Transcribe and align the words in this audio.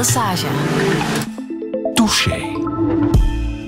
Lesage. 0.00 0.46
Touché. 1.94 2.52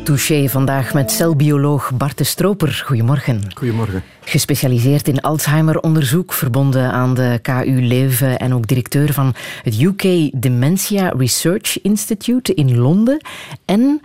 Touché 0.05 0.49
vandaag 0.49 0.95
met 0.95 1.11
celbioloog 1.11 1.91
Bart 1.95 2.19
de 2.19 2.25
Stroper. 2.25 2.83
Goedemorgen. 2.87 3.41
Goedemorgen. 3.55 4.03
Gespecialiseerd 4.25 5.09
in 5.09 5.21
Alzheimer-onderzoek, 5.21 6.33
verbonden 6.33 6.93
aan 6.93 7.15
de 7.15 7.39
KU 7.43 7.87
Leuven 7.87 8.39
en 8.39 8.55
ook 8.55 8.67
directeur 8.67 9.13
van 9.13 9.35
het 9.63 9.81
UK 9.81 10.31
Dementia 10.43 11.09
Research 11.17 11.83
Institute 11.83 12.55
in 12.55 12.79
Londen. 12.79 13.21
En 13.65 14.01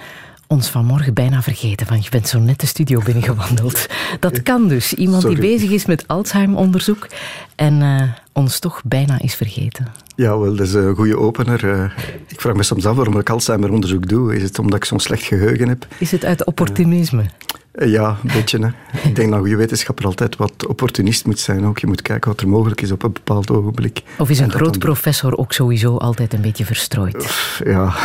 ons 0.48 0.70
vanmorgen 0.70 1.14
bijna 1.14 1.42
vergeten, 1.42 1.88
want 1.88 2.04
je 2.04 2.10
bent 2.10 2.28
zo 2.28 2.40
net 2.40 2.60
de 2.60 2.68
studio 2.68 3.02
binnengewandeld. 3.04 3.88
Dat 4.20 4.44
kan 4.44 4.68
dus. 4.68 4.94
Iemand 4.94 5.24
die 5.24 5.40
bezig 5.40 5.70
is 5.70 5.86
met 5.86 6.08
Alzheimer-onderzoek 6.08 7.08
en 7.56 7.82
uh, 7.82 8.02
ons 8.38 8.60
toch 8.60 8.82
bijna 8.86 9.20
is 9.22 9.36
vergeten. 9.36 9.88
Ja, 10.16 10.38
wel, 10.38 10.56
dat 10.56 10.68
is 10.68 10.74
een 10.74 10.96
goede 10.96 11.18
opener. 11.18 11.64
Uh, 11.64 11.84
ik 12.28 12.42
vraag 12.42 12.56
me 12.56 12.64
soms 12.64 12.86
af 12.86 12.96
waarom 12.96 13.20
ik 13.20 13.30
Alzheimer-onderzoek 13.30 14.08
doe. 14.08 14.36
Is 14.36 14.44
het 14.44 14.60
omdat 14.60 14.78
ik 14.78 14.86
zo'n 14.86 15.00
slecht 15.00 15.24
geheugen 15.24 15.68
heb? 15.68 15.88
Is 15.98 16.12
het 16.12 16.26
uit 16.26 16.46
opportunisme? 16.46 17.24
Uh, 17.76 17.92
ja, 17.92 18.18
een 18.24 18.32
beetje. 18.34 18.60
Hè. 18.60 18.68
ik 19.10 19.16
denk 19.16 19.16
dat 19.16 19.26
een 19.28 19.40
goede 19.40 19.56
wetenschapper 19.56 20.06
altijd 20.06 20.36
wat 20.36 20.68
opportunist 20.68 21.26
moet 21.26 21.40
zijn. 21.40 21.66
Ook. 21.66 21.80
Je 21.80 21.88
moet 21.88 22.02
kijken 22.02 22.32
wat 22.32 22.42
er 22.42 22.48
mogelijk 22.48 22.82
is 22.82 22.92
op 22.92 23.04
een 23.04 23.14
bepaald 23.14 23.52
ogenblik. 23.52 24.02
Of 24.18 24.30
is 24.30 24.40
een 24.40 24.52
groot 24.52 24.80
professor 24.80 25.38
ook 25.38 25.54
sowieso 25.54 25.98
altijd 25.98 26.34
een 26.34 26.42
beetje 26.42 26.66
verstrooid? 26.66 27.30
Ja... 27.66 27.94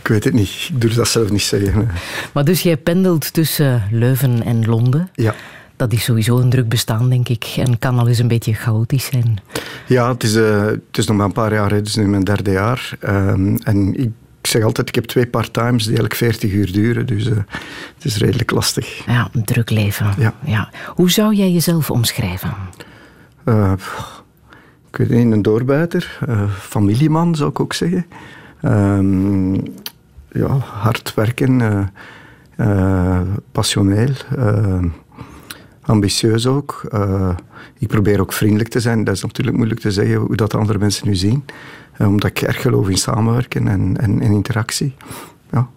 Ik 0.00 0.14
weet 0.14 0.24
het 0.24 0.34
niet. 0.34 0.48
Ik 0.48 0.80
durf 0.80 0.94
dat 0.94 1.08
zelf 1.08 1.30
niet 1.30 1.42
zeggen. 1.42 1.88
Maar 2.32 2.44
dus 2.44 2.62
jij 2.62 2.76
pendelt 2.76 3.32
tussen 3.32 3.82
Leuven 3.90 4.42
en 4.42 4.66
Londen. 4.66 5.08
Ja. 5.14 5.34
Dat 5.78 5.92
is 5.92 6.04
sowieso 6.04 6.38
een 6.38 6.50
druk 6.50 6.68
bestaan, 6.68 7.08
denk 7.08 7.28
ik. 7.28 7.54
En 7.56 7.78
kan 7.78 7.98
al 7.98 8.08
eens 8.08 8.18
een 8.18 8.28
beetje 8.28 8.52
chaotisch 8.52 9.04
zijn. 9.04 9.38
Ja, 9.86 10.12
het 10.12 10.22
is, 10.22 10.36
uh, 10.36 10.64
het 10.64 10.98
is 10.98 11.06
nog 11.06 11.16
maar 11.16 11.26
een 11.26 11.32
paar 11.32 11.52
jaar. 11.52 11.70
Het 11.70 11.86
is 11.86 11.96
nu 11.96 12.08
mijn 12.08 12.24
derde 12.24 12.50
jaar. 12.50 12.96
Um, 13.04 13.56
en 13.56 14.00
ik 14.00 14.10
ik 14.40 14.46
zeg 14.54 14.62
altijd, 14.62 14.88
ik 14.88 14.94
heb 14.94 15.04
twee 15.04 15.26
part-times 15.26 15.78
die 15.84 15.86
eigenlijk 15.86 16.14
40 16.14 16.52
uur 16.52 16.72
duren. 16.72 17.06
Dus 17.06 17.26
uh, 17.26 17.36
het 17.94 18.04
is 18.04 18.16
redelijk 18.16 18.50
lastig. 18.50 19.06
Ja, 19.06 19.28
een 19.32 19.44
druk 19.44 19.70
leven. 19.70 20.14
Ja. 20.18 20.34
ja. 20.44 20.70
Hoe 20.94 21.10
zou 21.10 21.34
jij 21.34 21.52
jezelf 21.52 21.90
omschrijven? 21.90 22.54
Uh, 23.44 23.72
ik 24.90 24.96
weet 24.96 25.08
niet, 25.08 25.32
een 25.32 25.42
doorbuiter. 25.42 26.18
Uh, 26.28 26.50
familieman, 26.50 27.34
zou 27.34 27.50
ik 27.50 27.60
ook 27.60 27.72
zeggen. 27.72 28.06
Um, 28.62 29.54
ja, 30.32 30.56
hard 30.56 31.14
werken, 31.14 31.90
passioneel, 33.52 34.12
uh, 34.38 34.84
ambitieus 35.88 36.46
ook. 36.46 36.90
ik 37.78 37.88
probeer 37.88 38.20
ook 38.20 38.32
vriendelijk 38.32 38.68
te 38.68 38.80
zijn. 38.80 39.04
Dat 39.04 39.14
is 39.14 39.22
natuurlijk 39.22 39.56
moeilijk 39.56 39.80
te 39.80 39.90
zeggen 39.90 40.16
hoe 40.16 40.36
dat 40.36 40.54
andere 40.54 40.78
mensen 40.78 41.06
nu 41.06 41.14
zien. 41.14 41.44
omdat 41.98 42.30
ik 42.30 42.40
erg 42.40 42.62
geloof 42.62 42.88
in 42.88 42.98
samenwerken 42.98 43.68
en, 43.68 43.96
en, 43.96 44.20
en 44.20 44.32
interactie. 44.32 44.94
Ja. 45.52 45.68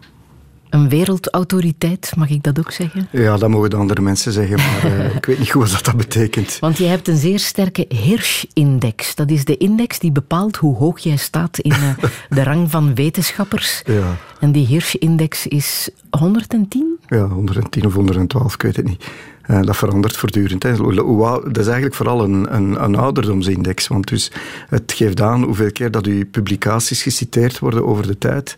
Een 0.72 0.90
wereldautoriteit, 0.90 2.14
mag 2.16 2.30
ik 2.30 2.44
dat 2.44 2.60
ook 2.60 2.72
zeggen? 2.72 3.08
Ja, 3.12 3.38
dat 3.38 3.50
mogen 3.50 3.70
de 3.70 3.76
andere 3.76 4.02
mensen 4.02 4.32
zeggen, 4.32 4.58
maar 4.58 4.86
uh, 4.86 5.16
ik 5.16 5.26
weet 5.26 5.40
niet 5.40 5.52
goed 5.52 5.72
wat 5.72 5.86
dat 5.86 5.98
betekent. 5.98 6.58
Want 6.60 6.78
je 6.78 6.86
hebt 6.86 7.08
een 7.08 7.18
zeer 7.18 7.40
sterke 7.40 7.86
Hirsch-index. 7.90 9.16
Dat 9.16 9.32
is 9.32 9.46
de 9.46 9.58
index 9.58 10.00
die 10.00 10.12
bepaalt 10.12 10.56
hoe 10.56 10.76
hoog 10.76 11.00
jij 11.00 11.16
staat 11.16 11.60
in 11.60 11.72
uh, 11.72 11.98
de 12.38 12.44
rang 12.44 12.72
van 12.72 12.96
wetenschappers. 12.96 13.82
Ja. 13.86 14.18
En 14.40 14.52
die 14.52 14.66
Hirsch-index 14.66 15.48
is 15.48 15.90
110? 16.10 17.00
Ja, 17.08 17.28
110 17.28 17.86
of 17.86 17.94
112, 17.94 18.54
ik 18.54 18.62
weet 18.62 18.76
het 18.76 18.88
niet. 18.88 19.06
Uh, 19.52 19.62
dat 19.62 19.78
verandert 19.78 20.18
voortdurend. 20.18 20.64
Hè. 20.64 20.76
Dat 20.76 21.58
is 21.58 21.66
eigenlijk 21.66 21.96
vooral 21.96 22.24
een, 22.24 22.56
een, 22.56 22.84
een, 22.84 22.96
ouderdomsindex. 22.96 23.88
Want 23.88 24.08
dus 24.08 24.32
het 24.70 24.94
geeft 24.96 25.22
aan 25.22 25.44
hoeveel 25.44 25.72
keer 25.72 25.92
dat 25.92 26.06
uw 26.06 26.26
publicaties 26.26 27.02
geciteerd 27.02 27.60
worden 27.60 27.86
over 27.86 28.08
de 28.08 28.18
tijd. 28.18 28.56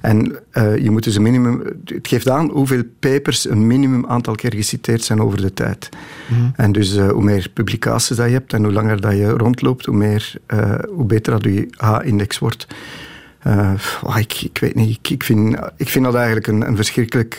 En 0.00 0.36
uh, 0.52 0.76
je 0.76 0.90
moet 0.90 1.04
dus 1.04 1.16
een 1.16 1.22
minimum. 1.22 1.62
Het 1.84 2.08
geeft 2.08 2.28
aan 2.28 2.50
hoeveel 2.50 2.82
papers 2.98 3.48
een 3.48 3.66
minimum 3.66 4.06
aantal 4.06 4.34
keer 4.34 4.54
geciteerd 4.54 5.02
zijn 5.02 5.20
over 5.20 5.40
de 5.40 5.54
tijd. 5.54 5.88
Mm. 6.28 6.52
En 6.56 6.72
dus 6.72 6.96
uh, 6.96 7.10
hoe 7.10 7.22
meer 7.22 7.50
publicaties 7.54 8.16
dat 8.16 8.26
je 8.26 8.32
hebt 8.32 8.52
en 8.52 8.64
hoe 8.64 8.72
langer 8.72 9.00
dat 9.00 9.12
je 9.12 9.28
rondloopt, 9.28 9.86
hoe, 9.86 9.96
meer, 9.96 10.32
uh, 10.54 10.74
hoe 10.94 11.04
beter 11.04 11.32
dat 11.32 11.44
je 11.44 11.68
H-index 11.76 12.38
wordt. 12.38 12.66
Oh, 14.02 14.16
ik, 14.18 14.40
ik, 14.40 14.58
weet 14.58 14.74
niet. 14.74 14.98
Ik, 14.98 15.10
ik, 15.10 15.22
vind, 15.22 15.56
ik 15.76 15.88
vind 15.88 16.04
dat 16.04 16.14
eigenlijk 16.14 16.46
een, 16.46 16.66
een 16.66 16.76
verschrikkelijk. 16.76 17.38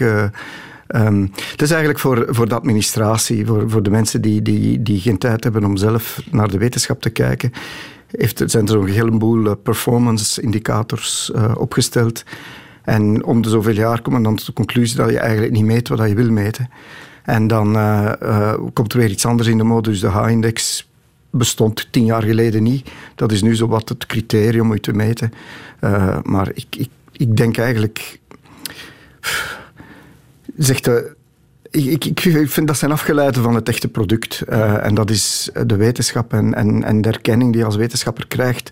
Um, 0.88 1.32
het 1.52 1.62
is 1.62 1.70
eigenlijk 1.70 2.00
voor, 2.00 2.26
voor 2.30 2.48
de 2.48 2.56
administratie, 2.56 3.46
voor, 3.46 3.70
voor 3.70 3.84
de 3.84 3.90
mensen 3.90 4.22
die, 4.22 4.42
die, 4.42 4.84
die 4.84 5.00
geen 5.00 5.18
tijd 5.18 5.44
hebben 5.44 5.64
om 5.64 5.78
zelf 5.78 6.22
naar 6.32 6.52
de 6.52 6.58
wetenschap 6.58 7.02
te 7.02 7.10
kijken 7.10 7.52
heeft, 8.18 8.44
zijn 8.46 8.68
er 8.68 8.76
een 8.76 8.88
heleboel 8.88 9.56
performance-indicators 9.56 11.32
uh, 11.36 11.52
opgesteld. 11.58 12.24
En 12.84 13.24
om 13.24 13.42
de 13.42 13.50
zoveel 13.50 13.74
jaar 13.74 14.02
komen 14.02 14.24
dan 14.24 14.36
tot 14.36 14.46
de 14.46 14.54
conclusie 14.54 14.98
dat 14.98 15.10
je 15.10 15.20
eigenlijk 15.20 15.52
niet 15.52 15.66
meet 15.66 15.88
wat 15.88 16.08
je 16.08 16.16
wil 16.16 16.32
meten. 16.32 16.70
En 17.24 17.48
dan 17.48 17.76
uh, 17.76 18.54
komt 18.74 18.94
er 18.94 19.00
weer 19.00 19.10
iets 19.10 19.26
anders 19.26 19.48
in 19.48 19.58
de 19.58 19.64
mode. 19.64 19.90
Dus 19.90 20.00
de 20.00 20.08
H-index 20.08 20.90
bestond 21.30 21.88
tien 21.92 22.06
jaar 22.06 22.24
geleden 22.24 22.64
niet. 22.64 22.90
Dat 23.16 23.32
is 23.32 23.42
nu 23.42 23.56
zo 23.56 23.68
wat 23.68 23.90
het 23.90 24.06
criterium 24.06 24.66
om 24.66 24.74
je 24.74 24.80
te 24.80 24.94
meten. 24.94 25.32
maar 26.24 26.50
ik, 26.54 26.68
ik, 26.78 26.90
ik 27.12 27.38
denk 27.38 27.58
eigenlijk... 27.58 28.20
Zegt 30.58 30.84
de 30.84 31.16
ik, 31.76 32.06
ik, 32.06 32.20
vind 32.50 32.68
dat 32.68 32.78
zijn 32.78 32.92
afgeleiden 32.92 33.44
van 33.44 33.56
het 33.56 33.70
echte 33.70 33.88
product. 33.88 34.44
Uh, 34.50 34.86
en 34.86 34.96
dat 34.96 35.10
is 35.10 35.50
de 35.66 35.76
wetenschap 35.76 36.34
en, 36.34 36.54
en, 36.54 36.84
en 36.84 37.02
de 37.02 37.10
erkenning 37.10 37.52
die 37.52 37.60
je 37.60 37.66
als 37.66 37.76
wetenschapper 37.76 38.28
krijgt. 38.28 38.72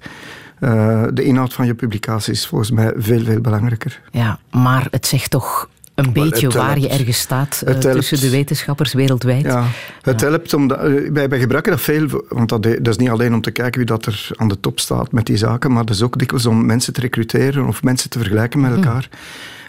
Uh, 0.59 1.03
de 1.13 1.23
inhoud 1.23 1.53
van 1.53 1.65
je 1.65 1.73
publicatie 1.73 2.33
is 2.33 2.47
volgens 2.47 2.71
mij 2.71 2.93
veel, 2.95 3.23
veel 3.23 3.41
belangrijker. 3.41 4.01
Ja, 4.11 4.39
maar 4.51 4.87
het 4.91 5.07
zegt 5.07 5.31
toch 5.31 5.69
een 5.95 6.13
beetje 6.13 6.49
waar 6.49 6.79
je 6.79 6.89
ergens 6.89 7.19
staat 7.19 7.63
uh, 7.67 7.77
tussen 7.77 8.19
de 8.19 8.29
wetenschappers 8.29 8.93
wereldwijd. 8.93 9.43
Ja, 9.43 9.65
het 10.01 10.21
ja. 10.21 10.27
helpt 10.27 10.53
omdat 10.53 10.79
wij, 11.11 11.29
wij 11.29 11.39
gebruiken 11.39 11.71
dat 11.71 11.81
veel, 11.81 12.23
want 12.29 12.49
dat, 12.49 12.63
dat, 12.63 12.87
is 12.87 12.97
niet 12.97 13.09
alleen 13.09 13.33
om 13.33 13.41
te 13.41 13.51
kijken 13.51 13.77
wie 13.77 13.85
dat 13.85 14.05
er 14.05 14.29
aan 14.35 14.47
de 14.47 14.59
top 14.59 14.79
staat 14.79 15.11
met 15.11 15.25
die 15.25 15.37
zaken, 15.37 15.71
maar 15.71 15.85
dat 15.85 15.95
is 15.95 16.01
ook 16.01 16.19
dikwijls 16.19 16.45
om 16.45 16.65
mensen 16.65 16.93
te 16.93 17.01
recruteren 17.01 17.67
of 17.67 17.83
mensen 17.83 18.09
te 18.09 18.17
vergelijken 18.19 18.59
met 18.59 18.75
elkaar. 18.75 19.09
Mm. 19.11 19.19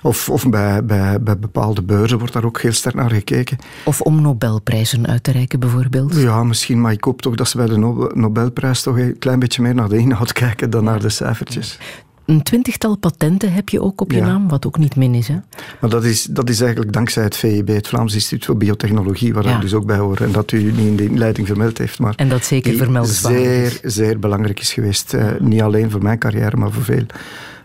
Of, 0.04 0.28
of 0.28 0.48
bij, 0.48 0.84
bij, 0.84 1.20
bij 1.20 1.38
bepaalde 1.38 1.82
beurzen 1.82 2.18
wordt 2.18 2.32
daar 2.32 2.44
ook 2.44 2.60
heel 2.60 2.72
sterk 2.72 2.94
naar 2.94 3.10
gekeken. 3.10 3.58
Of 3.84 4.00
om 4.00 4.22
Nobelprijzen 4.22 5.06
uit 5.06 5.22
te 5.22 5.30
reiken, 5.30 5.60
bijvoorbeeld? 5.60 6.16
Ja, 6.16 6.44
misschien, 6.44 6.80
maar 6.80 6.92
ik 6.92 7.04
hoop 7.04 7.22
toch 7.22 7.34
dat 7.34 7.48
ze 7.48 7.56
bij 7.56 7.66
de 7.66 7.78
Nobelprijs 8.14 8.82
toch 8.82 8.98
een 8.98 9.18
klein 9.18 9.38
beetje 9.38 9.62
meer 9.62 9.74
naar 9.74 9.88
de 9.88 9.96
inhoud 9.96 10.32
kijken 10.32 10.70
dan 10.70 10.84
naar 10.84 11.00
de 11.00 11.08
cijfertjes. 11.08 11.78
Een 12.26 12.42
twintigtal 12.42 12.96
patenten 12.96 13.52
heb 13.52 13.68
je 13.68 13.80
ook 13.82 14.00
op 14.00 14.10
je 14.12 14.16
Ja. 14.18 14.24
naam, 14.26 14.48
wat 14.48 14.66
ook 14.66 14.78
niet 14.78 14.96
min 14.96 15.14
is. 15.14 15.28
Hè? 15.28 15.36
Maar 15.80 15.90
dat 15.90 16.04
is, 16.04 16.22
dat 16.24 16.48
is 16.48 16.60
eigenlijk 16.60 16.92
dankzij 16.92 17.22
het 17.22 17.36
VIB, 17.36 17.68
het 17.68 17.88
Vlaams 17.88 18.14
Instituut 18.14 18.44
voor 18.44 18.56
Biotechnologie, 18.56 19.34
waar 19.34 19.44
Ja. 19.44 19.54
ik 19.54 19.60
dus 19.60 19.74
ook 19.74 19.86
bij 19.86 19.96
hoor. 19.96 20.16
En 20.20 20.32
dat 20.32 20.52
u 20.52 20.62
niet 20.62 20.78
in 20.78 20.96
de 20.96 21.04
inleiding 21.04 21.46
vermeld 21.46 21.78
heeft. 21.78 21.98
Maar 21.98 22.12
En 22.16 22.28
dat 22.28 22.44
zeker 22.44 22.70
die 22.70 22.78
vermeldenswaardig 22.80 23.42
zeer, 23.42 23.78
is. 23.84 23.94
zeer 23.94 24.18
belangrijk 24.18 24.60
is 24.60 24.72
geweest. 24.72 25.14
Eh, 25.14 25.26
niet 25.40 25.62
alleen 25.62 25.90
voor 25.90 26.02
mijn 26.02 26.18
carrière, 26.18 26.56
maar 26.56 26.72
voor 26.72 26.82
veel 26.84 27.06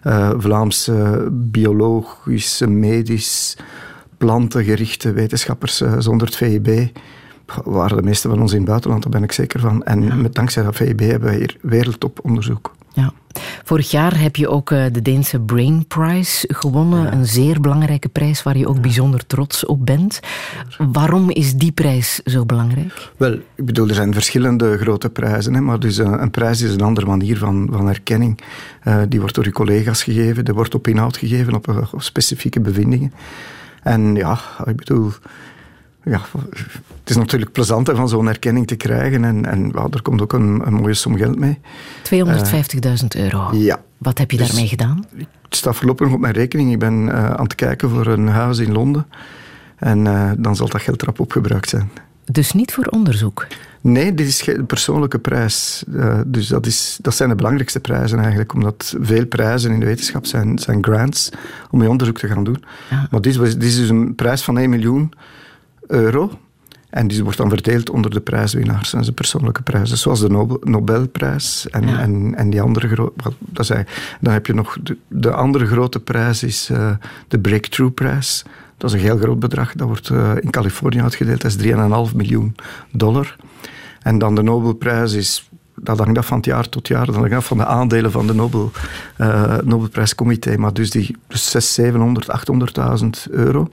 eh, 0.02 0.30
Vlaamse 0.38 1.28
biologische, 1.31 2.68
medisch, 2.68 3.58
plantengerichte 4.18 5.12
wetenschappers. 5.12 5.81
eh, 5.81 5.94
zonder 5.97 6.28
het 6.28 6.36
VIB 6.36 6.90
waren 7.64 7.97
de 7.97 8.03
meeste 8.03 8.30
van 8.30 8.41
ons 8.41 8.52
in 8.52 8.58
het 8.58 8.68
buitenland, 8.68 9.02
daar 9.03 9.12
ben 9.12 9.24
ik 9.24 9.31
zeker 9.31 9.59
van. 9.59 9.84
En 9.84 10.22
met 10.22 10.36
dankzij 10.36 10.64
dat 10.64 10.76
VIB 10.76 11.00
hebben 11.00 11.30
wij 11.30 11.38
hier 11.38 11.56
wereldtoponderzoek. 11.62 12.72
Ja. 13.00 13.14
Vorig 13.64 13.92
jaar 13.92 14.20
heb 14.20 14.36
je 14.36 14.48
ook 14.48 14.72
eh, 14.72 14.86
de 14.92 15.02
Deense 15.02 15.40
Brain 15.40 15.88
Prize 15.88 16.48
gewonnen. 16.54 17.14
Een 17.14 17.26
zeer 17.26 17.62
belangrijke 17.62 18.10
prijs 18.10 18.44
waar 18.44 18.58
je 18.58 18.68
ook 18.68 18.82
bijzonder 18.82 19.26
trots 19.28 19.66
op 19.66 19.86
bent. 19.86 20.20
Waarom 20.92 21.30
is 21.30 21.54
die 21.54 21.72
prijs 21.72 22.22
zo 22.26 22.46
belangrijk? 22.46 23.12
Wel, 23.18 23.34
ik 23.34 23.66
bedoel, 23.66 23.88
er 23.88 23.96
zijn 23.96 24.14
verschillende 24.14 24.78
grote 24.78 25.09
prijzen, 25.09 25.53
hè, 25.53 25.62
maar 25.62 25.79
dus 25.79 25.97
een, 25.97 26.22
een 26.22 26.32
prijs 26.32 26.62
is 26.62 26.73
een 26.73 26.82
andere 26.82 27.06
manier 27.06 27.38
van, 27.38 27.70
van 27.72 27.88
erkenning. 27.88 28.40
Eh, 28.82 29.02
die 29.09 29.20
wordt 29.20 29.35
door 29.35 29.44
je 29.44 29.52
collega's 29.52 30.03
gegeven, 30.03 30.46
die 30.46 30.53
wordt 30.53 30.76
op 30.76 30.88
inhoud 30.88 31.18
gegeven, 31.18 31.56
op, 31.56 31.68
eh, 31.68 31.78
op 31.91 32.02
specifieke 32.02 32.59
bevindingen. 32.59 33.14
En 33.84 34.16
ja, 34.16 34.40
ik 34.66 34.76
bedoel, 34.76 35.12
ja, 36.03 36.22
het 36.99 37.09
is 37.09 37.16
natuurlijk 37.16 37.51
plezant 37.51 37.87
hè, 37.87 37.96
van 37.96 38.09
zo'n 38.09 38.28
erkenning 38.28 38.67
te 38.67 38.75
krijgen 38.75 39.23
en, 39.23 39.46
en 39.46 39.72
er 39.91 40.01
komt 40.01 40.22
ook 40.22 40.34
een, 40.34 40.61
een 40.66 40.73
mooie 40.73 40.93
som 40.93 41.17
geld 41.17 41.40
mee. 41.40 41.59
250.000 42.03 43.07
euro. 43.16 43.49
Ja. 43.55 43.81
Wat 43.97 44.17
heb 44.17 44.31
je 44.31 44.37
Dus- 44.37 44.47
daarmee 44.47 44.67
gedaan? 44.67 45.05
Het 45.17 45.57
staat 45.57 45.75
voorlopig 45.75 46.05
nog 46.05 46.16
op 46.16 46.22
mijn 46.22 46.34
rekening. 46.34 46.72
Ik 46.72 46.79
ben 46.79 47.09
eh, 47.11 47.29
aan 47.29 47.43
het 47.43 47.55
kijken 47.55 47.90
voor 47.90 48.07
een 48.07 48.28
huis 48.28 48.57
in 48.57 48.72
Londen. 48.72 49.07
En 49.75 50.07
eh, 50.07 50.31
dan 50.37 50.55
zal 50.55 50.67
dat 50.67 50.81
geld 50.81 51.01
erop 51.01 51.19
opgebruikt 51.19 51.69
zijn. 51.69 51.90
Dus 52.31 52.51
niet 52.51 52.73
voor 52.73 52.85
onderzoek. 52.85 53.47
Nee, 53.81 54.13
dit 54.13 54.28
is 54.28 54.41
geen 54.41 54.66
persoonlijke 54.66 55.19
prijs. 55.19 55.84
Eh, 55.96 56.19
dus 56.25 56.47
dat, 56.47 56.66
is, 56.66 56.97
dat 57.01 57.16
zijn 57.16 57.29
de 57.29 57.35
belangrijkste 57.35 57.79
prijzen 57.79 58.19
eigenlijk. 58.19 58.53
Omdat 58.53 58.96
veel 58.99 59.25
prijzen 59.25 59.72
in 59.72 59.79
de 59.79 59.85
wetenschap 59.85 60.25
zijn, 60.25 60.59
zijn 60.59 60.84
grants 60.84 61.29
om 61.69 61.81
je 61.81 61.90
onderzoek 61.90 62.17
te 62.17 62.28
gaan 62.28 62.43
doen. 62.43 62.63
Ja. 62.90 63.07
Maar 63.11 63.22
dit, 63.22 63.40
dit 63.40 63.63
is 63.63 63.75
dus 63.75 63.90
een 63.90 64.16
prijs 64.16 64.41
van 64.41 64.57
1 64.57 64.69
miljoen 64.69 65.13
euro. 65.90 66.32
En 66.90 67.08
die 67.08 67.24
wordt 67.24 67.38
dan 67.38 67.50
verdeeld 67.50 67.90
onder 67.90 68.12
de 68.12 68.20
prijswinnaars 68.20 68.94
en 68.94 69.03
zijn 69.03 69.16
persoonlijke 69.16 69.62
prijzen. 69.62 69.97
Zoals 69.97 70.20
de 70.20 70.30
Nobel, 70.30 70.58
Nobelprijs 70.64 71.68
en, 71.70 71.84
en, 71.84 72.36
en 72.36 72.50
die 72.50 72.62
andere 72.62 72.88
grote... 72.88 73.34
Dan 74.22 74.34
heb 74.34 74.46
je 74.46 74.53
nog... 74.53 74.78
De, 74.84 74.97
de 75.08 75.32
andere 75.32 75.66
grote 75.66 76.00
prijs 76.00 76.44
is 76.44 76.70
uh, 76.72 76.91
de 77.28 77.40
Breakthrough-prijs. 77.40 78.44
Dat 78.78 78.90
is 78.90 78.96
een 78.96 79.03
heel 79.03 79.18
groot 79.18 79.40
bedrag. 79.40 79.74
Dat 79.74 79.88
wordt 79.88 80.09
uh, 80.09 80.32
in 80.40 80.50
Californië 80.50 81.02
uitgedeeld. 81.02 81.41
Dat 81.41 81.56
is 81.56 81.66
3,5 82.12 82.16
miljoen 82.16 82.56
dollar. 82.92 83.35
En 84.02 84.18
dan 84.18 84.35
de 84.35 84.42
Nobelprijs 84.42 85.14
is 85.14 85.50
dat 85.82 86.00
hangt 86.00 86.18
af 86.18 86.26
van 86.26 86.38
het 86.38 86.46
jaar 86.46 86.70
tot 86.70 86.88
jaar. 86.88 87.06
Dat 87.06 87.16
hangt 87.16 87.34
af 87.34 87.46
van 87.46 87.58
de 87.58 87.66
aandelen 87.66 88.12
van 88.12 88.28
de 88.28 88.34
Nobel, 88.34 88.72
uh, 89.18 89.58
Nobelprijscomité. 89.58 90.58
Maar 90.58 90.74
dus 90.74 90.90
die 90.90 91.16
dus 91.28 91.50
600, 91.50 92.28
700, 92.28 93.28
800.000 93.30 93.32
euro. 93.32 93.70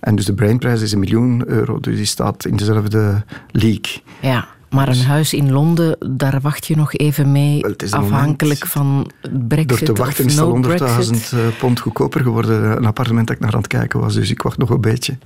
En 0.00 0.16
dus 0.16 0.24
de 0.24 0.34
Brainprijs 0.34 0.82
is 0.82 0.92
een 0.92 0.98
miljoen 0.98 1.48
euro. 1.48 1.80
Dus 1.80 1.96
die 1.96 2.04
staat 2.04 2.44
in 2.44 2.56
dezelfde 2.56 3.24
league. 3.50 4.02
Ja. 4.20 4.46
Maar 4.70 4.88
een 4.88 4.94
dus- 4.94 5.04
huis 5.04 5.34
in 5.34 5.52
Londen, 5.52 5.96
daar 6.16 6.40
wacht 6.40 6.66
je 6.66 6.76
nog 6.76 6.94
even 6.94 7.32
mee, 7.32 7.64
afhankelijk 7.90 8.66
van 8.66 9.10
Brexit 9.48 9.86
Door 9.86 9.94
te 9.94 10.02
wachten 10.02 10.24
is 10.24 10.36
het 10.36 10.44
100.000 10.44 11.32
eh, 11.32 11.38
pond 11.58 11.80
goedkoper 11.80 12.20
geworden, 12.20 12.76
een 12.76 12.84
appartement 12.84 13.26
dat 13.26 13.36
ik 13.36 13.42
naar 13.42 13.52
aan 13.52 13.58
het 13.58 13.66
kijken 13.66 14.00
was. 14.00 14.14
Dus 14.14 14.30
ik 14.30 14.42
wacht 14.42 14.58
nog 14.58 14.70
een 14.70 14.80
beetje. 14.80 15.18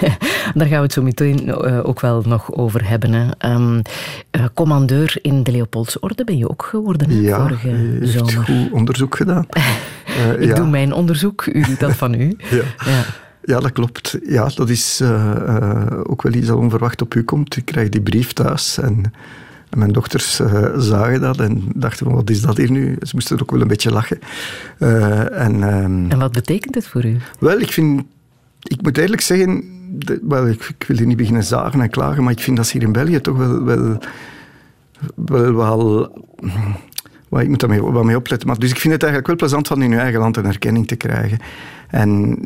daar 0.54 0.66
gaan 0.66 0.76
we 0.76 0.82
het 0.82 0.92
zo 0.92 1.02
meteen 1.02 1.48
uh, 1.48 1.80
ook 1.82 2.00
wel 2.00 2.22
nog 2.26 2.52
over 2.52 2.88
hebben. 2.88 3.12
Hè. 3.12 3.52
Um, 3.54 3.82
uh, 4.36 4.44
commandeur 4.54 5.18
in 5.22 5.42
de 5.42 5.50
Leopoldsorde 5.50 6.24
ben 6.24 6.38
je 6.38 6.50
ook 6.50 6.62
geworden 6.62 7.10
hè, 7.10 7.20
ja, 7.20 7.40
vorige 7.40 7.98
zomer. 8.00 8.32
Ja, 8.32 8.42
goed 8.42 8.72
onderzoek 8.72 9.16
gedaan. 9.16 9.46
ik 10.38 10.44
ja. 10.44 10.54
doe 10.54 10.66
mijn 10.66 10.92
onderzoek, 10.92 11.46
u 11.46 11.62
doet 11.62 11.80
dat 11.80 11.96
van 11.96 12.14
u. 12.14 12.36
ja. 12.50 12.62
ja. 12.84 13.04
Ja, 13.50 13.60
dat 13.60 13.72
klopt. 13.72 14.18
Ja, 14.26 14.50
dat 14.54 14.68
is 14.68 15.00
uh, 15.02 15.08
uh, 15.48 15.86
ook 16.02 16.22
wel 16.22 16.32
iets 16.32 16.46
dat 16.46 16.56
onverwacht 16.56 17.02
op 17.02 17.14
u 17.14 17.22
komt. 17.22 17.56
Ik 17.56 17.64
krijg 17.64 17.88
die 17.88 18.00
brief 18.00 18.32
thuis 18.32 18.78
en, 18.78 19.12
en 19.70 19.78
mijn 19.78 19.92
dochters 19.92 20.40
uh, 20.40 20.78
zagen 20.78 21.20
dat 21.20 21.40
en 21.40 21.62
dachten 21.74 22.06
van, 22.06 22.14
wat 22.14 22.30
is 22.30 22.40
dat 22.40 22.56
hier 22.56 22.70
nu? 22.70 22.96
Ze 23.00 23.10
moesten 23.14 23.40
ook 23.40 23.50
wel 23.50 23.60
een 23.60 23.68
beetje 23.68 23.90
lachen. 23.90 24.18
en, 24.78 25.62
um, 25.62 26.10
en 26.10 26.18
wat 26.18 26.32
betekent 26.32 26.74
het 26.74 26.86
voor 26.86 27.04
u? 27.04 27.16
Wel, 27.38 27.60
ik 27.60 27.72
vind... 27.72 28.02
Ik 28.62 28.82
moet 28.82 28.98
eerlijk 28.98 29.20
zeggen... 29.20 29.64
Wel, 30.22 30.46
ik, 30.48 30.74
ik, 30.78 30.84
wil 30.86 30.96
hier 30.96 31.06
niet 31.06 31.16
beginnen 31.16 31.44
zagen 31.44 31.80
en 31.80 31.90
klagen, 31.90 32.22
maar 32.22 32.32
ik 32.32 32.40
vind 32.40 32.56
dat 32.56 32.66
ze 32.66 32.72
hier 32.78 32.86
in 32.86 32.92
België 32.92 33.20
toch 33.20 33.36
wel... 33.36 33.64
wel 33.64 33.98
wel, 35.14 35.54
wel 35.54 37.40
ik 37.40 37.48
moet 37.48 37.60
daar 37.60 37.92
wat 37.92 38.04
mee 38.04 38.16
opletten. 38.16 38.48
Maar, 38.48 38.58
dus 38.58 38.70
ik 38.70 38.78
vind 38.78 38.92
het 38.92 39.02
eigenlijk 39.02 39.26
wel 39.26 39.48
plezant 39.48 39.66
van 39.66 39.82
in 39.82 39.92
uw 39.92 39.98
eigen 39.98 40.20
land 40.20 40.36
een 40.36 40.46
erkenning 40.46 40.86
te 40.86 40.96
krijgen. 40.96 41.38
En 41.90 42.38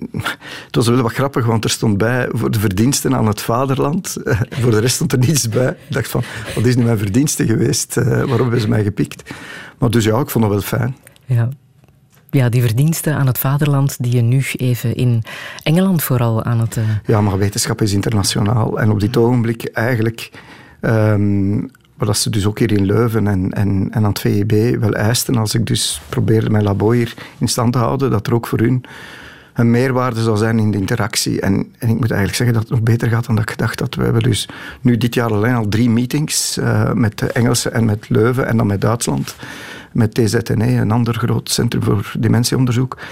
het 0.67 0.77
was 0.77 0.89
wel 0.89 1.03
wat 1.03 1.13
grappig, 1.13 1.47
want 1.47 1.65
er 1.65 1.71
stond 1.71 1.99
bij 1.99 2.29
voor 2.33 2.51
de 2.51 2.59
verdiensten 2.59 3.15
aan 3.17 3.27
het 3.27 3.41
vaderland. 3.41 4.17
voor 4.51 4.71
de 4.71 4.81
rest 4.81 4.95
stond 4.95 5.13
er 5.13 5.19
niets 5.19 5.49
bij. 5.49 5.69
Ik 5.69 5.93
dacht 5.93 6.09
van, 6.09 6.23
wat 6.55 6.67
is 6.67 6.77
nu 6.77 6.85
mijn 6.85 6.99
verdienste 6.99 7.47
geweest? 7.47 7.97
Uh, 7.97 8.05
waarom 8.07 8.41
hebben 8.41 8.61
ze 8.61 8.69
mij 8.69 8.83
gepikt? 8.83 9.35
Maar 9.79 9.91
dus 9.91 10.05
ja, 10.05 10.19
ik 10.19 10.31
vond 10.31 10.45
dat 10.45 10.53
wel 10.53 10.63
fijn. 10.63 10.97
Ja. 11.25 11.49
Ja, 12.31 12.49
die 12.49 12.63
verdiensten 12.63 13.15
aan 13.15 13.27
het 13.27 13.39
vaderland 13.39 13.97
die 14.01 14.13
je 14.13 14.23
nu 14.23 14.45
even 14.57 14.95
in 14.95 15.23
Engeland 15.63 16.03
vooral 16.03 16.45
aan 16.45 16.61
het... 16.61 16.77
Uh... 16.77 16.85
Ja, 17.07 17.21
maar 17.21 17.39
wetenschap 17.39 17.83
is 17.83 17.93
internationaal. 17.93 18.81
En 18.81 18.91
op 18.91 19.01
dit 19.01 19.17
ogenblik 19.17 19.65
eigenlijk... 19.65 20.31
Um, 20.81 21.71
wat 21.95 22.17
ze 22.17 22.31
dus 22.31 22.47
ook 22.47 22.59
hier 22.59 22.73
in 22.73 22.85
Leuven 22.85 23.27
en, 23.27 23.53
en, 23.53 23.89
en 23.91 24.05
aan 24.05 24.05
het 24.05 24.21
VEB 24.21 24.81
wel 24.81 24.93
eisten, 24.93 25.37
als 25.37 25.55
ik 25.55 25.67
dus 25.67 26.01
probeerde 26.09 26.51
mijn 26.51 26.65
labo 26.65 26.91
hier 26.91 27.15
in 27.39 27.49
stand 27.49 27.73
te 27.73 27.79
houden, 27.79 28.11
dat 28.11 28.27
er 28.27 28.35
ook 28.35 28.47
voor 28.47 28.59
hun 28.59 28.85
een 29.55 29.71
meerwaarde 29.71 30.23
zou 30.23 30.37
zijn 30.37 30.59
in 30.59 30.71
de 30.71 30.79
interactie. 30.79 31.41
En, 31.41 31.55
en 31.79 31.89
ik 31.89 32.01
moet 32.01 32.11
eigenlijk 32.11 32.35
zeggen 32.35 32.55
dat 32.55 32.63
het 32.63 32.73
nog 32.73 32.83
beter 32.83 33.09
gaat 33.09 33.27
dan 33.27 33.35
dat 33.35 33.45
ik 33.45 33.51
gedacht 33.51 33.81
had. 33.81 33.95
We 33.95 34.03
hebben 34.03 34.23
dus 34.23 34.49
nu 34.81 34.97
dit 34.97 35.15
jaar 35.15 35.33
alleen 35.33 35.55
al 35.55 35.69
drie 35.69 35.91
meetings 35.91 36.59
uh, 36.59 36.93
met 36.93 37.19
de 37.19 37.33
Engelse 37.33 37.71
en 37.71 37.85
met 37.85 38.09
Leuven 38.09 38.47
en 38.47 38.57
dan 38.57 38.67
met 38.67 38.81
Duitsland. 38.81 39.37
Met 39.93 40.15
TZNE, 40.15 40.67
een 40.67 40.91
ander 40.91 41.15
groot 41.15 41.51
centrum 41.51 41.83
voor 41.83 42.13
dementieonderzoek. 42.19 42.97
Uh, 42.97 43.03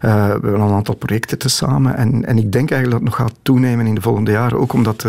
we 0.00 0.30
hebben 0.30 0.60
al 0.60 0.68
een 0.68 0.74
aantal 0.74 0.94
projecten 0.94 1.38
tezamen. 1.38 1.96
En, 1.96 2.24
en 2.24 2.38
ik 2.38 2.52
denk 2.52 2.70
eigenlijk 2.70 2.90
dat 2.90 3.00
het 3.00 3.18
nog 3.18 3.28
gaat 3.28 3.38
toenemen 3.42 3.86
in 3.86 3.94
de 3.94 4.00
volgende 4.00 4.30
jaren. 4.30 4.58
Ook 4.58 4.72
omdat 4.72 5.06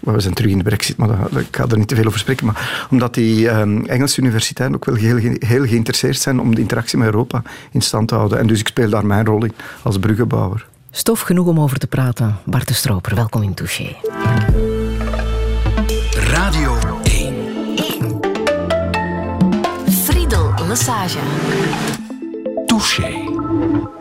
we 0.00 0.20
zijn 0.20 0.34
terug 0.34 0.50
in 0.50 0.58
de 0.58 0.64
brexit, 0.64 0.96
maar 0.96 1.08
dat, 1.08 1.40
ik 1.40 1.56
ga 1.56 1.66
er 1.66 1.78
niet 1.78 1.88
te 1.88 1.94
veel 1.94 2.06
over 2.06 2.18
spreken. 2.18 2.46
Maar 2.46 2.86
omdat 2.90 3.14
die 3.14 3.48
um, 3.48 3.86
Engelse 3.86 4.20
universiteiten 4.20 4.76
ook 4.76 4.84
wel 4.84 4.94
heel, 4.94 5.34
heel 5.38 5.66
geïnteresseerd 5.66 6.20
zijn 6.20 6.40
om 6.40 6.54
de 6.54 6.60
interactie 6.60 6.98
met 6.98 7.06
Europa 7.06 7.42
in 7.70 7.80
stand 7.80 8.08
te 8.08 8.14
houden. 8.14 8.38
En 8.38 8.46
dus 8.46 8.60
ik 8.60 8.68
speel 8.68 8.90
daar 8.90 9.06
mijn 9.06 9.24
rol 9.24 9.44
in 9.44 9.52
als 9.82 9.98
bruggenbouwer. 9.98 10.66
Stof 10.90 11.20
genoeg 11.20 11.46
om 11.46 11.60
over 11.60 11.78
te 11.78 11.86
praten. 11.86 12.36
Bart 12.44 12.68
de 12.68 12.74
Stroper, 12.74 13.14
welkom 13.14 13.42
in 13.42 13.54
Touché. 13.54 13.96
Radio 16.14 16.78
1. 17.02 17.34
1. 17.76 18.20
Friedel 20.04 20.52
Massage. 20.68 21.18
Touché. 22.66 23.98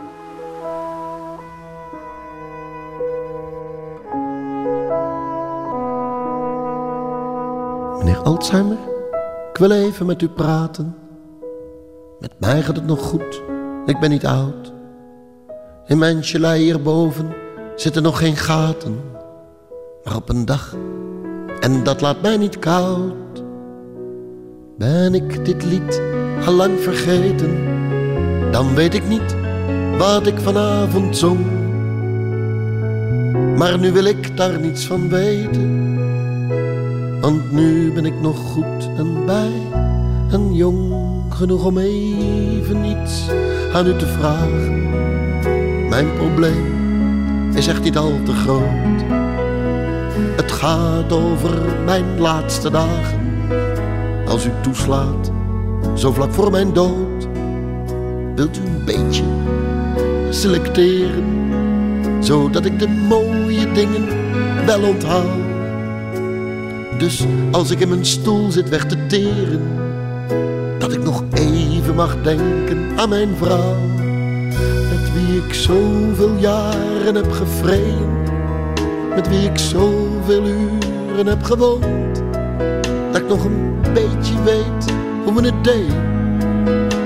Meneer 8.00 8.18
Alzheimer, 8.18 8.78
ik 9.51 9.57
wil 9.57 9.72
even 9.72 10.06
met 10.06 10.22
u 10.22 10.28
praten. 10.28 10.96
Met 12.19 12.31
mij 12.38 12.62
gaat 12.62 12.75
het 12.75 12.86
nog 12.86 13.01
goed, 13.01 13.42
ik 13.86 14.00
ben 14.00 14.10
niet 14.10 14.25
oud. 14.25 14.74
In 15.86 15.98
mijn 15.98 16.24
gelei 16.24 16.63
hierboven 16.63 17.34
zitten 17.75 18.04
nog 18.04 18.18
geen 18.19 18.36
gaten. 18.36 19.00
Maar 20.04 20.16
op 20.16 20.30
een 20.30 20.46
dag, 20.46 20.75
en 21.60 21.84
dat 21.84 22.01
laat 22.01 22.22
mij 22.22 22.38
niet 22.38 22.60
koud, 22.60 23.44
ben 24.78 25.13
ik 25.13 25.45
dit 25.45 25.66
lied 25.66 26.02
al 26.45 26.54
lang 26.54 26.80
vergeten. 26.80 27.57
Dan 28.52 28.75
weet 28.75 28.94
ik 28.94 29.07
niet 29.07 29.36
wat 29.98 30.28
ik 30.28 30.40
vanavond 30.40 31.18
zong. 31.18 31.45
Maar 33.57 33.80
nu 33.80 33.92
wil 33.92 34.04
ik 34.04 34.38
daar 34.38 34.60
niets 34.60 34.86
van 34.86 35.10
weten 35.10 35.99
want 37.21 37.51
nu 37.51 37.92
ben 37.92 38.06
ik 38.06 38.21
nog 38.21 38.38
goed 38.38 38.89
en 38.98 39.25
bij 39.25 39.51
en 40.31 40.54
jong 40.54 40.94
genoeg 41.30 41.66
om 41.66 41.77
even 41.77 42.86
iets 42.86 43.30
aan 43.74 43.88
u 43.88 43.95
te 43.95 44.06
vragen. 44.06 44.89
Mijn 45.89 46.13
probleem 46.13 46.77
is 47.54 47.68
echt 47.68 47.83
niet 47.83 47.98
al 47.98 48.13
te 48.24 48.33
groot. 48.33 49.01
Het 50.36 50.51
gaat 50.51 51.12
over 51.12 51.57
mijn 51.86 52.19
laatste 52.19 52.69
dagen. 52.71 53.19
Als 54.28 54.45
u 54.45 54.52
toeslaat, 54.61 55.31
zo 55.95 56.11
vlak 56.11 56.33
voor 56.33 56.52
mijn 56.52 56.73
dood, 56.73 57.28
wilt 58.35 58.57
u 58.57 58.61
een 58.61 58.85
beetje 58.85 59.23
selecteren, 60.30 61.23
zodat 62.19 62.66
ik 62.66 62.80
de 62.80 62.88
mooie 62.88 63.71
dingen 63.71 64.07
wel 64.66 64.83
onthoud 64.83 65.48
dus 66.99 67.25
als 67.51 67.71
ik 67.71 67.79
in 67.79 67.89
mijn 67.89 68.06
stoel 68.06 68.51
zit 68.51 68.69
weg 68.69 68.85
te 68.85 69.06
teren, 69.06 69.61
dat 70.79 70.91
ik 70.91 71.03
nog 71.03 71.23
even 71.33 71.95
mag 71.95 72.21
denken 72.21 72.87
aan 72.95 73.09
mijn 73.09 73.29
vrouw, 73.41 73.75
met 74.89 75.13
wie 75.13 75.44
ik 75.45 75.53
zoveel 75.53 76.35
jaren 76.37 77.15
heb 77.15 77.31
gevreden, 77.31 78.23
met 79.15 79.29
wie 79.29 79.49
ik 79.49 79.57
zoveel 79.57 80.44
uren 80.47 81.27
heb 81.27 81.44
gewoond, 81.44 82.21
dat 83.11 83.21
ik 83.21 83.27
nog 83.27 83.44
een 83.44 83.75
beetje 83.94 84.44
weet 84.44 84.94
hoe 85.23 85.33
we 85.33 85.45
het 85.45 85.63
deden, 85.63 86.03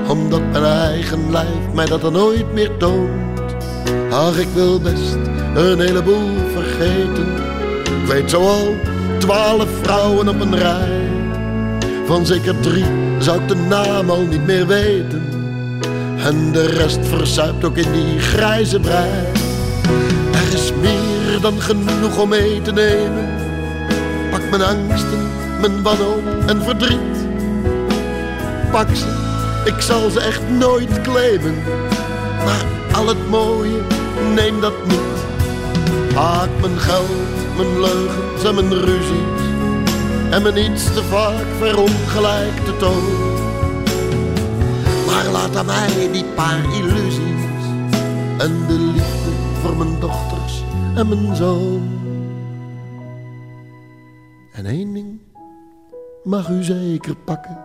omdat 0.07 0.41
mijn 0.51 0.63
eigen 0.63 1.31
lijf 1.31 1.73
mij 1.73 1.85
dat 1.85 2.03
er 2.03 2.11
nooit 2.11 2.53
meer 2.53 2.77
toont. 2.77 3.31
Ach, 4.09 4.37
ik 4.37 4.49
wil 4.53 4.79
best 4.79 5.17
een 5.55 5.79
heleboel 5.79 6.29
vergeten, 6.53 7.27
ik 7.83 8.07
weet 8.07 8.29
zo 8.29 8.41
al 8.41 8.92
twaalf 9.23 9.67
vrouwen 9.81 10.27
op 10.27 10.41
een 10.41 10.57
rij. 10.57 11.09
Van 12.05 12.25
zeker 12.25 12.59
drie 12.59 12.85
zou 13.19 13.41
ik 13.41 13.47
de 13.47 13.55
naam 13.55 14.09
al 14.09 14.21
niet 14.21 14.45
meer 14.45 14.67
weten. 14.67 15.23
En 16.17 16.51
de 16.51 16.65
rest 16.65 16.99
verzuipt 17.07 17.63
ook 17.63 17.77
in 17.77 17.91
die 17.91 18.19
grijze 18.19 18.79
brei. 18.79 19.09
Er 20.31 20.53
is 20.53 20.71
meer 20.81 21.41
dan 21.41 21.61
genoeg 21.61 22.17
om 22.17 22.29
mee 22.29 22.61
te 22.61 22.71
nemen. 22.71 23.27
Pak 24.31 24.49
mijn 24.49 24.61
angsten, 24.61 25.29
mijn 25.61 25.81
wanhoop 25.81 26.23
en 26.47 26.63
verdriet. 26.63 27.27
Pak 28.71 28.87
ze, 28.95 29.07
ik 29.65 29.81
zal 29.81 30.09
ze 30.09 30.19
echt 30.19 30.49
nooit 30.49 31.01
claimen. 31.01 31.55
Maar 32.45 32.65
al 32.93 33.07
het 33.07 33.29
mooie, 33.29 33.81
neem 34.33 34.61
dat 34.61 34.85
niet. 34.87 35.22
Pak 36.13 36.49
mijn 36.61 36.77
geld 36.77 37.33
mijn 37.55 37.79
leugens 37.79 38.43
en 38.43 38.55
mijn 38.55 38.73
ruzies 38.73 39.41
en 40.29 40.41
mijn 40.41 40.71
iets 40.71 40.93
te 40.93 41.03
vaak 41.03 41.45
verongelijkte 41.57 42.77
toon. 42.77 43.03
Maar 45.05 45.25
laat 45.31 45.55
aan 45.55 45.65
mij 45.65 46.09
die 46.11 46.25
paar 46.25 46.75
illusies 46.75 47.43
en 48.37 48.67
de 48.67 48.73
liefde 48.93 49.31
voor 49.61 49.75
mijn 49.77 49.99
dochters 49.99 50.63
en 50.95 51.07
mijn 51.07 51.35
zoon. 51.35 52.01
En 54.51 54.65
één 54.65 54.93
ding 54.93 55.19
mag 56.23 56.49
u 56.49 56.63
zeker 56.63 57.15
pakken. 57.15 57.57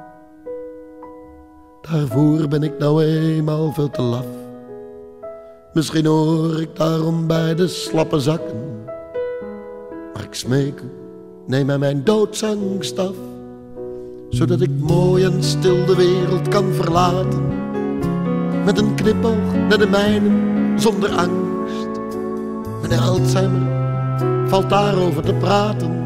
Daarvoor 1.81 2.49
ben 2.49 2.63
ik 2.63 2.79
nou 2.79 3.05
eenmaal 3.05 3.73
veel 3.73 3.91
te 3.91 4.03
laf. 4.03 4.48
Misschien 5.79 6.07
hoor 6.07 6.61
ik 6.61 6.77
daarom 6.77 7.27
bij 7.27 7.55
de 7.55 7.69
slappe 7.69 8.21
zakken. 8.21 8.85
Maar 10.15 10.23
ik 10.23 10.35
smeek 10.35 10.81
u, 10.81 10.91
neem 11.47 11.67
mij 11.67 11.79
mijn 11.79 12.05
doodsangst 12.05 12.99
af. 12.99 13.15
Zodat 14.29 14.61
ik 14.61 14.71
mooi 14.79 15.25
en 15.25 15.43
stil 15.43 15.85
de 15.85 15.97
wereld 15.97 16.49
kan 16.49 16.73
verlaten. 16.73 17.47
Met 18.65 18.79
een 18.79 18.95
knipoog 18.95 19.55
naar 19.69 19.79
de 19.79 19.87
mijnen, 19.87 20.81
zonder 20.81 21.11
angst. 21.11 22.01
Meneer 22.83 23.01
Alzheimer, 23.01 23.69
valt 24.49 24.71
daarover 24.71 25.23
te 25.23 25.35
praten. 25.35 25.97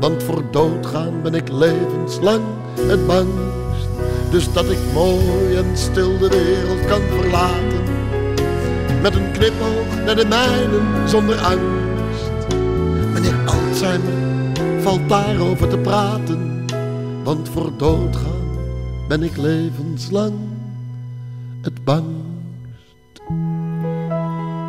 Want 0.00 0.22
voor 0.22 0.42
doodgaan 0.50 1.22
ben 1.22 1.34
ik 1.34 1.48
levenslang 1.48 2.42
het 2.80 3.06
bangst. 3.06 3.88
Dus 4.30 4.52
dat 4.52 4.70
ik 4.70 4.92
mooi 4.94 5.56
en 5.56 5.76
stil 5.76 6.18
de 6.18 6.28
wereld 6.28 6.86
kan 6.86 7.00
verlaten. 7.00 7.81
Met 9.02 9.14
een 9.14 9.32
knipoog 9.32 10.04
naar 10.04 10.16
de 10.16 10.26
mijnen 10.28 11.08
zonder 11.08 11.36
angst. 11.36 12.54
Meneer 13.12 13.34
Alzheimer 13.46 14.12
valt 14.80 15.08
daarover 15.08 15.68
te 15.68 15.78
praten. 15.78 16.64
Want 17.24 17.48
voor 17.48 17.76
doodgaan 17.76 18.58
ben 19.08 19.22
ik 19.22 19.36
levenslang 19.36 20.34
het 21.62 21.84
bangst. 21.84 23.20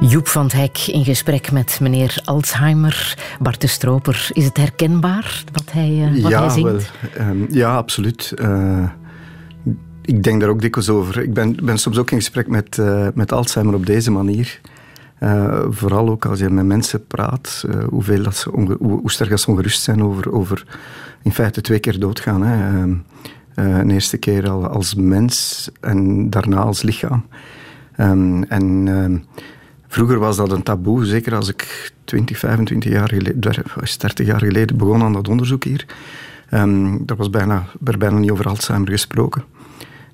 Joep 0.01 0.27
van 0.27 0.43
het 0.43 0.53
Hek 0.53 0.77
in 0.77 1.03
gesprek 1.03 1.51
met 1.51 1.79
meneer 1.81 2.21
Alzheimer. 2.25 3.17
Bart 3.39 3.61
de 3.61 3.67
Stroper, 3.67 4.29
is 4.31 4.45
het 4.45 4.57
herkenbaar 4.57 5.43
wat 5.51 5.71
hij, 5.71 5.89
uh, 5.89 6.21
wat 6.21 6.31
ja, 6.31 6.39
hij 6.39 6.49
zingt? 6.49 6.91
Wel, 7.17 7.27
um, 7.27 7.47
ja, 7.49 7.75
absoluut. 7.75 8.33
Uh, 8.35 8.83
ik 10.05 10.23
denk 10.23 10.41
daar 10.41 10.49
ook 10.49 10.61
dikwijls 10.61 10.89
over. 10.89 11.21
Ik 11.21 11.33
ben, 11.33 11.57
ben 11.63 11.77
soms 11.77 11.97
ook 11.97 12.11
in 12.11 12.17
gesprek 12.17 12.47
met, 12.47 12.77
uh, 12.77 13.07
met 13.13 13.31
Alzheimer 13.31 13.75
op 13.75 13.85
deze 13.85 14.11
manier. 14.11 14.61
vooral 15.69 16.09
ook 16.09 16.25
als 16.25 16.39
je 16.39 16.49
met 16.49 16.65
mensen 16.65 17.07
praat, 17.07 17.65
hoeveel 17.89 18.23
dat 18.23 18.35
ze 18.35 18.49
hoe, 18.79 19.11
sterk 19.11 19.29
dat 19.29 19.39
ze 19.39 19.49
ongerust 19.49 19.81
zijn 19.81 20.03
over, 20.03 20.31
over 20.31 20.65
in 21.21 21.31
feite 21.31 21.61
twee 21.61 21.79
keer 21.79 21.99
doodgaan. 21.99 22.43
Hè. 22.43 22.81
Ehm, 22.81 22.95
een 23.53 23.91
eerste 23.91 24.17
keer 24.17 24.49
al 24.49 24.67
als 24.67 24.95
mens 24.95 25.69
en 25.79 26.29
daarna 26.29 26.57
als 26.57 26.81
lichaam. 26.81 27.25
Um, 27.97 28.43
en 28.43 28.87
ehm, 28.87 29.17
Vroeger 29.93 30.19
was 30.19 30.37
dat 30.37 30.51
een 30.51 30.63
taboe, 30.63 31.05
zeker 31.05 31.35
als 31.35 31.47
ik 31.49 31.91
20, 32.03 32.37
25 32.37 32.91
jaar 32.91 33.09
geleden, 33.09 33.39
30 33.39 34.25
jaar 34.25 34.39
geleden 34.39 34.77
begon 34.77 35.03
aan 35.03 35.13
dat 35.13 35.27
onderzoek 35.27 35.63
hier. 35.63 35.85
Um, 36.51 37.03
er 37.05 37.15
was 37.15 37.29
bijna, 37.29 37.65
er 37.83 37.97
bijna 37.97 38.17
niet 38.17 38.31
over 38.31 38.47
Alzheimer 38.47 38.89
gesproken. 38.89 39.43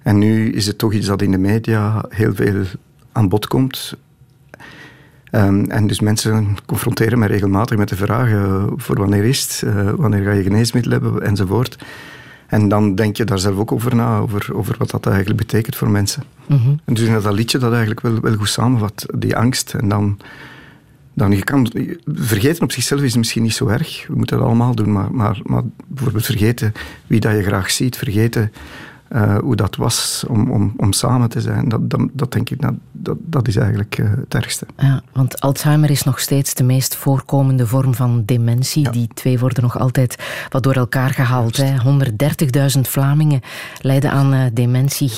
En 0.03 0.17
nu 0.17 0.51
is 0.51 0.65
het 0.65 0.77
toch 0.77 0.93
iets 0.93 1.07
dat 1.07 1.21
in 1.21 1.31
de 1.31 1.37
media 1.37 2.05
heel 2.09 2.35
veel 2.35 2.63
aan 3.11 3.29
bod 3.29 3.47
komt. 3.47 3.97
Um, 5.31 5.65
en 5.65 5.87
dus 5.87 5.99
mensen 5.99 6.57
confronteren 6.65 7.19
mij 7.19 7.27
regelmatig 7.27 7.77
met 7.77 7.89
de 7.89 7.95
vragen 7.95 8.73
voor 8.75 8.99
wanneer 8.99 9.23
is 9.23 9.41
het, 9.41 9.63
uh, 9.65 9.89
wanneer 9.95 10.23
ga 10.23 10.31
je 10.31 10.43
geneesmiddelen 10.43 11.01
hebben 11.01 11.21
enzovoort. 11.21 11.77
En 12.47 12.67
dan 12.67 12.95
denk 12.95 13.17
je 13.17 13.23
daar 13.23 13.39
zelf 13.39 13.57
ook 13.57 13.71
over 13.71 13.95
na, 13.95 14.17
over, 14.17 14.55
over 14.55 14.75
wat 14.77 14.89
dat 14.89 15.05
eigenlijk 15.05 15.37
betekent 15.37 15.75
voor 15.75 15.89
mensen. 15.89 16.23
Mm 16.45 16.57
-hmm. 16.57 16.79
En 16.85 16.93
dus 16.93 17.07
in 17.07 17.21
dat 17.21 17.33
liedje 17.33 17.57
dat 17.57 17.71
eigenlijk 17.71 18.01
wel, 18.01 18.19
wel 18.19 18.35
goed 18.35 18.49
samenvat, 18.49 19.05
die 19.17 19.35
angst. 19.35 19.73
En 19.73 19.89
dan, 19.89 20.19
dan 21.13 21.31
je 21.31 21.43
kan, 21.43 21.71
vergeten 22.05 22.63
op 22.63 22.71
zichzelf 22.71 23.01
is 23.01 23.15
misschien 23.15 23.43
niet 23.43 23.53
zo 23.53 23.67
erg. 23.67 24.07
We 24.07 24.15
moeten 24.15 24.37
dat 24.37 24.45
allemaal 24.45 24.75
doen, 24.75 24.91
maar, 24.91 25.11
maar, 25.11 25.39
maar 25.43 25.63
bijvoorbeeld 25.87 26.25
vergeten 26.25 26.73
wie 27.07 27.19
dat 27.19 27.35
je 27.35 27.43
graag 27.43 27.71
ziet, 27.71 27.97
vergeten 27.97 28.51
uh, 29.09 29.37
hoe 29.37 29.55
dat 29.55 29.75
was 29.75 30.23
om, 30.27 30.51
om, 30.51 30.73
om 30.77 30.93
samen 30.93 31.29
te 31.29 31.41
zijn. 31.41 31.69
Dat, 31.69 31.89
dat, 31.89 32.01
dat 32.11 32.31
denk 32.31 32.49
ik, 32.49 32.61
dat, 32.61 32.73
dat, 32.91 33.17
dat 33.19 33.47
is 33.47 33.55
eigenlijk 33.55 33.97
uh, 33.97 34.09
het 34.09 34.35
ergste. 34.35 34.65
Ja, 34.77 35.01
want 35.13 35.41
Alzheimer 35.41 35.89
is 35.89 36.03
nog 36.03 36.19
steeds 36.19 36.53
de 36.53 36.63
meest 36.63 36.95
voorkomende 36.95 37.67
vorm 37.67 37.93
van 37.93 38.23
dementie. 38.25 38.83
Ja. 38.83 38.91
Die 38.91 39.07
twee 39.13 39.39
worden 39.39 39.63
nog 39.63 39.79
altijd 39.79 40.15
wat 40.49 40.63
door 40.63 40.73
elkaar 40.73 41.09
gehaald. 41.09 41.63
130.000 41.63 42.81
Vlamingen 42.81 43.41
lijden 43.81 44.11
aan 44.11 44.33
uh, 44.33 44.41
dementie. 44.53 45.11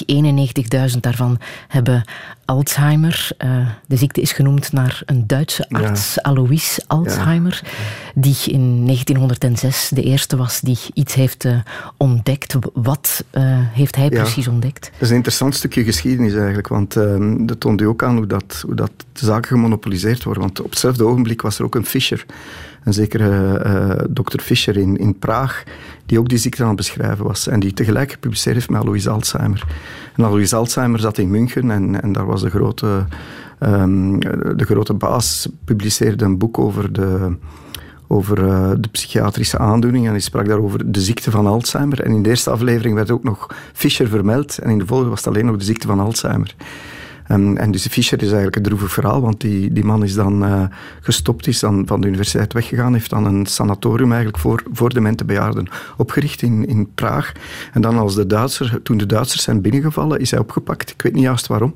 91.000 0.94 1.00
daarvan 1.00 1.38
hebben 1.68 2.04
Alzheimer. 2.52 3.30
Uh, 3.46 3.68
de 3.88 3.96
ziekte 3.96 4.22
is 4.22 4.32
genoemd 4.32 4.72
naar 4.72 5.02
een 5.06 5.28
Duitse 5.28 5.70
arts, 5.70 6.14
ja. 6.14 6.22
Alois 6.22 6.80
Alzheimer, 6.88 7.62
ja. 7.64 8.22
die 8.22 8.36
in 8.46 8.86
1906 8.86 9.90
de 9.90 10.04
eerste 10.04 10.38
was 10.38 10.60
die 10.60 10.78
iets 10.94 11.14
heeft 11.14 11.46
uh, 11.46 11.60
ontdekt. 11.98 12.56
Wat 12.74 13.24
uh, 13.34 13.44
heeft 13.56 13.96
hij 13.96 14.10
ja. 14.10 14.22
precies 14.22 14.48
ontdekt? 14.48 14.90
Dat 14.94 15.02
is 15.02 15.10
een 15.10 15.16
interessant 15.16 15.56
stukje 15.56 15.84
geschiedenis 15.84 16.34
eigenlijk, 16.34 16.68
want 16.68 16.96
ehm, 16.96 17.46
dat 17.46 17.60
toont 17.60 17.82
u 17.82 17.86
ook 17.86 18.04
aan 18.04 18.16
hoe, 18.16 18.28
dat, 18.28 18.62
hoe 18.66 18.76
dat 18.76 18.92
de 18.98 19.26
zaken 19.26 19.48
gemonopoliseerd 19.48 20.24
worden. 20.24 20.44
Want 20.44 20.62
op 20.62 20.70
hetzelfde 20.70 21.04
ogenblik 21.04 21.42
was 21.42 21.60
er 21.60 21.66
ook 21.66 21.76
een 21.76 21.86
Fischer, 21.86 22.26
een 22.84 22.94
zekere 22.94 23.64
uh, 23.66 24.06
dokter 24.10 24.40
Fischer 24.40 24.78
in, 24.78 24.98
in 24.98 25.20
Praag, 25.20 25.64
die 26.06 26.20
ook 26.20 26.30
die 26.30 26.38
ziekte 26.38 26.62
aan 26.62 26.68
het 26.68 26.78
beschrijven 26.78 27.26
was 27.26 27.48
en 27.48 27.60
die 27.60 27.74
tegelijk 27.74 28.12
gepubliceerd 28.12 28.56
heeft 28.56 28.70
met 28.70 28.82
Alois 28.82 29.08
Alzheimer. 29.08 29.68
En 30.16 30.24
Alois 30.24 30.54
Alzheimer 30.54 31.00
zat 31.00 31.18
in 31.18 31.30
München 31.30 31.72
en, 31.72 32.02
en 32.02 32.12
daar 32.12 32.26
was 32.26 32.42
de 32.42 32.50
grote, 32.50 33.06
um, 33.60 34.20
de 34.58 34.66
grote 34.66 34.94
baas, 34.94 35.50
publiceerde 35.66 36.26
een 36.26 36.38
boek 36.38 36.60
over 36.60 36.94
de, 36.94 37.36
over 38.08 38.40
uh, 38.40 38.72
de 38.80 38.90
psychiatrische 38.92 39.58
aandoening 39.58 40.08
en 40.08 40.12
die 40.12 40.22
sprak 40.22 40.48
daarover 40.48 40.92
de 40.92 41.02
ziekte 41.02 41.32
van 41.32 41.48
Alzheimer. 41.48 42.02
En 42.02 42.12
in 42.12 42.24
de 42.24 42.30
eerste 42.30 42.50
aflevering 42.50 42.96
werd 42.96 43.12
ook 43.12 43.24
nog 43.24 43.48
Fischer 43.74 44.08
vermeld 44.08 44.58
en 44.58 44.70
in 44.70 44.78
de 44.78 44.86
volgende 44.86 45.10
was 45.10 45.26
het 45.26 45.34
alleen 45.34 45.46
nog 45.46 45.58
de 45.58 45.64
ziekte 45.64 45.88
van 45.88 46.00
Alzheimer. 46.00 46.56
Um, 47.32 47.58
en 47.58 47.72
dus 47.72 47.88
Fischer 47.88 48.18
is 48.18 48.28
eigenlijk 48.28 48.56
een 48.56 48.64
droevig 48.64 48.92
verhaal, 48.92 49.22
want 49.22 49.42
die, 49.42 49.74
die 49.74 49.84
man 49.84 50.04
is 50.04 50.14
dan 50.14 50.44
uh, 50.44 50.64
gestopt, 51.02 51.48
is 51.48 51.60
dan 51.60 51.84
van 51.88 52.02
de 52.02 52.08
universiteit 52.08 52.54
weggegaan, 52.54 52.94
heeft 52.94 53.10
dan 53.10 53.26
een 53.26 53.46
sanatorium 53.46 54.12
eigenlijk 54.12 54.42
voor, 54.42 54.64
voor 54.72 54.94
demente 54.94 55.26
bejaarden 55.26 55.68
opgericht 55.98 56.42
in, 56.42 56.68
in 56.68 56.94
Praag. 56.94 57.32
En 57.74 57.82
dan 57.82 57.98
als 57.98 58.16
de 58.16 58.28
Duitsers, 58.28 58.74
toen 58.84 58.98
de 58.98 59.06
Duitsers 59.06 59.44
zijn 59.44 59.62
binnengevallen, 59.62 60.20
is 60.20 60.32
hij 60.32 60.40
opgepakt. 60.40 60.90
Ik 60.90 61.02
weet 61.02 61.14
niet 61.14 61.24
juist 61.24 61.48
waarom. 61.48 61.76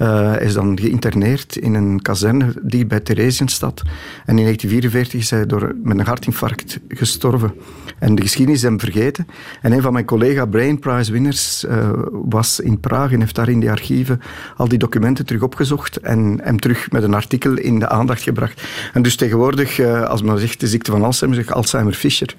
Uh, 0.00 0.40
is 0.40 0.52
dan 0.52 0.78
geïnterneerd 0.80 1.56
in 1.56 1.74
een 1.74 2.02
kazerne 2.02 2.54
die 2.62 2.86
bij 2.86 3.00
Theresienstad. 3.00 3.82
En 4.26 4.38
in 4.38 4.44
1944 4.44 5.20
is 5.20 5.30
hij 5.30 5.46
door, 5.46 5.74
met 5.82 5.98
een 5.98 6.06
hartinfarct 6.06 6.78
gestorven. 6.88 7.52
En 8.00 8.14
de 8.14 8.22
geschiedenis 8.22 8.58
is 8.58 8.68
hem 8.68 8.80
vergeten. 8.80 9.26
En 9.62 9.72
een 9.72 9.82
van 9.82 9.92
mijn 9.92 10.04
collega 10.04 10.44
Brain 10.46 10.78
Prize 10.78 11.12
winners 11.12 11.64
uh, 11.64 11.90
was 12.10 12.60
in 12.60 12.80
Praag 12.80 13.12
en 13.12 13.20
heeft 13.20 13.34
daar 13.34 13.48
in 13.48 13.60
die 13.60 13.70
archieven 13.70 14.20
al 14.56 14.68
die 14.68 14.78
documenten 14.78 15.26
terug 15.26 15.42
opgezocht 15.42 15.96
en 15.96 16.40
hem 16.42 16.60
terug 16.60 16.90
met 16.90 17.02
een 17.02 17.14
artikel 17.14 17.56
in 17.56 17.78
de 17.78 17.88
aandacht 17.88 18.22
gebracht. 18.22 18.62
En 18.92 19.02
dus 19.02 19.16
tegenwoordig, 19.16 19.78
uh, 19.78 20.02
als 20.02 20.22
men 20.22 20.38
zegt 20.38 20.60
de 20.60 20.66
ziekte 20.66 20.90
van 20.90 21.04
Alzheimer, 21.04 21.42
zegt 21.42 21.56
Alzheimer-Fischer. 21.56 22.34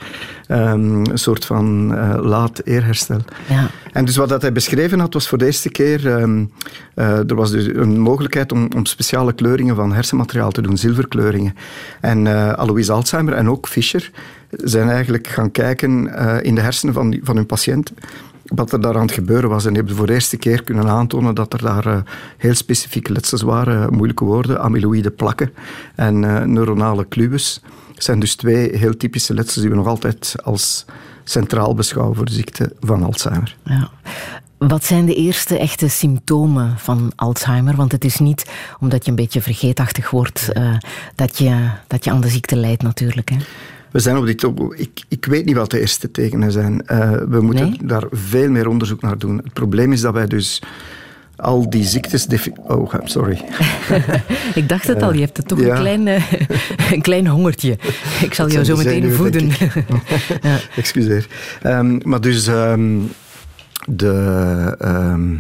Um, 0.48 1.06
een 1.06 1.18
soort 1.18 1.46
van 1.46 1.92
uh, 1.94 2.16
laat 2.22 2.62
eerherstel. 2.64 3.22
Ja. 3.50 3.70
En 3.92 4.06
dus 4.06 4.16
wat 4.16 4.30
dat 4.30 4.42
hij 4.42 4.52
beschreven 4.52 5.00
had, 5.00 5.14
was 5.14 5.28
voor 5.28 5.38
de 5.38 5.46
eerste 5.46 5.70
keer... 5.70 6.06
Um, 6.22 6.52
er 6.96 7.36
was 7.36 7.51
dus 7.52 7.66
een 7.66 8.00
mogelijkheid 8.00 8.52
om, 8.52 8.68
om, 8.76 8.86
speciale 8.86 9.34
kleuringen 9.34 9.76
van 9.76 9.94
hersenmateriaal 9.94 10.52
te 10.52 10.62
doen, 10.62 10.78
zilverkleuringen. 10.78 11.56
En 12.02 12.28
Alois 12.58 12.90
Alzheimer 12.90 13.34
en 13.34 13.50
ook 13.50 13.68
Fischer 13.68 14.12
zijn 14.50 14.90
eigenlijk 14.90 15.28
gaan 15.28 15.52
kijken 15.52 16.08
uh, 16.08 16.38
in 16.42 16.56
de 16.56 16.62
hersenen 16.62 16.94
van, 16.94 17.20
van 17.24 17.36
hun 17.36 17.46
patiënt 17.46 17.92
wat 18.46 18.72
er 18.72 18.82
daar 18.82 18.96
aan 18.96 19.02
het 19.02 19.12
gebeuren 19.12 19.50
was. 19.50 19.66
En 19.66 19.76
hebben 19.76 19.96
voor 19.96 20.08
de 20.08 20.14
eerste 20.14 20.38
keer 20.38 20.64
kunnen 20.64 20.88
aantonen 20.88 21.36
dat 21.36 21.54
er 21.54 21.62
daar 21.62 21.88
uh, 21.88 21.98
heel 22.38 22.56
specifieke 22.56 23.12
letsels 23.12 23.42
waren, 23.42 23.94
moeilijke 23.94 24.24
woorden, 24.24 24.62
amyloïde 24.62 25.12
plakken 25.12 25.54
en 25.96 26.24
uh, 26.24 26.44
neuronale 26.44 27.08
clubes. 27.08 27.62
Dat 27.94 28.04
zijn 28.04 28.20
dus 28.20 28.36
twee 28.36 28.78
heel 28.78 28.98
typische 28.98 29.34
letsels 29.34 29.62
die 29.62 29.70
we 29.70 29.76
nog 29.76 29.88
altijd 29.88 30.36
als 30.44 30.86
centraal 31.24 31.74
beschouwen 31.74 32.16
voor 32.16 32.26
de 32.26 32.34
ziekte 32.34 32.74
van 32.80 33.04
Alzheimer. 33.04 33.58
Ja. 33.64 33.90
Wat 34.68 34.86
zijn 34.86 35.06
de 35.06 35.16
eerste 35.16 35.58
echte 35.58 35.88
symptomen 35.88 36.78
van 36.78 37.12
Alzheimer? 37.16 37.76
Want 37.76 37.92
het 37.92 38.06
is 38.06 38.20
niet 38.20 38.46
omdat 38.80 39.06
je 39.06 39.10
een 39.10 39.16
beetje 39.16 39.42
vergeetachtig 39.42 40.10
wordt 40.10 40.50
uh, 40.54 40.78
dat, 41.16 41.38
je, 41.38 41.70
dat 41.88 42.04
je 42.04 42.12
aan 42.12 42.22
de 42.22 42.28
ziekte 42.28 42.56
lijdt 42.56 42.82
natuurlijk. 42.82 43.30
Hè? 43.30 43.36
We 43.92 44.00
zijn 44.00 44.18
op 44.18 44.26
dit 44.26 44.44
ik, 44.76 45.04
ik 45.08 45.26
weet 45.26 45.46
niet 45.46 45.56
wat 45.56 45.72
de 45.72 45.80
eerste 45.80 46.12
tekenen 46.12 46.52
zijn. 46.52 46.84
Uh, 46.88 47.12
we 47.12 47.42
moeten 47.42 47.70
nee? 47.70 47.80
daar 47.84 48.04
veel 48.12 48.50
meer 48.50 48.68
onderzoek 48.68 49.02
naar 49.02 49.18
doen. 49.18 49.38
Het 49.38 49.54
probleem 49.54 49.92
is 49.92 50.02
dat 50.02 50.14
wij 50.14 50.28
dus 50.28 50.62
al 51.36 51.70
die 51.70 51.84
ziektes... 51.84 52.28
Oh, 52.68 52.94
sorry. 53.04 53.42
ik 54.62 54.70
dacht 54.70 54.88
het 54.88 55.02
al, 55.02 55.14
je 55.14 55.20
hebt 55.20 55.48
toch 55.48 55.60
ja. 55.60 55.68
een, 55.68 55.76
klein, 55.76 56.08
uh, 56.08 56.32
een 56.94 57.02
klein 57.02 57.28
hongertje. 57.28 57.78
Ik 58.22 58.34
zal 58.34 58.50
jou 58.50 58.66
zo 58.66 58.76
meteen 58.76 59.12
voeden. 59.12 59.48
ja. 60.42 60.60
Excuseer. 60.76 61.28
Um, 61.64 62.00
maar 62.04 62.22
dus 62.22 62.48
um, 62.48 63.12
de... 63.88 64.78
Um, 64.82 65.40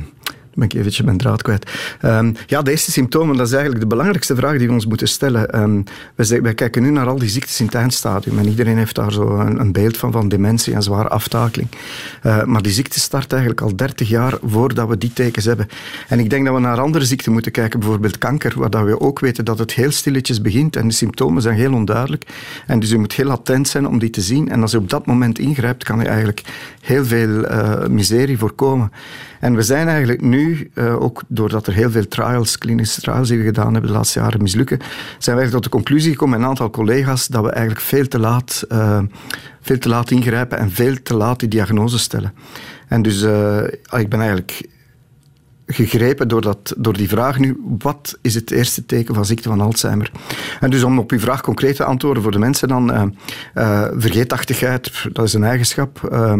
ben 0.53 0.65
ik 0.65 0.73
eventjes 0.73 1.05
mijn 1.05 1.17
draad 1.17 1.41
kwijt. 1.41 1.71
Um, 2.05 2.35
ja, 2.47 2.61
de 2.61 2.71
eerste 2.71 2.91
symptomen, 2.91 3.37
dat 3.37 3.47
is 3.47 3.53
eigenlijk 3.53 3.81
de 3.81 3.89
belangrijkste 3.89 4.35
vraag 4.35 4.57
die 4.57 4.67
we 4.67 4.73
ons 4.73 4.85
moeten 4.85 5.07
stellen. 5.07 5.59
Um, 5.61 5.83
wij, 6.15 6.53
kijken 6.53 6.81
nu 6.81 6.89
naar 6.89 7.07
al 7.07 7.19
die 7.19 7.29
ziektes 7.29 7.59
in 7.59 7.65
het 7.65 7.75
eindstadium 7.75 8.37
en 8.37 8.47
iedereen 8.47 8.77
heeft 8.77 8.95
daar 8.95 9.11
zo 9.11 9.39
een, 9.39 9.71
beeld 9.71 9.97
van, 9.97 10.11
van 10.11 10.29
dementie 10.29 10.73
en 10.73 10.83
zware 10.83 11.07
aftakeling. 11.07 11.69
Uh, 12.23 12.43
maar 12.43 12.61
die 12.61 12.71
ziekte 12.71 12.99
start 12.99 13.31
eigenlijk 13.31 13.61
al 13.61 13.75
30 13.75 14.09
jaar 14.09 14.37
voordat 14.43 14.87
we 14.87 14.97
die 14.97 15.13
tekens 15.13 15.45
hebben. 15.45 15.67
En 16.07 16.19
ik 16.19 16.29
denk 16.29 16.45
dat 16.45 16.53
we 16.53 16.59
naar 16.59 16.79
andere 16.79 17.05
ziekten 17.05 17.31
moeten 17.31 17.51
kijken, 17.51 17.79
bijvoorbeeld 17.79 18.17
kanker, 18.17 18.53
waar 18.59 18.69
dat 18.69 18.85
we 18.85 18.99
ook 18.99 19.19
weten 19.19 19.45
dat 19.45 19.59
het 19.59 19.73
heel 19.73 19.91
stilletjes 19.91 20.41
begint 20.41 20.75
en 20.75 20.87
de 20.87 20.93
symptomen 20.93 21.41
zijn 21.41 21.55
heel 21.55 21.73
onduidelijk. 21.73 22.25
En 22.67 22.79
dus 22.79 22.89
je 22.89 22.97
moet 22.97 23.13
heel 23.13 23.31
attent 23.31 23.67
zijn 23.67 23.87
om 23.87 23.99
die 23.99 24.09
te 24.09 24.21
zien. 24.21 24.49
En 24.49 24.61
als 24.61 24.71
je 24.71 24.77
op 24.77 24.89
dat 24.89 25.05
moment 25.05 25.39
ingrijpt, 25.39 25.83
kan 25.83 25.99
je 25.99 26.05
eigenlijk 26.05 26.41
heel 26.81 27.05
veel 27.05 27.29
uh, 27.29 27.85
miserie 27.87 28.37
voorkomen. 28.37 28.91
En 29.41 29.55
we 29.55 29.61
zijn 29.61 29.87
eigenlijk 29.87 30.21
nu, 30.21 30.71
uh, 30.73 31.01
ook 31.01 31.23
doordat 31.27 31.67
er 31.67 31.73
heel 31.73 31.91
veel 31.91 32.07
trials, 32.07 32.57
klinische 32.57 33.01
trials 33.01 33.27
die 33.27 33.37
we 33.37 33.43
gedaan 33.43 33.71
hebben 33.71 33.91
de 33.91 33.97
laatste 33.97 34.19
jaren 34.19 34.41
mislukken, 34.41 34.77
zijn 35.17 35.37
eigenlijk 35.37 35.51
tot 35.51 35.63
de 35.63 35.69
conclusie 35.69 36.11
gekomen 36.11 36.33
met 36.33 36.43
een 36.43 36.49
aantal 36.49 36.69
collega's 36.69 37.27
dat 37.27 37.43
we 37.43 37.49
eigenlijk 37.49 37.81
veel 37.81 38.07
te 38.07 38.19
laat, 38.19 38.65
uh, 38.69 38.99
veel 39.61 39.77
te 39.77 39.89
laat 39.89 40.11
ingrijpen 40.11 40.57
en 40.57 40.71
veel 40.71 40.95
te 41.03 41.13
laat 41.13 41.39
die 41.39 41.49
diagnose 41.49 41.99
stellen. 41.99 42.33
En 42.87 43.01
dus 43.01 43.23
uh, 43.23 43.63
ik 43.91 44.09
ben 44.09 44.19
eigenlijk 44.19 44.67
gegrepen 45.73 46.27
door, 46.27 46.41
dat, 46.41 46.73
door 46.77 46.93
die 46.93 47.07
vraag 47.07 47.39
nu, 47.39 47.61
wat 47.79 48.17
is 48.21 48.35
het 48.35 48.51
eerste 48.51 48.85
teken 48.85 49.15
van 49.15 49.25
ziekte 49.25 49.49
van 49.49 49.61
Alzheimer? 49.61 50.11
En 50.59 50.69
dus 50.69 50.83
om 50.83 50.99
op 50.99 51.11
uw 51.11 51.19
vraag 51.19 51.41
concreet 51.41 51.75
te 51.75 51.83
antwoorden 51.83 52.23
voor 52.23 52.31
de 52.31 52.39
mensen 52.39 52.67
dan, 52.67 52.91
uh, 52.91 53.03
uh, 53.55 53.87
vergeetachtigheid, 53.95 54.91
dat 55.13 55.25
is 55.25 55.33
een 55.33 55.43
eigenschap. 55.43 56.09
Uh, 56.11 56.33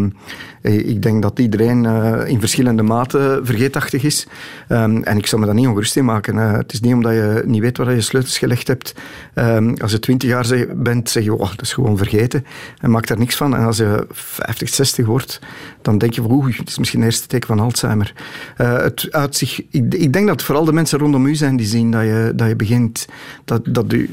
ik 0.61 1.01
denk 1.01 1.21
dat 1.21 1.39
iedereen 1.39 1.85
in 2.27 2.39
verschillende 2.39 2.83
mate 2.83 3.39
vergeetachtig 3.43 4.03
is. 4.03 4.27
Um, 4.69 5.03
en 5.03 5.17
ik 5.17 5.27
zou 5.27 5.41
me 5.41 5.47
daar 5.47 5.55
niet 5.55 5.67
ongerust 5.67 5.95
in 5.95 6.05
maken. 6.05 6.35
het 6.35 6.73
is 6.73 6.79
niet 6.79 6.93
omdat 6.93 7.11
je 7.11 7.43
niet 7.45 7.61
weet 7.61 7.77
waar 7.77 7.93
je 7.93 8.01
sleutels 8.01 8.37
gelegd 8.37 8.67
hebt. 8.67 8.95
Um, 9.35 9.77
als 9.77 9.91
je 9.91 9.99
twintig 9.99 10.29
jaar 10.29 10.65
bent, 10.75 11.09
zeg 11.09 11.23
je, 11.23 11.33
oh, 11.33 11.49
dat 11.49 11.61
is 11.61 11.73
gewoon 11.73 11.97
vergeten. 11.97 12.45
En 12.79 12.91
maakt 12.91 13.07
daar 13.07 13.17
niks 13.17 13.35
van. 13.35 13.55
En 13.55 13.65
als 13.65 13.77
je 13.77 14.05
50, 14.11 14.69
60 14.69 15.05
wordt, 15.05 15.39
dan 15.81 15.97
denk 15.97 16.13
je, 16.13 16.21
oeh, 16.21 16.57
het 16.57 16.69
is 16.69 16.77
misschien 16.77 16.99
het 16.99 17.09
eerste 17.09 17.27
teken 17.27 17.47
van 17.47 17.59
Alzheimer. 17.59 18.13
het 18.55 19.41
ik, 19.41 19.93
ik, 19.93 20.13
denk 20.13 20.27
dat 20.27 20.43
vooral 20.43 20.65
de 20.65 20.73
mensen 20.73 20.99
rondom 20.99 21.25
u 21.25 21.35
zijn 21.35 21.55
die 21.55 21.67
zien 21.67 21.91
dat 21.91 22.01
je, 22.01 22.31
dat 22.35 22.47
je 22.47 22.55
begint, 22.55 23.07
dat, 23.45 23.61
dat 23.65 23.93
u 23.93 24.09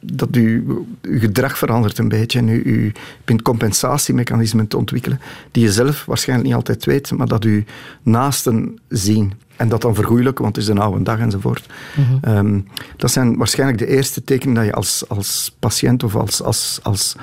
dat 0.00 0.36
u, 0.36 0.64
uw 1.02 1.18
gedrag 1.18 1.58
verandert 1.58 1.98
een 1.98 2.08
beetje 2.08 2.38
en 2.38 2.48
u, 2.48 2.62
u 2.64 2.92
begint 3.24 3.42
compensatiemechanismen 3.42 4.68
te 4.68 4.76
ontwikkelen 4.76 5.20
die 5.50 5.62
je 5.62 5.72
zelf 5.72 6.04
waarschijnlijk 6.04 6.48
niet 6.48 6.56
altijd 6.56 6.84
weet, 6.84 7.12
maar 7.12 7.28
dat 7.28 7.44
u 7.44 7.64
naasten 8.02 8.78
zien. 8.88 9.32
En 9.56 9.68
dat 9.68 9.80
dan 9.80 9.94
vergoeilijken, 9.94 10.42
want 10.42 10.56
het 10.56 10.64
is 10.64 10.70
een 10.70 10.78
oude 10.78 11.02
dag 11.02 11.18
enzovoort. 11.18 11.66
Mm 11.96 12.32
um, 12.32 12.66
dat 12.96 13.10
zijn 13.10 13.36
waarschijnlijk 13.36 13.78
de 13.78 13.86
eerste 13.86 14.24
tekenen 14.24 14.54
dat 14.54 14.64
je 14.64 14.72
als, 14.72 15.04
als 15.08 15.56
patiënt 15.58 16.02
of 16.02 16.16
als, 16.16 16.42
als, 16.42 16.80
als, 16.82 17.16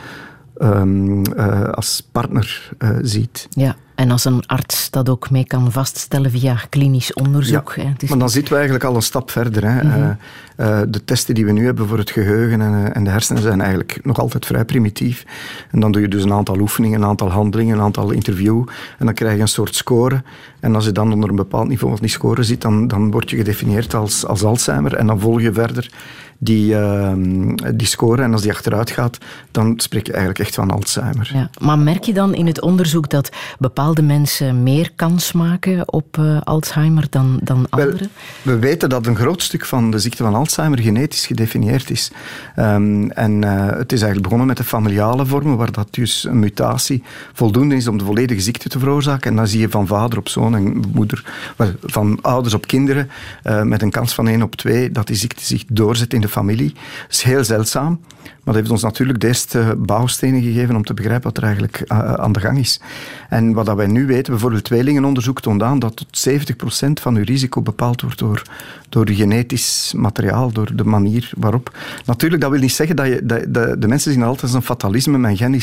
um, 0.59 1.21
uh, 1.37 1.69
als 1.71 2.03
partner 2.11 2.71
uh, 2.79 2.97
ziet. 3.01 3.47
Ja. 3.49 3.75
En 3.97 4.11
als 4.11 4.25
een 4.25 4.45
arts 4.45 4.89
dat 4.89 5.09
ook 5.09 5.29
mee 5.29 5.45
kan 5.45 5.71
vaststellen 5.71 6.31
via 6.31 6.55
klinisch 6.69 7.13
onderzoek. 7.13 7.73
Ja, 7.75 7.83
hè. 7.83 8.07
maar 8.07 8.17
dan 8.17 8.29
zitten 8.29 8.51
we 8.51 8.59
eigenlijk 8.59 8.89
al 8.89 8.95
een 8.95 9.01
stap 9.01 9.31
verder. 9.31 9.63
Hè. 9.63 9.83
Mm 9.83 9.91
-hmm. 9.91 10.17
uh, 10.57 10.79
de 10.87 11.03
testen 11.03 11.35
die 11.35 11.45
we 11.45 11.51
nu 11.51 11.65
hebben 11.65 11.87
voor 11.87 11.97
het 11.97 12.11
geheugen 12.11 12.61
en, 12.61 12.71
uh, 12.71 12.95
en, 12.95 13.03
de 13.03 13.09
hersenen 13.09 13.41
zijn 13.41 13.61
eigenlijk 13.61 13.99
nog 14.03 14.19
altijd 14.19 14.45
vrij 14.45 14.65
primitief. 14.65 15.25
En 15.71 15.79
dan 15.79 15.91
doe 15.91 16.01
je 16.01 16.07
dus 16.07 16.23
een 16.23 16.33
aantal 16.33 16.59
oefeningen, 16.59 17.01
een 17.01 17.07
aantal 17.07 17.29
handelingen, 17.29 17.77
een 17.77 17.83
aantal 17.83 18.11
interview. 18.11 18.65
En 18.97 19.05
dan 19.05 19.13
krijg 19.13 19.35
je 19.35 19.41
een 19.41 19.47
soort 19.47 19.75
score. 19.75 20.23
En 20.59 20.75
als 20.75 20.85
je 20.85 20.91
dan 20.91 21.13
onder 21.13 21.29
een 21.29 21.35
bepaald 21.35 21.67
niveau 21.67 21.93
van 21.93 22.01
die 22.01 22.11
score 22.11 22.43
zit, 22.43 22.61
dan, 22.61 22.87
dan 22.87 23.11
word 23.11 23.29
je 23.29 23.35
gedefinieerd 23.35 23.93
als, 23.93 24.25
als 24.25 24.43
Alzheimer. 24.43 24.95
En 24.95 25.07
dan 25.07 25.19
volg 25.19 25.41
je 25.41 25.53
verder 25.53 25.89
die, 26.37 26.73
uh, 26.73 27.13
die 27.75 27.87
score. 27.87 28.21
En 28.21 28.33
als 28.33 28.41
die 28.41 28.51
achteruit 28.51 28.91
gaat, 28.91 29.17
dan 29.51 29.73
spreek 29.77 30.05
je 30.05 30.11
eigenlijk 30.11 30.41
echt 30.41 30.55
van 30.55 30.71
Alzheimer. 30.71 31.29
Ja, 31.33 31.49
maar 31.59 31.79
merk 31.79 32.03
je 32.03 32.13
dan 32.13 32.33
in 32.33 32.47
het 32.47 32.61
onderzoek 32.61 33.09
dat 33.09 33.29
bepaalde 33.59 33.86
mensen 33.95 34.63
meer 34.63 34.91
kans 34.95 35.31
maken 35.31 35.93
op 35.93 36.17
uh, 36.17 36.41
Alzheimer 36.43 37.05
dan, 37.09 37.39
dan 37.43 37.65
anderen? 37.69 38.09
Wel, 38.41 38.55
we 38.55 38.59
weten 38.59 38.89
dat 38.89 39.05
een 39.05 39.15
groot 39.15 39.41
stuk 39.41 39.65
van 39.65 39.91
de 39.91 39.99
ziekte 39.99 40.23
van 40.23 40.35
Alzheimer 40.35 40.79
genetisch 40.79 41.25
gedefinieerd 41.25 41.89
is. 41.89 42.11
Um, 42.55 43.11
en 43.11 43.41
uh, 43.41 43.65
het 43.65 43.91
is 43.91 44.01
eigenlijk 44.01 44.21
begonnen 44.21 44.47
met 44.47 44.57
de 44.57 44.63
familiale 44.63 45.25
vormen, 45.25 45.57
waar 45.57 45.71
dat 45.71 45.87
dus 45.91 46.23
een 46.23 46.39
mutatie 46.39 47.03
voldoende 47.33 47.75
is 47.75 47.87
om 47.87 47.97
de 47.97 48.03
volledige 48.03 48.41
ziekte 48.41 48.69
te 48.69 48.79
veroorzaken. 48.79 49.29
En 49.29 49.35
dan 49.35 49.47
zie 49.47 49.59
je 49.59 49.69
van 49.69 49.87
vader 49.87 50.17
op 50.17 50.29
zoon 50.29 50.55
en 50.55 50.83
moeder, 50.93 51.23
van 51.81 52.19
ouders 52.21 52.53
op 52.53 52.67
kinderen, 52.67 53.09
uh, 53.43 53.61
met 53.61 53.81
een 53.81 53.91
kans 53.91 54.13
van 54.13 54.27
1 54.27 54.41
op 54.41 54.55
2, 54.55 54.91
dat 54.91 55.07
die 55.07 55.15
ziekte 55.15 55.45
zich 55.45 55.63
doorzet 55.67 56.13
in 56.13 56.21
de 56.21 56.27
familie. 56.27 56.73
Dat 56.73 57.11
is 57.11 57.21
heel 57.21 57.43
zeldzaam. 57.43 57.99
Maar 58.27 58.53
dat 58.53 58.55
heeft 58.55 58.71
ons 58.71 58.81
natuurlijk 58.81 59.19
de 59.19 59.75
bouwstenen 59.77 60.41
gegeven 60.41 60.75
om 60.75 60.83
te 60.83 60.93
begrijpen 60.93 61.23
wat 61.23 61.37
er 61.37 61.43
eigenlijk 61.43 61.83
uh, 61.87 62.13
aan 62.13 62.31
de 62.31 62.39
gang 62.39 62.57
is. 62.57 62.81
En 63.29 63.53
wat 63.53 63.75
wij 63.75 63.87
nu 63.87 64.05
weten, 64.05 64.31
bijvoorbeeld 64.31 64.63
tweelingenonderzoek 64.63 65.41
toont 65.41 65.63
aan 65.63 65.79
dat 65.79 65.95
tot 65.95 66.29
70% 66.29 67.01
van 67.01 67.15
uw 67.15 67.23
risico 67.23 67.61
bepaald 67.61 68.01
wordt 68.01 68.19
door, 68.19 68.41
door 68.89 69.09
genetisch 69.09 69.93
materiaal, 69.95 70.51
door 70.51 70.75
de 70.75 70.83
manier 70.83 71.31
waarop. 71.37 71.77
Natuurlijk, 72.05 72.41
dat 72.41 72.51
wil 72.51 72.59
niet 72.59 72.71
zeggen 72.71 72.95
dat 72.95 73.07
je... 73.07 73.25
Dat, 73.25 73.81
de, 73.81 73.87
mensen 73.87 74.11
zien 74.11 74.23
altijd 74.23 74.41
als 74.41 74.53
een 74.53 74.61
fatalisme, 74.61 75.17
mijn 75.17 75.37
gen 75.37 75.53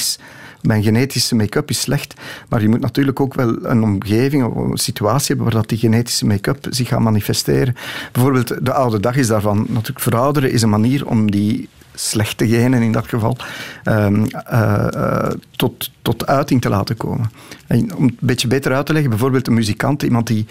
mijn 0.64 0.82
genetische 0.82 1.34
make-up 1.34 1.70
is 1.70 1.80
slecht. 1.80 2.14
Maar 2.48 2.62
je 2.62 2.68
moet 2.68 2.80
natuurlijk 2.80 3.20
ook 3.20 3.34
wel 3.34 3.64
een 3.64 3.82
omgeving 3.82 4.44
of 4.44 4.56
een 4.56 4.78
situatie 4.78 5.26
hebben 5.26 5.44
waar 5.44 5.54
dat 5.54 5.68
die 5.68 5.78
genetische 5.78 6.26
make-up 6.26 6.66
zich 6.70 6.88
gaat 6.88 7.00
manifesteren. 7.00 7.76
Bijvoorbeeld 8.12 8.64
de 8.66 8.72
oude 8.72 9.00
dag 9.00 9.16
is 9.16 9.26
daarvan. 9.26 9.66
Natuurlijk 9.68 10.00
verouderen 10.00 10.52
is 10.52 10.62
een 10.62 10.70
manier 10.70 11.06
om 11.06 11.30
die 11.30 11.68
slechte 11.94 12.48
genen 12.48 12.82
in 12.82 12.92
dat 12.92 13.08
geval, 13.08 13.36
um, 13.84 14.26
uh, 14.52 14.86
uh, 14.94 15.30
tot, 15.56 15.90
tot 16.02 16.26
uiting 16.26 16.60
te 16.60 16.68
laten 16.68 16.96
komen. 16.96 17.30
En 17.66 17.94
om 17.96 18.04
het 18.04 18.12
een 18.12 18.18
beetje 18.20 18.48
beter 18.48 18.74
uit 18.74 18.86
te 18.86 18.92
leggen, 18.92 19.10
bijvoorbeeld 19.10 19.46
een 19.46 19.54
muzikant, 19.54 20.02
iemand 20.02 20.26
die 20.26 20.46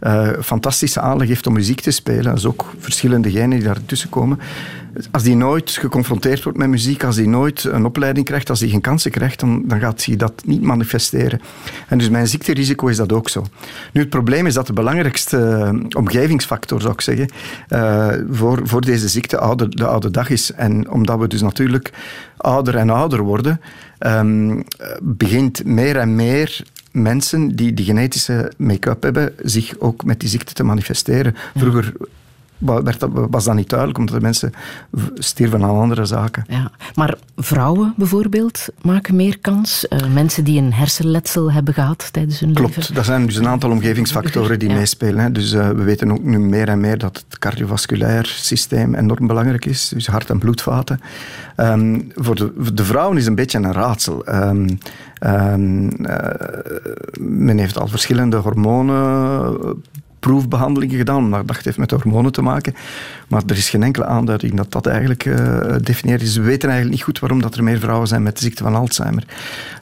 uh, 0.00 0.28
fantastische 0.42 1.00
aanleg 1.00 1.28
heeft 1.28 1.46
om 1.46 1.52
muziek 1.52 1.80
te 1.80 1.90
spelen. 1.90 2.24
Dat 2.24 2.36
is 2.36 2.46
ook 2.46 2.64
verschillende 2.78 3.30
genen 3.30 3.50
die 3.50 3.62
daartussen 3.62 4.08
komen. 4.08 4.38
Als 5.10 5.22
die 5.22 5.36
nooit 5.36 5.70
geconfronteerd 5.70 6.42
wordt 6.42 6.58
met 6.58 6.68
muziek, 6.68 7.04
als 7.04 7.16
die 7.16 7.28
nooit 7.28 7.64
een 7.64 7.84
opleiding 7.84 8.26
krijgt, 8.26 8.50
als 8.50 8.58
die 8.58 8.70
geen 8.70 8.80
kansen 8.80 9.10
krijgt, 9.10 9.40
dan, 9.40 9.64
gaat 9.68 10.04
hij 10.04 10.16
dat 10.16 10.32
niet 10.44 10.62
manifesteren. 10.62 11.40
En 11.88 11.98
dus 11.98 12.08
mijn 12.08 12.26
ziekterisico 12.26 12.86
is 12.86 12.96
dat 12.96 13.12
ook 13.12 13.28
zo. 13.28 13.44
Nu, 13.92 14.00
het 14.00 14.10
probleem 14.10 14.46
is 14.46 14.54
dat 14.54 14.66
de 14.66 14.72
belangrijkste 14.72 15.70
uh, 15.74 15.84
omgevingsfactor, 15.96 16.80
zou 16.80 16.92
ik 16.92 17.00
zeggen, 17.00 17.28
uh, 17.68 18.08
voor, 18.30 18.60
voor 18.64 18.80
deze 18.80 19.08
ziekte 19.08 19.38
oude, 19.38 19.68
de 19.68 19.86
oude 19.86 20.10
dag 20.10 20.30
is. 20.30 20.52
En 20.52 20.90
omdat 20.90 21.18
we 21.18 21.26
dus 21.26 21.42
natuurlijk 21.42 21.92
ouder 22.36 22.76
en 22.76 22.90
ouder 22.90 23.20
worden, 23.20 23.60
um, 23.98 24.64
begint 25.00 25.64
meer 25.64 25.96
en 25.96 26.14
meer 26.14 26.62
mensen 27.02 27.56
die 27.56 27.74
die 27.74 27.84
genetische 27.84 28.52
make-up 28.56 29.02
hebben, 29.02 29.32
zich 29.42 29.78
ook 29.78 30.04
met 30.04 30.20
die 30.20 30.28
ziekte 30.28 30.52
te 30.52 30.64
manifesteren. 30.64 31.34
Vroeger 31.56 31.92
werd 32.58 33.00
dat, 33.00 33.10
was 33.12 33.44
dat 33.44 33.54
niet 33.54 33.68
duidelijk, 33.68 33.98
omdat 33.98 34.14
de 34.14 34.20
mensen 34.20 34.52
stierven 35.14 35.62
aan 35.62 35.78
andere 35.78 36.04
zaken. 36.04 36.44
Ja, 36.48 36.70
maar 36.94 37.16
vrouwen 37.36 37.94
bijvoorbeeld 37.96 38.68
maken 38.82 39.16
meer 39.16 39.38
kans. 39.38 39.86
Uh, 39.90 39.98
mensen 40.12 40.44
die 40.44 40.60
een 40.60 40.72
hersenletsel 40.72 41.52
hebben 41.52 41.74
gehad 41.74 42.12
tijdens 42.12 42.40
hun 42.40 42.52
Klopt, 42.52 42.68
leven. 42.68 42.82
Klopt, 42.82 42.94
dat 42.94 43.04
zijn 43.04 43.26
dus 43.26 43.36
een 43.36 43.48
aantal 43.48 43.70
omgevingsfactoren 43.70 44.58
die 44.58 44.68
ja. 44.68 44.74
meespelen. 44.74 45.20
Hè. 45.20 45.32
Dus 45.32 45.52
uh, 45.52 45.68
we 45.68 45.82
weten 45.82 46.12
ook 46.12 46.22
nu 46.22 46.38
meer 46.38 46.68
en 46.68 46.80
meer 46.80 46.98
dat 46.98 47.24
het 47.28 47.38
cardiovasculair 47.38 48.26
systeem 48.26 48.94
enorm 48.94 49.26
belangrijk 49.26 49.64
is. 49.64 49.88
Dus 49.88 50.06
hart- 50.06 50.30
en 50.30 50.38
bloedvaten. 50.38 51.00
Um, 51.56 52.12
voor, 52.14 52.34
de, 52.34 52.52
voor 52.58 52.74
de 52.74 52.84
vrouwen 52.84 53.16
is 53.16 53.26
een 53.26 53.34
beetje 53.34 53.58
een 53.58 53.72
raadsel. 53.72 54.28
Um, 54.28 54.78
um, 55.26 55.84
uh, 55.84 56.18
men 57.18 57.58
heeft 57.58 57.78
al 57.78 57.88
verschillende 57.88 58.36
hormonen 58.36 59.82
proefbehandelingen 60.20 60.96
gedaan, 60.96 61.28
maar 61.28 61.46
dat 61.46 61.56
heeft 61.62 61.78
met 61.78 61.90
hormonen 61.90 62.32
te 62.32 62.42
maken. 62.42 62.74
Maar 63.28 63.42
er 63.46 63.56
is 63.56 63.70
geen 63.70 63.82
enkele 63.82 64.06
aanduiding 64.06 64.54
dat 64.54 64.72
dat 64.72 64.86
eigenlijk 64.86 65.24
uh, 65.24 65.74
definieert 65.82 66.22
is. 66.22 66.36
We 66.36 66.42
weten 66.42 66.68
eigenlijk 66.68 66.98
niet 66.98 67.04
goed 67.04 67.18
waarom 67.18 67.42
dat 67.42 67.54
er 67.54 67.64
meer 67.64 67.78
vrouwen 67.78 68.08
zijn 68.08 68.22
met 68.22 68.36
de 68.36 68.42
ziekte 68.42 68.62
van 68.62 68.74
Alzheimer. 68.74 69.24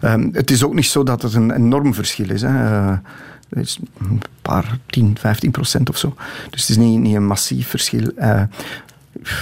Um, 0.03 0.31
het 0.33 0.51
is 0.51 0.65
ook 0.65 0.75
niet 0.75 0.87
zo 0.87 1.03
dat 1.03 1.23
het 1.23 1.35
een 1.35 1.51
enorm 1.51 1.95
verschil 1.95 2.31
is. 2.31 2.43
Hè. 2.43 2.49
Uh, 2.49 2.97
is 3.51 3.79
een 3.99 4.23
paar, 4.43 4.79
10, 4.87 5.17
15 5.19 5.51
procent 5.51 5.89
of 5.89 5.97
zo. 5.97 6.15
Dus 6.51 6.61
het 6.61 6.71
is 6.71 6.77
niet, 6.77 7.01
niet 7.01 7.15
een 7.15 7.27
massief 7.27 7.69
verschil. 7.69 8.11
Uh, 8.19 8.43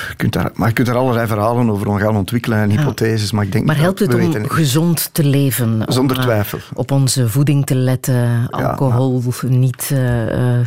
je 0.08 0.14
kunt 0.16 0.32
daar, 0.32 0.50
maar 0.54 0.68
je 0.68 0.74
kunt 0.74 0.88
er 0.88 0.96
allerlei 0.96 1.26
verhalen 1.26 1.70
over 1.70 2.00
gaan 2.00 2.16
ontwikkelen 2.16 2.58
en 2.58 2.70
hypotheses. 2.70 3.32
Maar, 3.32 3.44
ik 3.44 3.52
denk 3.52 3.66
maar 3.66 3.78
helpt 3.78 3.98
het 3.98 4.14
om 4.14 4.48
gezond 4.48 5.08
te 5.12 5.24
leven? 5.24 5.82
Zonder 5.88 6.20
twijfel. 6.20 6.58
Op 6.74 6.90
onze 6.90 7.28
voeding 7.28 7.66
te 7.66 7.74
letten, 7.74 8.48
alcohol 8.50 9.22
niet 9.48 9.86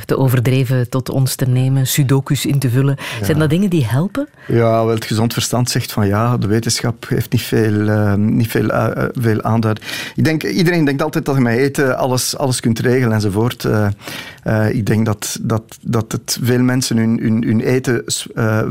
te 0.05 0.17
overdreven 0.17 0.89
tot 0.89 1.09
ons 1.09 1.35
te 1.35 1.45
nemen, 1.45 1.87
sudokus 1.87 2.45
in 2.45 2.59
te 2.59 2.69
vullen. 2.69 2.97
Zijn 3.21 3.39
dat 3.39 3.49
dingen 3.49 3.69
die 3.69 3.85
helpen? 3.85 4.27
Ja, 4.47 4.85
wel, 4.85 4.87
het 4.87 5.05
gezond 5.05 5.33
verstand 5.33 5.69
zegt 5.69 5.91
van 5.91 6.07
ja, 6.07 6.37
de 6.37 6.47
wetenschap 6.47 7.05
heeft 7.07 7.31
niet 7.31 7.41
veel, 7.41 8.17
niet 8.17 8.47
veel, 8.47 8.69
veel 9.11 9.41
aanduiding. 9.41 9.87
Ik 10.15 10.23
denk, 10.23 10.43
iedereen 10.43 10.85
denkt 10.85 11.01
altijd 11.01 11.25
dat 11.25 11.35
je 11.35 11.41
met 11.41 11.57
eten 11.57 11.97
alles, 11.97 12.37
alles 12.37 12.59
kunt 12.59 12.79
regelen 12.79 13.13
enzovoort. 13.13 13.63
Uh, 13.63 14.69
ik 14.69 14.85
denk 14.85 15.05
dat, 15.05 15.39
dat, 15.41 15.77
dat 15.81 16.11
het 16.11 16.37
veel 16.41 16.61
mensen 16.61 16.97
hun, 16.97 17.19
hun, 17.21 17.43
hun 17.43 17.61
eten 17.61 18.03
uh, 18.35 18.61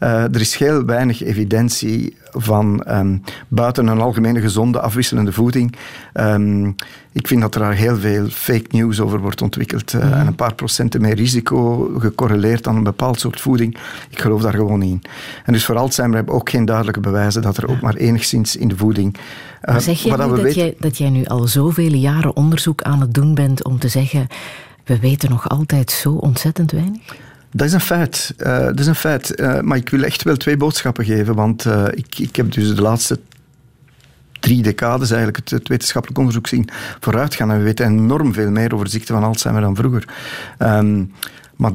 Uh, 0.00 0.22
er 0.22 0.40
is 0.40 0.56
heel 0.56 0.84
weinig 0.84 1.22
evidentie 1.22 2.16
van 2.30 2.84
um, 2.88 3.22
buiten 3.48 3.86
een 3.86 4.00
algemene 4.00 4.40
gezonde 4.40 4.80
afwisselende 4.80 5.32
voeding. 5.32 5.76
Um, 6.14 6.74
ik 7.12 7.26
vind 7.26 7.40
dat 7.40 7.54
er 7.54 7.60
daar 7.60 7.74
heel 7.74 7.96
veel 7.96 8.28
fake 8.28 8.66
news 8.70 9.00
over 9.00 9.20
wordt 9.20 9.42
ontwikkeld. 9.42 9.92
Uh, 9.92 10.20
En 10.20 10.26
een 10.26 10.34
paar 10.34 10.54
procenten 10.54 11.00
meer 11.00 11.14
risico 11.14 11.90
gecorreleerd 11.98 12.66
aan 12.66 12.76
een 12.76 12.82
bepaald 12.82 13.20
soort 13.20 13.40
voeding. 13.40 13.76
Ik 14.10 14.20
geloof 14.20 14.42
daar 14.42 14.54
gewoon 14.54 14.78
niet 14.78 14.90
in. 14.90 15.02
En 15.44 15.52
dus 15.52 15.64
voor 15.64 15.76
Alzheimer 15.76 16.16
hebben 16.16 16.34
we 16.34 16.40
ook 16.40 16.50
geen 16.50 16.64
duidelijke 16.64 17.00
bewijzen 17.00 17.42
dat 17.42 17.56
er 17.56 17.68
ook 17.68 17.80
maar 17.80 17.94
enigszins 17.94 18.56
in 18.56 18.68
de 18.68 18.76
voeding. 18.76 19.16
Uh, 19.16 19.20
maar 19.72 19.80
zeg 19.80 20.02
je 20.02 20.16
dat, 20.16 20.36
dat, 20.36 20.54
jij, 20.54 20.74
dat 20.78 20.98
jij 20.98 21.10
nu 21.10 21.24
al 21.24 21.46
zoveel 21.46 21.92
jaren 21.92 22.36
onderzoek 22.36 22.82
aan 22.82 23.00
het 23.00 23.14
doen 23.14 23.34
bent 23.34 23.64
om 23.64 23.78
te 23.78 23.88
zeggen. 23.88 24.26
We 24.84 24.98
weten 24.98 25.30
nog 25.30 25.48
altijd 25.48 25.90
zo 25.90 26.12
ontzettend 26.12 26.72
weinig? 26.72 27.16
Dat 27.56 27.66
is 27.66 27.72
een 27.72 27.80
feit. 27.80 28.34
Uh, 28.38 28.58
dat 28.58 28.78
is 28.78 28.86
een 28.86 28.94
feit. 28.94 29.40
Uh, 29.40 29.60
maar 29.60 29.76
ik 29.76 29.88
wil 29.88 30.02
echt 30.02 30.22
wel 30.22 30.36
twee 30.36 30.56
boodschappen 30.56 31.04
geven. 31.04 31.34
Want 31.34 31.64
uh, 31.64 31.84
ik, 31.90 32.18
ik 32.18 32.36
heb 32.36 32.52
dus 32.52 32.74
de 32.74 32.82
laatste 32.82 33.20
drie 34.40 34.62
decades 34.62 35.10
eigenlijk 35.10 35.50
het, 35.50 35.68
wetenschappelijk 35.68 36.18
onderzoek 36.18 36.46
zien 36.46 36.68
vooruitgaan. 37.00 37.50
En 37.50 37.58
we 37.58 37.64
weten 37.64 37.86
enorm 37.86 38.32
veel 38.32 38.50
meer 38.50 38.74
over 38.74 38.84
de 38.84 38.90
ziekte 38.90 39.12
van 39.12 39.24
Alzheimer 39.24 39.62
dan 39.62 39.76
vroeger. 39.76 40.08
Um, 40.58 41.12
maar, 41.56 41.72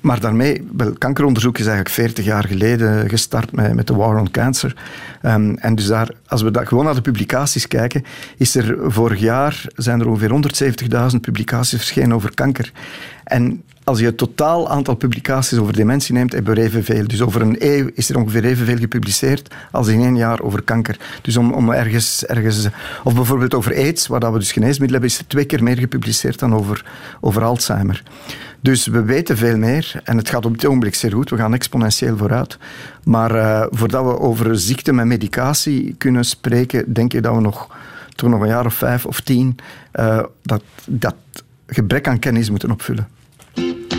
maar 0.00 0.20
daarmee, 0.20 0.68
wel, 0.76 0.92
kankeronderzoek 0.92 1.58
is 1.58 1.66
eigenlijk 1.66 1.94
40 1.94 2.24
jaar 2.24 2.44
geleden 2.44 3.08
gestart 3.08 3.52
met, 3.52 3.74
met 3.74 3.86
de 3.86 3.94
War 3.94 4.18
on 4.18 4.30
Cancer. 4.30 4.76
Um, 5.22 5.56
en 5.56 5.74
dus 5.74 5.86
daar, 5.86 6.08
als 6.26 6.42
we 6.42 6.66
gewoon 6.66 6.84
naar 6.84 6.94
de 6.94 7.00
publicaties 7.00 7.68
kijken, 7.68 8.04
is 8.36 8.54
er 8.54 8.92
vorig 8.92 9.20
jaar 9.20 9.64
zijn 9.74 10.00
er 10.00 10.08
ongeveer 10.08 11.12
170.000 11.12 11.20
publicaties 11.20 11.78
verschenen 11.78 12.16
over 12.16 12.34
kanker. 12.34 12.72
En 13.24 13.62
als 13.86 13.98
je 13.98 14.04
het 14.04 14.16
totaal 14.16 14.68
aantal 14.68 14.94
publicaties 14.94 15.58
over 15.58 15.72
dementie 15.72 16.14
neemt, 16.14 16.32
hebben 16.32 16.54
we 16.54 16.60
evenveel. 16.60 17.06
Dus 17.06 17.22
over 17.22 17.40
een 17.40 17.56
eeuw 17.58 17.90
is 17.94 18.08
er 18.08 18.16
ongeveer 18.16 18.44
evenveel 18.44 18.76
gepubliceerd 18.76 19.54
als 19.72 19.88
in 19.88 20.00
één 20.00 20.16
jaar 20.16 20.40
over 20.40 20.62
kanker. 20.62 20.96
Dus 21.22 21.36
om, 21.36 21.52
om 21.52 21.70
ergens, 21.70 22.24
ergens... 22.24 22.68
Of 23.04 23.14
bijvoorbeeld 23.14 23.54
over 23.54 23.74
aids, 23.74 24.06
waar 24.06 24.32
we 24.32 24.38
dus 24.38 24.52
geneesmiddelen 24.52 25.00
hebben, 25.00 25.10
is 25.10 25.18
er 25.18 25.26
twee 25.26 25.44
keer 25.44 25.62
meer 25.62 25.78
gepubliceerd 25.78 26.38
dan 26.38 26.54
over, 26.54 26.84
over 27.20 27.42
Alzheimer. 27.42 28.02
Dus 28.60 28.86
we 28.86 29.02
weten 29.02 29.36
veel 29.36 29.56
meer 29.56 30.00
en 30.04 30.16
het 30.16 30.28
gaat 30.28 30.44
op 30.44 30.52
dit 30.52 30.66
ogenblik 30.66 30.94
zeer 30.94 31.12
goed. 31.12 31.30
We 31.30 31.36
gaan 31.36 31.54
exponentieel 31.54 32.16
vooruit. 32.16 32.58
Maar 33.04 33.34
uh, 33.34 33.66
voordat 33.70 34.04
we 34.04 34.18
over 34.18 34.58
ziekte 34.58 34.92
met 34.92 35.06
medicatie 35.06 35.94
kunnen 35.98 36.24
spreken, 36.24 36.92
denk 36.92 37.12
ik 37.12 37.22
dat 37.22 37.34
we 37.34 37.40
nog, 37.40 37.76
toch 38.14 38.30
nog 38.30 38.40
een 38.40 38.48
jaar 38.48 38.66
of 38.66 38.74
vijf 38.74 39.06
of 39.06 39.20
tien 39.20 39.56
uh, 40.00 40.22
dat, 40.42 40.62
dat 40.86 41.14
gebrek 41.66 42.08
aan 42.08 42.18
kennis 42.18 42.50
moeten 42.50 42.70
opvullen. 42.70 43.15
Thank 43.56 43.92
you. 43.92 43.95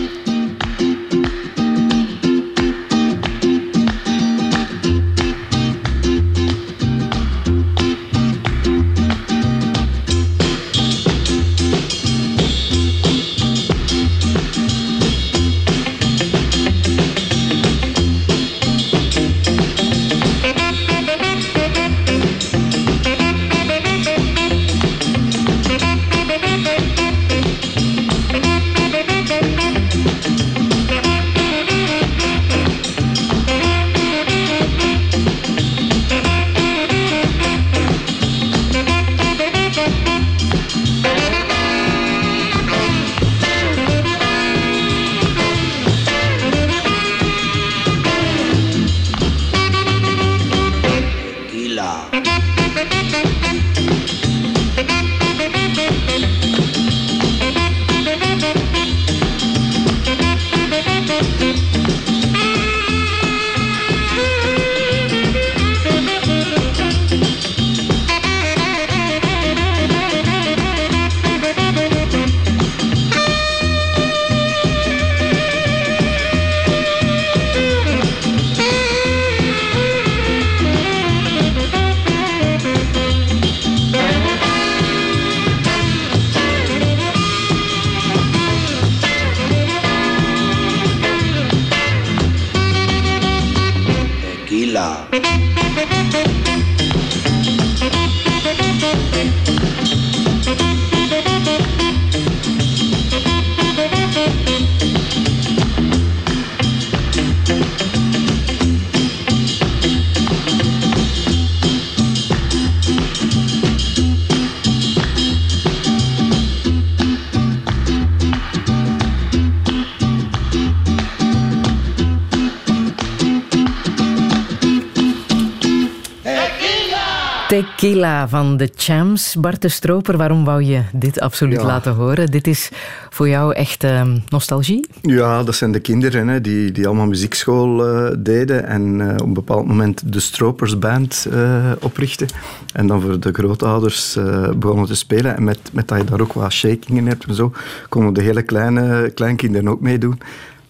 Tequila 127.88 128.28
van 128.28 128.58
de 128.58 128.70
Champs. 128.76 129.36
Bart 129.36 129.62
de 129.62 129.70
Stroper, 129.70 130.18
waarom 130.18 130.46
wou 130.46 130.64
je 130.64 130.82
dit 130.94 131.20
absoluut 131.20 131.62
laten 131.62 131.94
horen? 131.94 132.32
Dit 132.32 132.48
is 132.48 132.70
voor 133.10 133.30
jou 133.30 133.54
echt 133.54 133.84
uh, 133.84 134.02
nostalgie? 134.30 134.88
Ja, 135.02 135.44
dat 135.44 135.56
zijn 135.56 135.72
de 135.72 135.80
kinderen 135.80 136.28
hè, 136.28 136.42
die, 136.42 136.72
die 136.72 136.88
allemaal 136.88 137.06
muziekschool 137.06 137.88
uh, 137.88 138.12
deden 138.20 138.66
en 138.66 139.00
uh, 139.00 139.14
op 139.14 139.22
een 139.22 139.34
bepaald 139.34 139.68
moment 139.68 140.14
de 140.14 140.20
Stropers 140.20 140.80
Band 140.80 141.28
uh, 141.32 141.72
oprichten. 141.80 142.28
En 142.74 142.88
dan 142.88 143.02
voor 143.02 143.20
de 143.20 143.32
grootouders 143.32 144.18
begonnen 144.56 144.86
te 144.86 144.96
spelen. 144.96 145.36
En 145.36 145.44
met, 145.44 145.60
met 145.72 145.88
dat 145.88 145.98
je 145.98 146.04
daar 146.04 146.22
ook 146.22 146.34
wat 146.34 146.52
shakingen 146.52 147.06
hebt 147.06 147.26
en 147.26 147.34
zo, 147.34 147.52
konden 147.90 148.14
de 148.14 148.22
hele 148.22 148.42
kleine 148.42 149.12
kleinkinderen 149.14 149.70
ook 149.70 149.82
meedoen. 149.82 150.20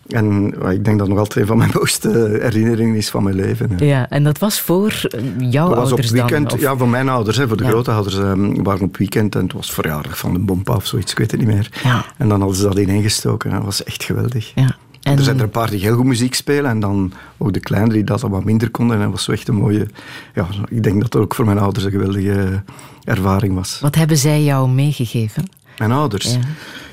En 0.07 0.53
ik 0.71 0.85
denk 0.85 0.99
dat 0.99 1.07
nog 1.07 1.17
altijd 1.17 1.35
een 1.39 1.45
van 1.45 1.57
mijn 1.57 1.71
mooiste 1.77 2.37
herinneringen 2.41 2.95
is 2.95 3.09
van 3.09 3.23
mijn 3.23 3.35
leven. 3.35 3.71
Ja, 3.77 4.09
en 4.09 4.23
dat 4.23 4.39
was 4.39 4.61
voor 4.61 5.01
jouw 5.39 5.67
dat 5.67 5.77
was 5.77 5.91
op 5.91 6.01
weekend, 6.01 6.59
Ja, 6.59 6.77
voor 6.77 6.89
mijn 6.89 7.09
ouders. 7.09 7.37
Hè, 7.37 7.47
voor 7.47 7.57
de 7.57 7.63
ja. 7.63 7.69
grootouders 7.69 8.15
um, 8.15 8.63
waren 8.63 8.85
op 8.85 8.97
weekend 8.97 9.35
en 9.35 9.43
het 9.43 9.53
was 9.53 9.71
verjaardag 9.71 10.17
van 10.17 10.33
de 10.33 10.39
bompa 10.39 10.75
of 10.75 10.85
zoiets, 10.85 11.11
ik 11.11 11.17
weet 11.17 11.31
het 11.31 11.39
niet 11.39 11.49
meer. 11.49 11.69
Ja. 11.83 12.05
En 12.17 12.29
dan 12.29 12.39
hadden 12.39 12.57
ze 12.57 12.63
dat 12.63 12.77
ineengestoken. 12.77 13.51
Dat 13.51 13.63
was 13.63 13.83
echt 13.83 14.03
geweldig. 14.03 14.51
Ja. 14.55 14.75
En... 15.01 15.17
Er 15.17 15.23
zijn 15.23 15.37
er 15.37 15.43
een 15.43 15.49
paar 15.49 15.69
die 15.69 15.79
heel 15.79 15.95
goed 15.95 16.05
muziek 16.05 16.33
spelen 16.33 16.71
en 16.71 16.79
dan 16.79 17.13
ook 17.37 17.53
de 17.53 17.59
kleinere 17.59 17.93
die 17.93 18.03
dat 18.03 18.21
wat 18.21 18.43
minder 18.43 18.69
konden. 18.69 18.95
En 18.95 19.01
dat 19.01 19.11
was 19.11 19.23
zo 19.23 19.31
echt 19.31 19.47
een 19.47 19.55
mooie... 19.55 19.87
Ja, 20.33 20.47
ik 20.69 20.83
denk 20.83 21.01
dat 21.01 21.11
dat 21.11 21.21
ook 21.21 21.35
voor 21.35 21.45
mijn 21.45 21.59
ouders 21.59 21.85
een 21.85 21.91
geweldige 21.91 22.63
ervaring 23.03 23.55
was. 23.55 23.79
Wat 23.81 23.95
hebben 23.95 24.17
zij 24.17 24.43
jou 24.43 24.69
meegegeven? 24.69 25.43
Mijn 25.77 25.91
ouders? 25.91 26.33
Ja. 26.33 26.39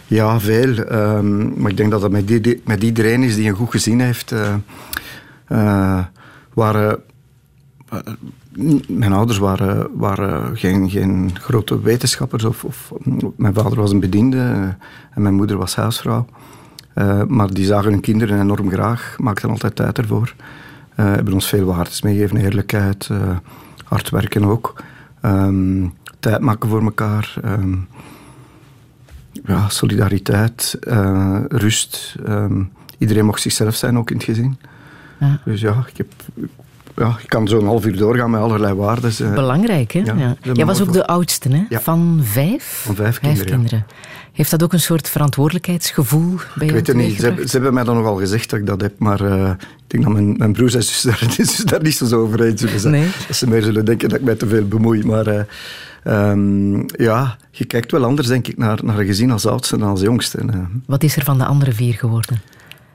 Ja, 0.06 0.40
veel. 0.40 0.76
Ehm, 0.76 1.60
maar 1.60 1.70
ik 1.70 1.76
denk 1.76 1.90
dat 1.90 2.00
dat 2.00 2.10
met, 2.10 2.64
met, 2.64 2.82
iedereen 2.82 3.22
is 3.22 3.34
die 3.34 3.48
een 3.48 3.54
goed 3.54 3.70
gezin 3.70 4.00
heeft. 4.00 4.32
Uh, 5.48 6.92
mijn 8.88 9.12
ouders 9.12 9.38
waren, 9.38 9.88
waren 9.94 10.56
geen, 10.56 10.90
geen 10.90 11.30
grote 11.34 11.80
wetenschappers. 11.80 12.44
Of, 12.44 12.64
of, 12.64 12.92
mijn 13.36 13.54
vader 13.54 13.80
was 13.80 13.92
een 13.92 14.00
bediende 14.00 14.76
en 15.10 15.22
mijn 15.22 15.34
moeder 15.34 15.56
was 15.56 15.76
huisvrouw. 15.76 16.26
maar 17.28 17.54
die 17.54 17.64
zagen 17.64 17.90
hun 17.90 18.00
kinderen 18.00 18.40
enorm 18.40 18.70
graag, 18.70 19.16
maakten 19.18 19.50
altijd 19.50 19.76
tijd 19.76 19.98
ervoor. 19.98 20.34
hebben 20.94 21.34
ons 21.34 21.48
veel 21.48 21.64
waardes 21.64 22.02
meegegeven, 22.02 22.36
eerlijkheid, 22.36 23.10
hard 23.84 24.10
werken 24.10 24.44
ook. 24.44 24.82
Um, 25.22 25.92
tijd 26.20 26.40
maken 26.40 26.68
voor 26.68 26.82
elkaar. 26.82 27.34
Ehm, 27.42 27.74
ja, 29.46 29.68
solidariteit, 29.68 30.78
uh, 30.88 31.40
rust. 31.48 32.14
Um, 32.28 32.72
iedereen 32.98 33.24
mocht 33.24 33.40
zichzelf 33.40 33.74
zijn, 33.74 33.98
ook 33.98 34.10
in 34.10 34.16
het 34.16 34.24
gezin. 34.24 34.58
Ja. 35.20 35.40
Dus 35.44 35.60
ja, 35.60 35.84
ik 35.88 35.96
heb 35.96 36.06
ja, 36.96 37.16
ik 37.22 37.28
kan 37.28 37.48
zo'n 37.48 37.64
half 37.64 37.86
uur 37.86 37.96
doorgaan 37.96 38.30
met 38.30 38.40
allerlei 38.40 38.74
waarden. 38.74 39.12
Eh. 39.18 39.34
Belangrijk, 39.34 39.92
hè? 39.92 40.00
Ja, 40.00 40.36
Jij 40.52 40.66
was 40.66 40.82
ook 40.82 40.92
de 40.92 41.06
oudste, 41.06 41.48
hè? 41.48 41.64
Ja. 41.68 41.80
Van 41.80 42.20
vijf? 42.22 42.82
Van 42.84 42.94
vijf, 42.94 43.18
vijf 43.22 43.44
kinderen. 43.44 43.86
Heeft 44.32 44.50
dat 44.50 44.62
ook 44.62 44.72
een 44.72 44.80
soort 44.80 45.08
verantwoordelijkheidsgevoel 45.08 46.36
bij 46.54 46.66
Ik 46.66 46.72
weet 46.72 46.86
het 46.86 46.96
niet. 46.96 47.20
Ze, 47.20 47.34
ze, 47.44 47.50
hebben 47.50 47.74
mij 47.74 47.84
dan 47.84 47.96
nogal 47.96 48.16
gezegd 48.16 48.50
dat 48.50 48.58
ik 48.58 48.66
dat 48.66 48.80
heb, 48.80 48.98
maar 48.98 49.22
uh, 49.22 49.50
ik 49.50 49.84
denk 49.86 50.04
dat 50.04 50.12
mijn, 50.12 50.36
mijn 50.36 50.52
broers 50.52 50.74
en 50.74 50.82
zussen 50.82 51.10
daar, 51.10 51.64
daar 51.70 51.82
niet 51.82 51.96
zo 51.96 52.20
over 52.20 52.42
eens 52.42 52.60
zullen 52.60 52.80
zijn. 52.80 52.92
Nee. 52.92 53.08
Dat 53.26 53.36
ze 53.36 53.48
meer 53.48 53.62
zullen 53.62 53.84
denken 53.84 54.08
dat 54.08 54.18
ik 54.18 54.24
mij 54.24 54.34
te 54.34 54.46
veel 54.46 54.68
bemoei. 54.68 55.04
Maar 55.04 55.28
uh, 55.28 55.40
um, 56.04 56.84
ja, 56.86 57.36
je 57.50 57.64
kijkt 57.64 57.90
wel 57.90 58.04
anders, 58.04 58.28
denk 58.28 58.48
ik, 58.48 58.56
naar, 58.56 58.78
naar 58.84 58.98
een 58.98 59.06
gezin 59.06 59.30
als 59.30 59.46
oudste 59.46 59.78
dan 59.78 59.88
als 59.88 60.00
jongste. 60.00 60.38
Wat 60.86 61.02
is 61.02 61.16
er 61.16 61.24
van 61.24 61.38
de 61.38 61.44
andere 61.44 61.72
vier 61.72 61.94
geworden? 61.94 62.40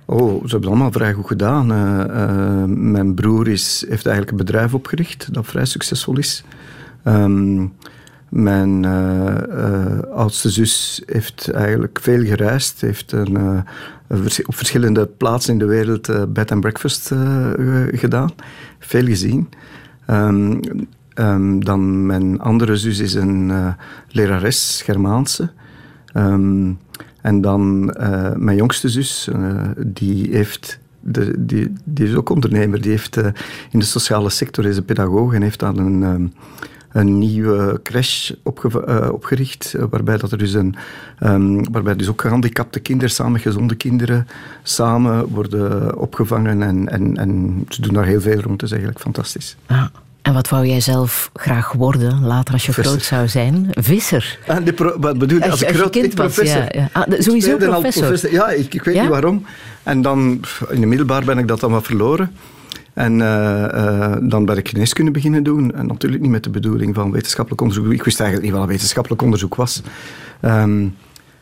Oh, 0.06 0.34
ze 0.34 0.40
hebben 0.40 0.60
het 0.60 0.66
allemaal 0.66 0.92
vrij 0.92 1.14
goed 1.14 1.28
gedaan. 1.28 1.72
Uh, 1.72 2.04
uh, 2.08 2.64
mijn 2.68 3.14
broer 3.14 3.48
is, 3.48 3.86
heeft 3.90 4.06
eigenlijk 4.06 4.32
een 4.32 4.46
bedrijf 4.46 4.74
opgericht 4.74 5.34
dat 5.34 5.46
vrij 5.46 5.66
succesvol 5.66 6.18
is. 6.18 6.44
Um, 7.04 7.74
mijn 8.30 8.84
uh, 8.84 9.36
oudste 10.14 10.50
zus 10.50 11.04
heeft 11.06 11.52
eigenlijk 11.52 12.00
veel 12.02 12.24
gereisd. 12.24 12.82
Heeft 12.82 13.12
een, 13.12 13.64
op 14.46 14.56
verschillende 14.56 15.06
plaatsen 15.06 15.54
in 15.54 15.60
de 15.60 15.66
wereld 15.66 16.34
bed 16.34 16.52
and 16.52 16.62
breakfast 16.62 17.12
gedaan. 17.92 18.32
Veel 18.80 19.06
gezien. 19.06 19.50
Um, 20.10 20.60
um, 21.16 21.64
dan 21.64 22.06
mijn 22.06 22.40
andere 22.40 22.78
zus 22.78 23.00
is 23.00 23.14
een 23.14 23.52
lerares 24.08 24.82
Germaanse. 24.86 25.50
En 27.22 27.42
dan 27.42 27.96
uh, 28.00 28.36
mijn 28.36 28.58
jongste 28.58 28.90
zus, 28.90 29.30
uh, 29.36 29.62
die, 29.78 30.30
heeft 30.32 30.80
de, 31.00 31.46
die, 31.46 31.74
die 31.84 32.08
is 32.08 32.16
ook 32.16 32.30
ondernemer. 32.30 32.82
Die 32.82 32.92
heeft 32.92 33.18
in 33.72 33.80
de 33.80 33.86
sociale 33.86 34.30
sector 34.30 34.66
is 34.66 34.78
een 34.78 34.86
pedagoog 34.86 35.34
en 35.34 35.42
heeft 35.42 35.60
dan 35.60 35.78
een, 35.78 36.02
um, 36.02 36.34
een 36.92 37.18
nieuwe 37.18 37.80
crash 37.84 38.32
opgericht. 39.12 39.76
waarbij, 39.90 40.18
dat 40.18 40.32
er 40.32 40.38
dus 40.38 40.54
een, 40.54 40.76
waarbij 41.72 41.96
dus 41.96 42.10
ook 42.10 42.22
gehandicapte 42.22 42.80
kinderen 42.80 43.14
samen, 43.14 43.40
gezonde 43.40 43.76
kinderen, 43.76 44.28
samen 44.64 45.28
worden 45.28 45.98
opgevangen. 45.98 46.62
En, 46.62 46.90
en, 46.90 47.18
en 47.18 47.66
ze 47.70 47.82
doen 47.82 47.94
daar 47.94 48.06
heel 48.06 48.22
veel 48.22 48.40
rond. 48.40 48.62
Het 48.62 48.64
is 48.64 48.72
eigenlijk 48.72 49.02
fantastisch. 49.02 49.58
En 50.30 50.36
wat 50.36 50.50
wou 50.50 50.68
jij 50.68 50.82
zelf 50.82 51.30
graag 51.34 51.72
worden, 51.72 52.26
later 52.26 52.54
als 52.54 52.66
je 52.66 52.74
groot 52.74 53.02
zou 53.02 53.28
zijn? 53.28 53.68
Visser. 53.72 54.40
Ah, 54.48 54.58
wat 55.00 55.18
bedoel 55.18 55.38
je? 55.40 55.50
Als, 55.50 55.62
ik 55.62 55.76
groot 55.76 55.90
kind 55.92 56.14
was, 56.14 56.34
professor. 56.34 56.62
Ja, 56.62 56.70
ja. 56.72 56.90
Ah, 56.92 57.20
sowieso 57.20 57.58
professor. 57.58 58.04
professor. 58.04 58.32
Ja, 58.32 58.50
ik, 58.50 58.74
ik 58.74 58.84
weet 58.84 59.02
niet 59.02 59.10
waarom. 59.10 59.46
En 59.84 60.02
dan, 60.02 60.42
in 60.70 60.82
de 60.82 60.88
middelbaar 60.88 61.26
ben 61.26 61.38
ik 61.38 61.48
dat 61.48 61.60
dan 61.60 61.72
wat 61.72 61.86
verloren. 61.86 62.32
En 62.94 63.20
uh, 63.20 63.28
uh, 63.74 64.16
dan 64.22 64.46
ben 64.46 64.58
ik 64.58 64.70
geneeskunde 64.70 65.12
beginnen 65.12 65.44
doen. 65.44 65.74
En 65.74 65.86
natuurlijk 65.86 66.22
niet 66.22 66.32
met 66.32 66.44
de 66.44 66.50
bedoeling 66.50 66.96
van 66.96 67.12
wetenschappelijk 67.12 67.62
onderzoek. 67.62 67.92
Ik 67.92 68.04
wist 68.04 68.20
eigenlijk 68.20 68.52
niet 68.52 68.60
wat 68.60 68.70
wetenschappelijk 68.70 69.22
onderzoek 69.22 69.56
was. 69.56 69.82
Um, 70.42 70.96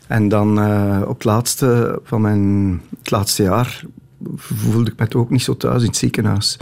en 0.08 0.30
dan 0.30 0.60
uh, 0.60 1.02
op 1.02 1.16
het 1.16 1.24
laatste 1.24 2.00
van 2.04 2.22
mijn 2.22 2.82
het 3.00 3.12
laatste 3.12 3.44
jaar 3.44 3.84
voelde 4.36 4.92
ik 4.92 5.00
me 5.00 5.08
toch 5.08 5.22
ook 5.22 5.30
niet 5.30 5.44
zo 5.44 5.58
thuis 5.58 5.82
in 5.82 5.88
het 5.88 5.98
ziekenhuis. 5.98 6.58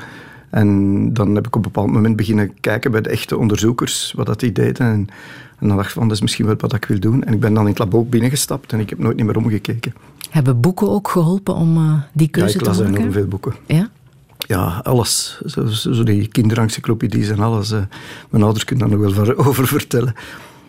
En 0.56 1.14
dan 1.14 1.36
heb 1.36 1.48
ik 1.48 1.56
op 1.56 1.66
een 1.66 1.72
bepaald 1.72 1.92
moment 1.92 2.16
beginnen 2.16 2.60
kijken 2.60 2.92
bij 2.92 3.02
de 3.02 3.10
echte 3.10 3.38
onderzoekers, 3.38 4.14
wat 4.16 4.26
dat 4.26 4.40
die 4.40 4.52
deden. 4.52 4.88
En, 4.88 5.08
en 5.60 5.68
dan 5.68 5.76
dacht 5.76 5.88
ik 5.88 5.94
van, 5.94 6.08
dat 6.08 6.16
is 6.16 6.22
misschien 6.22 6.46
wel 6.46 6.56
wat 6.58 6.74
ik 6.74 6.86
wil 6.86 7.00
doen. 7.00 7.24
En 7.24 7.34
ik 7.34 7.40
ben 7.40 7.54
dan 7.54 7.64
in 7.64 7.70
het 7.70 7.80
labo 7.80 8.04
binnengestapt 8.04 8.74
en 8.74 8.80
ik 8.80 8.90
heb 8.90 9.00
nooit 9.00 9.24
meer 9.24 9.38
omgekeken. 9.38 9.94
Hebben 10.30 10.60
boeken 10.60 10.90
ook 10.90 11.08
geholpen 11.08 11.56
om 11.56 11.78
uh, 11.78 11.94
die 12.14 12.28
keuze 12.28 12.58
te 12.58 12.64
maken? 12.64 12.78
Ja, 12.78 12.88
ik 12.88 12.90
las 12.90 12.98
enorm 12.98 13.14
veel 13.14 13.28
boeken. 13.28 13.54
Ja? 13.66 13.90
Ja, 14.38 14.82
alles. 14.84 15.42
Zo, 15.46 15.66
zo 15.66 16.04
die 16.04 16.28
kinderencyclopedies 16.28 17.30
en 17.30 17.40
alles. 17.40 17.72
Uh, 17.72 17.80
mijn 18.30 18.44
ouders 18.44 18.66
kunnen 18.66 18.90
daar 18.90 19.00
nog 19.00 19.16
wel 19.16 19.38
over 19.48 19.68
vertellen. 19.68 20.14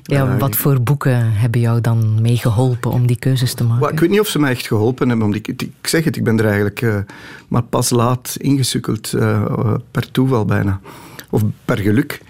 Ja, 0.06 0.36
wat 0.36 0.56
voor 0.56 0.80
boeken 0.80 1.32
hebben 1.32 1.60
jou 1.60 1.80
dan 1.80 2.22
meegeholpen 2.22 2.90
om 2.90 3.06
die 3.06 3.18
keuzes 3.18 3.54
te 3.54 3.64
maken? 3.64 3.92
ik 3.92 4.00
weet 4.00 4.10
niet 4.10 4.20
of 4.20 4.28
ze 4.28 4.38
mij 4.38 4.50
echt 4.50 4.66
geholpen 4.66 5.08
hebben. 5.08 5.26
Omdat 5.26 5.48
ik, 5.48 5.62
ik 5.62 5.86
zeg 5.86 6.04
het, 6.04 6.16
ik 6.16 6.24
ben 6.24 6.38
er 6.38 6.44
eigenlijk 6.44 6.80
uh, 6.80 6.96
maar 7.48 7.62
pas 7.62 7.90
laat 7.90 8.36
ingesukkeld. 8.38 9.12
Uh, 9.12 9.74
per 9.90 10.10
toeval 10.10 10.44
bijna. 10.44 10.80
Of 11.30 11.42
per 11.64 11.78
geluk. 11.78 12.20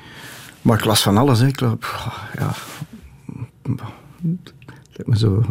Maar 0.62 0.78
ik 0.78 0.84
las 0.84 1.02
van 1.02 1.16
alles. 1.16 1.38
Hè. 1.40 1.46
Ik, 1.46 1.60
ja, 1.60 2.54
me 5.04 5.18
zo... 5.18 5.42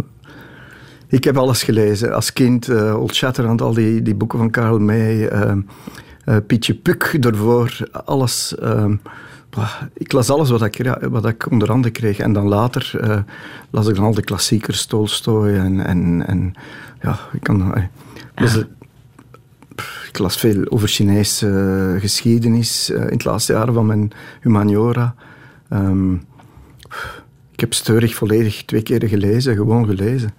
Ik 1.07 1.23
heb 1.23 1.38
alles 1.38 1.63
gelezen. 1.63 2.13
Als 2.13 2.33
kind, 2.33 2.69
uh, 2.69 2.99
Old 2.99 3.15
Shatterhand, 3.15 3.61
al 3.61 3.73
die, 3.73 4.01
die 4.01 4.15
boeken 4.15 4.39
van 4.39 4.49
Karl 4.49 4.79
May... 4.79 5.29
Pietje 6.47 6.75
Puk 6.75 7.17
ervoor, 7.21 7.77
alles 8.05 8.55
ik 9.93 10.11
las 10.11 10.29
alles 10.29 10.49
wat 10.49 10.61
ik, 10.61 10.97
wat 11.09 11.25
ik 11.25 11.51
onder 11.51 11.67
handen 11.67 11.91
kreeg. 11.91 12.19
En 12.19 12.33
dan 12.33 12.47
later 12.47 12.91
uh, 13.01 13.17
las 13.69 13.87
ik 13.87 13.95
dan 13.95 14.03
al 14.03 14.13
de 14.13 14.23
klassiekers, 14.23 14.85
Tolstoy 14.85 15.53
en, 15.53 15.85
en, 15.85 16.27
en 16.27 16.53
ja, 17.01 17.19
ik 17.33 17.43
kan... 17.43 17.77
Uh, 17.77 18.55
ik 20.07 20.17
las 20.21 20.37
veel 20.37 20.71
over 20.71 20.87
Chinese 20.87 21.47
uh, 21.47 22.01
geschiedenis 22.01 22.89
in 22.89 23.01
het 23.01 23.25
laatste 23.25 23.53
jaar 23.53 23.73
van 23.73 23.85
mijn 23.85 24.11
humaniora. 24.41 25.15
Um, 25.69 26.23
ik 27.51 27.59
heb 27.59 27.73
Steurig 27.73 28.15
volledig 28.15 28.65
twee 28.65 28.81
keer 28.81 29.07
gelezen, 29.07 29.55
gewoon 29.55 29.85
gelezen 29.85 30.33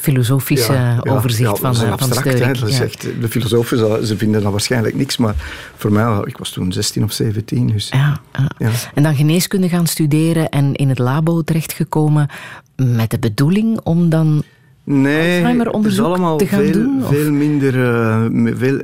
filosofische 0.00 0.96
overzicht 1.00 1.58
van, 1.58 1.74
van 1.74 1.90
abstract, 1.90 2.38
dat 2.60 2.68
is 2.68 2.80
echt, 2.80 3.08
de 3.20 3.28
filosofen 3.28 4.06
ze 4.06 4.16
vinden 4.16 4.42
dat 4.42 4.50
waarschijnlijk 4.50 4.94
niks, 4.94 5.16
maar 5.16 5.34
voor 5.76 5.92
mij, 5.92 6.22
ik 6.24 6.38
was 6.38 6.50
toen 6.50 6.72
16 6.72 7.04
of 7.04 7.12
17. 7.12 7.66
Dus, 7.66 7.88
ja, 7.88 8.20
ja. 8.58 8.70
En 8.94 9.02
dan 9.02 9.14
geneeskunde 9.14 9.68
gaan 9.68 9.86
studeren 9.86 10.48
en 10.48 10.74
in 10.74 10.88
het 10.88 10.98
labo 10.98 11.42
terechtgekomen 11.42 12.28
met 12.76 13.10
de 13.10 13.18
bedoeling 13.18 13.80
om 13.82 14.08
dan 14.08 14.42
nee, 14.84 15.34
Alzheimer-onderzoek 15.34 16.04
allemaal 16.04 16.36
te 16.36 16.46
gaan 16.46 16.60
veel, 16.60 16.72
doen? 16.72 17.02
Veel 17.04 17.30
minder... 17.30 17.74
Uh, 17.74 18.54
veel, 18.56 18.80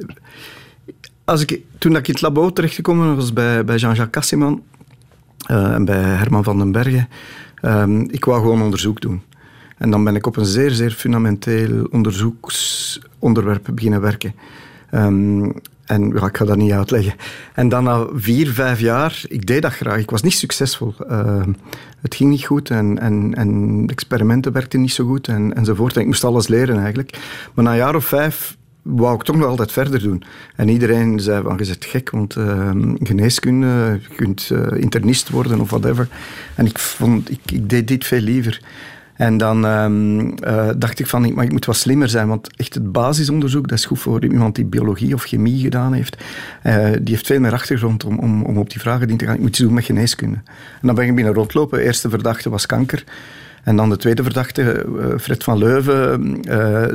als 1.25 1.43
ik, 1.43 1.61
toen 1.79 1.97
ik 1.97 2.09
in 2.09 2.13
het 2.13 2.23
labo 2.23 2.53
terechtgekomen 2.53 3.17
was 3.17 3.33
bij, 3.33 3.65
bij 3.65 3.77
Jean-Jacques 3.77 4.11
Cassiman 4.11 4.63
uh, 5.51 5.75
en 5.75 5.85
bij 5.85 6.03
Herman 6.03 6.45
van 6.45 6.59
den 6.59 6.73
Bergen, 6.73 7.09
um, 7.63 8.11
ik 8.11 8.25
wou 8.25 8.41
gewoon 8.41 8.63
onderzoek 8.63 9.01
doen. 9.01 9.23
En 9.85 9.91
dan 9.91 10.05
ben 10.05 10.17
ik 10.17 10.27
op 10.27 10.37
een 10.37 10.45
zeer, 10.45 10.71
zeer 10.71 10.91
fundamenteel 10.91 11.87
onderzoeksonderwerp 11.91 13.69
beginnen 13.75 14.01
werken. 14.01 14.35
Um, 14.95 15.53
en 15.85 16.09
ja, 16.15 16.27
ik 16.27 16.37
ga 16.37 16.45
dat 16.45 16.57
niet 16.57 16.73
uitleggen. 16.73 17.15
En 17.55 17.69
dan 17.69 17.85
na 17.85 18.07
vier, 18.15 18.49
vijf 18.49 18.81
jaar, 18.81 19.25
ik 19.29 19.47
deed 19.47 19.63
dat 19.63 19.73
graag. 19.73 19.99
Ik 19.99 20.11
was 20.11 20.23
niet 20.23 20.33
succesvol. 20.33 20.95
Uh, 21.11 21.43
het 22.01 22.15
ging 22.15 22.31
niet 22.31 22.45
goed 22.45 22.71
en, 22.71 22.99
en, 22.99 23.35
en 23.35 23.83
experimenten 23.87 24.53
werkten 24.53 24.81
niet 24.81 24.93
zo 24.93 25.07
goed 25.07 25.29
en, 25.29 25.55
enzovoort. 25.55 25.95
En 25.95 26.01
ik 26.01 26.07
moest 26.07 26.25
alles 26.25 26.49
leren 26.49 26.79
eigenlijk. 26.79 27.19
Maar 27.55 27.65
na 27.65 27.71
een 27.71 27.77
jaar 27.77 27.95
of 27.95 28.05
vijf 28.05 28.57
wou 28.83 29.15
ik 29.15 29.23
toch 29.23 29.37
nog 29.37 29.49
altijd 29.49 29.73
verder 29.73 30.03
doen. 30.03 30.23
En 30.57 30.69
iedereen 30.69 31.21
zei 31.21 31.43
van, 31.43 31.57
je 31.59 31.65
bent 31.65 31.85
gek, 31.85 32.11
want 32.11 32.37
uh, 32.37 32.71
geneeskunde, 33.03 34.01
je 34.09 34.15
kunt 34.17 34.51
uh, 34.53 34.67
internist 34.77 35.31
worden 35.31 35.61
of 35.61 35.71
whatever. 35.71 36.09
En 36.55 36.67
ik, 36.67 36.79
vond, 36.79 37.31
ik 37.31 37.69
deed 37.69 37.89
dit 37.89 38.05
veel 38.05 38.21
liever. 38.21 38.61
En 39.15 39.37
dan 39.37 39.65
um, 39.65 40.21
uh, 40.21 40.69
dacht 40.77 40.99
ik 40.99 41.07
van, 41.07 41.25
ik 41.25 41.53
moet 41.53 41.65
wat 41.65 41.77
slimmer 41.77 42.09
zijn, 42.09 42.29
want 42.29 42.57
echt 42.57 42.75
het 42.75 42.93
basisonderzoek, 42.93 43.69
dat 43.69 43.79
is 43.79 43.85
goed 43.85 43.99
voor 43.99 44.25
iemand 44.25 44.55
die 44.55 44.65
biologie 44.65 45.15
of 45.15 45.23
chemie 45.23 45.61
gedaan 45.61 45.93
heeft. 45.93 46.17
Uh, 46.67 46.75
die 46.85 47.15
heeft 47.15 47.27
veel 47.27 47.41
meer 47.41 47.53
achtergrond 47.53 48.05
om, 48.05 48.19
om, 48.19 48.43
om 48.43 48.59
op 48.59 48.71
die 48.71 48.81
vragen 48.81 49.09
in 49.09 49.17
te 49.17 49.25
gaan. 49.25 49.35
Ik 49.35 49.41
moet 49.41 49.49
iets 49.49 49.59
doen 49.59 49.75
met 49.75 49.85
geneeskunde. 49.85 50.37
En 50.81 50.87
dan 50.87 50.95
ben 50.95 51.07
ik 51.07 51.15
binnen 51.15 51.35
rondlopen. 51.35 51.79
De 51.79 51.85
eerste 51.85 52.09
verdachte 52.09 52.51
was 52.51 52.67
kanker. 52.67 53.05
En 53.63 53.77
dan 53.77 53.89
de 53.89 53.97
tweede 53.97 54.23
verdachte, 54.23 54.87
uh, 54.99 55.19
Fred 55.19 55.45
van 55.45 55.59
Leuven, 55.59 56.39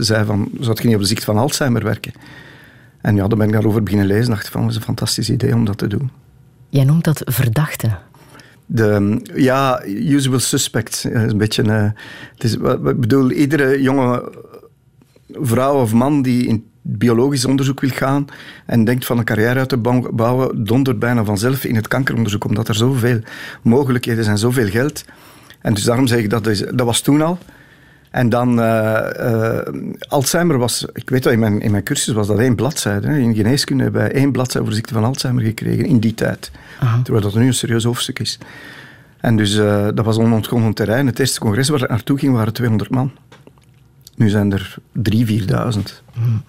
zei 0.03 0.25
van, 0.25 0.49
zou 0.59 0.77
je 0.81 0.87
niet 0.87 0.95
op 0.95 1.01
de 1.01 1.07
ziekte 1.07 1.25
van 1.25 1.37
Alzheimer 1.37 1.83
werken? 1.83 2.11
En 3.01 3.15
ja, 3.15 3.27
dan 3.27 3.37
ben 3.37 3.47
ik 3.47 3.53
daarover 3.53 3.83
beginnen 3.83 4.07
lezen 4.07 4.25
en 4.25 4.29
dacht 4.29 4.49
van, 4.49 4.61
dat 4.61 4.69
is 4.69 4.75
een 4.75 4.81
fantastisch 4.81 5.29
idee 5.29 5.53
om 5.53 5.65
dat 5.65 5.77
te 5.77 5.87
doen. 5.87 6.11
Jij 6.69 6.83
noemt 6.83 7.03
dat 7.03 7.21
verdachte. 7.25 7.97
De, 8.71 9.21
ja, 9.35 9.83
usual 9.85 10.39
suspects. 10.39 11.03
Een 11.03 11.37
beetje, 11.37 11.63
uh, 11.63 11.89
het 12.33 12.43
is, 12.43 12.53
ik 12.53 12.99
bedoel, 12.99 13.31
iedere 13.31 13.81
jonge 13.81 14.31
vrouw 15.27 15.81
of 15.81 15.93
man 15.93 16.21
die 16.21 16.47
in 16.47 16.65
biologisch 16.81 17.45
onderzoek 17.45 17.79
wil 17.79 17.89
gaan 17.89 18.25
en 18.65 18.83
denkt 18.83 19.05
van 19.05 19.17
een 19.17 19.23
carrière 19.23 19.59
uit 19.59 19.69
te 19.69 19.77
bouwen, 20.11 20.63
dondert 20.63 20.99
bijna 20.99 21.23
vanzelf 21.23 21.65
in 21.65 21.75
het 21.75 21.87
kankeronderzoek, 21.87 22.43
omdat 22.43 22.67
er 22.67 22.75
zoveel 22.75 23.19
mogelijkheden 23.61 24.23
zijn, 24.23 24.37
zoveel 24.37 24.67
geld. 24.67 25.05
En 25.61 25.73
dus 25.73 25.83
daarom 25.83 26.07
zeg 26.07 26.19
ik 26.19 26.29
dat, 26.29 26.43
dat 26.43 26.85
was 26.85 27.01
toen 27.01 27.21
al. 27.21 27.37
En 28.09 28.29
dan 28.29 28.59
uh, 28.59 29.59
Alzheimer 30.07 30.57
was, 30.57 30.85
ik 30.93 31.09
weet 31.09 31.23
wel, 31.23 31.33
in 31.33 31.39
mijn, 31.39 31.61
in 31.61 31.71
mijn 31.71 31.83
cursus 31.83 32.13
was 32.13 32.27
dat 32.27 32.39
één 32.39 32.55
bladzijde. 32.55 33.07
Hè. 33.07 33.17
In 33.17 33.35
geneeskunde 33.35 33.83
hebben 33.83 34.01
wij 34.01 34.11
één 34.11 34.31
bladzijde 34.31 34.67
voor 34.67 34.75
ziekte 34.75 34.93
van 34.93 35.03
Alzheimer 35.03 35.43
gekregen 35.43 35.85
in 35.85 35.99
die 35.99 36.13
tijd. 36.13 36.51
Aha. 36.79 37.01
Terwijl 37.03 37.23
dat 37.23 37.35
nu 37.35 37.45
een 37.45 37.53
serieus 37.53 37.83
hoofdstuk 37.83 38.19
is. 38.19 38.37
En 39.17 39.35
dus 39.35 39.55
uh, 39.55 39.87
dat 39.93 40.05
was 40.05 40.17
onontgonnen 40.17 40.73
terrein. 40.73 41.05
Het 41.05 41.19
eerste 41.19 41.39
congres 41.39 41.69
waar 41.69 41.81
ik 41.81 41.89
naartoe 41.89 42.19
ging 42.19 42.33
waren 42.33 42.53
200 42.53 42.89
man. 42.89 43.11
Nu 44.15 44.29
zijn 44.29 44.51
er 44.51 44.75
3.000, 45.13 45.25
4.000. 45.27 45.35
Hmm. 46.13 46.43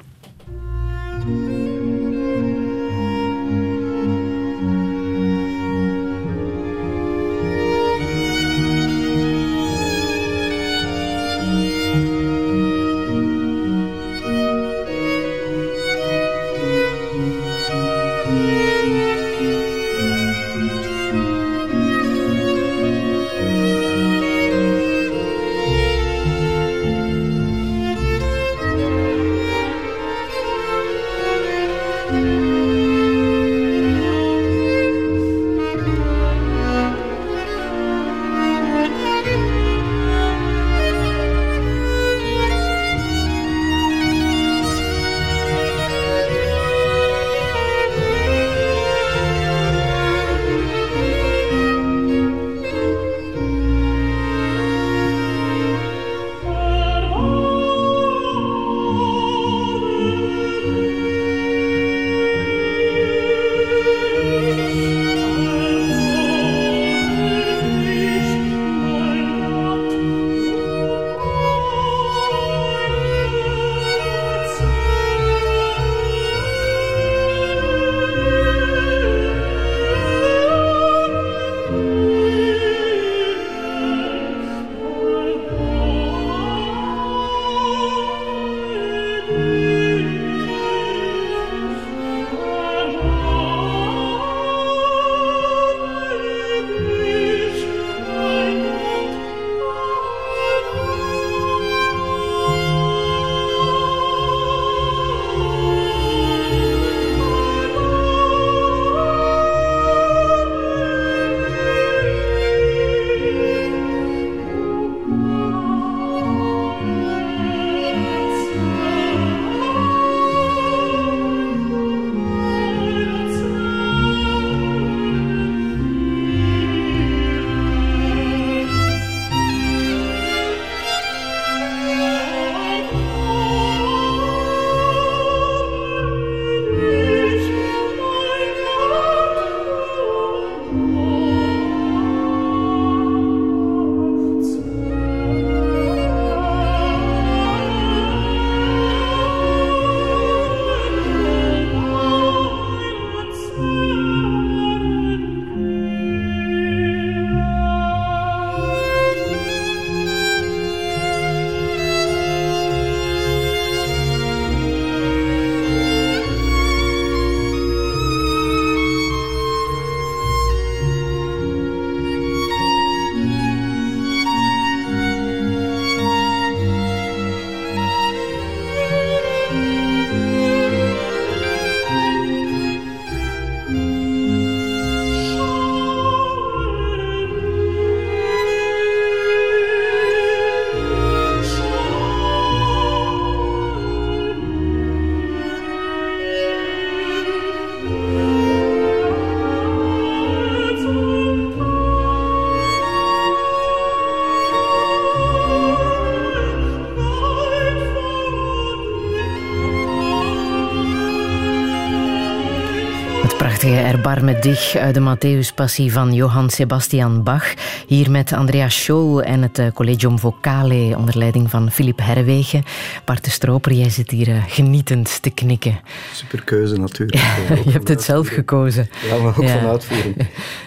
Dich 214.41 214.77
uit 214.77 214.95
de 214.95 215.01
Matthäus-passie 215.01 215.93
van 215.93 216.13
Johann 216.13 216.51
Sebastian 216.51 217.23
Bach. 217.23 217.55
Hier 217.87 218.11
met 218.11 218.33
Andrea 218.33 218.69
Scholl 218.69 219.19
en 219.19 219.43
het 219.43 219.59
eh, 219.59 219.67
Collegium 219.75 220.19
Vocale 220.19 220.95
onder 220.97 221.19
leiding 221.19 221.51
van 221.51 221.71
Philip 221.71 221.99
Herwegen. 222.03 222.63
Bart 223.05 223.25
de 223.25 223.31
Stroper, 223.31 223.73
jij 223.73 223.91
zit 223.91 224.11
hier 224.11 224.29
uh, 224.29 224.45
genietend 224.47 225.23
te 225.23 225.31
knikken. 225.31 225.81
Super 226.13 226.43
keuze 226.45 226.77
natuurlijk. 226.77 227.19
je 227.65 227.71
hebt 227.71 227.89
het 227.89 228.03
zelf 228.03 228.29
gekozen. 228.29 228.89
Ja, 229.09 229.17
maar 229.17 229.39
ook 229.39 229.49
van 229.49 229.69
uitvoering. 229.69 230.17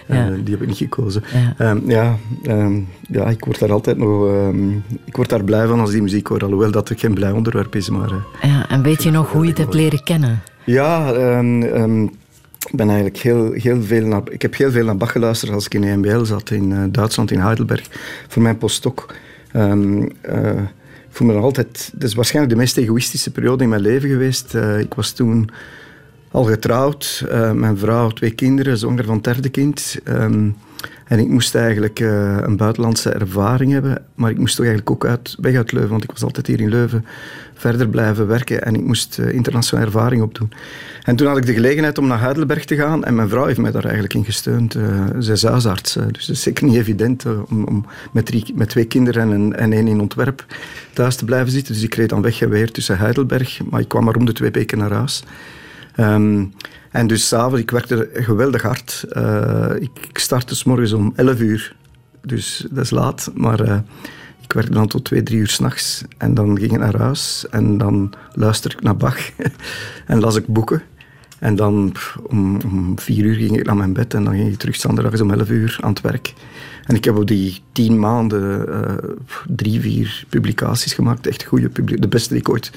ja. 0.06 0.28
Uh, 0.28 0.34
die 0.44 0.54
heb 0.54 0.62
ik 0.62 0.68
niet 0.68 0.76
gekozen. 0.76 1.24
Ja, 1.58 1.70
um, 1.70 1.90
ja, 1.90 2.18
um, 2.46 2.88
ja, 3.08 3.24
ik 3.24 3.44
word 3.44 3.58
daar 3.58 3.72
altijd 3.72 3.96
nog... 3.96 4.22
Um, 4.22 4.84
ik 5.04 5.16
word 5.16 5.28
daar 5.28 5.44
blij 5.44 5.66
van 5.66 5.80
als 5.80 5.90
die 5.90 6.02
muziek 6.02 6.26
hoor. 6.26 6.40
Alhoewel 6.40 6.70
dat 6.70 6.88
het 6.88 7.00
geen 7.00 7.14
blij 7.14 7.30
onderwerp 7.30 7.74
is. 7.74 7.88
Maar, 7.88 8.10
ja, 8.42 8.68
en 8.68 8.82
weet 8.82 9.02
je 9.02 9.10
nog 9.10 9.32
hoe 9.32 9.42
je 9.42 9.48
het 9.48 9.58
hebt 9.58 9.74
leren 9.74 10.02
kennen? 10.02 10.42
Ja, 10.64 11.12
ik 12.66 12.76
ben 12.76 12.86
eigenlijk 12.86 13.18
heel, 13.18 13.52
heel 13.52 13.82
veel 13.82 14.06
naar, 14.06 14.22
ik 14.30 14.42
heb 14.42 14.56
heel 14.56 14.70
veel 14.70 14.84
naar 14.84 14.96
Bach 14.96 15.12
geluisterd 15.12 15.52
als 15.52 15.64
ik 15.64 15.74
in 15.74 15.84
EMBL 15.84 16.24
zat 16.24 16.50
in 16.50 16.70
uh, 16.70 16.82
Duitsland, 16.90 17.30
in 17.30 17.40
Heidelberg, 17.40 17.88
voor 18.28 18.42
mijn 18.42 18.58
postdoc. 18.58 19.14
Um, 19.56 20.10
uh, 21.20 21.42
altijd... 21.42 21.90
Dat 21.94 22.08
is 22.08 22.14
waarschijnlijk 22.14 22.54
de 22.54 22.60
meest 22.60 22.76
egoïstische 22.76 23.30
periode 23.30 23.62
in 23.62 23.68
mijn 23.68 23.82
leven 23.82 24.08
geweest. 24.08 24.54
Uh, 24.54 24.78
ik 24.78 24.94
was 24.94 25.12
toen 25.12 25.50
al 26.30 26.44
getrouwd, 26.44 27.26
mijn 27.54 27.78
vrouw, 27.78 28.08
twee 28.08 28.30
kinderen, 28.30 28.78
zwanger 28.78 29.04
van 29.04 29.20
derde 29.20 29.48
kind. 29.48 29.96
Um, 30.08 30.56
En 31.04 31.18
ik 31.18 31.28
moest 31.28 31.54
eigenlijk 31.54 32.00
uh, 32.00 32.36
een 32.40 32.56
buitenlandse 32.56 33.10
ervaring 33.10 33.72
hebben, 33.72 34.02
maar 34.14 34.30
ik 34.30 34.38
moest 34.38 34.56
toch 34.56 34.66
eigenlijk 34.66 34.94
ook 34.94 35.10
uit, 35.10 35.36
weg 35.40 35.56
uit 35.56 35.72
Leuven, 35.72 35.90
want 35.90 36.04
ik 36.04 36.10
was 36.10 36.22
altijd 36.22 36.46
hier 36.46 36.60
in 36.60 36.68
Leuven 36.68 37.04
verder 37.54 37.88
blijven 37.88 38.26
werken 38.26 38.62
en 38.62 38.74
ik 38.74 38.84
moest 38.84 39.18
uh, 39.18 39.32
internationale 39.32 39.86
ervaring 39.86 40.22
opdoen. 40.22 40.52
En 41.02 41.16
toen 41.16 41.26
had 41.26 41.36
ik 41.36 41.46
de 41.46 41.52
gelegenheid 41.52 41.98
om 41.98 42.06
naar 42.06 42.20
Heidelberg 42.20 42.64
te 42.64 42.76
gaan 42.76 43.04
en 43.04 43.14
mijn 43.14 43.28
vrouw 43.28 43.46
heeft 43.46 43.58
mij 43.58 43.70
daar 43.70 43.84
eigenlijk 43.84 44.14
in 44.14 44.24
gesteund. 44.24 44.74
Uh, 44.74 45.04
zij 45.18 45.34
is 45.34 45.42
huisarts, 45.42 45.92
dus 45.92 46.26
het 46.26 46.36
is 46.36 46.42
zeker 46.42 46.64
niet 46.64 46.76
evident 46.76 47.24
om, 47.48 47.86
met, 48.12 48.26
drie, 48.26 48.52
met 48.54 48.68
twee 48.68 48.84
kinderen 48.84 49.32
en, 49.32 49.58
en 49.58 49.72
één 49.72 49.88
in 49.88 50.00
ontwerp 50.00 50.44
thuis 50.92 51.16
te 51.16 51.24
blijven 51.24 51.52
zitten. 51.52 51.74
Dus 51.74 51.82
ik 51.82 51.94
reed 51.94 52.08
dan 52.08 52.22
weg 52.22 52.40
en 52.40 52.48
weer 52.48 52.70
tussen 52.70 52.98
Heidelberg, 52.98 53.60
maar 53.70 53.80
ik 53.80 53.88
kwam 53.88 54.04
maar 54.04 54.16
om 54.16 54.24
de 54.24 54.32
twee 54.32 54.50
weken 54.50 54.78
naar 54.78 54.92
huis. 54.92 55.24
Um, 56.00 56.52
en 56.94 57.06
dus 57.06 57.28
s'avonds, 57.28 57.60
ik 57.60 57.70
werkte 57.70 58.10
geweldig 58.12 58.62
hard. 58.62 59.04
Uh, 59.12 59.70
ik, 59.78 59.90
ik 60.08 60.18
startte 60.18 60.54
s 60.54 60.64
morgens 60.64 60.92
om 60.92 61.12
11 61.16 61.40
uur. 61.40 61.76
Dus 62.22 62.66
dat 62.70 62.84
is 62.84 62.90
laat, 62.90 63.30
maar 63.34 63.68
uh, 63.68 63.78
ik 64.40 64.52
werkte 64.52 64.72
dan 64.72 64.86
tot 64.86 65.04
2, 65.04 65.22
3 65.22 65.38
uur 65.38 65.48
s'nachts. 65.48 66.04
En 66.18 66.34
dan 66.34 66.58
ging 66.58 66.72
ik 66.72 66.78
naar 66.78 66.96
huis 66.96 67.46
en 67.50 67.78
dan 67.78 68.12
luisterde 68.32 68.76
ik 68.76 68.82
naar 68.82 68.96
Bach 68.96 69.18
en 70.06 70.20
las 70.20 70.36
ik 70.36 70.46
boeken. 70.46 70.82
En 71.38 71.56
dan 71.56 71.94
om, 72.26 72.60
om 72.60 72.98
vier 72.98 73.24
uur 73.24 73.34
ging 73.34 73.58
ik 73.58 73.66
naar 73.66 73.76
mijn 73.76 73.92
bed 73.92 74.14
en 74.14 74.24
dan 74.24 74.34
ging 74.34 74.52
ik 74.52 74.58
terug 74.58 74.76
zondags 74.76 75.20
om 75.20 75.30
11 75.30 75.48
uur 75.48 75.78
aan 75.80 75.90
het 75.90 76.00
werk. 76.00 76.32
En 76.86 76.94
ik 76.94 77.04
heb 77.04 77.16
op 77.16 77.26
die 77.26 77.62
tien 77.72 77.98
maanden 77.98 78.68
uh, 78.68 79.10
drie, 79.48 79.80
vier 79.80 80.24
publicaties 80.28 80.92
gemaakt. 80.94 81.26
Echt 81.26 81.42
goede 81.42 81.68
publicaties. 81.68 82.00
De 82.00 82.08
beste 82.08 82.28
die 82.28 82.38
ik 82.38 82.48
ooit 82.48 82.70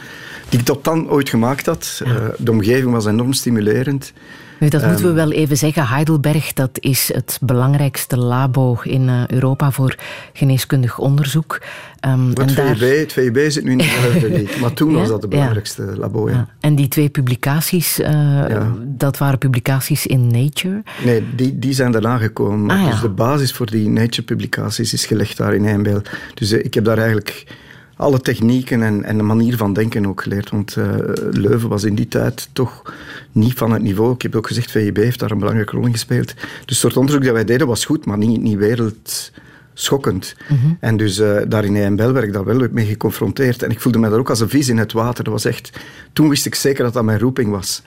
die 0.50 0.60
ik 0.60 0.66
tot 0.66 0.84
dan 0.84 1.10
ooit 1.10 1.30
gemaakt 1.30 1.66
had. 1.66 2.02
Uh, 2.04 2.14
de 2.38 2.52
omgeving 2.52 2.92
was 2.92 3.06
enorm 3.06 3.34
stimulerend. 3.34 4.14
Nu, 4.60 4.70
dat 4.70 4.86
moeten 4.86 5.02
we 5.02 5.08
ehm, 5.08 5.30
wel 5.30 5.32
even 5.32 5.58
zeggen. 5.58 5.88
Heidelberg 5.88 6.54
dat 6.54 6.70
is 6.80 7.12
het 7.14 7.40
belangrijkste 7.42 8.18
labo 8.18 8.80
in 8.84 9.02
uh, 9.02 9.28
Europa 9.28 9.72
voor 9.72 9.96
geneeskundig 10.34 11.00
onderzoek. 11.00 11.62
Um, 12.08 12.28
het, 12.30 12.52
VUB, 12.52 12.56
daar... 12.56 12.90
het 12.90 13.14
VUB 13.14 13.38
zit 13.52 13.64
nu 13.64 13.72
in 13.72 13.78
dezelfde 13.78 14.30
league, 14.30 14.60
maar 14.60 14.74
toen 14.74 14.92
ja? 14.94 14.98
was 14.98 15.08
dat 15.08 15.22
de 15.22 15.28
belangrijkste 15.28 15.84
ja. 15.84 15.96
labo. 15.98 16.30
Ja. 16.30 16.48
En 16.60 16.76
die 16.76 16.88
twee 16.88 17.10
publicaties, 17.10 18.00
uh, 18.00 18.66
dat 18.84 19.18
waren 19.18 19.38
publicaties 19.38 20.06
in 20.06 20.28
Nature? 20.28 20.84
Nee, 21.06 21.24
die, 21.36 21.60
die 21.60 21.74
zijn 21.74 21.92
daarna 21.92 22.18
gekomen. 22.18 22.78
Ah, 22.78 22.92
dus 22.92 23.02
de 23.02 23.10
basis 23.10 23.52
voor 23.52 23.66
die 23.66 23.90
Nature-publicaties 23.90 24.94
is 24.94 25.06
gelegd 25.06 25.38
daar 25.38 25.54
in 25.54 25.66
Eindbeel. 25.66 26.02
Dus 26.34 26.52
ik 26.52 26.74
heb 26.74 26.84
daar 26.84 26.98
eigenlijk 26.98 27.46
alle 27.98 28.22
technieken 28.22 28.84
en, 28.84 29.04
en 29.04 29.18
de 29.18 29.24
manier 29.24 29.58
van 29.58 29.74
denken 29.74 30.08
ook 30.08 30.22
geleerd. 30.22 30.50
Want 30.50 30.76
uh, 30.76 30.86
Leuven 31.32 31.70
was 31.70 31.84
in 31.84 31.96
die 31.96 32.08
tijd 32.08 32.50
toch 32.54 32.94
niet 33.32 33.54
van 33.54 33.72
het 33.72 33.82
niveau. 33.82 34.14
Ik 34.14 34.22
heb 34.22 34.36
ook 34.36 34.48
gezegd, 34.48 34.72
VIB 34.72 34.98
heeft 34.98 35.20
daar 35.20 35.32
een 35.32 35.38
belangrijke 35.38 35.76
rol 35.76 35.86
in 35.86 35.92
gespeeld. 35.92 36.34
Dus 36.36 36.46
het 36.66 36.78
soort 36.78 36.98
onderzoek 36.98 37.24
dat 37.24 37.34
wij 37.34 37.46
deden 37.46 37.68
was 37.68 37.86
goed, 37.86 38.06
maar 38.06 38.18
niet, 38.18 38.42
niet 38.42 38.58
wereldschokkend. 38.58 40.36
Mm 40.48 40.78
En 40.80 40.98
dus 40.98 41.20
uh, 41.20 41.38
daar 41.48 41.66
in 41.66 41.76
EMBL 41.76 42.12
werd 42.12 42.26
ik 42.26 42.34
daar 42.34 42.46
wel 42.46 42.68
mee 42.72 42.86
geconfronteerd. 42.86 43.64
En 43.64 43.70
ik 43.70 43.80
voelde 43.80 44.00
me 44.00 44.10
daar 44.10 44.20
ook 44.20 44.30
als 44.30 44.40
een 44.40 44.50
vis 44.50 44.70
in 44.70 44.78
het 44.78 44.94
water. 44.94 45.24
Dat 45.24 45.34
was 45.34 45.46
echt, 45.46 45.80
toen 46.14 46.30
wist 46.30 46.46
ik 46.46 46.56
zeker 46.56 46.84
dat 46.84 46.94
dat 46.94 47.04
mijn 47.04 47.20
roeping 47.20 47.52
was. 47.52 47.82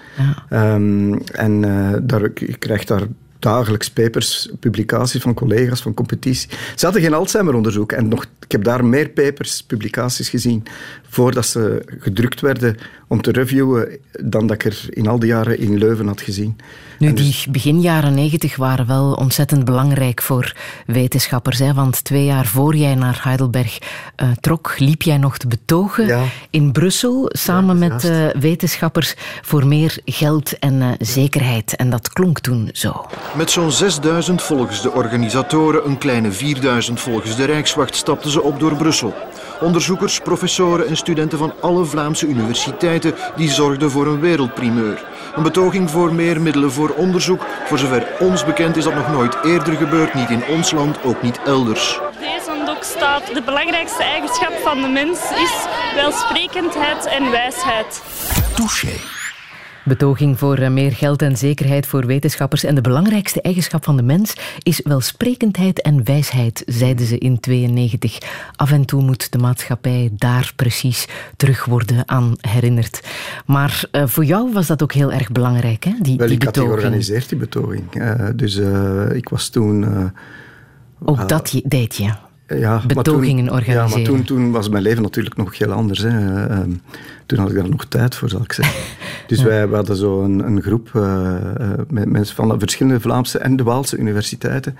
Ja. 0.48 0.74
Um, 0.74 1.22
en 1.22 1.62
uh, 1.62 1.94
daar, 2.02 2.24
ik 2.34 2.56
krijg 2.58 2.84
daar 2.84 3.06
dagelijks 3.40 3.90
papers, 3.90 4.50
publicaties 4.60 5.22
van 5.22 5.34
collega's, 5.34 5.82
van 5.82 5.94
competitie. 5.94 6.48
Ze 6.74 6.84
hadden 6.84 7.02
geen 7.02 7.14
Alzheimer-onderzoek 7.14 7.92
en 7.92 8.08
nog, 8.08 8.26
ik 8.40 8.52
heb 8.52 8.64
daar 8.64 8.84
meer 8.84 9.08
papers, 9.08 9.62
publicaties 9.62 10.28
gezien 10.28 10.64
voordat 11.08 11.46
ze 11.46 11.82
gedrukt 11.98 12.40
werden 12.40 12.76
om 13.08 13.22
te 13.22 13.32
reviewen 13.32 13.98
dan 14.20 14.46
dat 14.46 14.56
ik 14.56 14.64
er 14.64 14.86
in 14.88 15.06
al 15.06 15.18
die 15.18 15.28
jaren 15.28 15.58
in 15.58 15.78
Leuven 15.78 16.06
had 16.06 16.20
gezien. 16.20 16.56
Nu, 17.00 17.12
die 17.12 17.26
dus- 17.26 17.46
begin 17.46 17.80
jaren 17.80 18.14
negentig 18.14 18.56
waren 18.56 18.86
wel 18.86 19.12
ontzettend 19.12 19.64
belangrijk 19.64 20.22
voor 20.22 20.54
wetenschappers. 20.86 21.58
Hè? 21.58 21.74
Want 21.74 22.04
twee 22.04 22.24
jaar 22.24 22.46
voor 22.46 22.76
jij 22.76 22.94
naar 22.94 23.20
Heidelberg 23.22 23.78
uh, 24.22 24.28
trok, 24.40 24.74
liep 24.78 25.02
jij 25.02 25.16
nog 25.18 25.38
te 25.38 25.46
betogen 25.46 26.06
ja. 26.06 26.22
in 26.50 26.72
Brussel 26.72 27.28
samen 27.32 27.78
ja, 27.78 27.88
met 27.88 28.04
uh, 28.04 28.26
wetenschappers 28.40 29.14
voor 29.42 29.66
meer 29.66 29.98
geld 30.04 30.58
en 30.58 30.74
uh, 30.74 30.88
zekerheid. 30.98 31.76
En 31.76 31.90
dat 31.90 32.12
klonk 32.12 32.38
toen 32.40 32.70
zo. 32.72 33.06
Met 33.36 33.50
zo'n 33.50 33.72
6000 33.72 34.42
volgens 34.42 34.82
de 34.82 34.92
organisatoren, 34.92 35.86
een 35.86 35.98
kleine 35.98 36.32
4000 36.32 37.00
volgens 37.00 37.36
de 37.36 37.44
Rijkswacht, 37.44 37.94
stapten 37.94 38.30
ze 38.30 38.42
op 38.42 38.60
door 38.60 38.76
Brussel. 38.76 39.14
Onderzoekers, 39.60 40.20
professoren 40.20 40.88
en 40.88 40.96
studenten 40.96 41.38
van 41.38 41.52
alle 41.60 41.84
Vlaamse 41.84 42.26
universiteiten 42.26 43.14
die 43.36 43.50
zorgden 43.50 43.90
voor 43.90 44.06
een 44.06 44.20
wereldprimeur. 44.20 45.04
Een 45.34 45.42
betoging 45.42 45.90
voor 45.90 46.14
meer 46.14 46.40
middelen 46.40 46.72
voor 46.72 46.90
onderzoek. 46.90 47.46
Voor 47.64 47.78
zover 47.78 48.06
ons 48.18 48.44
bekend 48.44 48.76
is 48.76 48.84
dat 48.84 48.94
nog 48.94 49.10
nooit 49.10 49.36
eerder 49.44 49.74
gebeurd, 49.74 50.14
niet 50.14 50.30
in 50.30 50.44
ons 50.46 50.70
land, 50.70 51.02
ook 51.04 51.22
niet 51.22 51.40
elders. 51.44 52.00
Deze 52.18 52.62
doek 52.64 52.82
staat 52.82 53.34
de 53.34 53.42
belangrijkste 53.42 54.02
eigenschap 54.02 54.52
van 54.52 54.80
de 54.82 54.88
mens 54.88 55.18
is 55.18 55.66
welsprekendheid 55.94 57.06
en 57.06 57.30
wijsheid. 57.30 58.02
Touché. 58.54 59.19
Betoging 59.84 60.38
voor 60.38 60.58
eh, 60.58 60.70
meer 60.70 60.92
geld 60.92 61.22
en 61.22 61.36
zekerheid 61.36 61.86
voor 61.86 62.06
wetenschappers. 62.06 62.64
En 62.64 62.74
de 62.74 62.80
belangrijkste 62.80 63.40
eigenschap 63.40 63.84
van 63.84 63.96
de 63.96 64.02
mens 64.02 64.34
is 64.62 64.80
welsprekendheid 64.84 65.82
en 65.82 66.04
wijsheid, 66.04 66.62
zeiden 66.66 67.06
ze 67.06 67.18
in 67.18 67.40
92. 67.40 68.18
Af 68.56 68.72
en 68.72 68.84
toe 68.84 69.02
moet 69.02 69.32
de 69.32 69.38
maatschappij 69.38 70.10
daar 70.12 70.52
precies 70.56 71.08
terug 71.36 71.64
worden 71.64 72.08
aan 72.08 72.34
herinnerd. 72.40 73.00
Maar 73.46 73.84
uh, 73.92 74.06
voor 74.06 74.24
jou 74.24 74.52
was 74.52 74.66
dat 74.66 74.82
ook 74.82 74.92
heel 74.92 75.12
erg 75.12 75.32
belangrijk, 75.32 75.84
hè? 75.84 75.92
Die, 76.00 76.16
Wel, 76.16 76.26
die 76.26 76.36
ik 76.36 76.44
betoging. 76.44 76.44
had 76.44 76.54
die 76.54 76.62
georganiseerd, 76.62 77.28
die 77.28 77.38
betoging. 77.38 77.94
Uh, 77.94 78.28
dus 78.34 78.56
uh, 78.56 79.14
ik 79.14 79.28
was 79.28 79.48
toen... 79.48 80.12
ook 81.04 81.28
dat 81.28 81.60
deed 81.64 81.96
je? 81.96 82.10
Ja, 82.58 82.82
betogingen 82.86 83.44
toen, 83.46 83.54
organiseren. 83.54 83.88
Ja, 83.88 83.94
maar 83.96 84.04
toen, 84.04 84.22
toen 84.22 84.50
was 84.50 84.68
mijn 84.68 84.82
leven 84.82 85.02
natuurlijk 85.02 85.36
nog 85.36 85.58
heel 85.58 85.72
anders. 85.72 85.98
Hè. 85.98 86.08
Uh, 86.50 86.58
toen 87.26 87.38
had 87.38 87.48
ik 87.50 87.54
daar 87.54 87.68
nog 87.68 87.84
tijd 87.84 88.14
voor, 88.14 88.28
zal 88.28 88.42
ik 88.42 88.52
zeggen. 88.52 88.80
Dus 89.26 89.38
ja. 89.38 89.44
wij, 89.44 89.68
wij 89.68 89.76
hadden 89.76 89.96
zo 89.96 90.22
een, 90.22 90.38
een 90.46 90.62
groep 90.62 90.90
uh, 90.96 91.34
met 91.88 92.08
mensen 92.08 92.36
van 92.36 92.58
verschillende 92.58 93.00
Vlaamse 93.00 93.38
en 93.38 93.56
de 93.56 93.62
Waalse 93.62 93.96
universiteiten. 93.96 94.76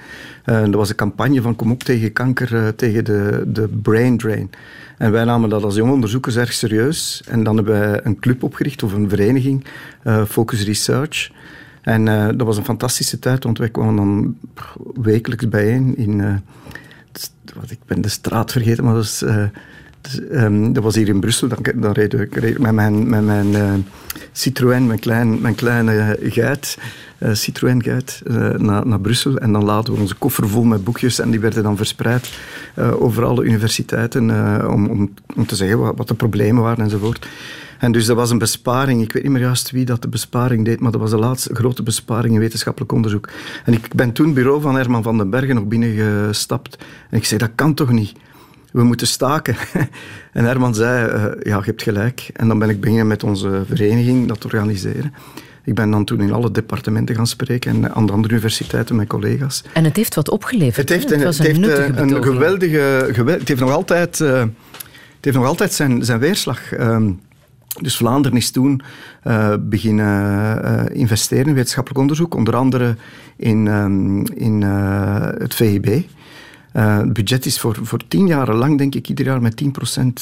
Uh, 0.46 0.60
dat 0.60 0.74
was 0.74 0.88
een 0.88 0.94
campagne 0.94 1.42
van 1.42 1.56
kom 1.56 1.70
op 1.70 1.82
tegen 1.82 2.12
kanker, 2.12 2.74
tegen 2.74 3.04
de, 3.04 3.44
de 3.46 3.68
brain 3.82 4.18
drain. 4.18 4.50
En 4.98 5.12
wij 5.12 5.24
namen 5.24 5.48
dat 5.48 5.62
als 5.62 5.74
jonge 5.74 5.92
onderzoekers 5.92 6.36
erg 6.36 6.52
serieus. 6.52 7.22
En 7.28 7.44
dan 7.44 7.56
hebben 7.56 7.80
wij 7.80 8.00
een 8.02 8.18
club 8.18 8.42
opgericht, 8.42 8.82
of 8.82 8.92
een 8.92 9.08
vereniging, 9.08 9.64
Focus 10.28 10.64
Research. 10.64 11.30
En 11.82 12.04
dat 12.36 12.46
was 12.46 12.56
een 12.56 12.64
fantastische 12.64 13.18
tijd, 13.18 13.44
want 13.44 13.58
wij 13.58 13.68
kwamen 13.68 13.96
dan 13.96 14.36
wekelijks 14.94 15.48
bijeen 15.48 15.96
in 15.96 16.42
wat, 17.54 17.70
ik 17.70 17.78
ben 17.86 18.00
de 18.00 18.08
straat 18.08 18.52
vergeten, 18.52 18.84
maar 18.84 18.94
dat 18.94 19.02
was, 19.02 19.22
uh, 19.22 19.44
dus, 20.00 20.20
um, 20.32 20.72
dat 20.72 20.82
was 20.82 20.94
hier 20.94 21.08
in 21.08 21.20
Brussel. 21.20 21.48
Dan, 21.74 21.92
reed 21.92 22.14
ik 22.14 22.58
met 22.58 22.72
mijn, 22.72 23.08
met 23.08 23.24
mijn 23.24 23.48
uh, 23.48 23.72
Citroën, 24.32 24.86
mijn, 24.86 24.98
klein, 24.98 25.40
mijn 25.40 25.54
kleine 25.54 26.18
geit, 26.22 26.78
uh, 27.18 27.34
Citroën 27.34 27.82
geit, 27.82 28.22
naar, 28.56 28.86
naar 28.86 29.00
Brussel. 29.00 29.38
En 29.38 29.52
dan 29.52 29.64
laden 29.64 29.94
we 29.94 30.00
onze 30.00 30.14
koffer 30.14 30.48
vol 30.48 30.64
met 30.64 30.84
boekjes 30.84 31.18
en 31.18 31.30
die 31.30 31.40
werden 31.40 31.62
dan 31.62 31.76
verspreid 31.76 32.38
over 32.76 33.24
alle 33.24 33.44
universiteiten 33.44 34.30
om, 34.70 34.88
om, 34.88 35.14
om 35.36 35.46
te 35.46 35.56
zeggen 35.56 35.78
wat, 35.78 35.96
wat 35.96 36.08
de 36.08 36.14
problemen 36.14 36.62
waren 36.62 36.84
enzovoort. 36.84 37.26
En 37.80 37.92
dus 37.92 38.06
dat 38.06 38.16
was 38.16 38.30
een 38.30 38.38
besparing. 38.38 39.02
Ik 39.02 39.12
weet 39.12 39.22
niet 39.22 39.32
meer 39.32 39.40
juist 39.40 39.70
wie 39.70 39.84
dat 39.84 40.02
de 40.02 40.08
besparing 40.08 40.64
deed, 40.64 40.80
maar 40.80 40.90
dat 40.90 41.00
was 41.00 41.10
de 41.10 41.18
laatste 41.18 41.54
grote 41.54 41.82
besparing 41.82 42.34
in 42.34 42.40
wetenschappelijk 42.40 42.92
onderzoek. 42.92 43.28
En 43.64 43.72
ik 43.72 43.94
ben 43.94 44.12
toen 44.12 44.34
bureau 44.34 44.60
van 44.60 44.74
Herman 44.74 45.02
van 45.02 45.18
den 45.18 45.30
Bergen 45.30 45.54
nog 45.54 45.64
binnengestapt. 45.64 46.78
En 47.10 47.16
ik 47.16 47.24
zei, 47.24 47.40
dat 47.40 47.50
kan 47.54 47.74
toch 47.74 47.90
niet? 47.90 48.12
We 48.72 48.82
moeten 48.82 49.06
staken. 49.06 49.56
en 50.32 50.44
Herman 50.44 50.74
zei, 50.74 51.12
uh, 51.12 51.24
ja, 51.42 51.56
je 51.56 51.64
hebt 51.64 51.82
gelijk. 51.82 52.30
En 52.32 52.48
dan 52.48 52.58
ben 52.58 52.68
ik 52.68 52.80
beginnen 52.80 53.06
met 53.06 53.24
onze 53.24 53.62
vereniging 53.66 54.28
dat 54.28 54.40
te 54.40 54.46
organiseren. 54.46 55.14
Ik 55.64 55.74
ben 55.74 55.90
dan 55.90 56.04
toen 56.04 56.20
in 56.20 56.32
alle 56.32 56.50
departementen 56.50 57.14
gaan 57.14 57.26
spreken 57.26 57.70
en 57.70 57.94
aan 57.94 58.06
de 58.06 58.12
andere 58.12 58.34
universiteiten 58.34 58.96
met 58.96 59.08
collega's. 59.08 59.64
En 59.72 59.84
het 59.84 59.96
heeft 59.96 60.14
wat 60.14 60.30
opgeleverd. 60.30 60.76
Het 60.76 60.88
heeft, 60.88 61.10
het 61.10 61.22
het 61.22 61.38
heeft 61.38 61.58
een, 61.58 62.14
een, 62.14 62.22
geweldige... 62.22 63.08
Geweld, 63.12 63.38
het 63.38 63.48
heeft 63.48 63.60
nog 63.60 63.70
altijd, 63.70 64.20
uh, 64.20 64.40
het 64.40 64.50
heeft 65.20 65.36
nog 65.36 65.46
altijd 65.46 65.72
zijn, 65.72 66.04
zijn 66.04 66.18
weerslag. 66.18 66.72
Um, 66.78 67.20
dus 67.78 67.96
Vlaanderen 67.96 68.38
is 68.38 68.50
toen 68.50 68.82
uh, 69.24 69.54
beginnen 69.60 70.64
uh, 70.64 71.00
investeren 71.00 71.46
in 71.46 71.54
wetenschappelijk 71.54 72.00
onderzoek, 72.00 72.34
onder 72.34 72.56
andere 72.56 72.96
in, 73.36 73.66
um, 73.66 74.26
in 74.26 74.60
uh, 74.60 75.26
het 75.38 75.54
VIB. 75.54 76.02
Het 76.72 77.12
budget 77.12 77.46
is 77.46 77.60
voor, 77.60 77.78
voor 77.82 78.00
tien 78.08 78.26
jaar 78.26 78.54
lang, 78.54 78.78
denk 78.78 78.94
ik, 78.94 79.08
ieder 79.08 79.24
jaar 79.24 79.42
met 79.42 79.62
10% 79.64 79.66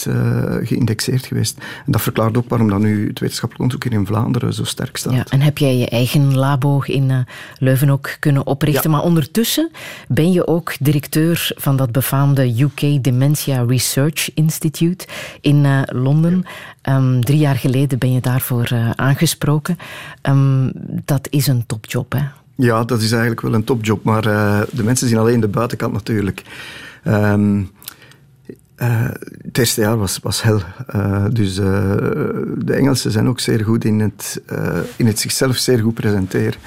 uh, 0.08 0.54
geïndexeerd 0.62 1.26
geweest. 1.26 1.58
En 1.86 1.92
dat 1.92 2.00
verklaart 2.00 2.36
ook 2.36 2.48
waarom 2.48 2.68
dan 2.68 2.80
nu 2.80 3.08
het 3.08 3.18
wetenschappelijk 3.18 3.60
onderzoek 3.60 3.84
hier 3.84 4.00
in 4.00 4.06
Vlaanderen 4.06 4.54
zo 4.54 4.64
sterk 4.64 4.96
staat. 4.96 5.12
Ja, 5.12 5.24
en 5.28 5.40
heb 5.40 5.58
jij 5.58 5.76
je 5.76 5.88
eigen 5.88 6.34
labo 6.34 6.80
in 6.84 7.26
Leuven 7.58 7.90
ook 7.90 8.16
kunnen 8.20 8.46
oprichten? 8.46 8.90
Ja. 8.90 8.96
Maar 8.96 9.04
ondertussen 9.04 9.70
ben 10.08 10.32
je 10.32 10.46
ook 10.46 10.74
directeur 10.80 11.52
van 11.56 11.76
dat 11.76 11.92
befaamde 11.92 12.62
UK 12.62 13.02
Dementia 13.04 13.64
Research 13.66 14.30
Institute 14.34 15.06
in 15.40 15.84
Londen. 15.84 16.44
Ja. 16.82 16.96
Um, 16.96 17.24
drie 17.24 17.38
jaar 17.38 17.56
geleden 17.56 17.98
ben 17.98 18.12
je 18.12 18.20
daarvoor 18.20 18.68
aangesproken. 18.94 19.78
Um, 20.22 20.72
dat 21.04 21.26
is 21.30 21.46
een 21.46 21.66
topjob, 21.66 22.12
hè? 22.12 22.22
Ja, 22.54 22.84
dat 22.84 23.00
is 23.00 23.10
eigenlijk 23.10 23.40
wel 23.40 23.54
een 23.54 23.64
topjob, 23.64 24.04
maar 24.04 24.26
uh, 24.26 24.60
de 24.72 24.84
mensen 24.84 25.08
zien 25.08 25.18
alleen 25.18 25.40
de 25.40 25.48
buitenkant 25.48 25.92
natuurlijk. 25.92 26.42
Um, 27.04 27.70
uh, 28.82 29.08
het 29.42 29.58
eerste 29.58 29.80
jaar 29.80 29.96
was, 29.96 30.18
was 30.22 30.42
hel. 30.42 30.60
Uh, 30.94 31.24
dus 31.30 31.58
uh, 31.58 31.64
de 32.58 32.72
Engelsen 32.74 33.10
zijn 33.10 33.28
ook 33.28 33.40
zeer 33.40 33.64
goed 33.64 33.84
in 33.84 34.00
het, 34.00 34.42
in 34.96 35.06
het 35.06 35.18
zichzelf 35.18 35.56
zeer 35.56 35.78
goed 35.78 35.94
presenteren. 35.94 36.60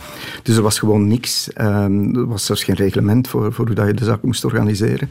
Dus 0.44 0.56
er 0.56 0.62
was 0.62 0.80
gewoon 0.80 1.08
niks. 1.08 1.50
Um, 1.62 2.16
er 2.16 2.28
was 2.28 2.46
zelfs 2.46 2.64
geen 2.64 2.76
reglement 2.76 3.28
voor, 3.28 3.54
voor 3.54 3.66
hoe 3.66 3.76
dat 3.76 3.88
je 3.88 3.94
de 3.94 4.06
zaak 4.06 4.22
moest 4.22 4.46
organiseren. 4.46 5.10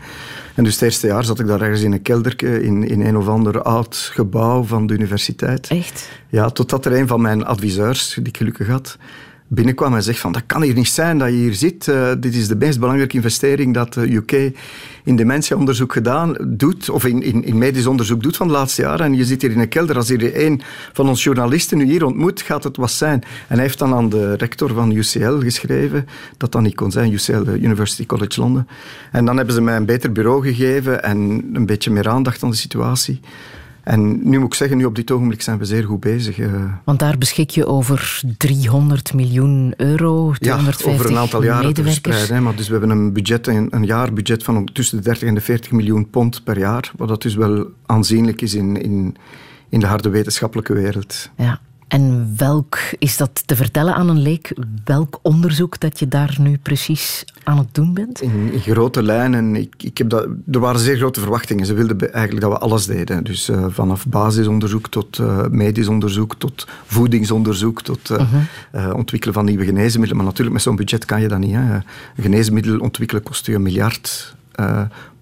En 0.54 0.64
dus 0.64 0.72
het 0.72 0.82
eerste 0.82 1.06
jaar 1.06 1.24
zat 1.24 1.40
ik 1.40 1.46
daar 1.46 1.60
ergens 1.60 1.82
in 1.82 1.92
een 1.92 2.02
kelderke 2.02 2.62
in, 2.62 2.88
in 2.88 3.00
een 3.00 3.16
of 3.16 3.28
ander 3.28 3.62
oud 3.62 4.10
gebouw 4.12 4.62
van 4.62 4.86
de 4.86 4.94
universiteit. 4.94 5.68
Echt? 5.68 6.08
Ja, 6.28 6.50
totdat 6.50 6.84
er 6.84 6.92
een 6.92 7.06
van 7.06 7.20
mijn 7.20 7.44
adviseurs, 7.44 8.14
die 8.14 8.26
ik 8.26 8.36
gelukkig 8.36 8.68
had, 8.68 8.98
binnenkwam 9.52 9.94
en 9.94 10.02
zegt 10.02 10.18
van 10.18 10.32
dat 10.32 10.42
kan 10.46 10.62
hier 10.62 10.74
niet 10.74 10.88
zijn 10.88 11.18
dat 11.18 11.28
je 11.28 11.34
hier 11.34 11.54
zit. 11.54 11.86
Uh, 11.86 12.10
dit 12.18 12.34
is 12.34 12.48
de 12.48 12.56
meest 12.56 12.78
belangrijke 12.78 13.16
investering 13.16 13.74
dat 13.74 13.94
de 13.94 14.14
UK 14.14 14.32
in 15.04 15.16
dementieonderzoek 15.16 15.92
gedaan 15.92 16.36
doet, 16.46 16.90
of 16.90 17.04
in, 17.04 17.44
in, 17.44 17.58
medisch 17.58 17.86
onderzoek 17.86 18.22
doet 18.22 18.36
van 18.36 18.46
de 18.46 18.52
laatste 18.52 18.82
jaren. 18.82 19.06
En 19.06 19.14
je 19.14 19.24
zit 19.24 19.42
hier 19.42 19.50
in 19.50 19.58
een 19.58 19.68
kelder. 19.68 19.96
Als 19.96 20.08
hier 20.08 20.44
een 20.46 20.62
van 20.92 21.08
onze 21.08 21.22
journalisten 21.22 21.78
nu 21.78 21.84
hier 21.84 22.04
ontmoet, 22.04 22.40
gaat 22.40 22.64
het 22.64 22.76
wat 22.76 22.90
zijn. 22.90 23.22
En 23.48 23.54
hij 23.54 23.62
heeft 23.62 23.78
dan 23.78 23.94
aan 23.94 24.08
de 24.08 24.34
rector 24.34 24.72
van 24.74 24.90
UCL 24.90 25.38
geschreven, 25.38 26.06
dat 26.36 26.52
dat 26.52 26.62
niet 26.62 26.74
kon 26.74 26.90
zijn, 26.90 27.12
UCL, 27.12 27.48
University 27.48 28.06
College 28.06 28.40
London. 28.40 28.66
En 29.12 29.24
dan 29.24 29.36
hebben 29.36 29.54
ze 29.54 29.60
mij 29.60 29.76
een 29.76 29.86
beter 29.86 30.12
bureau 30.12 30.42
gegeven 30.42 31.02
en 31.02 31.50
een 31.52 31.66
beetje 31.66 31.90
meer 31.90 32.08
aandacht 32.08 32.42
aan 32.42 32.50
de 32.50 32.56
situatie. 32.56 33.20
En 33.90 34.28
nu 34.28 34.38
moet 34.38 34.46
ik 34.46 34.54
zeggen, 34.54 34.76
nu 34.76 34.84
op 34.84 34.94
dit 34.94 35.10
ogenblik 35.10 35.42
zijn 35.42 35.58
we 35.58 35.64
zeer 35.64 35.84
goed 35.84 36.00
bezig. 36.00 36.38
Eh. 36.38 36.64
Want 36.84 36.98
daar 36.98 37.18
beschik 37.18 37.50
je 37.50 37.66
over 37.66 38.20
300 38.36 39.14
miljoen 39.14 39.74
euro, 39.76 40.32
250 40.32 40.86
ja, 40.86 40.92
over 40.92 41.10
een 41.10 41.18
aantal 41.18 41.42
jaren 41.42 41.74
te 41.74 41.82
verspreiden. 41.82 42.42
Maar 42.42 42.56
dus 42.56 42.66
we 42.66 42.72
hebben 42.72 42.90
een, 42.90 43.12
budget, 43.12 43.46
een, 43.46 43.66
een 43.70 43.84
jaarbudget 43.84 44.42
van 44.42 44.68
tussen 44.72 44.96
de 44.96 45.02
30 45.02 45.28
en 45.28 45.34
de 45.34 45.40
40 45.40 45.70
miljoen 45.70 46.10
pond 46.10 46.44
per 46.44 46.58
jaar. 46.58 46.92
Wat 46.96 47.08
dat 47.08 47.22
dus 47.22 47.34
wel 47.34 47.66
aanzienlijk 47.86 48.40
is 48.40 48.54
in, 48.54 48.82
in, 48.82 49.16
in 49.68 49.80
de 49.80 49.86
harde 49.86 50.08
wetenschappelijke 50.08 50.72
wereld. 50.72 51.30
Ja. 51.36 51.60
En 51.90 52.34
welk, 52.36 52.78
is 52.98 53.16
dat 53.16 53.42
te 53.46 53.56
vertellen 53.56 53.94
aan 53.94 54.08
een 54.08 54.22
leek, 54.22 54.52
welk 54.84 55.18
onderzoek 55.22 55.80
dat 55.80 55.98
je 55.98 56.08
daar 56.08 56.36
nu 56.40 56.58
precies 56.58 57.24
aan 57.42 57.58
het 57.58 57.74
doen 57.74 57.94
bent? 57.94 58.20
In, 58.22 58.52
in 58.52 58.60
grote 58.60 59.02
lijnen, 59.02 59.56
ik, 59.56 59.74
ik 59.78 59.98
heb 59.98 60.08
dat, 60.08 60.28
er 60.50 60.60
waren 60.60 60.80
zeer 60.80 60.96
grote 60.96 61.20
verwachtingen. 61.20 61.66
Ze 61.66 61.74
wilden 61.74 62.12
eigenlijk 62.12 62.44
dat 62.44 62.52
we 62.52 62.58
alles 62.58 62.86
deden. 62.86 63.24
Dus 63.24 63.48
uh, 63.48 63.64
vanaf 63.68 64.06
basisonderzoek 64.06 64.88
tot 64.88 65.18
uh, 65.18 65.46
medisch 65.46 65.88
onderzoek, 65.88 66.34
tot 66.38 66.66
voedingsonderzoek, 66.84 67.82
tot 67.82 68.10
uh, 68.10 68.18
uh-huh. 68.72 68.94
ontwikkelen 68.94 69.34
van 69.34 69.44
nieuwe 69.44 69.64
geneesmiddelen. 69.64 70.16
Maar 70.16 70.26
natuurlijk, 70.26 70.52
met 70.52 70.62
zo'n 70.62 70.76
budget 70.76 71.04
kan 71.04 71.20
je 71.20 71.28
dat 71.28 71.38
niet. 71.38 71.54
Hè. 71.54 71.74
Een 71.74 71.82
geneesmiddel 72.16 72.78
ontwikkelen 72.78 73.22
kost 73.22 73.46
je 73.46 73.54
een 73.54 73.62
miljard 73.62 74.34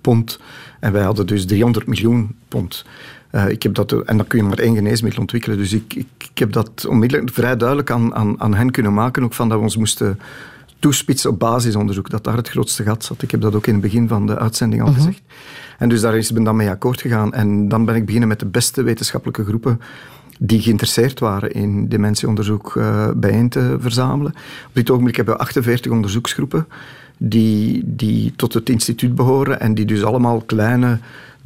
pond. 0.01 0.41
En 0.81 0.93
wij 0.93 1.03
hadden 1.03 1.27
dus 1.27 1.47
300 1.47 1.87
miljoen 1.87 2.35
pond. 2.49 2.85
Uh, 3.33 3.49
ik 3.49 3.63
heb 3.63 3.75
dat, 3.75 3.93
en 3.93 4.17
dan 4.17 4.27
kun 4.27 4.39
je 4.39 4.45
maar 4.45 4.59
één 4.59 4.75
geneesmiddel 4.75 5.21
ontwikkelen. 5.21 5.59
Dus 5.59 5.73
ik, 5.73 5.95
ik, 5.95 6.07
ik 6.39 6.45
heb 6.45 6.53
dat 6.53 6.87
onmiddellijk 6.87 7.31
vrij 7.33 7.57
duidelijk 7.57 7.91
aan, 7.91 8.15
aan, 8.15 8.41
aan, 8.41 8.55
hen 8.55 8.71
kunnen 8.71 8.95
maken. 8.95 9.23
Ook 9.23 9.35
van 9.35 9.49
dat 9.49 9.59
we 9.59 9.65
ons 9.65 9.77
moesten 9.77 10.19
toespitsen 10.79 11.31
op 11.31 11.39
basisonderzoek. 11.39 12.11
Dat 12.11 12.25
daar 12.25 12.37
het 12.37 12.49
grootste 12.49 12.83
gat 12.83 13.05
zat. 13.05 13.23
Ik 13.23 13.31
heb 13.31 13.41
dat 13.41 13.55
ook 13.55 13.67
in 13.67 13.73
het 13.73 13.83
begin 13.83 14.09
van 14.09 14.27
de 14.27 14.39
uitzending 14.39 14.83
al 14.83 14.89
mhm. 14.89 14.97
gezegd. 14.97 15.23
En 15.79 15.89
dus 15.89 16.01
daar 16.01 16.17
is 16.17 16.33
men 16.33 16.45
dan 16.45 16.57
mee 16.57 16.71
akkoord 16.71 17.01
gegaan. 17.01 17.33
En 17.33 17.69
dan 17.69 17.85
ben 17.85 17.95
ik 17.95 18.05
beginnen 18.05 18.29
met 18.29 18.41
de 18.41 18.47
beste 18.47 18.83
wetenschappelijke 18.83 19.45
groepen 19.45 19.81
die 20.39 20.61
geïnteresseerd 20.61 21.21
waren 21.21 21.53
in 21.53 21.89
dementieonderzoek 21.89 22.75
uh, 22.75 23.11
bijeen 23.17 23.49
te 23.49 23.77
verzamelen. 23.81 24.33
Op 24.67 24.75
dit 24.75 24.91
ogenblik 24.91 25.17
hebben 25.17 25.35
we 25.35 25.41
48 25.41 25.93
onderzoeksgroepen 25.93 26.67
die, 27.17 27.83
die 27.85 28.33
tot 28.37 28.55
het 28.55 28.69
instituut 28.69 29.15
behoren 29.15 29.61
en 29.61 29.75
die 29.75 29.85
dus 29.85 30.05
allemaal 30.05 30.41
kleine 30.41 30.99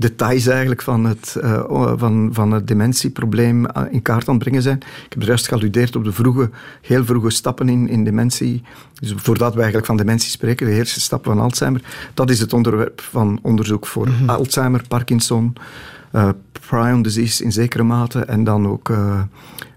details 0.02 0.46
eigenlijk 0.46 0.82
van 0.82 1.04
het, 1.04 1.36
uh, 1.42 1.92
van, 1.96 2.30
van 2.32 2.52
het 2.52 2.66
dementieprobleem 2.66 3.66
eh, 3.66 3.82
in 3.90 4.02
kaart 4.02 4.28
aan 4.28 4.34
het 4.34 4.42
brengen 4.42 4.62
zijn. 4.62 4.76
Ik 4.76 5.06
heb 5.08 5.22
er 5.22 5.28
juist 5.28 5.48
gealludeerd 5.48 5.96
op 5.96 6.04
de 6.04 6.12
vroege, 6.12 6.50
heel 6.80 7.04
vroege 7.04 7.30
stappen 7.30 7.68
in, 7.68 7.88
in 7.88 8.04
dementie. 8.04 8.62
Dus 9.00 9.14
voordat 9.16 9.50
we 9.50 9.56
eigenlijk 9.56 9.86
van 9.86 9.96
dementie 9.96 10.30
spreken, 10.30 10.66
de 10.66 10.72
eerste 10.72 11.00
stappen 11.00 11.32
van 11.32 11.42
Alzheimer. 11.42 11.82
Dat 12.14 12.30
is 12.30 12.40
het 12.40 12.52
onderwerp 12.52 13.00
van 13.00 13.38
onderzoek 13.42 13.86
voor 13.86 14.08
mhm. 14.08 14.30
Alzheimer, 14.30 14.82
Parkinson, 14.88 15.56
uh, 16.12 16.28
prion 16.68 17.02
disease 17.02 17.44
in 17.44 17.52
zekere 17.52 17.82
mate 17.82 18.20
en 18.20 18.44
dan 18.44 18.68
ook 18.68 18.88
uh, 18.88 19.20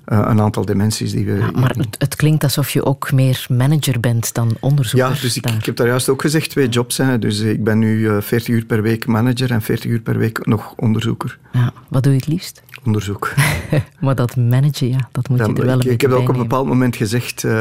een 0.05 0.41
aantal 0.41 0.65
dimensies 0.65 1.11
die 1.11 1.25
we... 1.25 1.37
Ja, 1.37 1.51
maar 1.51 1.75
het, 1.77 1.95
het, 1.97 2.15
klinkt 2.15 2.43
alsof 2.43 2.69
je 2.69 2.85
ook 2.85 3.11
meer 3.11 3.45
manager 3.49 3.99
bent 3.99 4.33
dan 4.33 4.57
onderzoeker. 4.59 5.09
Ja, 5.09 5.21
dus 5.21 5.37
ik, 5.37 5.45
ik, 5.45 5.65
heb 5.65 5.75
daar 5.75 5.87
juist 5.87 6.09
ook 6.09 6.21
gezegd 6.21 6.49
twee 6.49 6.69
jobs. 6.69 6.97
Hè. 6.97 7.19
Dus 7.19 7.39
ik 7.39 7.63
ben 7.63 7.79
nu 7.79 7.97
uh, 7.97 8.17
eh, 8.17 8.21
40 8.21 8.47
uur 8.47 8.65
per 8.65 8.81
week 8.81 9.05
manager 9.05 9.51
en 9.51 9.61
40 9.61 9.91
uur 9.91 9.99
per 9.99 10.17
week 10.17 10.45
nog 10.45 10.73
onderzoeker. 10.75 11.37
Ja, 11.51 11.73
wat 11.89 12.03
doe 12.03 12.11
je 12.11 12.19
het 12.19 12.27
liefst? 12.27 12.63
Onderzoek. 12.85 13.33
maar 13.99 14.15
dat 14.15 14.35
managen, 14.35 14.89
ja, 14.89 15.09
dat 15.11 15.29
moet 15.29 15.37
je 15.37 15.45
er 15.45 15.65
wel 15.65 15.79
ik, 15.79 15.85
een 15.85 15.91
Ik 15.91 16.01
heb 16.01 16.11
ook 16.11 16.29
op 16.29 16.35
een 16.35 16.41
bepaald 16.41 16.67
moment 16.67 16.95
gezegd, 16.95 17.43
uh, 17.43 17.51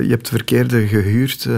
je 0.00 0.08
hebt 0.08 0.30
de 0.30 0.36
verkeerde 0.36 0.86
gehuurd... 0.86 1.48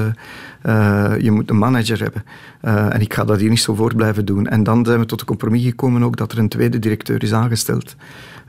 Uh, 0.67 1.19
je 1.21 1.31
moet 1.31 1.51
een 1.51 1.59
manager 1.59 2.01
hebben. 2.03 2.25
Uh, 2.63 2.95
en 2.95 3.01
ik 3.01 3.15
ga 3.15 3.25
dat 3.25 3.41
hier 3.41 3.49
niet 3.49 3.61
zo 3.61 3.75
voor 3.75 3.95
blijven 3.95 4.25
doen. 4.25 4.47
En 4.47 4.63
dan 4.63 4.85
zijn 4.85 4.99
we 4.99 5.07
tot 5.07 5.19
de 5.19 5.25
compromis 5.25 5.65
gekomen 5.65 6.03
ook 6.03 6.17
dat 6.17 6.33
er 6.33 6.39
een 6.39 6.49
tweede 6.49 6.79
directeur 6.79 7.23
is 7.23 7.33
aangesteld 7.33 7.97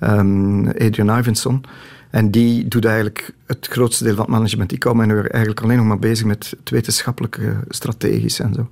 um, 0.02 0.68
Adrian 0.68 1.20
Ivanson. 1.20 1.64
En 2.10 2.32
die 2.32 2.68
doet 2.68 2.86
eigenlijk 2.86 3.34
het 3.46 3.68
grootste 3.68 4.04
deel 4.04 4.16
van 4.16 4.24
het 4.24 4.34
management. 4.34 4.72
Ik 4.72 4.84
hou 4.84 4.96
mij 4.96 5.06
nu 5.06 5.20
eigenlijk 5.22 5.62
alleen 5.62 5.78
nog 5.78 5.86
maar 5.86 6.00
bezig 6.00 6.26
met 6.26 6.54
het 6.60 6.70
wetenschappelijke, 6.70 7.56
strategisch 7.70 8.40
en 8.40 8.54
zo. 8.54 8.70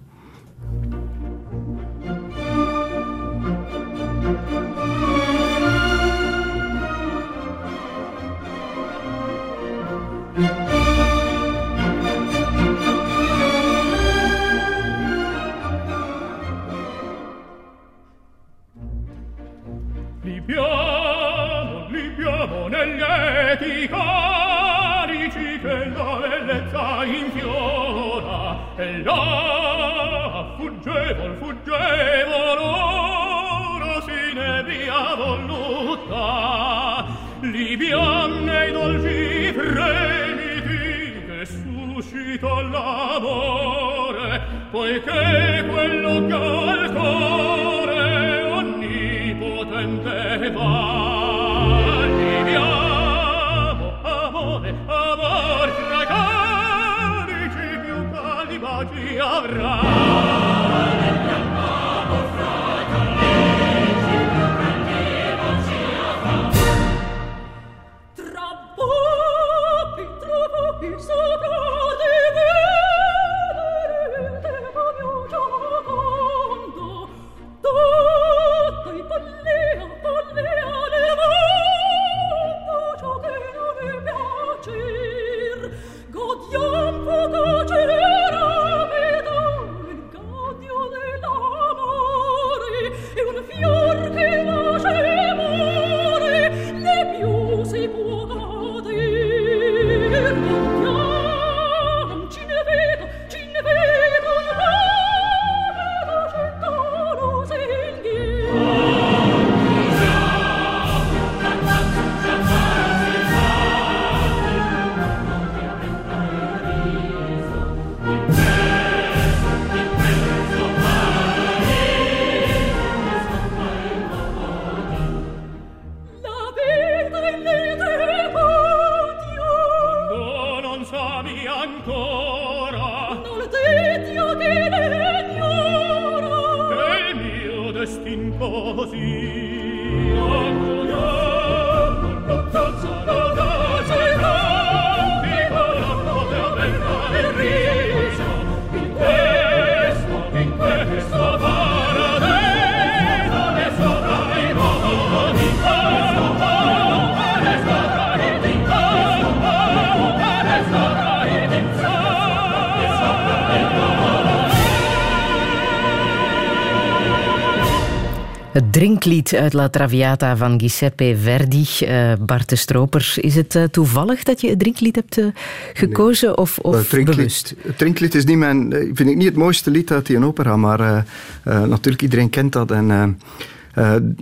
Drinklied 168.78 169.36
uit 169.36 169.54
La 169.54 169.70
Traviata 169.70 170.38
van 170.38 170.60
Giuseppe 170.60 171.16
Verdi. 171.22 171.68
Uh, 171.82 172.14
Bart 172.20 172.50
de 172.50 172.56
Stropers, 172.56 173.18
is 173.18 173.36
het 173.36 173.56
uh, 173.56 173.64
toevallig 173.64 174.24
dat 174.24 174.42
je 174.42 174.50
het 174.50 174.60
drinklied 174.60 174.96
hebt 174.96 175.18
uh, 175.18 175.26
gekozen 175.74 176.28
nee. 176.28 176.38
of, 176.38 176.60
of 176.60 176.76
het 176.76 176.90
drinklied, 176.90 177.16
bewust? 177.16 177.56
Het 177.62 177.78
drinklied 177.78 178.16
is 178.16 178.26
niet 178.26 178.38
mijn, 178.38 178.72
vind 178.72 179.10
ik 179.10 179.16
niet 179.16 179.26
het 179.26 179.36
mooiste 179.36 179.72
lied 179.72 179.92
uit 179.92 180.06
die 180.06 180.24
opera, 180.24 180.58
maar 180.58 181.06
natuurlijk 181.44 182.02
iedereen 182.02 182.30
kent 182.30 182.54
dat. 182.54 182.72
En, 182.72 183.20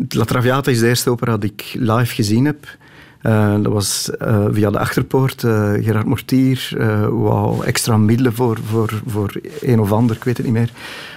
La 0.10 0.24
Traviata 0.26 0.72
is 0.72 0.80
de 0.80 0.88
eerste 0.88 1.10
opera 1.10 1.38
die 1.38 1.54
ik 1.56 1.76
live 1.80 2.14
gezien 2.14 2.46
heb. 2.46 2.78
Uh, 3.22 3.54
dat 3.62 3.74
was 3.74 4.10
uh, 4.22 4.46
via 4.52 4.72
de 4.72 4.80
achterpoort. 4.80 5.44
Uh, 5.44 5.72
Gerard 5.74 6.06
Mortier 6.06 6.70
wou 7.10 7.66
extra 7.66 7.98
middelen 7.98 8.34
voor, 8.34 8.60
voor, 8.70 9.02
voor 9.08 9.34
een 9.62 9.80
of 9.80 9.92
ander, 9.92 10.16
ik 10.16 10.24
weet 10.24 10.38
het 10.38 10.46
niet 10.46 10.56
meer. 10.56 10.70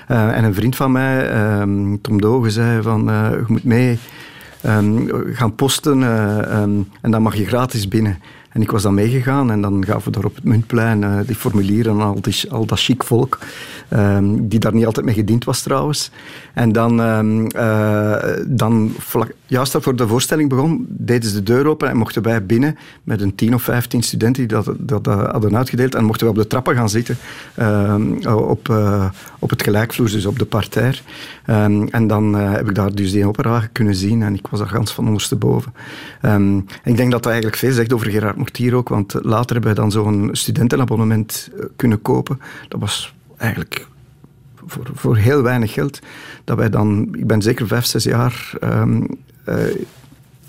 En 0.08 0.44
een 0.44 0.54
vriend 0.54 0.76
van 0.76 0.92
mij, 0.92 1.30
ehm, 1.30 1.96
Tom 2.00 2.20
Dogen, 2.20 2.50
zei 2.50 2.82
van, 2.82 3.04
je 3.04 3.44
moet 3.46 3.64
mee 3.64 3.98
um, 4.66 5.08
gaan 5.32 5.54
posten 5.54 6.02
um, 6.58 6.88
en 7.00 7.10
dan 7.10 7.22
mag 7.22 7.36
je 7.36 7.46
gratis 7.46 7.88
binnen. 7.88 8.18
En 8.48 8.62
ik 8.62 8.70
was 8.70 8.82
dan 8.82 8.94
meegegaan 8.94 9.50
en 9.50 9.60
dan 9.60 9.84
gaven 9.84 10.04
we 10.04 10.10
daar 10.10 10.24
op 10.24 10.34
het 10.34 10.44
muntplein 10.44 11.02
uh, 11.02 11.18
die 11.26 11.36
formulieren 11.36 12.00
al, 12.00 12.20
die, 12.20 12.50
al 12.50 12.66
dat 12.66 12.80
chic 12.80 13.04
volk, 13.04 13.38
um, 13.92 14.48
die 14.48 14.58
daar 14.58 14.74
niet 14.74 14.86
altijd 14.86 15.06
mee 15.06 15.14
gediend 15.14 15.44
was 15.44 15.62
trouwens. 15.62 16.10
En 16.54 16.72
dan, 16.72 17.00
um, 17.00 17.46
uh, 17.56 18.16
dan 18.46 18.92
juist 19.46 19.76
voor 19.80 19.96
de 19.96 20.06
voorstelling 20.06 20.48
begon, 20.48 20.86
deden 20.88 21.30
ze 21.30 21.36
de 21.36 21.42
deur 21.42 21.66
open 21.66 21.88
en 21.88 21.96
mochten 21.96 22.22
wij 22.22 22.46
binnen 22.46 22.76
met 23.02 23.20
een 23.20 23.34
tien 23.34 23.54
of 23.54 23.62
vijftien 23.62 24.02
studenten 24.02 24.48
die 24.48 24.56
dat, 24.56 24.64
dat, 24.78 25.04
dat 25.04 25.30
hadden 25.30 25.56
uitgedeeld 25.56 25.94
en 25.94 26.04
mochten 26.04 26.26
we 26.26 26.32
op 26.32 26.38
de 26.38 26.46
trappen 26.46 26.74
gaan 26.74 26.88
zitten 26.88 27.16
um, 27.60 28.26
op, 28.26 28.68
op 29.38 29.50
het 29.50 29.62
gelijkvloer, 29.62 30.10
dus 30.10 30.26
op 30.26 30.38
de 30.38 30.44
parterre. 30.44 30.98
en 31.90 32.06
dan 32.06 32.34
heb 32.34 32.68
ik 32.68 32.74
daar 32.74 32.94
dus 32.94 33.12
die 33.12 33.26
opera 33.26 33.68
kunnen 33.72 33.94
zien 33.94 34.22
en 34.22 34.34
ik 34.34 34.46
was 34.46 34.60
daar 34.60 34.68
gans 34.68 34.92
van 34.92 35.06
ondersteboven. 35.06 35.74
en 36.20 36.68
ik 36.84 36.96
denk 36.96 37.10
dat 37.10 37.22
dat 37.22 37.32
eigenlijk 37.32 37.56
veel 37.56 37.72
zegt 37.72 37.92
over 37.92 38.10
Gerard 38.10 38.36
Mortier 38.38 38.74
ook, 38.74 38.88
want 38.88 39.14
later 39.22 39.52
hebben 39.52 39.74
we 39.74 39.80
dan 39.80 39.90
zo'n 39.90 40.28
studentenabonnement 40.32 41.50
kunnen 41.76 42.02
kopen. 42.02 42.40
Dat 42.68 42.80
was 42.80 43.14
eigenlijk 43.36 43.86
voor, 44.66 44.86
voor 44.94 45.16
heel 45.16 45.42
weinig 45.42 45.72
geld. 45.72 45.98
Dat 46.44 46.56
wij 46.56 46.70
dan, 46.70 47.08
ik 47.18 47.26
ben 47.26 47.42
zeker 47.42 47.66
vijf, 47.66 47.84
zes 47.84 48.04
jaar 48.04 48.52
um, 48.64 49.06
uh, 49.48 49.54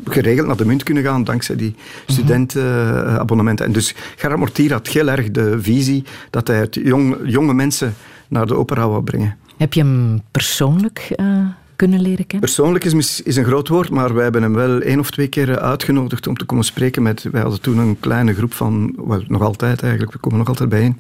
geregeld 0.06 0.48
naar 0.48 0.58
de 0.58 0.66
munt 0.66 0.84
kunnen 0.84 1.04
gaan 1.04 1.24
dankzij 1.24 1.56
die 1.56 1.76
studentenabonnementen. 2.06 3.66
En 3.66 3.72
dus 3.72 3.96
Gerard 4.16 4.40
Mortier 4.40 4.72
had 4.72 4.88
heel 4.88 5.08
erg 5.08 5.32
de 5.32 5.62
visie 5.62 6.04
dat 6.30 6.48
hij 6.48 6.58
het 6.58 6.76
jong, 6.76 7.18
jonge 7.24 7.54
mensen 7.54 7.94
naar 8.28 8.46
de 8.46 8.56
opera 8.56 8.88
wou 8.88 9.04
brengen. 9.04 9.38
Heb 9.58 9.74
je 9.74 9.82
hem 9.82 10.22
persoonlijk 10.32 11.14
uh, 11.16 11.46
kunnen 11.80 12.02
leren? 12.02 12.40
Persoonlijk 12.40 12.84
is, 12.84 13.22
is 13.22 13.36
een 13.36 13.46
groot 13.46 13.68
woord, 13.68 13.90
maar 13.90 14.14
wij 14.14 14.24
hebben 14.24 14.42
hem 14.42 14.54
wel 14.54 14.82
één 14.82 15.00
of 15.00 15.12
twee 15.12 15.28
keer 15.28 15.60
uitgenodigd 15.60 16.28
om 16.28 16.38
te 16.38 16.46
komen 16.46 16.66
spreken 16.66 17.02
met... 17.02 17.24
Wij 17.32 17.42
hadden 17.42 17.62
toen 17.62 17.78
een 17.78 18.00
kleine 18.00 18.34
groep 18.34 18.54
van... 18.54 18.94
Nog 19.28 19.42
altijd 19.42 19.82
eigenlijk, 19.82 20.12
we 20.12 20.20
komen 20.20 20.38
nog 20.40 20.48
altijd 20.48 20.70
bijeen 20.70 20.98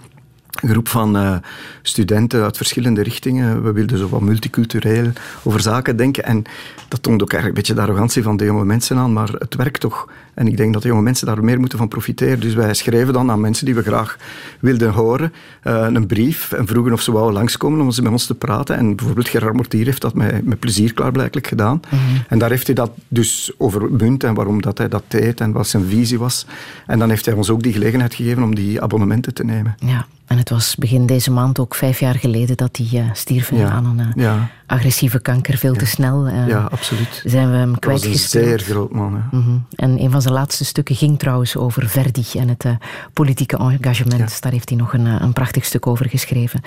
een 0.61 0.69
groep 0.69 0.87
van 0.87 1.17
uh, 1.17 1.35
studenten 1.81 2.43
uit 2.43 2.57
verschillende 2.57 3.01
richtingen. 3.01 3.63
We 3.63 3.71
wilden 3.71 3.97
zo 3.97 4.09
wat 4.09 4.21
multicultureel 4.21 5.11
over 5.43 5.61
zaken 5.61 5.95
denken. 5.97 6.23
En 6.23 6.43
dat 6.87 7.03
toont 7.03 7.21
ook 7.21 7.33
eigenlijk 7.33 7.47
een 7.47 7.53
beetje 7.53 7.73
de 7.73 7.91
arrogantie 7.91 8.23
van 8.23 8.37
de 8.37 8.45
jonge 8.45 8.65
mensen 8.65 8.97
aan, 8.97 9.13
maar 9.13 9.29
het 9.29 9.55
werkt 9.55 9.79
toch. 9.79 10.07
En 10.33 10.47
ik 10.47 10.57
denk 10.57 10.73
dat 10.73 10.81
de 10.81 10.87
jonge 10.87 11.01
mensen 11.01 11.27
daar 11.27 11.43
meer 11.43 11.59
moeten 11.59 11.77
van 11.77 11.87
profiteren. 11.87 12.39
Dus 12.39 12.53
wij 12.53 12.73
schreven 12.73 13.13
dan 13.13 13.31
aan 13.31 13.39
mensen 13.39 13.65
die 13.65 13.75
we 13.75 13.81
graag 13.81 14.17
wilden 14.59 14.91
horen 14.91 15.33
uh, 15.63 15.87
een 15.93 16.07
brief 16.07 16.51
en 16.51 16.67
vroegen 16.67 16.93
of 16.93 17.01
ze 17.01 17.11
wouden 17.11 17.33
langskomen 17.33 17.79
om 17.79 17.85
met 17.85 18.11
ons 18.11 18.25
te 18.25 18.35
praten. 18.35 18.77
En 18.77 18.95
bijvoorbeeld 18.95 19.29
Gerard 19.29 19.53
Mortier 19.53 19.85
heeft 19.85 20.01
dat 20.01 20.13
met, 20.13 20.45
met 20.45 20.59
plezier 20.59 20.93
klaarblijkelijk 20.93 21.47
gedaan. 21.47 21.81
Mm 21.89 21.99
-hmm. 21.99 22.23
En 22.27 22.39
daar 22.39 22.49
heeft 22.49 22.65
hij 22.65 22.75
dat 22.75 22.91
dus 23.07 23.51
over 23.57 23.91
munt 23.91 24.23
en 24.23 24.33
waarom 24.33 24.61
dat 24.61 24.77
hij 24.77 24.87
dat 24.87 25.03
deed 25.07 25.41
en 25.41 25.51
wat 25.51 25.67
zijn 25.67 25.85
visie 25.85 26.19
was. 26.19 26.45
En 26.85 26.99
dan 26.99 27.09
heeft 27.09 27.25
hij 27.25 27.33
ons 27.33 27.49
ook 27.49 27.63
die 27.63 27.73
gelegenheid 27.73 28.13
gegeven 28.13 28.43
om 28.43 28.55
die 28.55 28.81
abonnementen 28.81 29.33
te 29.33 29.43
nemen. 29.43 29.75
Ja. 29.79 30.05
En 30.29 30.37
het 30.37 30.49
was 30.49 30.75
begin 30.75 31.05
deze 31.05 31.31
maand 31.31 31.59
ook 31.59 31.75
vijf 31.75 31.99
jaar 31.99 32.15
geleden 32.15 32.57
dat 32.57 32.77
hij 32.77 33.01
uh, 33.01 33.09
stierf 33.13 33.51
ja. 33.51 33.69
aan 33.69 33.85
een 33.85 34.07
uh, 34.07 34.23
ja. 34.23 34.49
agressieve 34.65 35.19
kanker. 35.19 35.57
Veel 35.57 35.73
ja. 35.73 35.79
te 35.79 35.85
snel 35.85 36.27
uh, 36.27 36.47
ja, 36.47 36.67
absoluut. 36.71 37.21
zijn 37.25 37.51
we 37.51 37.57
hem 37.57 37.79
kwijtgespeeld. 37.79 38.43
een 38.45 38.49
zeer 38.49 38.59
groot 38.59 38.91
man. 38.91 39.23
Mm 39.31 39.41
-hmm. 39.41 39.65
En 39.75 40.01
een 40.01 40.11
van 40.11 40.21
zijn 40.21 40.33
laatste 40.33 40.65
stukken 40.65 40.95
ging 40.95 41.19
trouwens 41.19 41.57
over 41.57 41.89
Verdi 41.89 42.25
en 42.33 42.47
het 42.47 42.65
politieke 43.13 43.57
engagement. 43.57 44.41
Daar 44.41 44.51
heeft 44.51 44.69
hij 44.69 44.77
nog 44.77 44.93
een, 44.93 45.05
een 45.05 45.33
prachtig 45.33 45.65
stuk 45.65 45.87
over 45.87 46.09
geschreven. 46.09 46.61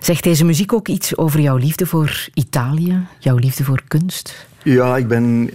Zegt 0.00 0.22
deze 0.22 0.44
muziek 0.44 0.72
ook 0.72 0.88
iets 0.88 1.16
over 1.16 1.40
jouw 1.40 1.56
liefde 1.56 1.86
voor 1.86 2.28
Italië? 2.34 3.06
Jouw 3.18 3.36
liefde 3.36 3.64
voor 3.64 3.82
kunst? 3.88 4.46
Ja, 4.62 4.96
ik 4.96 5.08
ben... 5.08 5.50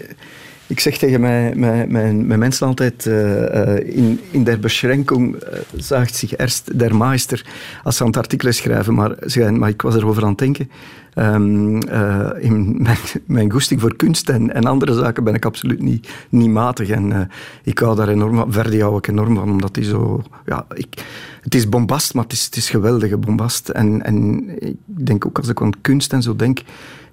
Ik 0.72 0.80
zeg 0.80 0.97
tegen 0.97 1.22
mijn, 1.22 1.59
mijn, 1.59 1.91
mijn, 1.91 2.28
mijn 2.28 2.39
mensen 2.39 2.67
altijd, 2.67 3.05
uh, 3.05 3.78
in, 3.78 4.19
in 4.32 4.43
der 4.43 4.59
Beschränkung 4.59 5.36
uh, 5.36 5.41
zaagt 5.76 6.15
zich 6.15 6.36
erst 6.36 6.80
der 6.80 6.95
Meister, 6.95 7.45
als 7.84 7.95
ze 7.95 8.01
aan 8.01 8.07
het 8.07 8.17
artikel 8.17 8.51
schrijven, 8.51 8.93
maar, 8.93 9.15
maar 9.53 9.69
ik 9.69 9.82
was 9.82 9.95
erover 9.95 10.24
aan 10.24 10.30
het 10.30 10.38
denken. 10.38 10.72
Uh, 11.15 12.30
in 12.39 12.82
mijn, 12.82 12.97
mijn 13.26 13.51
goesting 13.51 13.82
voor 13.82 13.95
kunst 13.95 14.30
en, 14.30 14.65
andere 14.65 14.93
zaken 14.93 15.24
ben 15.24 15.34
ik 15.34 15.45
absoluut 15.45 15.82
niet, 15.82 16.09
niet 16.30 16.49
matig. 16.49 16.89
En 16.89 17.30
ik 17.63 17.80
hou 17.80 17.95
daar 17.95 18.09
enorm 18.09 18.36
van. 18.36 18.51
Verdi 18.51 18.82
hou 18.82 18.97
ik 18.97 19.07
enorm 19.07 19.36
van, 19.36 19.49
omdat 19.49 19.76
hij 19.76 19.86
zo... 19.86 20.24
Ja, 20.45 20.65
ik, 20.74 21.05
het 21.41 21.55
is 21.55 21.69
bombast, 21.69 22.13
maar 22.13 22.24
het 22.24 22.34
is, 22.34 22.45
het 22.45 22.55
is 22.55 22.69
geweldige 22.69 23.17
bombast. 23.17 23.69
En, 23.69 24.03
en 24.03 24.47
ik 24.59 24.76
denk 24.86 25.26
ook 25.26 25.38
als 25.38 25.47
ik 25.47 25.61
aan 25.61 25.82
kunst 25.82 26.13
en 26.13 26.22
zo 26.22 26.36
denk... 26.36 26.61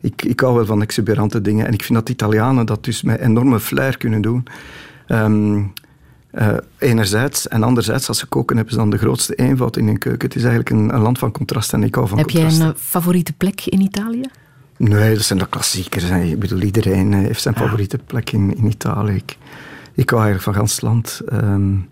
Ik, 0.00 0.24
ik 0.24 0.40
hou 0.40 0.54
wel 0.54 0.66
van 0.66 0.82
exuberante 0.82 1.40
dingen. 1.40 1.66
En 1.66 1.72
ik 1.72 1.82
vind 1.82 1.94
dat 1.94 2.06
de 2.06 2.12
Italianen 2.12 2.66
dat 2.66 2.84
dus 2.84 3.02
met 3.02 3.20
enorme 3.20 3.60
flair 3.60 3.98
kunnen 3.98 4.20
doen. 4.20 4.46
Um, 5.08 5.72
uh, 6.32 6.56
enerzijds. 6.78 7.48
En 7.48 7.62
anderzijds, 7.62 8.08
als 8.08 8.18
ze 8.18 8.26
koken, 8.26 8.56
hebben 8.56 8.74
ze 8.74 8.80
dan 8.80 8.90
de 8.90 8.98
grootste 8.98 9.34
eenvoud 9.34 9.76
in 9.76 9.86
hun 9.86 9.98
keuken. 9.98 10.28
Het 10.28 10.36
is 10.36 10.44
eigenlijk 10.44 10.70
een, 10.70 10.94
een 10.94 11.00
land 11.00 11.18
van 11.18 11.32
contrast 11.32 11.72
en 11.72 11.82
ik 11.82 11.94
hou 11.94 12.08
van 12.08 12.18
Heb 12.18 12.30
contrast. 12.30 12.58
jij 12.58 12.66
een 12.66 12.74
favoriete 12.76 13.32
plek 13.32 13.64
in 13.66 13.80
Italië? 13.80 14.24
Nee, 14.76 15.14
dat 15.14 15.24
zijn 15.24 15.38
de 15.38 15.46
klassiekers. 15.48 16.10
Ik 16.10 16.38
bedoel, 16.38 16.60
iedereen 16.60 17.12
heeft 17.12 17.42
zijn 17.42 17.56
favoriete 17.56 17.98
plek 17.98 18.30
in, 18.30 18.56
in 18.56 18.66
Italië. 18.66 19.14
Ik, 19.14 19.36
ik 19.94 20.10
hou 20.10 20.22
eigenlijk 20.22 20.42
van 20.42 20.54
gans 20.54 20.80
land. 20.80 21.20
Um, 21.32 21.88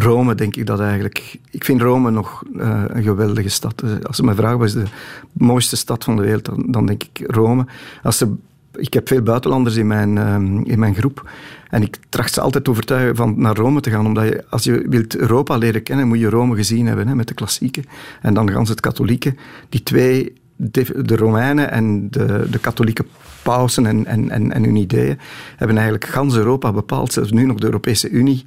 Rome, 0.00 0.34
denk 0.34 0.56
ik 0.56 0.66
dat 0.66 0.80
eigenlijk. 0.80 1.38
Ik 1.50 1.64
vind 1.64 1.80
Rome 1.80 2.10
nog 2.10 2.42
uh, 2.52 2.82
een 2.86 3.02
geweldige 3.02 3.48
stad. 3.48 3.82
Als 4.02 4.16
ze 4.16 4.24
mij 4.24 4.34
vragen, 4.34 4.58
wat 4.58 4.66
is 4.66 4.72
de 4.72 4.84
mooiste 5.32 5.76
stad 5.76 6.04
van 6.04 6.16
de 6.16 6.22
wereld, 6.22 6.44
dan, 6.44 6.64
dan 6.66 6.86
denk 6.86 7.02
ik 7.02 7.30
Rome. 7.30 7.66
Als 8.02 8.20
er, 8.20 8.28
ik 8.74 8.94
heb 8.94 9.08
veel 9.08 9.22
buitenlanders 9.22 9.76
in 9.76 9.86
mijn, 9.86 10.16
um, 10.16 10.64
in 10.64 10.78
mijn 10.78 10.94
groep. 10.94 11.30
En 11.70 11.82
ik 11.82 11.98
tracht 12.08 12.32
ze 12.32 12.40
altijd 12.40 12.64
te 12.64 12.70
overtuigen 12.70 13.16
van 13.16 13.34
naar 13.40 13.56
Rome 13.56 13.80
te 13.80 13.90
gaan. 13.90 14.06
Omdat 14.06 14.24
je, 14.24 14.44
als 14.48 14.64
je 14.64 14.86
wilt 14.88 15.16
Europa 15.16 15.56
leren 15.56 15.82
kennen, 15.82 16.08
moet 16.08 16.18
je 16.18 16.30
Rome 16.30 16.56
gezien 16.56 16.86
hebben 16.86 17.08
hè, 17.08 17.14
met 17.14 17.28
de 17.28 17.34
klassieken. 17.34 17.84
En 18.22 18.34
dan 18.34 18.50
gans 18.50 18.68
het 18.68 18.80
katholieke. 18.80 19.34
Die 19.68 19.82
twee, 19.82 20.32
de, 20.56 21.02
de 21.04 21.16
Romeinen 21.16 21.70
en 21.70 22.10
de, 22.10 22.46
de 22.50 22.58
katholieke 22.58 23.04
pausen 23.42 23.86
en, 23.86 24.06
en, 24.06 24.30
en, 24.30 24.52
en 24.52 24.64
hun 24.64 24.76
ideeën, 24.76 25.18
hebben 25.56 25.76
eigenlijk 25.76 26.06
gans 26.06 26.36
Europa 26.36 26.72
bepaald. 26.72 27.12
Zelfs 27.12 27.30
nu 27.30 27.44
nog 27.44 27.56
de 27.56 27.66
Europese 27.66 28.10
Unie 28.10 28.44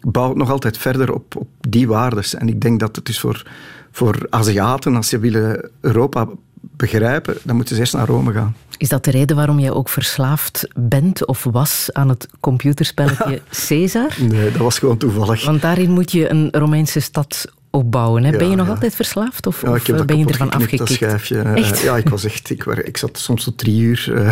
bouwt 0.00 0.36
nog 0.36 0.50
altijd 0.50 0.78
verder 0.78 1.12
op, 1.12 1.36
op 1.36 1.48
die 1.60 1.88
waardes. 1.88 2.34
En 2.34 2.48
ik 2.48 2.60
denk 2.60 2.80
dat 2.80 2.96
het 2.96 3.08
is 3.08 3.20
voor, 3.20 3.46
voor 3.90 4.26
Aziaten, 4.30 4.96
als 4.96 5.08
ze 5.08 5.18
willen 5.18 5.70
Europa 5.80 6.28
begrijpen, 6.60 7.36
dan 7.42 7.56
moeten 7.56 7.74
ze 7.74 7.80
eerst 7.80 7.94
naar 7.94 8.06
Rome 8.06 8.32
gaan. 8.32 8.56
Is 8.76 8.88
dat 8.88 9.04
de 9.04 9.10
reden 9.10 9.36
waarom 9.36 9.58
jij 9.58 9.70
ook 9.70 9.88
verslaafd 9.88 10.68
bent 10.74 11.26
of 11.26 11.44
was 11.44 11.88
aan 11.92 12.08
het 12.08 12.28
computerspelletje 12.40 13.42
Caesar? 13.66 14.16
Nee, 14.18 14.50
dat 14.50 14.60
was 14.60 14.78
gewoon 14.78 14.96
toevallig. 14.96 15.44
Want 15.44 15.62
daarin 15.62 15.90
moet 15.90 16.12
je 16.12 16.30
een 16.30 16.48
Romeinse 16.50 17.00
stad 17.00 17.44
opbouwen. 17.70 18.24
Hè? 18.24 18.30
Ja, 18.30 18.38
ben 18.38 18.50
je 18.50 18.56
nog 18.56 18.66
ja. 18.66 18.72
altijd 18.72 18.94
verslaafd 18.94 19.46
of, 19.46 19.62
ja, 19.62 19.70
of 19.70 20.04
ben 20.04 20.18
je 20.18 20.26
ervan 20.26 20.50
afgekikt? 20.50 21.02
Echt? 21.02 21.80
Ja, 21.80 21.96
ik 21.96 22.08
was 22.08 22.24
echt... 22.24 22.50
Ik, 22.50 22.64
ik 22.64 22.96
zat 22.96 23.18
soms 23.18 23.44
tot 23.44 23.58
drie 23.58 23.80
uur 23.80 24.06
uh, 24.08 24.30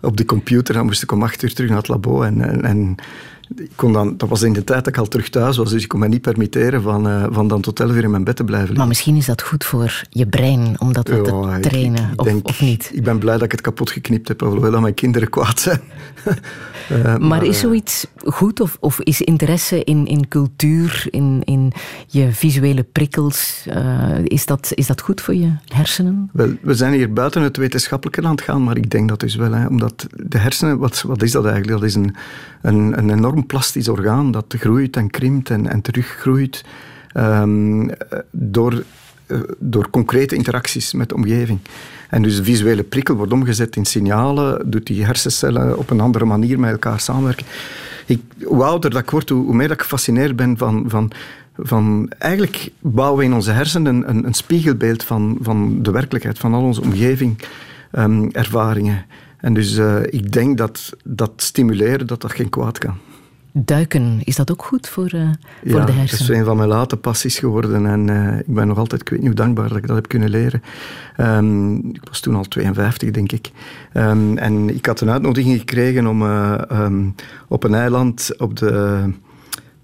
op 0.00 0.16
de 0.16 0.24
computer. 0.24 0.74
Dan 0.74 0.84
moest 0.84 1.02
ik 1.02 1.12
om 1.12 1.22
acht 1.22 1.42
uur 1.42 1.54
terug 1.54 1.70
naar 1.70 1.78
het 1.78 1.88
labo. 1.88 2.22
En, 2.22 2.40
en, 2.40 2.64
en 2.64 2.96
ik 3.56 3.70
kon 3.76 3.92
dan, 3.92 4.16
dat 4.16 4.28
was 4.28 4.42
in 4.42 4.52
de 4.52 4.64
tijd 4.64 4.84
dat 4.84 4.94
ik 4.94 5.00
al 5.00 5.08
terug 5.08 5.28
thuis 5.28 5.56
was, 5.56 5.70
dus 5.70 5.82
ik 5.82 5.88
kon 5.88 6.00
me 6.00 6.08
niet 6.08 6.20
permitteren 6.20 6.82
van, 6.82 7.08
uh, 7.08 7.26
van 7.30 7.48
dan 7.48 7.60
tot 7.60 7.80
elf 7.80 7.90
uur 7.90 8.02
in 8.02 8.10
mijn 8.10 8.24
bed 8.24 8.36
te 8.36 8.44
blijven 8.44 8.66
liggen. 8.66 8.78
Maar 8.78 8.88
misschien 8.88 9.16
is 9.16 9.26
dat 9.26 9.42
goed 9.42 9.64
voor 9.64 10.02
je 10.10 10.26
brein, 10.26 10.74
om 10.78 10.92
dat 10.92 11.08
wat 11.08 11.24
te 11.24 11.58
trainen, 11.60 12.10
ik, 12.12 12.20
of, 12.20 12.26
denk, 12.26 12.48
of, 12.48 12.60
niet? 12.60 12.90
Ik 12.92 13.04
ben 13.04 13.18
blij 13.18 13.34
dat 13.34 13.42
ik 13.42 13.52
het 13.52 13.60
kapot 13.60 13.90
geknipt 13.90 14.28
heb, 14.28 14.40
hoewel 14.40 14.70
dat 14.70 14.80
mijn 14.80 14.94
kinderen 14.94 15.30
kwaad 15.30 15.60
zijn. 15.60 15.80
uh, 16.24 17.02
maar, 17.04 17.20
maar, 17.20 17.44
is 17.44 17.58
zoiets 17.58 18.06
goed, 18.24 18.60
of, 18.60 18.76
of 18.80 19.00
is 19.00 19.20
interesse 19.20 19.84
in, 19.84 20.06
in 20.06 20.28
cultuur, 20.28 21.06
in, 21.10 21.40
in 21.44 21.72
je 22.06 22.32
visuele 22.32 22.82
prikkels, 22.82 23.66
uh, 23.68 24.18
is, 24.24 24.46
dat, 24.46 24.72
is 24.74 24.86
dat 24.86 25.00
goed 25.00 25.20
voor 25.20 25.34
je 25.34 25.52
hersenen? 25.66 26.30
Wel, 26.32 26.52
we 26.60 26.74
zijn 26.74 26.92
hier 26.92 27.12
buiten 27.12 27.42
het 27.42 27.56
wetenschappelijke 27.56 28.22
aan 28.22 28.30
het 28.30 28.40
gaan, 28.40 28.64
maar 28.64 28.76
ik 28.76 28.90
denk 28.90 29.08
dat 29.08 29.20
dus 29.20 29.34
wel. 29.34 29.52
Hè, 29.52 29.66
omdat 29.66 30.06
de 30.16 30.38
hersenen, 30.38 30.78
wat, 30.78 31.02
wat 31.02 31.22
is 31.22 31.30
dat 31.32 31.44
eigenlijk? 31.44 31.80
Dat 31.80 31.88
is 31.88 31.94
een, 31.94 32.14
een, 32.62 32.98
een 32.98 33.10
enorm 33.10 33.46
plastisch 33.46 33.88
orgaan 33.88 34.30
dat 34.30 34.54
groeit 34.58 34.96
en 34.96 35.10
krimpt 35.10 35.50
en, 35.50 35.80
teruggroeit 35.82 36.64
um, 37.14 37.90
door, 38.30 38.84
uh, 39.26 39.40
door 39.58 39.90
concrete 39.90 40.34
interacties 40.34 40.92
met 40.92 41.08
de 41.08 41.14
omgeving. 41.14 41.58
En 42.08 42.22
dus 42.22 42.36
de 42.36 42.44
visuele 42.44 42.82
prikkel 42.82 43.14
wordt 43.14 43.32
omgezet 43.32 43.76
in 43.76 43.84
signalen, 43.84 44.70
doet 44.70 44.86
die 44.86 45.04
hersencellen 45.04 45.78
op 45.78 45.90
een 45.90 46.00
andere 46.00 46.24
manier 46.24 46.60
met 46.60 46.70
elkaar 46.70 47.00
samenwerken. 47.00 47.46
Ik, 48.06 48.20
hoe 48.44 48.64
ouder 48.64 48.90
dat 48.90 49.02
ik 49.02 49.10
word, 49.10 49.28
hoe, 49.28 49.54
meer 49.54 49.68
dat 49.68 49.76
ik 49.76 49.82
gefascineerd 49.82 50.36
ben 50.36 50.58
van, 50.58 50.84
van 50.86 51.12
van 51.56 52.12
eigenlijk 52.18 52.70
bouwen 52.78 53.18
we 53.18 53.24
in 53.24 53.34
onze 53.34 53.50
hersenen 53.50 54.08
een, 54.08 54.26
een, 54.26 54.34
spiegelbeeld 54.34 55.04
van, 55.04 55.38
van 55.40 55.82
de 55.82 55.90
werkelijkheid, 55.90 56.38
van 56.38 56.54
al 56.54 56.62
onze 56.62 56.80
omgeving, 56.80 57.42
um, 57.92 58.30
ervaringen. 58.30 59.04
En 59.36 59.54
dus 59.54 59.76
uh, 59.76 60.02
ik 60.02 60.32
denk 60.32 60.58
dat 60.58 60.92
dat 61.04 61.32
stimuleren, 61.36 62.06
dat 62.06 62.20
dat 62.20 62.32
geen 62.32 62.48
kwaad 62.48 62.78
kan. 62.78 62.96
Duiken, 63.54 64.20
is 64.24 64.36
dat 64.36 64.50
ook 64.50 64.64
goed 64.64 64.88
voor, 64.88 65.14
uh, 65.14 65.20
ja, 65.20 65.32
voor 65.70 65.86
de 65.86 65.92
hersenen? 65.92 66.08
dat 66.08 66.20
is 66.20 66.28
een 66.28 66.44
van 66.44 66.56
mijn 66.56 66.68
late 66.68 66.96
passies 66.96 67.38
geworden. 67.38 67.86
En 67.86 68.08
uh, 68.08 68.38
ik 68.38 68.54
ben 68.54 68.66
nog 68.66 68.78
altijd, 68.78 69.00
ik 69.00 69.08
weet 69.08 69.18
niet 69.18 69.28
hoe 69.28 69.36
dankbaar 69.36 69.68
dat 69.68 69.78
ik 69.78 69.86
dat 69.86 69.96
heb 69.96 70.08
kunnen 70.08 70.30
leren. 70.30 70.62
Um, 71.16 71.76
ik 71.76 72.02
was 72.04 72.20
toen 72.20 72.34
al 72.34 72.44
52, 72.44 73.10
denk 73.10 73.32
ik. 73.32 73.50
Um, 73.94 74.38
en 74.38 74.74
ik 74.74 74.86
had 74.86 75.00
een 75.00 75.10
uitnodiging 75.10 75.58
gekregen 75.58 76.06
om 76.06 76.22
um, 76.22 77.14
op 77.48 77.64
een 77.64 77.74
eiland 77.74 78.30
op 78.38 78.56
de 78.56 79.04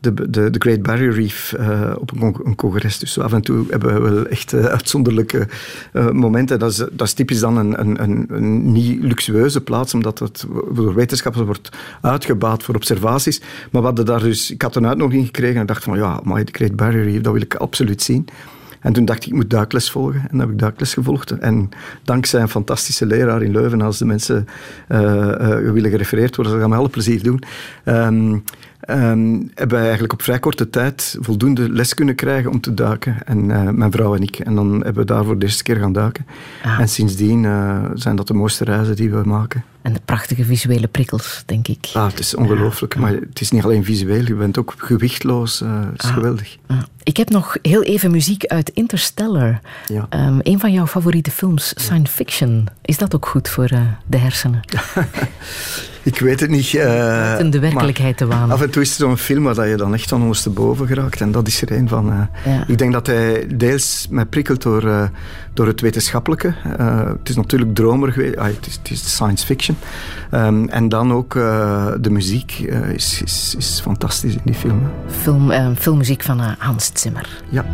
de, 0.01 0.31
de, 0.31 0.51
de 0.51 0.59
Great 0.59 0.83
Barrier 0.83 1.13
Reef 1.13 1.55
uh, 1.61 1.93
op 1.99 2.21
een, 2.21 2.55
congres. 2.55 2.99
Dus 2.99 3.19
af 3.19 3.33
en 3.33 3.43
toe 3.43 3.65
hebben 3.71 3.95
we 3.95 4.01
wel 4.01 4.27
echt 4.27 4.53
uh, 4.53 4.65
uitzonderlijke 4.65 5.49
uh, 5.93 6.11
momenten. 6.11 6.59
Dat 6.59 6.71
is, 6.71 6.77
dat 6.77 7.07
is 7.07 7.13
typisch 7.13 7.41
dan 7.41 7.57
een, 7.57 7.81
een, 7.81 8.03
een, 8.03 8.27
een, 8.29 8.73
niet 8.73 9.03
luxueuze 9.03 9.61
plaats, 9.61 9.95
omdat 9.95 10.19
het 10.19 10.47
door 10.75 10.95
wetenschappers 10.95 11.45
wordt 11.45 11.69
uitgebaat 12.01 12.63
voor 12.63 12.75
observaties. 12.75 13.41
Maar 13.41 13.81
we 13.81 13.87
hadden 13.87 14.07
daar 14.07 14.21
dus, 14.21 14.51
ik 14.51 14.63
had 14.63 14.77
een 14.77 14.87
uitnodiging 14.87 15.27
gekregen 15.27 15.61
en 15.61 15.67
dacht 15.67 15.85
van 15.85 15.99
ja, 15.99 16.21
maar 16.25 16.45
de 16.45 16.53
Great 16.53 16.77
Barrier 16.77 17.05
Reef, 17.05 17.21
dat 17.21 17.33
wil 17.33 17.43
ik 17.43 17.55
absoluut 17.55 18.03
zien. 18.03 18.29
En 18.81 18.93
toen 18.93 19.05
dacht 19.05 19.23
ik, 19.23 19.29
ik 19.29 19.35
moet 19.35 19.51
duikles 19.51 19.91
volgen. 19.91 20.21
En 20.21 20.29
dan 20.31 20.41
heb 20.41 20.51
ik 20.51 20.59
duikles 20.59 20.95
gevolgd. 20.95 21.31
En 21.31 21.69
dankzij 22.03 22.41
een 22.41 22.49
fantastische 22.49 23.07
leraar 23.07 23.43
in 23.43 23.51
Leuven, 23.51 23.81
als 23.81 23.99
de 23.99 24.05
mensen 24.05 24.47
uh, 24.89 25.01
uh, 25.01 25.73
willen 25.73 25.91
gerefereerd 25.91 26.37
worden, 26.37 26.53
dat 26.53 26.63
gaan 26.63 26.71
met 26.71 26.79
alle 26.79 26.89
plezier 26.89 27.23
doen. 27.23 27.43
Um, 27.85 28.45
um, 28.91 29.51
hebben 29.55 29.77
wij 29.77 29.83
eigenlijk 29.83 30.13
op 30.13 30.23
vrij 30.23 30.39
korte 30.39 30.71
tijd 30.71 31.17
voldoende 31.21 31.71
les 31.71 31.95
kunnen 31.95 32.15
krijgen 32.15 32.51
om 32.51 32.61
te 32.61 32.75
duiken. 32.75 33.17
En 33.25 33.49
uh, 33.49 33.69
mijn 33.71 33.91
vrouw 33.91 34.15
en 34.15 34.23
ik. 34.23 34.39
En 34.39 34.55
dan 34.55 34.73
hebben 34.73 34.95
we 34.95 35.05
daar 35.05 35.25
voor 35.25 35.39
de 35.39 35.45
eerste 35.45 35.63
keer 35.63 35.77
gaan 35.77 35.93
duiken. 35.93 36.27
Ah. 36.63 36.79
En 36.79 36.89
sindsdien 36.89 37.43
uh, 37.43 37.85
zijn 37.95 38.17
dat 38.17 38.27
de 38.27 38.35
mooiste 38.35 38.65
reizen 38.65 38.97
die 38.97 39.11
we 39.11 39.23
maken. 39.25 39.65
En 39.83 39.93
de 39.93 40.01
prachtige 40.05 40.45
visuele 40.45 40.87
prikkels, 40.87 41.43
denk 41.47 41.69
ik. 41.69 41.91
Ah, 41.93 42.07
het 42.07 42.19
is 42.19 42.35
ongelooflijk. 42.35 42.95
Ja. 42.95 43.01
Maar 43.01 43.13
het 43.13 43.41
is 43.41 43.51
niet 43.51 43.65
alleen 43.65 43.85
visueel, 43.85 44.25
je 44.25 44.35
bent 44.35 44.59
ook 44.59 44.75
gewichtloos. 44.79 45.63
Uh, 45.63 45.81
het 45.91 46.03
is 46.03 46.09
ah. 46.09 46.15
geweldig. 46.15 46.57
Ah. 46.67 46.83
Ik 47.03 47.17
heb 47.17 47.31
nog 47.31 47.57
heel 47.63 47.83
even 47.83 48.11
muziek 48.11 48.45
uit 48.45 48.69
Interstellar. 48.69 49.61
Ja. 49.87 50.07
Um, 50.11 50.39
een 50.43 50.61
van 50.61 50.73
jouw 50.73 50.87
favoriete 50.87 51.31
films, 51.31 51.73
science 51.77 52.13
fiction. 52.13 52.67
Is 52.83 52.99
dat 52.99 53.15
ook 53.15 53.27
goed 53.27 53.49
voor 53.49 53.69
de 54.07 54.17
hersenen? 54.17 54.61
Ik 56.09 56.19
weet 56.19 56.41
het 56.41 56.51
niet. 56.51 56.73
Uh, 56.73 57.39
in 57.39 57.51
de 57.51 57.59
werkelijkheid 57.59 58.17
te 58.17 58.27
wanen. 58.27 58.51
Af 58.51 58.63
en 58.63 58.71
toe 58.71 58.83
is 58.83 58.91
er 58.91 58.97
zo'n 58.97 59.17
film 59.17 59.43
waar 59.43 59.69
je 59.69 59.77
dan 59.77 59.95
echt 59.95 60.09
van 60.09 60.21
ondersteboven 60.21 60.87
geraakt. 60.87 61.21
En 61.21 61.33
dat 61.33 61.47
is 61.47 61.63
er 61.63 61.73
een 61.73 61.89
van. 61.89 62.13
Uh, 62.13 62.21
ja. 62.45 62.65
Ik 62.67 62.79
denk 62.79 62.93
dat 62.93 63.07
hij 63.07 63.47
deels 63.55 64.07
mij 64.11 64.25
prikkelt 64.25 64.63
door, 64.63 64.85
uh, 64.85 65.03
door 65.55 65.67
het 65.67 65.81
wetenschappelijke. 65.81 66.55
het 67.19 67.29
is 67.29 67.37
natuurlijk 67.37 67.75
dromer 67.75 68.13
geweest. 68.13 68.37
Ah, 68.37 68.47
het, 68.47 68.67
is, 68.67 68.75
het, 68.83 68.91
is, 68.91 69.15
science 69.15 69.47
fiction. 69.47 69.77
Um, 70.31 70.69
en 70.69 70.89
dan 70.89 71.13
ook 71.13 71.33
de 72.01 72.11
muziek 72.11 72.53
is, 72.95 73.23
is, 73.23 73.55
is, 73.59 73.81
fantastisch 73.81 74.35
in 74.35 74.41
die 74.45 74.55
film. 74.55 74.83
Film, 75.07 75.77
filmmuziek 75.77 76.23
van 76.23 76.41
Hans 76.59 76.91
Zimmer. 76.95 77.43
Ja. 77.49 77.65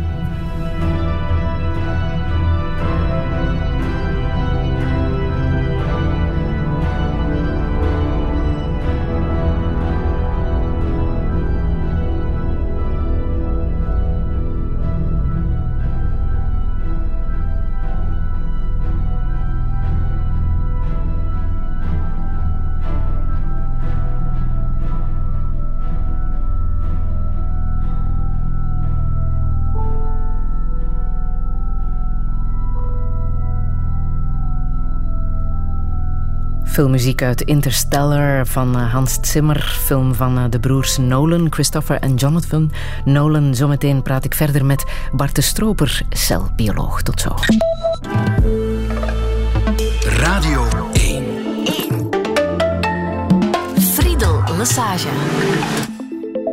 Filmmuziek 36.75 37.21
uit 37.21 37.41
Interstellar 37.41 38.47
van 38.47 38.75
eh, 38.75 38.93
Hans 38.93 39.17
Zimmer. 39.21 39.79
Film 39.83 40.15
van 40.15 40.37
eh, 40.37 40.43
de 40.49 40.59
broers 40.59 40.97
Nolan, 40.97 41.47
Christopher 41.49 41.99
en 41.99 42.15
Jonathan 42.15 42.71
Nolan. 43.05 43.55
Zometeen 43.55 44.01
praat 44.01 44.25
ik 44.25 44.33
verder 44.33 44.65
met 44.65 44.83
Bart 45.11 45.35
de 45.35 45.41
Stroper, 45.41 46.01
celbioloog. 46.09 47.01
Tot 47.01 47.21
zo. 47.21 47.35
Radio 50.03 50.67
1. 50.93 51.23
1. 51.63 52.09
Friedel 53.79 54.43
Lassage. 54.57 55.09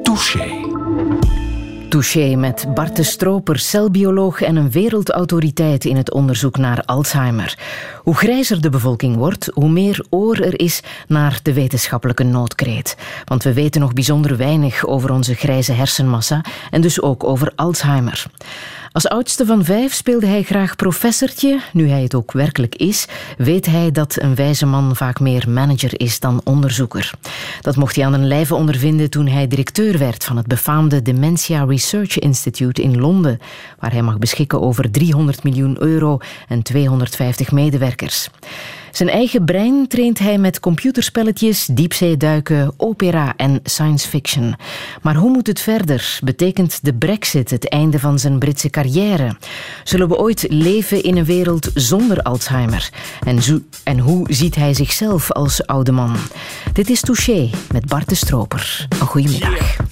Touché. 0.02 1.21
Touché 1.92 2.34
met 2.36 2.74
Bart 2.74 2.96
de 2.96 3.02
Stroper, 3.02 3.58
celbioloog 3.58 4.42
en 4.42 4.56
een 4.56 4.70
wereldautoriteit 4.70 5.84
in 5.84 5.96
het 5.96 6.12
onderzoek 6.12 6.56
naar 6.56 6.82
Alzheimer. 6.84 7.58
Hoe 8.02 8.14
grijzer 8.14 8.60
de 8.60 8.70
bevolking 8.70 9.16
wordt, 9.16 9.50
hoe 9.54 9.68
meer 9.70 10.04
oor 10.10 10.36
er 10.36 10.60
is 10.60 10.82
naar 11.08 11.40
de 11.42 11.52
wetenschappelijke 11.52 12.22
noodkreet. 12.22 12.96
Want 13.24 13.42
we 13.42 13.52
weten 13.52 13.80
nog 13.80 13.92
bijzonder 13.92 14.36
weinig 14.36 14.86
over 14.86 15.12
onze 15.12 15.34
grijze 15.34 15.72
hersenmassa 15.72 16.44
en 16.70 16.80
dus 16.80 17.00
ook 17.00 17.24
over 17.24 17.52
Alzheimer. 17.54 18.26
Als 18.92 19.08
oudste 19.08 19.46
van 19.46 19.64
vijf 19.64 19.92
speelde 19.92 20.26
hij 20.26 20.42
graag 20.42 20.76
professortje. 20.76 21.60
Nu 21.72 21.88
hij 21.88 22.02
het 22.02 22.14
ook 22.14 22.32
werkelijk 22.32 22.74
is, 22.74 23.06
weet 23.36 23.66
hij 23.66 23.90
dat 23.90 24.16
een 24.20 24.34
wijze 24.34 24.66
man 24.66 24.96
vaak 24.96 25.20
meer 25.20 25.50
manager 25.50 26.00
is 26.00 26.20
dan 26.20 26.40
onderzoeker. 26.44 27.10
Dat 27.60 27.76
mocht 27.76 27.96
hij 27.96 28.04
aan 28.04 28.12
een 28.12 28.26
lijve 28.26 28.54
ondervinden 28.54 29.10
toen 29.10 29.26
hij 29.26 29.46
directeur 29.46 29.98
werd 29.98 30.24
van 30.24 30.36
het 30.36 30.46
befaamde 30.46 31.02
Dementia 31.02 31.64
Research 31.64 32.18
Institute 32.18 32.82
in 32.82 33.00
Londen, 33.00 33.38
waar 33.78 33.92
hij 33.92 34.02
mag 34.02 34.18
beschikken 34.18 34.60
over 34.60 34.90
300 34.90 35.42
miljoen 35.42 35.82
euro 35.82 36.18
en 36.48 36.62
250 36.62 37.52
medewerkers. 37.52 38.28
Zijn 38.92 39.08
eigen 39.08 39.44
brein 39.44 39.86
traint 39.88 40.18
hij 40.18 40.38
met 40.38 40.60
computerspelletjes, 40.60 41.66
diepzeeduiken, 41.66 42.72
opera 42.76 43.32
en 43.36 43.60
science 43.62 44.08
fiction. 44.08 44.54
Maar 45.02 45.14
hoe 45.14 45.30
moet 45.30 45.46
het 45.46 45.60
verder? 45.60 46.18
Betekent 46.24 46.84
de 46.84 46.94
brexit 46.94 47.50
het 47.50 47.68
einde 47.68 47.98
van 47.98 48.18
zijn 48.18 48.38
Britse 48.38 48.70
carrière? 48.70 49.36
Zullen 49.84 50.08
we 50.08 50.18
ooit 50.18 50.46
leven 50.48 51.02
in 51.02 51.16
een 51.16 51.24
wereld 51.24 51.70
zonder 51.74 52.22
Alzheimer? 52.22 52.90
En, 53.24 53.42
zo 53.42 53.60
en 53.84 53.98
hoe 53.98 54.32
ziet 54.32 54.54
hij 54.54 54.74
zichzelf 54.74 55.30
als 55.30 55.66
oude 55.66 55.92
man? 55.92 56.16
Dit 56.72 56.90
is 56.90 57.00
Touché 57.00 57.50
met 57.72 57.86
Bart 57.86 58.08
de 58.08 58.14
Stroper. 58.14 58.86
Een 59.00 59.06
goedemiddag. 59.06 59.91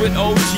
With 0.00 0.16
OG 0.16 0.57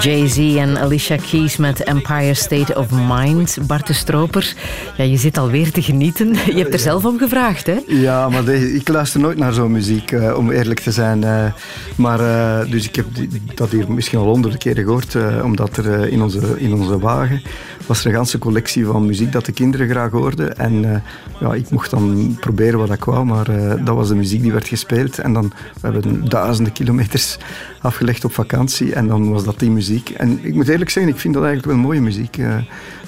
Jay-Z 0.00 0.38
en 0.56 0.78
Alicia 0.78 1.16
Keys 1.30 1.56
met 1.56 1.82
Empire 1.82 2.34
State 2.34 2.74
of 2.74 2.86
Mind. 3.08 3.58
Bart 3.66 3.86
de 3.86 3.92
Stroper, 3.92 4.54
ja, 4.96 5.04
je 5.04 5.16
zit 5.16 5.38
alweer 5.38 5.70
te 5.72 5.82
genieten. 5.82 6.28
Je 6.46 6.54
hebt 6.56 6.72
er 6.72 6.78
zelf 6.78 7.04
om 7.04 7.18
gevraagd, 7.18 7.66
hè? 7.66 7.76
Ja, 7.86 8.28
maar 8.28 8.48
ik 8.48 8.88
luister 8.88 9.20
nooit 9.20 9.38
naar 9.38 9.52
zo'n 9.52 9.72
muziek, 9.72 10.12
eh, 10.12 10.36
om 10.36 10.50
eerlijk 10.50 10.80
te 10.80 10.90
zijn. 10.92 11.24
eh. 11.24 11.44
maar, 11.96 12.20
eh, 12.20 12.70
dus 12.70 12.88
ik 12.88 12.94
heb 12.96 13.06
die- 13.12 13.28
dat 13.54 13.70
hier 13.70 13.92
misschien 13.92 14.18
al 14.18 14.24
honderden 14.24 14.58
keren 14.58 14.84
gehoord, 14.84 15.14
eh, 15.14 15.44
omdat 15.44 15.76
er 15.76 16.08
in, 16.08 16.22
onze, 16.22 16.40
in 16.56 16.74
onze 16.74 16.98
wagen 16.98 17.42
was 17.90 18.00
er 18.00 18.06
een 18.06 18.16
ganse 18.16 18.38
collectie 18.38 18.86
van 18.86 19.06
muziek 19.06 19.32
dat 19.32 19.44
de 19.44 19.52
kinderen 19.52 19.88
graag 19.88 20.10
hoorden. 20.10 20.56
En 20.56 20.94
eh, 20.94 21.00
ja, 21.40 21.54
ik 21.54 21.70
mocht 21.70 21.90
dan 21.90 22.36
proberen 22.40 22.78
wat 22.78 22.92
ik 22.92 23.04
wou, 23.04 23.24
maar 23.24 23.48
eh, 23.48 23.84
dat 23.84 23.94
was 23.94 24.08
de 24.08 24.14
muziek 24.14 24.42
die 24.42 24.52
werd 24.52 24.68
gespeeld. 24.68 25.18
En 25.18 25.32
dan, 25.32 25.52
we 25.80 25.88
hebben 25.88 26.28
duizenden 26.28 26.72
kilometers 26.72 27.38
afgelegd 27.80 28.24
op 28.24 28.32
vakantie 28.32 28.94
en 28.94 29.06
dan 29.06 29.30
was 29.30 29.44
dat 29.44 29.58
die 29.58 29.70
muziek. 29.70 30.10
En 30.10 30.38
ik 30.42 30.54
moet 30.54 30.68
eerlijk 30.68 30.90
zeggen, 30.90 31.12
ik 31.12 31.20
vind 31.20 31.34
dat 31.34 31.44
eigenlijk 31.44 31.72
wel 31.72 31.82
mooie 31.82 32.00
muziek. 32.00 32.36
Eh, 32.38 32.56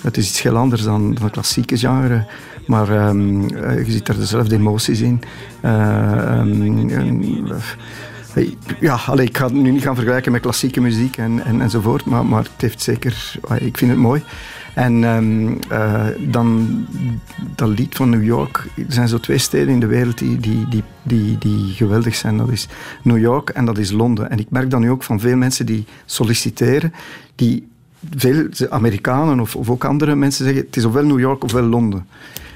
het 0.00 0.16
is 0.16 0.28
iets 0.28 0.42
heel 0.42 0.56
anders 0.56 0.82
dan, 0.82 1.14
dan 1.14 1.30
klassieke 1.30 1.78
genre. 1.78 2.26
Maar 2.66 2.88
ehm, 2.88 3.54
eh, 3.54 3.86
je 3.86 3.92
ziet 3.92 4.08
er 4.08 4.16
dezelfde 4.16 4.54
emoties 4.54 5.00
in. 5.00 5.22
Eh, 5.60 6.38
ehm, 6.38 7.60
eh, 8.34 8.48
ja, 8.80 8.94
allee, 9.06 9.26
ik 9.26 9.36
ga 9.36 9.44
het 9.44 9.54
nu 9.54 9.70
niet 9.70 9.82
gaan 9.82 9.94
vergelijken 9.94 10.32
met 10.32 10.40
klassieke 10.40 10.80
muziek 10.80 11.16
en, 11.16 11.44
en, 11.44 11.60
enzovoort, 11.60 12.04
maar, 12.04 12.26
maar 12.26 12.42
het 12.42 12.60
heeft 12.60 12.82
zeker... 12.82 13.34
Ik 13.58 13.78
vind 13.78 13.90
het 13.90 14.00
mooi. 14.00 14.22
En 14.74 15.04
ehm, 15.04 15.54
eh, 15.68 16.06
dan 16.30 16.68
dat 17.54 17.68
lied 17.68 17.94
van 17.94 18.10
New 18.10 18.24
York. 18.24 18.66
Er 18.76 18.84
zijn 18.88 19.08
zo 19.08 19.18
twee 19.18 19.38
steden 19.38 19.68
in 19.68 19.80
de 19.80 19.86
wereld 19.86 20.18
die, 20.18 20.40
die, 20.40 20.68
die, 20.68 20.82
die, 21.02 21.38
die 21.38 21.72
geweldig 21.72 22.14
zijn. 22.14 22.36
Dat 22.36 22.48
is 22.50 22.68
New 23.02 23.18
York 23.18 23.48
en 23.48 23.64
dat 23.64 23.78
is 23.78 23.90
Londen. 23.90 24.30
En 24.30 24.38
ik 24.38 24.50
merk 24.50 24.70
dat 24.70 24.80
nu 24.80 24.90
ook 24.90 25.02
van 25.02 25.20
veel 25.20 25.36
mensen 25.36 25.66
die 25.66 25.84
solliciteren, 26.04 26.92
die 27.34 27.68
veel 28.16 28.48
Amerikanen 28.68 29.40
of, 29.40 29.56
of 29.56 29.70
ook 29.70 29.84
andere 29.84 30.14
mensen 30.14 30.44
zeggen, 30.44 30.64
het 30.64 30.76
is 30.76 30.84
ofwel 30.84 31.04
New 31.04 31.20
York 31.20 31.44
ofwel 31.44 31.62
Londen. 31.62 32.06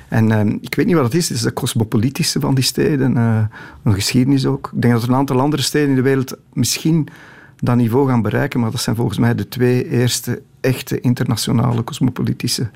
En 0.08 0.32
ehm, 0.32 0.56
ik 0.60 0.74
weet 0.74 0.86
niet 0.86 0.94
wat 0.94 1.04
het 1.04 1.14
is, 1.14 1.28
het 1.28 1.36
is 1.36 1.42
de 1.42 1.52
cosmopolitische 1.52 2.40
van 2.40 2.54
die 2.54 2.64
steden, 2.64 3.16
eh, 3.16 3.44
een 3.82 3.94
geschiedenis 3.94 4.46
ook. 4.46 4.70
Ik 4.74 4.82
denk 4.82 4.94
dat 4.94 5.02
er 5.02 5.08
een 5.08 5.14
aantal 5.14 5.40
andere 5.40 5.62
steden 5.62 5.88
in 5.88 5.94
de 5.94 6.02
wereld 6.02 6.36
misschien 6.52 7.08
dat 7.56 7.76
niveau 7.76 8.08
gaan 8.08 8.22
bereiken, 8.22 8.60
maar 8.60 8.70
dat 8.70 8.80
zijn 8.80 8.96
volgens 8.96 9.18
mij 9.18 9.34
de 9.34 9.48
twee 9.48 9.88
eerste 9.88 10.42
echte 10.60 11.00
internationale 11.00 11.84
cosmopolitische 11.84 12.70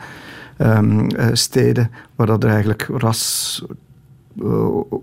ehm, 0.57 1.09
eh, 1.09 1.28
steden, 1.33 1.91
waar 2.14 2.26
dat 2.26 2.45
er 2.45 2.51
eigenlijk 2.51 2.89
ras, 2.93 3.64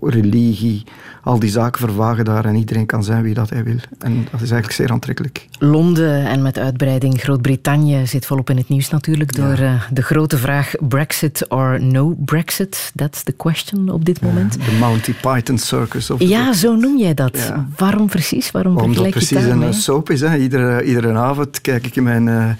religie, 0.00 0.84
al 1.22 1.38
die 1.38 1.50
zaken 1.50 1.80
vervagen 1.80 2.24
daar 2.24 2.44
en 2.44 2.54
iedereen 2.54 2.86
kan 2.86 3.04
zijn 3.04 3.22
wie 3.22 3.34
dat 3.34 3.50
hij 3.50 3.64
wil. 3.64 3.76
En 3.98 4.14
dat 4.14 4.40
is 4.40 4.50
eigenlijk 4.50 4.72
zeer 4.72 4.90
aantrekkelijk. 4.90 5.46
Londen 5.58 6.26
en 6.26 6.42
met 6.42 6.58
uitbreiding 6.58 7.20
Groot-Brittannië 7.20 8.06
zit 8.06 8.26
volop 8.26 8.50
in 8.50 8.56
het 8.56 8.68
nieuws 8.68 8.90
natuurlijk 8.90 9.36
door 9.36 9.58
eh, 9.58 9.82
de 9.92 10.02
grote 10.02 10.38
vraag 10.38 10.74
Brexit 10.88 11.48
or 11.48 11.82
no 11.82 12.14
Brexit. 12.18 12.92
That's 12.94 13.22
the 13.22 13.32
question 13.32 13.90
op 13.90 14.04
dit 14.04 14.20
moment. 14.20 14.52
De 14.52 14.76
Monty 14.80 15.14
Python 15.20 15.58
Circus. 15.58 16.10
Of 16.10 16.20
Ja, 16.20 16.52
zo 16.52 16.76
noem 16.76 16.98
jij 16.98 17.14
dat. 17.14 17.36
Ja. 17.36 17.66
Waarom 17.76 18.06
precies? 18.08 18.50
Waarom 18.50 18.76
Omdat 18.76 18.96
het 18.96 19.04
je 19.04 19.10
precies 19.10 19.36
een 19.42 19.48
daarmee? 19.48 19.72
soap 19.72 20.10
is. 20.10 20.20
Hè. 20.20 20.36
Iedere, 20.36 20.84
iedere 20.84 21.12
avond 21.14 21.60
kijk 21.60 21.86
ik 21.86 21.96
in 21.96 22.02
mijn, 22.02 22.28
eh, 22.28 22.50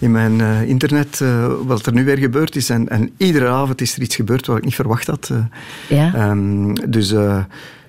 in 0.00 0.10
mijn 0.10 0.40
eh, 0.40 0.68
internet 0.68 1.20
eh, 1.20 1.52
wat 1.66 1.86
er 1.86 1.92
nu 1.92 2.04
weer 2.04 2.18
gebeurd 2.18 2.56
is. 2.56 2.70
En, 2.70 2.88
en 2.88 3.10
iedere 3.16 3.48
avond 3.48 3.80
is 3.80 3.96
er 3.96 4.02
iets 4.02 4.16
gebeurd 4.16 4.46
wat 4.46 4.56
ik 4.56 4.64
niet 4.64 4.74
verwacht 4.74 5.06
had. 5.06 5.30
eh. 5.32 5.38
Ja. 5.88 6.14
Ehm, 6.14 6.74
dus 6.74 7.14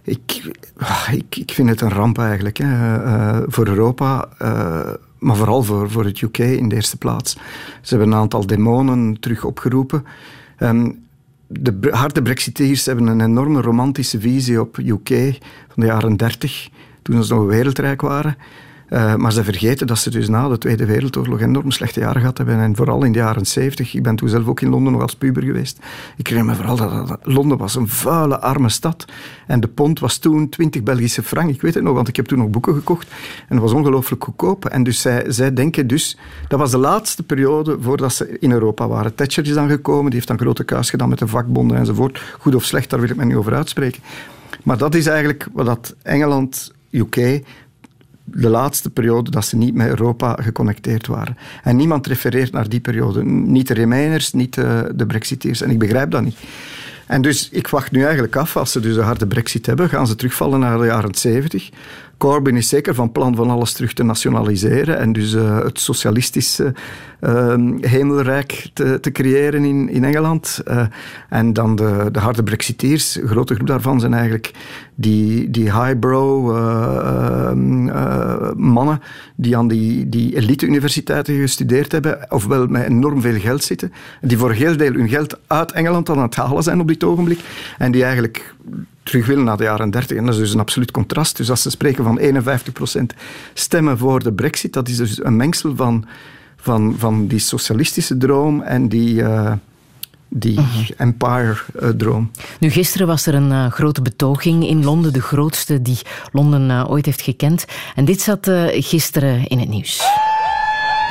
ik, 0.03 0.51
ah, 0.77 1.07
ik, 1.11 1.35
ik 1.35 1.51
vind 1.51 1.69
het 1.69 1.81
een 1.81 1.89
ramp 1.89 2.17
eigenlijk. 2.17 2.57
Hè. 2.57 2.69
Voor 3.51 3.67
Europa, 3.67 4.27
maar 5.19 5.35
vooral 5.35 5.63
voor, 5.63 5.91
voor 5.91 6.05
het 6.05 6.21
UK 6.21 6.37
in 6.37 6.69
de 6.69 6.75
eerste 6.75 6.97
plaats. 6.97 7.37
Ze 7.81 7.95
hebben 7.95 8.07
een 8.13 8.19
aantal 8.19 8.45
demonen 8.45 9.19
terug 9.19 9.43
opgeroepen. 9.43 10.05
Ehm, 10.57 10.91
de 11.47 11.87
harde 11.91 12.21
brexiteers 12.21 12.85
hebben 12.85 13.07
een 13.07 13.21
enorme 13.21 13.61
romantische 13.61 14.19
visie 14.19 14.61
op 14.61 14.77
UK 14.77 15.09
van 15.67 15.75
de 15.75 15.85
jaren 15.85 16.17
30, 16.17 16.69
toen 17.01 17.23
ze 17.23 17.33
nog 17.33 17.45
wereldrijk 17.45 18.01
waren. 18.01 18.35
Eh, 18.91 19.15
maar 19.15 19.31
ze 19.31 19.43
vergeten 19.43 19.87
dat 19.87 19.97
ze 19.97 20.09
dus 20.09 20.29
na 20.29 20.47
de 20.47 20.57
Tweede 20.57 20.85
Wereldoorlog 20.85 21.41
enorm 21.41 21.71
slechte 21.71 21.99
jaren 21.99 22.19
gehad 22.19 22.37
hebben. 22.37 22.59
En 22.59 22.75
vooral 22.75 23.03
in 23.03 23.11
de 23.11 23.17
jaren 23.17 23.45
70. 23.45 23.93
Ik 23.93 24.03
ben 24.03 24.15
toen 24.15 24.29
zelf 24.29 24.47
ook 24.47 24.61
in 24.61 24.69
Londen 24.69 24.93
nog 24.93 25.01
als 25.01 25.15
puber 25.15 25.43
geweest. 25.43 25.79
Ik 26.17 26.27
herinner 26.27 26.55
me 26.55 26.63
vooral 26.63 27.05
dat, 27.05 27.17
Londen 27.23 27.57
was 27.57 27.75
een 27.75 27.87
vuile, 27.87 28.39
arme 28.39 28.69
stad. 28.69 29.05
En 29.47 29.59
de 29.59 29.67
pond 29.67 29.99
was 29.99 30.17
toen 30.17 30.49
20 30.49 30.83
Belgische 30.83 31.23
frank. 31.23 31.49
Ik 31.49 31.61
weet 31.61 31.73
het 31.73 31.83
nog, 31.83 31.93
want 31.93 32.07
ik 32.07 32.15
heb 32.15 32.25
toen 32.25 32.37
nog 32.37 32.49
boeken 32.49 32.73
gekocht. 32.73 33.07
En 33.47 33.55
dat 33.55 33.59
was 33.59 33.73
ongelooflijk 33.73 34.23
goedkoop. 34.23 34.65
En 34.65 34.83
dus 34.83 35.01
zij, 35.01 35.23
zij 35.27 35.53
denken 35.53 35.87
dus... 35.87 36.17
Dat 36.47 36.59
was 36.59 36.71
de 36.71 36.77
laatste 36.77 37.23
periode 37.23 37.77
voordat 37.81 38.13
ze 38.13 38.37
in 38.39 38.51
Europa 38.51 38.87
waren. 38.87 39.15
Thatcher 39.15 39.45
is 39.45 39.53
dan 39.53 39.69
gekomen, 39.69 40.05
die 40.05 40.13
heeft 40.13 40.27
dan 40.27 40.39
grote 40.39 40.63
kuis 40.63 40.89
gedaan 40.89 41.09
met 41.09 41.19
de 41.19 41.27
vakbonden 41.27 41.77
enzovoort. 41.77 42.21
Goed 42.39 42.55
of 42.55 42.63
slecht, 42.63 42.89
daar 42.89 42.99
wil 42.99 43.09
ik 43.09 43.15
me 43.15 43.25
niet 43.25 43.35
over 43.35 43.53
uitspreken. 43.53 44.01
Maar 44.63 44.77
dat 44.77 44.95
is 44.95 45.07
eigenlijk 45.07 45.47
wat 45.53 45.65
dat 45.65 45.95
Engeland, 46.03 46.71
UK 46.89 47.41
de 48.33 48.49
laatste 48.49 48.89
periode 48.89 49.31
dat 49.31 49.45
ze 49.45 49.57
niet 49.57 49.73
met 49.73 49.87
Europa 49.87 50.37
geconnecteerd 50.41 51.07
waren. 51.07 51.37
En 51.63 51.75
niemand 51.75 52.07
refereert 52.07 52.51
naar 52.51 52.69
die 52.69 52.79
periode. 52.79 53.23
Niet 53.25 53.67
de 53.67 53.73
Remainers, 53.73 54.33
niet 54.33 54.53
de, 54.53 54.91
de 54.95 55.05
Brexiteers. 55.05 55.61
En 55.61 55.69
ik 55.69 55.79
begrijp 55.79 56.11
dat 56.11 56.23
niet. 56.23 56.37
En 57.07 57.21
dus 57.21 57.49
ik 57.49 57.67
wacht 57.67 57.91
nu 57.91 58.03
eigenlijk 58.03 58.35
af, 58.35 58.57
als 58.57 58.71
ze 58.71 58.79
dus 58.79 58.95
een 58.95 59.03
harde 59.03 59.27
brexit 59.27 59.65
hebben, 59.65 59.89
gaan 59.89 60.07
ze 60.07 60.15
terugvallen 60.15 60.59
naar 60.59 60.77
de 60.77 60.85
jaren 60.85 61.15
70. 61.15 61.69
Corbyn 62.21 62.55
is 62.55 62.67
zeker 62.67 62.95
van 62.95 63.11
plan 63.11 63.35
van 63.35 63.49
alles 63.49 63.73
terug 63.73 63.93
te 63.93 64.03
nationaliseren 64.03 64.97
en 64.97 65.13
dus 65.13 65.33
uh, 65.33 65.63
het 65.63 65.79
socialistische 65.79 66.73
uh, 67.21 67.55
hemelrijk 67.79 68.69
te, 68.73 69.09
creëren 69.11 69.63
in, 69.63 69.89
in 69.89 70.03
Engeland. 70.03 70.61
Uh, 70.67 70.85
en 71.29 71.53
dan 71.53 71.75
de, 71.75 72.09
de 72.11 72.19
harde 72.19 72.43
brexiteers, 72.43 73.15
een 73.15 73.27
grote 73.27 73.55
groep 73.55 73.67
daarvan 73.67 73.99
zijn 73.99 74.13
eigenlijk 74.13 74.51
die, 74.95 75.49
die 75.51 75.63
highbrow 75.63 76.51
mannen 78.55 79.01
die 79.35 79.57
aan 79.57 79.67
die, 79.67 80.09
die 80.09 80.35
elite-universiteiten 80.35 81.35
gestudeerd 81.35 81.91
hebben, 81.91 82.25
ofwel 82.29 82.67
met 82.67 82.87
enorm 82.87 83.21
veel 83.21 83.39
geld 83.39 83.63
zitten, 83.63 83.93
die 84.21 84.37
voor 84.37 84.49
een 84.49 84.55
heel 84.55 84.77
deel 84.77 84.93
hun 84.93 85.09
geld 85.09 85.39
uit 85.47 85.71
Engeland 85.71 86.09
aan 86.09 86.21
het 86.21 86.35
halen 86.35 86.63
zijn 86.63 86.79
op 86.79 86.87
dit 86.87 87.03
ogenblik 87.03 87.39
en 87.77 87.91
die 87.91 88.03
eigenlijk 88.03 88.53
terug 89.03 89.25
willen 89.25 89.43
naar 89.43 89.57
de 89.57 89.63
jaren 89.63 89.91
30. 89.91 90.17
En 90.17 90.25
dat 90.25 90.33
is 90.33 90.39
dus 90.39 90.53
een 90.53 90.59
absoluut 90.59 90.91
contrast. 90.91 91.37
Dus 91.37 91.49
als 91.49 91.61
ze 91.61 91.69
spreken 91.69 92.03
van 92.03 92.19
51% 92.19 93.15
stemmen 93.53 93.97
voor 93.97 94.23
de 94.23 94.33
brexit, 94.33 94.73
dat 94.73 94.87
is 94.87 94.97
dus 94.97 95.23
een 95.23 95.35
mengsel 95.35 95.75
van, 95.75 96.05
van, 96.55 96.95
van 96.97 97.27
die 97.27 97.39
socialistische 97.39 98.17
droom 98.17 98.61
en 98.61 98.89
die... 98.89 99.13
Uh, 99.15 99.51
die 100.33 100.59
uh-huh. 100.59 100.89
empire-droom. 100.97 102.31
Nu, 102.59 102.69
gisteren 102.69 103.07
was 103.07 103.25
er 103.25 103.33
een 103.33 103.51
uh, 103.51 103.71
grote 103.71 104.01
betoging 104.01 104.67
in 104.67 104.83
Londen, 104.83 105.13
de 105.13 105.21
grootste 105.21 105.81
die 105.81 105.99
Londen 106.31 106.87
ooit 106.87 107.05
heeft 107.05 107.21
gekend. 107.21 107.65
En 107.95 108.05
dit 108.05 108.21
zat 108.21 108.51
gisteren 108.71 109.47
in 109.47 109.59
het 109.59 109.69
nieuws. 109.69 110.01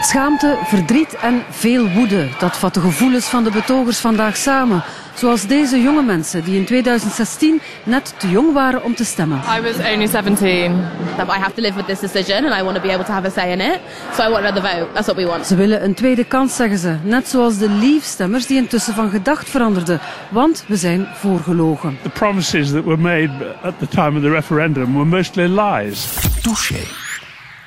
Schaamte, 0.02 0.58
verdriet 0.64 1.16
en 1.16 1.42
veel 1.50 1.88
woede. 1.88 2.28
Dat 2.38 2.56
vat 2.56 2.74
de 2.74 2.80
gevoelens 2.80 3.26
van 3.26 3.44
de 3.44 3.50
betogers 3.50 3.98
vandaag 3.98 4.36
samen. 4.36 4.82
Zoals 5.14 5.46
deze 5.46 5.82
jonge 5.82 6.02
mensen 6.02 6.44
die 6.44 6.58
in 6.58 6.64
2016 6.64 7.60
net 7.84 8.14
te 8.16 8.30
jong 8.30 8.52
waren 8.52 8.82
om 8.82 8.94
te 8.94 9.04
stemmen. 9.04 9.38
I 9.58 9.60
was 9.60 9.92
only 9.92 10.06
17. 10.06 10.72
I 11.18 11.38
have 11.38 11.52
to 11.54 11.62
live 11.62 11.74
with 11.74 11.86
this 11.86 12.00
decision 12.00 12.44
and 12.44 12.60
I 12.60 12.62
want 12.62 12.76
to 12.76 12.82
be 12.82 12.92
able 12.92 13.04
to 13.04 13.12
have 13.12 13.26
a 13.26 13.30
say 13.30 13.52
in 13.52 13.60
it. 13.60 13.80
So 14.14 14.22
I 14.22 14.30
want 14.30 14.44
another 14.44 14.62
vote. 14.62 14.92
That's 14.92 15.06
what 15.06 15.16
we 15.16 15.26
want. 15.26 15.46
Ze 15.46 15.54
willen 15.54 15.84
een 15.84 15.94
tweede 15.94 16.24
kans, 16.24 16.56
zeggen 16.56 16.78
ze. 16.78 16.96
Net 17.02 17.28
zoals 17.28 17.58
de 17.58 17.68
Leave-stemmers 17.68 18.46
die 18.46 18.56
intussen 18.56 18.94
van 18.94 19.10
gedacht 19.10 19.50
veranderden. 19.50 20.00
Want 20.28 20.64
we 20.66 20.76
zijn 20.76 21.08
voorgelogen. 21.14 21.98
The 22.02 22.08
promises 22.08 22.70
that 22.70 22.84
were 22.84 22.96
made 22.96 23.56
at 23.62 23.74
the 23.78 23.88
time 23.88 24.16
of 24.16 24.22
the 24.22 24.30
referendum 24.30 24.92
were 24.92 25.04
mostly 25.04 25.60
lies. 25.60 26.06
Touché. 26.42 27.08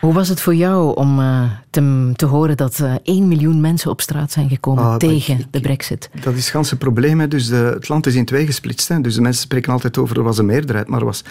Hoe 0.04 0.14
was 0.14 0.30
het 0.30 0.42
voor 0.42 0.56
jou 0.56 0.96
om 0.96 1.20
uh, 1.20 1.44
te, 1.70 2.12
te, 2.16 2.26
horen 2.26 2.58
dat 2.58 2.80
uh, 2.80 2.94
1 3.04 3.28
miljoen 3.28 3.62
mensen 3.62 3.92
op 3.92 4.02
straat 4.02 4.32
zijn 4.32 4.50
gekomen 4.50 4.84
ah, 4.84 4.96
tegen 4.96 5.40
ik, 5.40 5.46
de 5.52 5.60
brexit? 5.60 6.10
Dat 6.22 6.34
is 6.34 6.40
het 6.40 6.50
ganse 6.50 6.78
probleem. 6.78 7.30
Dus 7.30 7.48
de, 7.48 7.56
het 7.56 7.90
land 7.90 8.06
is 8.06 8.16
in 8.16 8.26
twee 8.26 8.46
gesplitst. 8.46 8.88
Hè. 8.88 9.02
Dus 9.02 9.16
de 9.16 9.22
mensen 9.22 9.42
spreken 9.42 9.72
altijd 9.72 9.98
over 9.98 10.18
er 10.18 10.24
was 10.24 10.38
een 10.38 10.46
meerderheid, 10.46 10.88
maar 10.88 11.00
er, 11.00 11.06
was, 11.06 11.24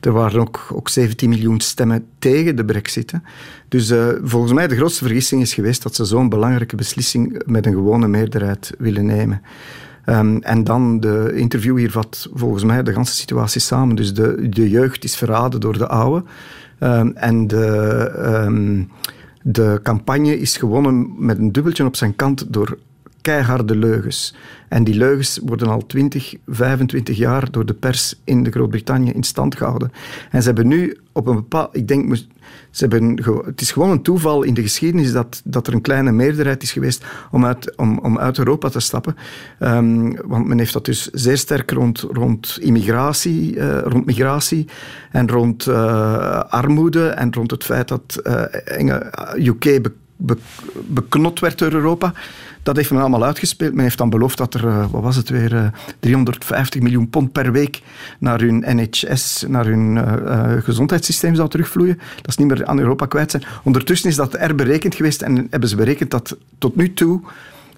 er 0.00 0.12
waren 0.12 0.40
ook, 0.40 0.66
ook 0.72 0.88
17 0.88 1.28
miljoen 1.28 1.60
stemmen 1.60 2.06
tegen 2.18 2.56
de 2.56 2.64
brexit. 2.64 3.10
Hè. 3.10 3.18
Dus 3.68 3.90
uh, 3.90 4.08
volgens 4.22 4.52
mij 4.52 4.68
de 4.68 4.76
grootste 4.76 5.04
vergissing 5.04 5.42
is 5.42 5.54
geweest 5.54 5.82
dat 5.82 5.94
ze 5.94 6.04
zo'n 6.04 6.28
belangrijke 6.28 6.76
beslissing 6.76 7.42
met 7.46 7.66
een 7.66 7.74
gewone 7.74 8.08
meerderheid 8.08 8.72
willen 8.78 9.06
nemen. 9.06 9.42
Um, 10.06 10.42
en 10.42 10.64
dan 10.64 11.00
de 11.00 11.32
interview 11.34 11.78
hier 11.78 11.90
vat 11.90 12.28
volgens 12.34 12.64
mij 12.64 12.82
de 12.82 12.90
hele 12.90 13.04
situatie 13.04 13.60
samen. 13.60 13.96
Dus 13.96 14.14
de, 14.14 14.48
de 14.48 14.70
jeugd 14.70 15.04
is 15.04 15.16
verraden 15.16 15.60
door 15.60 15.78
de 15.78 15.88
oude. 15.88 16.24
Um, 16.80 17.12
en 17.16 17.46
de, 17.46 18.10
um, 18.46 18.90
de 19.42 19.80
campagne 19.82 20.38
is 20.38 20.56
gewonnen 20.56 21.14
met 21.18 21.38
een 21.38 21.52
dubbeltje 21.52 21.84
op 21.84 21.96
zijn 21.96 22.16
kant 22.16 22.52
door 22.52 22.78
keiharde 23.24 23.76
leugens. 23.76 24.34
En 24.68 24.84
die 24.84 24.94
leugens 24.94 25.40
worden 25.42 25.68
al 25.68 25.86
20, 25.86 26.34
25 26.46 27.16
jaar 27.16 27.50
door 27.50 27.66
de 27.66 27.74
pers 27.74 28.20
in 28.24 28.42
de 28.42 28.50
Groot-Brittannië 28.50 29.10
in 29.10 29.22
stand 29.22 29.56
gehouden. 29.56 29.92
En 30.30 30.40
ze 30.40 30.46
hebben 30.46 30.68
nu 30.68 30.98
op 31.12 31.26
een 31.26 31.34
bepaald... 31.34 31.76
Ik 31.76 31.88
denk, 31.88 32.16
ze 32.70 32.86
hebben, 32.86 33.20
het 33.44 33.60
is 33.60 33.72
gewoon 33.72 33.90
een 33.90 34.02
toeval 34.02 34.42
in 34.42 34.54
de 34.54 34.62
geschiedenis 34.62 35.12
dat, 35.12 35.40
dat 35.44 35.66
er 35.66 35.74
een 35.74 35.80
kleine 35.80 36.12
meerderheid 36.12 36.62
is 36.62 36.72
geweest 36.72 37.04
om 37.30 37.44
uit, 37.44 37.76
om, 37.76 37.98
om 37.98 38.18
uit 38.18 38.38
Europa 38.38 38.68
te 38.68 38.80
stappen. 38.80 39.16
Um, 39.60 40.16
want 40.26 40.46
men 40.46 40.58
heeft 40.58 40.72
dat 40.72 40.84
dus 40.84 41.10
zeer 41.10 41.38
sterk 41.38 41.70
rond, 41.70 42.00
rond 42.00 42.58
immigratie, 42.60 43.56
uh, 43.56 43.78
rond 43.78 44.06
migratie 44.06 44.68
en 45.10 45.28
rond 45.28 45.66
uh, 45.66 46.40
armoede 46.40 47.08
en 47.08 47.32
rond 47.32 47.50
het 47.50 47.64
feit 47.64 47.88
dat 47.88 48.20
uh, 48.24 49.46
UK 49.46 49.60
be, 49.60 49.92
be, 50.16 50.36
beknot 50.86 51.40
werd 51.40 51.58
door 51.58 51.72
Europa. 51.72 52.12
Dat 52.64 52.76
heeft 52.76 52.90
men 52.90 53.00
allemaal 53.00 53.24
uitgespeeld. 53.24 53.74
Men 53.74 53.82
heeft 53.82 53.98
dan 53.98 54.10
beloofd 54.10 54.38
dat 54.38 54.54
er, 54.54 54.64
uh, 54.64 54.86
wat 54.90 55.02
was 55.02 55.16
het 55.16 55.28
weer, 55.28 55.52
uh, 55.52 55.66
350 56.00 56.80
miljoen 56.80 57.08
pond 57.08 57.32
per 57.32 57.52
week 57.52 57.82
naar 58.18 58.40
hun 58.40 58.64
NHS, 58.66 59.44
naar 59.48 59.64
hun 59.64 59.96
uh, 59.96 60.52
gezondheidssysteem 60.62 61.34
zou 61.34 61.48
terugvloeien. 61.48 61.98
Dat 62.16 62.28
is 62.28 62.36
niet 62.36 62.48
meer 62.48 62.66
aan 62.66 62.78
Europa 62.78 63.06
kwijt 63.06 63.30
zijn. 63.30 63.44
Ondertussen 63.62 64.08
is 64.08 64.16
dat 64.16 64.34
er 64.34 64.54
berekend 64.54 64.94
geweest 64.94 65.22
en 65.22 65.46
hebben 65.50 65.68
ze 65.68 65.76
berekend 65.76 66.10
dat 66.10 66.36
tot 66.58 66.76
nu 66.76 66.94
toe 66.94 67.20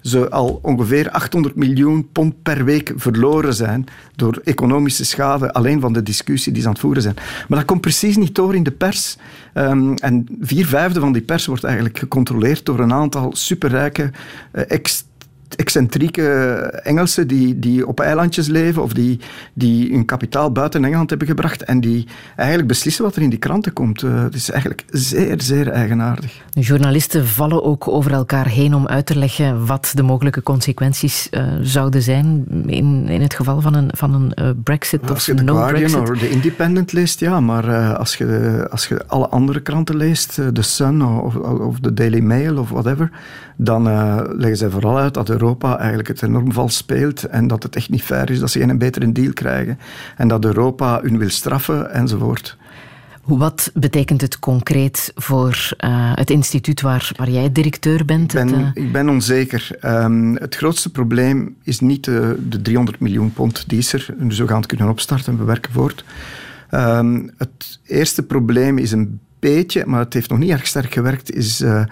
ze 0.01 0.29
al 0.29 0.59
ongeveer 0.61 1.09
800 1.09 1.55
miljoen 1.55 2.09
pond 2.11 2.41
per 2.41 2.65
week 2.65 2.93
verloren 2.95 3.53
zijn 3.53 3.85
door 4.15 4.41
economische 4.43 5.05
schade 5.05 5.53
alleen 5.53 5.79
van 5.79 5.93
de 5.93 6.03
discussie 6.03 6.51
die 6.51 6.61
ze 6.61 6.67
aan 6.67 6.73
het 6.73 6.83
voeren 6.83 7.01
zijn. 7.01 7.15
Maar 7.47 7.57
dat 7.57 7.67
komt 7.67 7.81
precies 7.81 8.17
niet 8.17 8.35
door 8.35 8.55
in 8.55 8.63
de 8.63 8.71
pers. 8.71 9.17
Um, 9.53 9.95
en 9.95 10.27
vier 10.41 10.65
vijfde 10.65 10.99
van 10.99 11.13
die 11.13 11.21
pers 11.21 11.45
wordt 11.45 11.63
eigenlijk 11.63 11.99
gecontroleerd 11.99 12.65
door 12.65 12.79
een 12.79 12.93
aantal 12.93 13.35
superrijke 13.35 14.11
uh, 14.53 14.63
excentrieke 15.55 16.23
Engelsen 16.83 17.27
die, 17.27 17.59
die 17.59 17.87
op 17.87 17.99
eilandjes 17.99 18.47
leven 18.47 18.83
of 18.83 18.93
die, 18.93 19.19
die 19.53 19.91
hun 19.91 20.05
kapitaal 20.05 20.51
buiten 20.51 20.85
Engeland 20.85 21.09
hebben 21.09 21.27
gebracht 21.27 21.63
en 21.63 21.79
die 21.79 22.07
eigenlijk 22.35 22.67
beslissen 22.67 23.03
wat 23.03 23.15
er 23.15 23.21
in 23.21 23.29
die 23.29 23.39
kranten 23.39 23.73
komt. 23.73 24.01
Uh, 24.01 24.23
het 24.23 24.35
is 24.35 24.49
eigenlijk 24.49 24.83
zeer, 24.91 25.41
zeer 25.41 25.69
eigenaardig. 25.69 26.41
De 26.49 26.61
journalisten 26.61 27.27
vallen 27.27 27.63
ook 27.63 27.87
over 27.87 28.11
elkaar 28.11 28.47
heen 28.47 28.73
om 28.73 28.87
uit 28.87 29.05
te 29.05 29.17
leggen 29.17 29.65
wat 29.65 29.91
de 29.95 30.03
mogelijke 30.03 30.43
consequenties 30.43 31.27
uh, 31.31 31.43
zouden 31.61 32.01
zijn 32.01 32.45
in, 32.65 33.07
in 33.07 33.21
het 33.21 33.33
geval 33.33 33.61
van 33.61 33.73
een, 33.73 33.89
van 33.93 34.13
een 34.13 34.31
uh, 34.35 34.49
brexit 34.63 35.01
als 35.01 35.11
of 35.11 35.25
je 35.25 35.33
de 35.33 35.43
no 35.43 35.55
Guardian 35.55 35.91
brexit. 35.91 36.09
of 36.09 36.19
de 36.19 36.29
Independent 36.29 36.91
leest, 36.91 37.19
ja, 37.19 37.39
maar 37.39 37.95
als, 37.95 38.15
je, 38.15 38.67
als 38.69 38.87
je 38.87 39.01
alle 39.07 39.27
andere 39.27 39.61
kranten 39.61 39.97
leest, 39.97 40.55
de 40.55 40.61
Sun 40.61 41.05
of, 41.05 41.35
of 41.35 41.79
de 41.79 41.93
Daily 41.93 42.19
Mail 42.19 42.57
of 42.57 42.69
whatever, 42.69 43.11
dan 43.57 43.83
leggen 44.37 44.57
zij 44.57 44.69
vooral 44.69 44.97
uit 44.97 45.13
dat 45.13 45.29
Europa 45.39 45.77
eigenlijk 45.77 46.07
het 46.07 46.21
enorm 46.21 46.51
vals 46.51 46.77
speelt 46.77 47.23
en 47.23 47.47
dat 47.47 47.63
het 47.63 47.75
echt 47.75 47.89
niet 47.89 48.01
fair 48.01 48.29
is, 48.29 48.39
dat 48.39 48.51
ze 48.51 48.59
geen 48.59 48.77
betere 48.77 49.11
deal 49.11 49.33
krijgen 49.33 49.79
en 50.17 50.27
dat 50.27 50.45
Europa 50.45 50.99
hun 51.01 51.17
wil 51.17 51.29
straffen 51.29 51.91
enzovoort. 51.91 52.57
Wat 53.27 53.71
betekent 53.73 54.21
het 54.21 54.39
concreet 54.39 55.11
voor 55.15 55.69
uh, 55.79 56.11
het 56.15 56.29
instituut 56.29 56.81
waar, 56.81 57.11
waar 57.15 57.29
jij 57.29 57.51
directeur 57.51 58.05
bent? 58.05 58.33
Ik 58.33 58.45
ben, 58.45 58.59
uh... 58.59 58.69
ik 58.73 58.91
ben 58.91 59.09
onzeker. 59.09 59.69
Um, 59.85 60.35
het 60.35 60.55
grootste 60.55 60.91
probleem 60.91 61.55
is 61.63 61.79
niet 61.79 62.03
de, 62.03 62.37
de 62.49 62.61
300 62.61 62.99
miljoen 62.99 63.33
pond 63.33 63.69
die 63.69 63.77
is 63.77 63.93
er. 63.93 64.13
Dus 64.17 64.39
we 64.39 64.47
gaan 64.47 64.57
het 64.57 64.65
kunnen 64.65 64.89
opstarten 64.89 65.31
en 65.31 65.37
bewerken 65.37 65.71
voort. 65.71 66.03
Um, 66.71 67.31
het 67.37 67.79
eerste 67.85 68.23
probleem 68.23 68.77
is 68.77 68.91
een 68.91 69.19
maar 69.85 69.99
het 69.99 70.13
heeft 70.13 70.29
nog 70.29 70.39
niet 70.39 70.49
erg 70.49 70.67
sterk 70.67 70.93
gewerkt, 70.93 71.31
is 71.31 71.61
uh, 71.61 71.83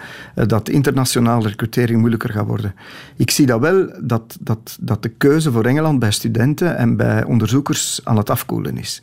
dat 0.48 0.70
internationale 0.70 1.48
recrutering 1.48 2.00
moeilijker 2.00 2.30
gaat 2.30 2.48
worden. 2.48 2.76
Ik 3.16 3.32
zie 3.32 3.46
dat 3.46 3.60
wel, 3.60 3.94
dat, 4.02 4.38
dat, 4.40 4.78
dat 4.82 5.04
de 5.04 5.10
keuze 5.10 5.52
voor 5.52 5.66
Engeland 5.66 6.00
bij 6.00 6.12
studenten 6.12 6.78
en 6.78 6.98
bij 6.98 7.24
onderzoekers 7.24 8.00
aan 8.04 8.18
het 8.18 8.30
afkoelen 8.30 8.78
is. 8.78 9.02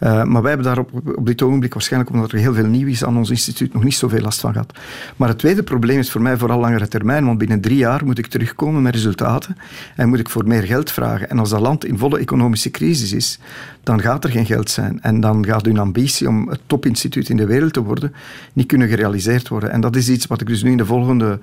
Uh, 0.00 0.24
maar 0.24 0.42
wij 0.42 0.52
hebben 0.52 0.74
daar 0.74 0.78
op, 0.78 0.90
op 1.16 1.26
dit 1.26 1.42
ogenblik, 1.42 1.72
waarschijnlijk 1.72 2.12
omdat 2.12 2.32
er 2.32 2.38
heel 2.38 2.54
veel 2.54 2.66
nieuw 2.66 2.86
is 2.86 3.04
aan 3.04 3.16
ons 3.16 3.30
instituut, 3.30 3.72
nog 3.72 3.84
niet 3.84 3.94
zoveel 3.94 4.20
last 4.20 4.40
van 4.40 4.52
gehad. 4.52 4.78
Maar 5.16 5.28
het 5.28 5.38
tweede 5.38 5.62
probleem 5.62 5.98
is 5.98 6.10
voor 6.10 6.22
mij 6.22 6.36
vooral 6.36 6.60
langere 6.60 6.88
termijn, 6.88 7.24
want 7.24 7.38
binnen 7.38 7.60
drie 7.60 7.76
jaar 7.76 8.04
moet 8.04 8.18
ik 8.18 8.26
terugkomen 8.26 8.82
met 8.82 8.94
resultaten 8.94 9.56
en 9.96 10.08
moet 10.08 10.18
ik 10.18 10.28
voor 10.28 10.46
meer 10.46 10.62
geld 10.62 10.90
vragen. 10.90 11.30
En 11.30 11.38
als 11.38 11.50
dat 11.50 11.60
land 11.60 11.84
in 11.84 11.98
volle 11.98 12.18
economische 12.18 12.70
crisis 12.70 13.12
is, 13.12 13.38
dan 13.84 14.00
gaat 14.00 14.24
er 14.24 14.30
geen 14.30 14.46
geld 14.46 14.70
zijn. 14.70 14.98
En 15.02 15.20
dan 15.20 15.44
gaat 15.44 15.64
hun 15.64 15.78
ambitie 15.78 16.28
om 16.28 16.48
het 16.48 16.60
topinstituut 16.66 17.28
in 17.28 17.36
de 17.36 17.46
wereld 17.46 17.72
te 17.72 17.82
worden 17.82 18.14
niet 18.52 18.66
kunnen 18.66 18.88
gerealiseerd 18.88 19.48
worden. 19.48 19.70
En 19.70 19.80
dat 19.80 19.96
is 19.96 20.08
iets 20.08 20.26
wat 20.26 20.40
ik 20.40 20.46
dus 20.46 20.62
nu 20.62 20.70
in 20.70 20.76
de 20.76 20.86
volgende, 20.86 21.38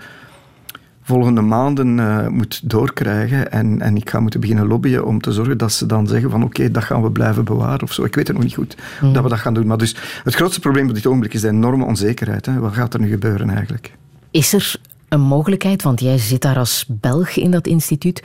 volgende 1.01 1.41
maanden 1.41 1.97
uh, 1.97 2.27
moet 2.27 2.61
doorkrijgen. 2.63 3.51
En, 3.51 3.81
en 3.81 3.95
ik 3.95 4.09
ga 4.09 4.19
moeten 4.19 4.39
beginnen 4.39 4.67
lobbyen 4.67 5.05
om 5.05 5.21
te 5.21 5.31
zorgen 5.31 5.57
dat 5.57 5.71
ze 5.71 5.85
dan 5.85 6.07
zeggen 6.07 6.29
van 6.29 6.43
oké, 6.43 6.59
okay, 6.59 6.71
dat 6.71 6.83
gaan 6.83 7.01
we 7.01 7.11
blijven 7.11 7.43
bewaren 7.43 7.81
of 7.81 7.93
zo. 7.93 8.03
Ik 8.03 8.15
weet 8.15 8.27
het 8.27 8.35
nog 8.35 8.45
niet 8.45 8.55
goed 8.55 8.75
mm. 9.01 9.13
dat 9.13 9.23
we 9.23 9.29
dat 9.29 9.39
gaan 9.39 9.53
doen. 9.53 9.67
Maar 9.67 9.77
dus 9.77 9.95
het 10.23 10.35
grootste 10.35 10.59
probleem 10.59 10.87
op 10.87 10.95
dit 10.95 11.05
ogenblik 11.05 11.33
is 11.33 11.41
de 11.41 11.47
enorme 11.47 11.85
onzekerheid. 11.85 12.45
Hè. 12.45 12.59
Wat 12.59 12.73
gaat 12.73 12.93
er 12.93 12.99
nu 12.99 13.09
gebeuren 13.09 13.49
eigenlijk? 13.49 13.93
Is 14.31 14.53
er 14.53 14.75
een 15.09 15.21
mogelijkheid, 15.21 15.83
want 15.83 15.99
jij 15.99 16.17
zit 16.17 16.41
daar 16.41 16.57
als 16.57 16.85
Belg 16.87 17.29
in 17.29 17.51
dat 17.51 17.67
instituut, 17.67 18.23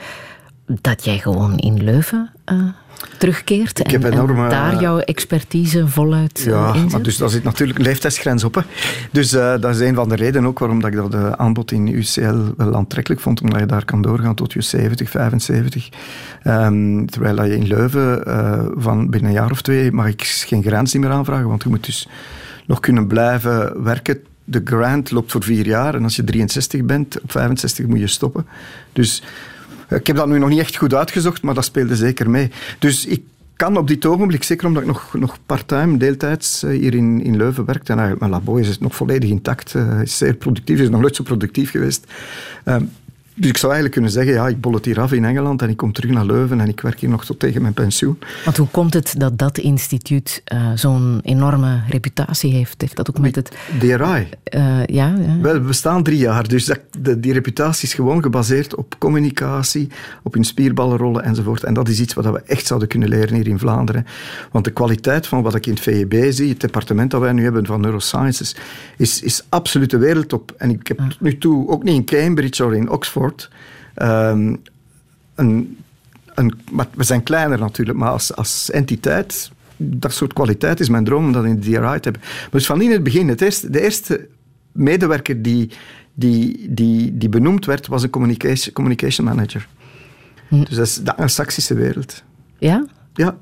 dat 0.65 1.05
jij 1.05 1.17
gewoon 1.17 1.57
in 1.57 1.83
Leuven 1.83 2.31
uh, 2.51 2.63
terugkeert 3.17 3.79
Ik 3.79 3.91
heb 3.91 4.03
en, 4.03 4.11
enorme- 4.13 4.43
en 4.43 4.49
daar 4.49 4.81
jouw 4.81 4.99
expertise 4.99 5.87
voluit 5.87 6.41
Ja, 6.45 6.73
inzet? 6.73 6.91
maar 6.91 7.01
dus 7.01 7.17
daar 7.17 7.29
zit 7.29 7.43
natuurlijk 7.43 7.79
een 7.79 7.85
leeftijdsgrens 7.85 8.43
op. 8.43 8.55
Hè. 8.55 8.61
Dus 9.11 9.33
uh, 9.33 9.53
dat 9.59 9.75
is 9.75 9.79
een 9.79 9.95
van 9.95 10.09
de 10.09 10.15
redenen 10.15 10.49
ook 10.49 10.59
waarom 10.59 10.81
dat 10.81 10.89
ik 10.89 10.95
dat 10.95 11.13
uh, 11.13 11.31
aanbod 11.31 11.71
in 11.71 11.87
UCL 11.87 12.35
wel 12.57 12.75
aantrekkelijk 12.75 13.21
vond, 13.21 13.41
omdat 13.41 13.59
je 13.59 13.65
daar 13.65 13.85
kan 13.85 14.01
doorgaan 14.01 14.35
tot 14.35 14.53
je 14.53 14.61
70, 14.61 15.09
75. 15.09 15.89
Um, 16.43 17.09
terwijl 17.09 17.35
dat 17.35 17.45
je 17.45 17.55
in 17.55 17.67
Leuven 17.67 18.23
uh, 18.27 18.65
van 18.75 19.09
binnen 19.09 19.29
een 19.29 19.35
jaar 19.35 19.51
of 19.51 19.61
twee 19.61 19.91
mag 19.91 20.07
ik 20.07 20.23
geen 20.23 20.63
garantie 20.63 20.99
meer 20.99 21.11
aanvragen, 21.11 21.47
want 21.47 21.63
je 21.63 21.69
moet 21.69 21.85
dus 21.85 22.07
nog 22.65 22.79
kunnen 22.79 23.07
blijven 23.07 23.83
werken. 23.83 24.19
De 24.43 24.61
grant 24.65 25.11
loopt 25.11 25.31
voor 25.31 25.43
vier 25.43 25.65
jaar 25.65 25.95
en 25.95 26.03
als 26.03 26.15
je 26.15 26.23
63 26.23 26.83
bent, 26.83 27.21
op 27.21 27.31
65 27.31 27.85
moet 27.85 27.99
je 27.99 28.07
stoppen. 28.07 28.47
Dus 28.93 29.23
ik 29.89 30.07
heb 30.07 30.15
dat 30.15 30.27
nu 30.27 30.39
nog 30.39 30.49
niet 30.49 30.59
echt 30.59 30.77
goed 30.77 30.93
uitgezocht, 30.93 31.41
maar 31.41 31.53
dat 31.53 31.65
speelde 31.65 31.95
zeker 31.95 32.29
mee. 32.29 32.51
Dus 32.79 33.05
ik 33.05 33.21
kan 33.55 33.77
op 33.77 33.87
dit 33.87 34.05
ogenblik, 34.05 34.43
zeker 34.43 34.67
omdat 34.67 34.81
ik 34.81 34.87
nog, 34.87 35.13
nog 35.13 35.37
part-time, 35.45 35.97
deeltijds 35.97 36.61
hier 36.61 36.95
in, 36.95 37.23
in 37.23 37.37
Leuven 37.37 37.65
werk, 37.65 37.89
en 37.89 38.15
mijn 38.19 38.31
labo 38.31 38.55
is 38.55 38.79
nog 38.79 38.95
volledig 38.95 39.29
intact, 39.29 39.73
uh, 39.73 40.01
is 40.01 40.17
zeer 40.17 40.33
productief, 40.33 40.79
is 40.79 40.89
nog 40.89 41.01
nooit 41.01 41.15
zo 41.15 41.23
productief 41.23 41.71
geweest. 41.71 42.05
Um, 42.65 42.89
dus 43.39 43.49
ik 43.49 43.57
zou 43.57 43.73
eigenlijk 43.73 43.93
kunnen 43.93 44.11
zeggen, 44.11 44.33
ja, 44.33 44.47
ik 44.47 44.61
bol 44.61 44.73
het 44.73 44.85
hier 44.85 44.99
af 44.99 45.11
in 45.11 45.25
Engeland 45.25 45.61
en 45.61 45.69
ik 45.69 45.77
kom 45.77 45.91
terug 45.91 46.11
naar 46.11 46.25
Leuven 46.25 46.59
en 46.59 46.67
ik 46.67 46.81
werk 46.81 46.99
hier 46.99 47.09
nog 47.09 47.25
tot 47.25 47.39
tegen 47.39 47.61
mijn 47.61 47.73
pensioen. 47.73 48.19
Want 48.45 48.57
hoe 48.57 48.67
komt 48.67 48.93
het 48.93 49.15
dat 49.17 49.37
dat 49.37 49.57
instituut 49.57 50.43
uh, 50.53 50.71
zo'n 50.75 51.19
enorme 51.23 51.81
reputatie 51.89 52.53
heeft? 52.53 52.81
Heeft 52.81 52.95
dat 52.95 53.09
ook 53.09 53.19
met 53.19 53.35
het... 53.35 53.51
DRI? 53.79 53.95
Uh, 53.95 54.85
ja, 54.85 54.85
ja, 54.85 55.15
Wel, 55.41 55.53
we 55.53 55.59
bestaan 55.59 56.03
drie 56.03 56.17
jaar, 56.17 56.47
dus 56.47 56.65
dat, 56.65 56.79
de, 56.99 57.19
die 57.19 57.33
reputatie 57.33 57.87
is 57.87 57.93
gewoon 57.93 58.23
gebaseerd 58.23 58.75
op 58.75 58.95
communicatie, 58.97 59.87
op 60.23 60.33
hun 60.33 60.43
spierballenrollen 60.43 61.23
enzovoort. 61.23 61.63
En 61.63 61.73
dat 61.73 61.87
is 61.87 61.99
iets 61.99 62.13
wat 62.13 62.25
we 62.25 62.41
echt 62.45 62.65
zouden 62.65 62.87
kunnen 62.87 63.09
leren 63.09 63.35
hier 63.35 63.47
in 63.47 63.59
Vlaanderen. 63.59 64.05
Want 64.51 64.65
de 64.65 64.71
kwaliteit 64.71 65.27
van 65.27 65.41
wat 65.41 65.55
ik 65.55 65.65
in 65.65 65.73
het 65.73 65.81
VEB 65.81 66.31
zie, 66.31 66.49
het 66.49 66.59
departement 66.59 67.11
dat 67.11 67.21
wij 67.21 67.31
nu 67.31 67.43
hebben 67.43 67.65
van 67.65 67.81
neurosciences, 67.81 68.55
is, 68.97 69.21
is 69.21 69.45
absoluut 69.49 69.89
de 69.89 69.97
wereldtop. 69.97 70.53
En 70.57 70.69
ik 70.69 70.87
heb 70.87 70.97
tot 70.97 71.21
nu 71.21 71.37
toe, 71.37 71.67
ook 71.67 71.83
niet 71.83 71.95
in 71.95 72.05
Cambridge 72.05 72.65
of 72.65 72.71
in 72.71 72.89
Oxford, 72.89 73.26
Um, 74.01 74.61
een, 75.35 75.77
een, 76.33 76.53
we 76.95 77.03
zijn 77.03 77.23
kleiner 77.23 77.59
natuurlijk, 77.59 77.97
maar 77.97 78.09
als, 78.09 78.35
als 78.35 78.71
entiteit, 78.71 79.51
dat 79.77 80.13
soort 80.13 80.33
kwaliteit 80.33 80.79
is 80.79 80.89
mijn 80.89 81.03
droom 81.03 81.25
om 81.25 81.31
dat 81.31 81.45
in 81.45 81.59
de 81.59 81.61
DRI 81.61 81.71
te 81.71 81.79
hebben. 81.81 82.21
Maar 82.21 82.49
dus 82.51 82.65
van 82.65 82.81
in 82.81 82.91
het 82.91 83.03
begin, 83.03 83.27
het 83.27 83.41
eerste, 83.41 83.69
de 83.69 83.81
eerste 83.81 84.27
medewerker 84.71 85.41
die, 85.41 85.71
die, 86.13 86.73
die, 86.73 87.17
die 87.17 87.29
benoemd 87.29 87.65
werd, 87.65 87.87
was 87.87 88.03
een 88.03 88.09
communication, 88.09 88.73
communication 88.73 89.27
manager. 89.27 89.67
Hm. 90.47 90.63
Dus 90.63 90.75
dat 90.75 90.85
is 90.85 90.95
de 90.95 91.11
anglo-saxische 91.11 91.73
wereld. 91.73 92.23
Ja? 92.57 92.85
Ja. 93.13 93.37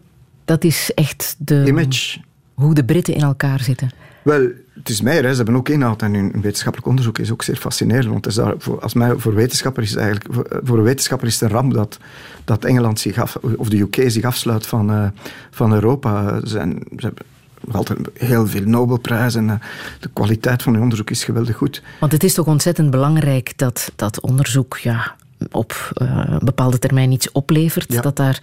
Dat 0.45 0.63
is 0.63 0.91
echt 0.93 1.35
de... 1.37 1.63
Image. 1.67 2.19
Hoe 2.53 2.73
de 2.73 2.85
Britten 2.85 3.13
in 3.13 3.21
elkaar 3.21 3.59
zitten. 3.59 3.89
Wel, 4.23 4.49
het 4.75 4.89
is 4.89 5.01
meer. 5.01 5.23
Hè. 5.23 5.29
Ze 5.29 5.35
hebben 5.35 5.55
ook 5.55 5.69
inhoud 5.69 6.01
en 6.01 6.13
hun 6.13 6.31
wetenschappelijk 6.41 6.87
onderzoek 6.87 7.17
is 7.17 7.31
ook 7.31 7.43
zeer 7.43 7.55
fascinerend. 7.55 8.05
Want 8.05 8.25
het 8.25 8.37
is 8.37 8.43
daar, 8.43 8.53
voor, 8.57 8.79
als 8.79 8.93
mij, 8.93 9.15
voor, 9.17 9.33
wetenschapper 9.33 9.83
is 9.83 9.95
eigenlijk, 9.95 10.33
voor, 10.33 10.47
voor, 10.63 10.77
een 10.77 10.83
wetenschapper 10.83 11.27
is 11.27 11.33
het 11.33 11.49
een 11.49 11.55
ramp 11.55 11.73
dat, 11.73 11.97
dat 12.43 12.65
Engeland 12.65 12.99
zich 12.99 13.17
af, 13.17 13.35
of 13.35 13.69
de 13.69 13.79
UK 13.79 14.03
zich 14.07 14.23
afsluit 14.23 14.67
van, 14.67 14.91
uh, 14.91 15.07
van 15.51 15.73
Europa. 15.73 16.39
Ze, 16.39 16.47
zijn, 16.47 16.83
ze 16.97 17.05
hebben 17.05 17.25
nog 17.61 17.75
altijd 17.75 17.99
heel 18.13 18.47
veel 18.47 18.63
Nobelprijzen. 18.65 19.49
En 19.49 19.61
de 19.99 20.09
kwaliteit 20.13 20.63
van 20.63 20.73
hun 20.73 20.81
onderzoek 20.81 21.09
is 21.09 21.23
geweldig 21.23 21.55
goed. 21.55 21.81
Want 21.99 22.11
het 22.11 22.23
is 22.23 22.33
toch 22.33 22.45
ontzettend 22.45 22.91
belangrijk 22.91 23.53
dat 23.55 23.91
dat 23.95 24.19
onderzoek 24.19 24.77
ja, 24.77 25.15
op 25.51 25.89
een 25.93 26.39
bepaalde 26.43 26.79
termijn 26.79 27.11
iets 27.11 27.31
oplevert. 27.31 27.93
Ja. 27.93 28.01
Dat 28.01 28.15
daar 28.15 28.39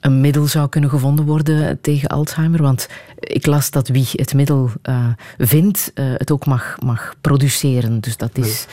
een 0.00 0.20
middel 0.20 0.46
zou 0.46 0.68
kunnen 0.68 0.90
gevonden 0.90 1.24
worden 1.24 1.80
tegen 1.80 2.08
Alzheimer. 2.08 2.62
Want 2.62 2.88
ik 3.20 3.46
las 3.46 3.70
dat 3.70 3.88
wie 3.88 4.08
het 4.12 4.34
middel 4.34 4.70
uh, 4.88 5.06
vindt, 5.38 5.92
uh, 5.94 6.04
het 6.16 6.30
ook 6.30 6.46
mag, 6.46 6.76
mag 6.84 7.14
produceren. 7.20 8.00
Dus 8.00 8.16
dat 8.16 8.38
is... 8.38 8.66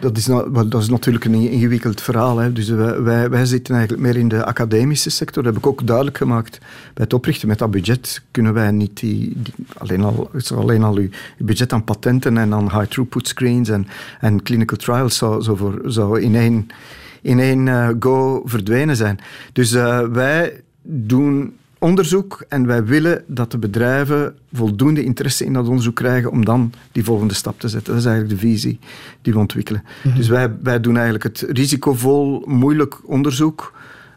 Dat 0.00 0.16
is, 0.16 0.26
nou, 0.26 0.68
dat 0.68 0.82
is 0.82 0.88
natuurlijk 0.88 1.24
een 1.24 1.34
ingewikkeld 1.34 2.00
verhaal. 2.00 2.38
Hè. 2.38 2.52
Dus 2.52 2.68
wij, 2.68 3.30
wij, 3.30 3.44
zitten 3.44 3.74
eigenlijk 3.74 4.06
meer 4.06 4.16
in 4.16 4.28
de 4.28 4.44
academische 4.44 5.10
sector. 5.10 5.42
Dat 5.42 5.52
heb 5.52 5.62
ik 5.62 5.68
ook 5.68 5.86
duidelijk 5.86 6.16
gemaakt 6.16 6.58
bij 6.94 7.04
het 7.04 7.12
oprichten. 7.12 7.48
Met 7.48 7.58
dat 7.58 7.70
budget 7.70 8.22
kunnen 8.30 8.54
wij 8.54 8.70
niet 8.70 9.00
die, 9.00 9.36
alleen, 9.78 10.02
al, 10.02 10.30
alleen 10.54 10.82
al 10.82 10.96
uw 10.96 11.08
budget 11.38 11.72
aan 11.72 11.84
patenten 11.84 12.38
en 12.38 12.54
aan 12.54 12.78
high-throughput 12.78 13.28
screens 13.28 13.68
en, 13.68 13.86
en 14.20 14.42
clinical 14.42 14.76
trials 14.76 15.16
zou, 15.16 15.42
zou, 15.84 16.20
in 16.20 16.34
één 16.34 16.66
in 17.20 17.38
één 17.38 17.66
uh, 17.66 17.88
go 18.00 18.42
verdwenen 18.44 18.96
zijn. 18.96 19.18
Dus 19.52 19.70
wij 20.10 20.62
doen 20.82 21.56
onderzoek 21.82 22.44
en 22.48 22.66
wij 22.66 22.84
willen 22.84 23.24
dat 23.26 23.50
de 23.50 23.58
bedrijven 23.58 24.34
voldoende 24.52 25.04
interesse 25.04 25.44
in 25.44 25.52
dat 25.52 25.68
onderzoek 25.68 25.94
krijgen 25.94 26.30
om 26.30 26.44
dan 26.44 26.72
die 26.92 27.04
volgende 27.04 27.34
stap 27.34 27.60
te 27.60 27.68
zetten. 27.68 27.92
Dat 27.92 28.02
is 28.02 28.08
eigenlijk 28.08 28.40
de 28.40 28.46
visie 28.46 28.78
die 29.22 29.32
we 29.32 29.38
ontwikkelen. 29.38 29.82
Mm-hmm. 30.02 30.18
Dus 30.18 30.28
wij, 30.28 30.52
wij 30.62 30.80
doen 30.80 30.94
eigenlijk 30.94 31.24
het 31.24 31.44
risicovol, 31.48 32.42
moeilijk 32.46 32.98
onderzoek. 33.04 33.72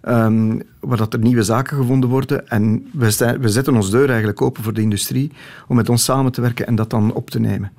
Um, 0.08 0.62
waar 0.80 0.98
dat 0.98 1.14
er 1.14 1.20
nieuwe 1.20 1.44
zaken 1.44 1.78
gevonden 1.78 2.10
worden. 2.10 2.48
En 2.48 2.90
we, 2.94 3.12
zijn, 3.12 3.40
we 3.42 3.50
zetten 3.50 3.76
ons 3.76 3.92
deur 3.92 4.08
eigenlijk 4.10 4.42
open 4.42 4.64
voor 4.64 4.74
de 4.74 4.82
industrie 4.82 5.32
om 5.68 5.76
met 5.76 5.90
ons 5.90 6.04
samen 6.04 6.32
te 6.32 6.42
werken 6.42 6.68
en 6.68 6.76
dat 6.76 6.90
dan 6.90 7.14
op 7.14 7.30
te 7.30 7.40
nemen. 7.40 7.72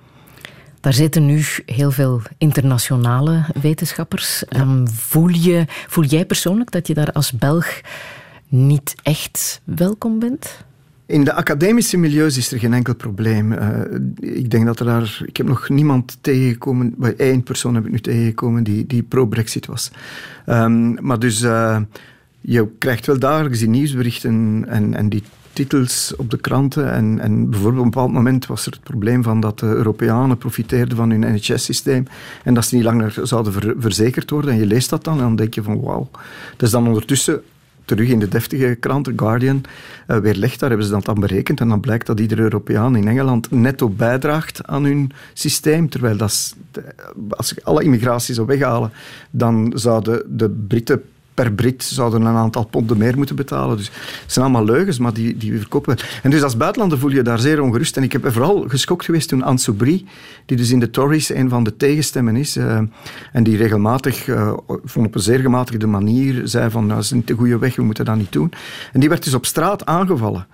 Daar 0.80 0.92
zitten 0.92 1.26
nu 1.26 1.44
heel 1.66 1.90
veel 1.90 2.20
internationale 2.38 3.44
wetenschappers. 3.60 4.42
Ja. 4.48 4.60
Um, 4.60 4.88
voel, 4.88 5.28
je, 5.28 5.64
voel 5.68 6.04
jij 6.04 6.26
persoonlijk 6.26 6.70
dat 6.70 6.86
je 6.86 6.94
daar 6.94 7.12
als 7.12 7.32
Belg 7.32 7.80
niet 8.48 8.94
echt 9.02 9.60
welkom 9.64 10.18
bent? 10.18 10.64
In 11.06 11.24
de 11.24 11.32
academische 11.32 11.96
milieus 11.96 12.36
is 12.36 12.52
er 12.52 12.58
geen 12.58 12.72
enkel 12.72 12.94
probleem. 12.94 13.52
Uh, 13.52 13.80
ik 14.20 14.50
denk 14.50 14.66
dat 14.66 14.78
er 14.80 14.86
daar... 14.86 15.22
Ik 15.26 15.36
heb 15.36 15.46
nog 15.46 15.68
niemand 15.68 16.18
tegengekomen... 16.20 16.94
één 17.16 17.42
persoon 17.42 17.74
heb 17.74 17.84
ik 17.84 17.90
nu 17.90 18.00
tegengekomen 18.00 18.64
die, 18.64 18.86
die 18.86 19.02
pro-Brexit 19.02 19.66
was. 19.66 19.90
Um, 20.46 20.96
maar 21.00 21.18
dus... 21.18 21.42
Uh, 21.42 21.78
je 22.48 22.68
krijgt 22.78 23.06
wel 23.06 23.18
dagelijks 23.18 23.58
die 23.58 23.68
nieuwsberichten 23.68 24.64
en, 24.68 24.94
en 24.94 25.08
die 25.08 25.22
titels 25.52 26.14
op 26.16 26.30
de 26.30 26.38
kranten. 26.38 26.92
En, 26.92 27.18
en 27.20 27.50
bijvoorbeeld 27.50 27.78
op 27.78 27.84
een 27.84 27.90
bepaald 27.90 28.12
moment 28.12 28.46
was 28.46 28.66
er 28.66 28.72
het 28.72 28.82
probleem 28.82 29.22
van 29.22 29.40
dat 29.40 29.58
de 29.58 29.66
Europeanen 29.66 30.38
profiteerden 30.38 30.96
van 30.96 31.10
hun 31.10 31.20
NHS-systeem 31.20 32.06
en 32.44 32.54
dat 32.54 32.64
ze 32.64 32.74
niet 32.74 32.84
langer 32.84 33.14
zouden 33.22 33.52
ver, 33.52 33.74
verzekerd 33.78 34.30
worden. 34.30 34.50
En 34.50 34.58
je 34.58 34.66
leest 34.66 34.90
dat 34.90 35.04
dan 35.04 35.14
en 35.14 35.20
dan 35.20 35.36
denk 35.36 35.54
je 35.54 35.62
van 35.62 35.80
wauw. 35.80 36.08
Dat 36.50 36.62
is 36.62 36.70
dan 36.70 36.86
ondertussen 36.86 37.42
terug 37.86 38.08
in 38.08 38.18
de 38.18 38.28
deftige 38.28 38.76
krant, 38.80 39.04
The 39.04 39.12
Guardian, 39.16 39.64
uh, 40.08 40.16
weerlegd. 40.18 40.60
Daar 40.60 40.68
hebben 40.68 40.86
ze 40.86 40.92
dat 40.92 41.04
dan 41.04 41.20
berekend. 41.20 41.60
En 41.60 41.68
dan 41.68 41.80
blijkt 41.80 42.06
dat 42.06 42.20
iedere 42.20 42.42
Europeaan 42.42 42.96
in 42.96 43.08
Engeland 43.08 43.50
netto 43.50 43.88
bijdraagt 43.88 44.66
aan 44.66 44.84
hun 44.84 45.10
systeem. 45.32 45.88
Terwijl 45.88 46.16
dat 46.16 46.56
als 47.28 47.50
je 47.50 47.64
alle 47.64 47.82
immigratie 47.82 48.34
zou 48.34 48.46
weghalen, 48.46 48.92
dan 49.30 49.72
zouden 49.74 50.22
de 50.38 50.50
Britten 50.50 51.02
per 51.36 51.52
Brit 51.52 51.82
zouden 51.82 52.22
een 52.22 52.36
aantal 52.36 52.64
ponden 52.64 52.98
meer 52.98 53.16
moeten 53.16 53.36
betalen. 53.36 53.76
Dus 53.76 53.90
het 54.22 54.32
zijn 54.32 54.44
allemaal 54.44 54.64
leugens, 54.64 54.98
maar 54.98 55.12
die, 55.12 55.36
die 55.36 55.58
verkopen. 55.58 55.96
En 56.22 56.30
dus 56.30 56.42
als 56.42 56.56
buitenlander 56.56 56.98
voel 56.98 57.10
je 57.10 57.22
daar 57.22 57.38
zeer 57.38 57.62
ongerust. 57.62 57.96
En 57.96 58.02
ik 58.02 58.12
heb 58.12 58.32
vooral 58.32 58.64
geschokt 58.68 59.04
geweest 59.04 59.28
toen 59.28 59.42
Anne 59.42 59.58
Soubry, 59.58 60.04
die 60.46 60.56
dus 60.56 60.70
in 60.70 60.80
de 60.80 60.90
Tories 60.90 61.34
een 61.34 61.48
van 61.48 61.64
de 61.64 61.76
tegenstemmen 61.76 62.36
is, 62.36 62.56
uh, 62.56 62.78
en 63.32 63.42
die 63.42 63.56
regelmatig, 63.56 64.26
uh, 64.26 64.52
op 64.66 65.14
een 65.14 65.20
zeer 65.20 65.38
gematigde 65.38 65.86
manier, 65.86 66.40
zei 66.44 66.70
van, 66.70 66.82
nou, 66.82 66.94
dat 66.94 67.04
is 67.04 67.10
niet 67.10 67.26
de 67.26 67.34
goede 67.34 67.58
weg, 67.58 67.76
we 67.76 67.82
moeten 67.82 68.04
dat 68.04 68.16
niet 68.16 68.32
doen. 68.32 68.52
En 68.92 69.00
die 69.00 69.08
werd 69.08 69.24
dus 69.24 69.34
op 69.34 69.46
straat 69.46 69.86
aangevallen. 69.86 70.46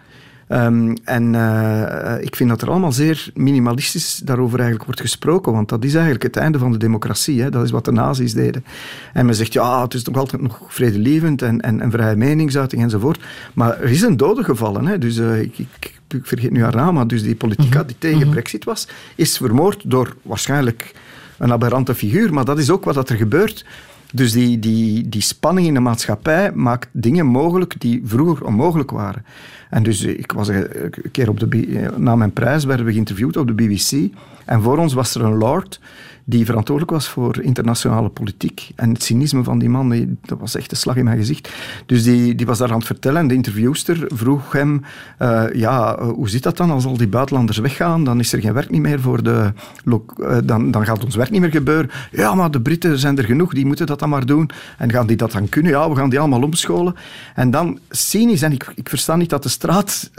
Um, 0.52 0.94
en 1.04 1.34
uh, 1.34 2.14
ik 2.20 2.36
vind 2.36 2.48
dat 2.48 2.62
er 2.62 2.70
allemaal 2.70 2.92
zeer 2.92 3.30
minimalistisch 3.34 4.20
daarover 4.24 4.58
eigenlijk 4.58 4.84
wordt 4.84 5.00
gesproken, 5.00 5.52
want 5.52 5.68
dat 5.68 5.84
is 5.84 5.94
eigenlijk 5.94 6.22
het 6.22 6.36
einde 6.36 6.58
van 6.58 6.72
de 6.72 6.78
democratie. 6.78 7.42
Hè. 7.42 7.50
Dat 7.50 7.64
is 7.64 7.70
wat 7.70 7.84
de 7.84 7.92
nazi's 7.92 8.32
deden. 8.34 8.64
En 9.12 9.26
men 9.26 9.34
zegt, 9.34 9.52
ja, 9.52 9.82
het 9.82 9.94
is 9.94 10.04
nog 10.04 10.16
altijd 10.16 10.42
nog 10.42 10.60
vredelievend 10.68 11.42
en, 11.42 11.60
en, 11.60 11.80
en 11.80 11.90
vrije 11.90 12.16
meningsuiting 12.16 12.82
enzovoort. 12.82 13.20
Maar 13.54 13.80
er 13.80 13.90
is 13.90 14.02
een 14.02 14.16
dode 14.16 14.44
gevallen. 14.44 14.86
Hè. 14.86 14.98
Dus 14.98 15.16
uh, 15.16 15.40
ik, 15.40 15.58
ik, 15.58 15.68
ik, 16.08 16.26
vergeet 16.26 16.50
nu 16.50 16.62
haar 16.62 16.76
naam, 16.76 16.94
maar 16.94 17.06
dus 17.06 17.22
die 17.22 17.36
politica 17.36 17.82
die 17.82 17.96
tegen 17.98 18.28
Brexit 18.28 18.64
was, 18.64 18.88
is 19.14 19.36
vermoord 19.36 19.90
door 19.90 20.16
waarschijnlijk 20.22 20.94
een 21.38 21.52
aberrante 21.52 21.94
figuur. 21.94 22.34
Maar 22.34 22.44
dat 22.44 22.58
is 22.58 22.70
ook 22.70 22.84
wat 22.84 23.10
er 23.10 23.16
gebeurt. 23.16 23.64
Dus 24.12 24.32
die, 24.32 24.58
die, 24.58 25.08
die 25.08 25.20
spanning 25.20 25.66
in 25.66 25.74
de 25.74 25.80
maatschappij 25.80 26.52
maakt 26.52 26.88
dingen 26.92 27.26
mogelijk 27.26 27.74
die 27.78 28.02
vroeger 28.04 28.46
onmogelijk 28.46 28.90
waren. 28.90 29.24
En 29.70 29.82
dus 29.82 30.02
ik 30.02 30.32
was 30.32 30.48
een 30.48 30.92
keer 31.12 31.28
op 31.28 31.40
de, 31.40 31.90
na 31.96 32.16
mijn 32.16 32.32
prijs 32.32 32.64
werden 32.64 32.86
we 32.86 32.92
geïnterviewd 32.92 33.36
op 33.36 33.46
de 33.46 33.52
BBC. 33.52 34.12
En 34.44 34.62
voor 34.62 34.78
ons 34.78 34.92
was 34.92 35.14
er 35.14 35.22
een 35.22 35.36
lord 35.36 35.80
die 36.24 36.44
verantwoordelijk 36.44 36.96
was 36.96 37.08
voor 37.08 37.40
internationale 37.40 38.08
politiek. 38.08 38.70
En 38.76 38.92
het 38.92 39.02
cynisme 39.02 39.42
van 39.42 39.58
die 39.58 39.68
man, 39.68 40.16
dat 40.22 40.38
was 40.38 40.56
echt 40.56 40.70
een 40.70 40.76
slag 40.76 40.96
in 40.96 41.04
mijn 41.04 41.18
gezicht. 41.18 41.48
Dus 41.86 42.02
die, 42.02 42.34
die 42.34 42.46
was 42.46 42.58
daar 42.58 42.70
aan 42.70 42.78
het 42.78 42.86
vertellen 42.86 43.20
en 43.20 43.28
de 43.28 43.34
interviewster 43.34 44.04
vroeg 44.06 44.52
hem, 44.52 44.82
uh, 45.18 45.44
ja, 45.52 46.04
hoe 46.04 46.28
zit 46.28 46.42
dat 46.42 46.56
dan 46.56 46.70
als 46.70 46.84
al 46.84 46.96
die 46.96 47.08
buitenlanders 47.08 47.58
weggaan? 47.58 48.04
Dan 48.04 48.18
is 48.18 48.32
er 48.32 48.40
geen 48.40 48.52
werk 48.52 48.70
niet 48.70 48.80
meer 48.80 49.00
voor 49.00 49.22
de... 49.22 49.52
Uh, 49.84 50.36
dan, 50.44 50.70
dan 50.70 50.84
gaat 50.84 51.04
ons 51.04 51.16
werk 51.16 51.30
niet 51.30 51.40
meer 51.40 51.50
gebeuren. 51.50 51.90
Ja, 52.10 52.34
maar 52.34 52.50
de 52.50 52.60
Britten 52.60 52.98
zijn 52.98 53.18
er 53.18 53.24
genoeg, 53.24 53.54
die 53.54 53.66
moeten 53.66 53.86
dat 53.86 53.98
dan 53.98 54.08
maar 54.08 54.26
doen. 54.26 54.50
En 54.78 54.90
gaan 54.90 55.06
die 55.06 55.16
dat 55.16 55.32
dan 55.32 55.48
kunnen? 55.48 55.72
Ja, 55.72 55.90
we 55.90 55.96
gaan 55.96 56.10
die 56.10 56.18
allemaal 56.18 56.42
omscholen. 56.42 56.94
En 57.34 57.50
dan 57.50 57.78
cynisch, 57.90 58.42
en 58.42 58.52
ik, 58.52 58.72
ik 58.74 58.88
versta 58.88 59.16
niet 59.16 59.30
dat 59.30 59.42
de 59.42 59.48
straat, 59.48 60.10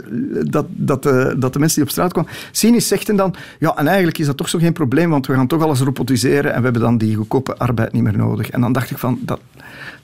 dat, 0.44 0.66
dat, 0.68 1.02
de, 1.02 1.34
dat 1.38 1.52
de 1.52 1.58
mensen 1.58 1.78
die 1.78 1.88
op 1.88 1.90
straat 1.90 2.12
kwamen, 2.12 2.30
cynisch 2.50 2.88
zegden 2.88 3.16
dan, 3.16 3.34
ja, 3.58 3.76
en 3.76 3.86
eigenlijk 3.86 4.18
is 4.18 4.26
dat 4.26 4.36
toch 4.36 4.48
zo 4.48 4.58
geen 4.58 4.72
probleem, 4.72 5.10
want 5.10 5.26
we 5.26 5.34
gaan 5.34 5.46
toch 5.46 5.62
alles 5.62 5.80
en 5.98 6.58
we 6.58 6.64
hebben 6.64 6.80
dan 6.80 6.98
die 6.98 7.14
goedkope 7.14 7.56
arbeid 7.56 7.92
niet 7.92 8.02
meer 8.02 8.16
nodig. 8.16 8.50
En 8.50 8.60
dan 8.60 8.72
dacht 8.72 8.90
ik 8.90 8.98
van, 8.98 9.18
dat, 9.22 9.40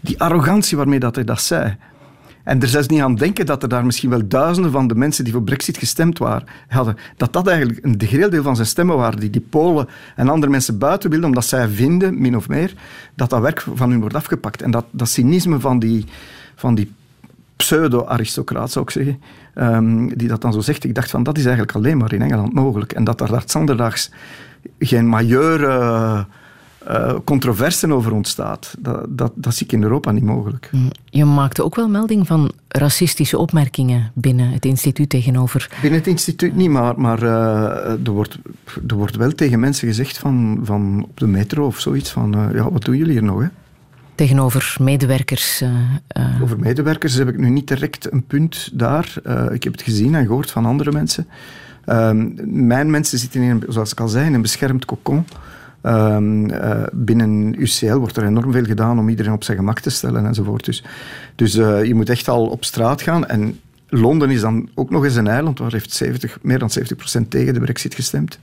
die 0.00 0.20
arrogantie 0.20 0.76
waarmee 0.76 0.98
dat 0.98 1.14
hij 1.14 1.24
dat 1.24 1.40
zei. 1.40 1.76
En 2.42 2.62
er 2.62 2.68
zelfs 2.68 2.88
niet 2.88 3.00
aan 3.00 3.14
denken 3.14 3.46
dat 3.46 3.62
er 3.62 3.68
daar 3.68 3.84
misschien 3.84 4.10
wel 4.10 4.28
duizenden 4.28 4.72
van 4.72 4.86
de 4.86 4.94
mensen 4.94 5.24
die 5.24 5.32
voor 5.32 5.42
Brexit 5.42 5.78
gestemd 5.78 6.18
waren, 6.18 6.48
hadden, 6.68 6.96
dat 7.16 7.32
dat 7.32 7.46
eigenlijk 7.46 7.84
een 7.84 8.02
groot 8.08 8.30
deel 8.30 8.42
van 8.42 8.54
zijn 8.54 8.66
stemmen 8.66 8.96
waren, 8.96 9.20
die 9.20 9.30
die 9.30 9.40
Polen 9.40 9.88
en 10.16 10.28
andere 10.28 10.52
mensen 10.52 10.78
buiten 10.78 11.10
wilden, 11.10 11.28
omdat 11.28 11.44
zij 11.44 11.68
vinden, 11.68 12.20
min 12.20 12.36
of 12.36 12.48
meer, 12.48 12.74
dat 13.14 13.30
dat 13.30 13.40
werk 13.40 13.64
van 13.74 13.90
hun 13.90 14.00
wordt 14.00 14.14
afgepakt. 14.14 14.62
En 14.62 14.70
dat, 14.70 14.84
dat 14.90 15.08
cynisme 15.08 15.60
van 15.60 15.78
die, 15.78 16.04
van 16.54 16.74
die 16.74 16.92
pseudo-aristocraat, 17.56 18.70
zou 18.70 18.84
ik 18.84 18.90
zeggen, 18.90 19.20
um, 19.54 20.16
die 20.16 20.28
dat 20.28 20.40
dan 20.40 20.52
zo 20.52 20.60
zegt. 20.60 20.84
Ik 20.84 20.94
dacht 20.94 21.10
van, 21.10 21.22
dat 21.22 21.38
is 21.38 21.44
eigenlijk 21.44 21.76
alleen 21.76 21.96
maar 21.96 22.12
in 22.12 22.22
Engeland 22.22 22.54
mogelijk. 22.54 22.92
En 22.92 23.04
dat 23.04 23.18
daar 23.18 23.42
zanderdaags 23.46 24.10
geen 24.78 25.08
majeure 25.08 26.26
uh, 26.88 27.14
controverse 27.24 27.92
over 27.92 28.12
ontstaat. 28.12 28.74
Dat, 28.78 29.06
dat, 29.08 29.32
dat 29.34 29.54
zie 29.54 29.66
ik 29.66 29.72
in 29.72 29.82
Europa 29.82 30.10
niet 30.10 30.24
mogelijk. 30.24 30.68
Mm. 30.72 30.90
Je 31.04 31.24
maakte 31.24 31.64
ook 31.64 31.74
wel 31.74 31.88
melding 31.88 32.26
van 32.26 32.52
racistische 32.68 33.38
opmerkingen 33.38 34.10
binnen 34.14 34.50
het 34.50 34.64
instituut 34.64 35.08
tegenover... 35.08 35.70
Binnen 35.80 35.98
het 35.98 36.08
instituut 36.08 36.56
niet, 36.56 36.70
maar, 36.70 37.00
maar 37.00 37.22
uh, 37.22 38.06
er, 38.06 38.10
wordt, 38.10 38.38
er 38.86 38.94
wordt 38.94 39.16
wel 39.16 39.32
tegen 39.32 39.60
mensen 39.60 39.88
gezegd 39.88 40.18
van, 40.18 40.60
van 40.62 41.06
op 41.08 41.18
de 41.18 41.26
metro 41.26 41.66
of 41.66 41.80
zoiets 41.80 42.10
van 42.10 42.36
uh, 42.36 42.54
ja, 42.54 42.70
wat 42.70 42.84
doen 42.84 42.96
jullie 42.96 43.12
hier 43.12 43.22
nog, 43.22 43.40
hè? 43.40 43.48
tegenover 44.14 44.76
medewerkers? 44.80 45.62
Uh, 45.62 46.42
Over 46.42 46.58
medewerkers 46.58 47.14
heb 47.14 47.28
ik 47.28 47.38
nu 47.38 47.48
niet 47.48 47.68
direct 47.68 48.12
een 48.12 48.24
punt 48.26 48.70
daar. 48.72 49.14
Uh, 49.26 49.46
ik 49.52 49.64
heb 49.64 49.72
het 49.72 49.82
gezien 49.82 50.14
en 50.14 50.26
gehoord 50.26 50.50
van 50.50 50.66
andere 50.66 50.92
mensen. 50.92 51.26
Uh, 51.86 52.10
mijn 52.44 52.90
mensen 52.90 53.18
zitten, 53.18 53.42
in, 53.42 53.62
zoals 53.68 53.92
ik 53.92 54.00
al 54.00 54.08
zei, 54.08 54.26
in 54.26 54.34
een 54.34 54.42
beschermd 54.42 54.84
cocon. 54.84 55.24
Ehm, 55.82 56.50
binnen 56.92 57.60
UCL 57.60 57.94
wordt 57.94 58.16
er 58.16 58.24
enorm 58.24 58.52
veel 58.52 58.64
gedaan 58.64 58.98
om 58.98 59.08
iedereen 59.08 59.32
op 59.32 59.44
zijn 59.44 59.56
gemak 59.56 59.80
te 59.80 59.90
stellen 59.90 60.26
enzovoort. 60.26 60.64
Dus, 60.64 60.84
dus 61.34 61.52
je 61.54 61.94
moet 61.94 62.08
echt 62.08 62.28
al 62.28 62.46
op 62.46 62.64
straat 62.64 63.02
gaan. 63.02 63.26
En 63.26 63.58
Londen 63.90 64.30
is 64.30 64.40
dan 64.40 64.68
ook 64.74 64.90
nog 64.90 65.04
eens 65.04 65.16
een 65.16 65.26
eiland 65.26 65.58
waar 65.58 65.72
heeft 65.72 65.92
70, 65.92 66.38
meer 66.42 66.58
dan 66.58 66.70
70% 67.18 67.28
tegen 67.28 67.54
de 67.54 67.60
brexit 67.60 67.94
gestemd. 67.94 68.38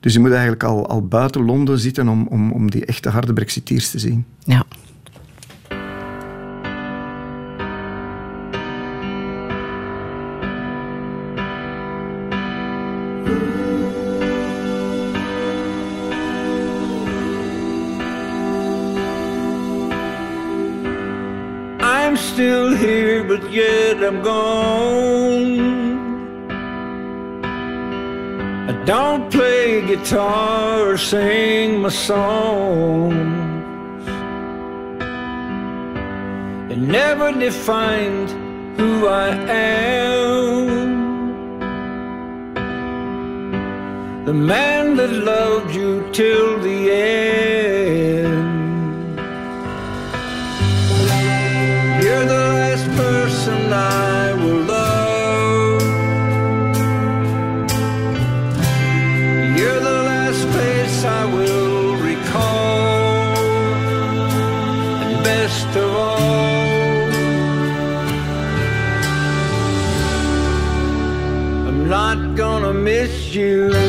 Dus 0.00 0.12
je 0.12 0.20
moet 0.20 0.30
eigenlijk 0.30 0.62
al, 0.62 0.88
al 0.88 1.06
buiten 1.06 1.44
Londen 1.44 1.78
zitten 1.78 2.08
om, 2.08 2.26
om, 2.26 2.52
om 2.52 2.70
die 2.70 2.84
echte 2.84 3.08
harde 3.08 3.32
brexiteers 3.32 3.90
te 3.90 3.98
zien. 3.98 4.24
Ja. 4.44 4.64
I'm 23.58 24.22
gone. 24.22 25.60
I 28.68 28.84
don't 28.84 29.30
play 29.32 29.80
guitar 29.86 30.90
or 30.90 30.98
sing 30.98 31.80
my 31.80 31.88
songs. 31.88 33.16
It 36.70 36.78
never 36.78 37.32
defined 37.32 38.30
who 38.78 39.06
I 39.06 39.28
am. 39.28 40.66
The 44.26 44.34
man 44.34 44.96
that 44.96 45.10
loved 45.10 45.74
you 45.74 46.08
till 46.12 46.60
the 46.60 46.90
end. 46.92 47.75
I 53.72 54.32
will 54.32 54.62
love. 54.74 55.82
You're 59.58 59.80
the 59.80 59.98
last 60.10 60.42
I 61.04 61.24
will 61.26 61.96
recall. 61.96 63.36
And 65.02 65.24
best 65.24 65.70
of 65.76 65.90
all, 65.94 67.08
I'm 71.68 71.88
not 71.88 72.36
gonna 72.36 72.72
miss 72.72 73.34
you. 73.34 73.85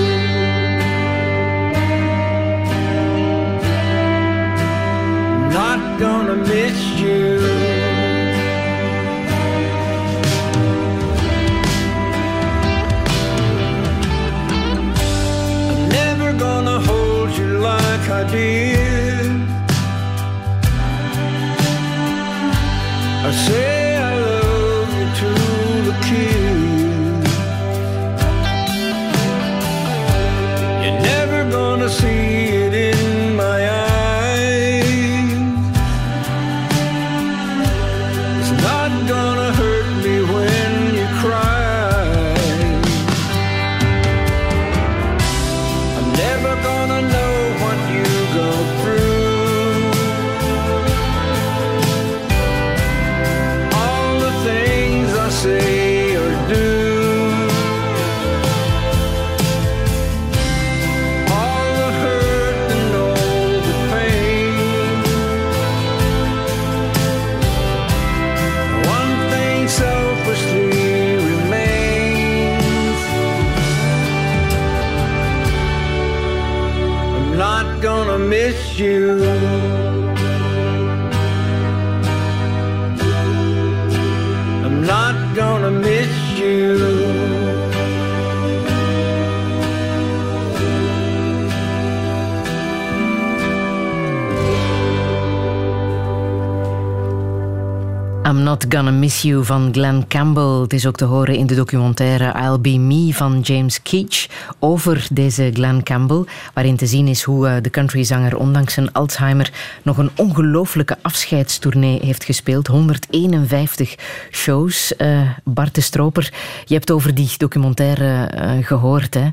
Not 98.48 98.66
Gonna 98.70 98.92
Miss 98.92 99.22
You 99.22 99.44
van 99.44 99.70
Glenn 99.74 100.08
Campbell. 100.08 100.62
Het 100.62 100.74
is 100.74 100.86
ook 100.86 100.96
te 100.96 101.06
horen 101.06 101.36
in 101.36 101.48
de 101.48 101.56
documentaire 101.56 102.40
I'll 102.40 102.60
Be 102.60 102.78
Me 102.78 103.14
van 103.14 103.40
James 103.40 103.82
Keach 103.82 104.28
over 104.60 105.08
deze 105.12 105.50
Glenn 105.54 105.84
Campbell, 105.84 106.24
waarin 106.54 106.76
te 106.76 106.86
zien 106.86 107.08
is 107.08 107.24
hoe 107.24 107.48
eh, 107.48 107.62
de 107.62 107.70
countryzanger 107.70 108.38
ondanks 108.38 108.74
zijn 108.74 108.94
Alzheimer 108.94 109.52
nog 109.84 109.98
een 109.98 110.10
ongelooflijke 110.16 110.98
afscheidstournee 111.02 112.00
heeft 112.04 112.24
gespeeld. 112.24 112.68
151 112.68 113.96
shows. 114.32 114.94
Uh, 114.98 115.22
Bart 115.44 115.76
de 115.76 115.82
Stroper, 115.82 116.34
je 116.66 116.74
hebt 116.74 116.92
over 116.92 117.16
die 117.16 117.30
documentaire 117.38 118.32
uh, 118.36 118.66
gehoord. 118.66 119.14
Hè? 119.14 119.28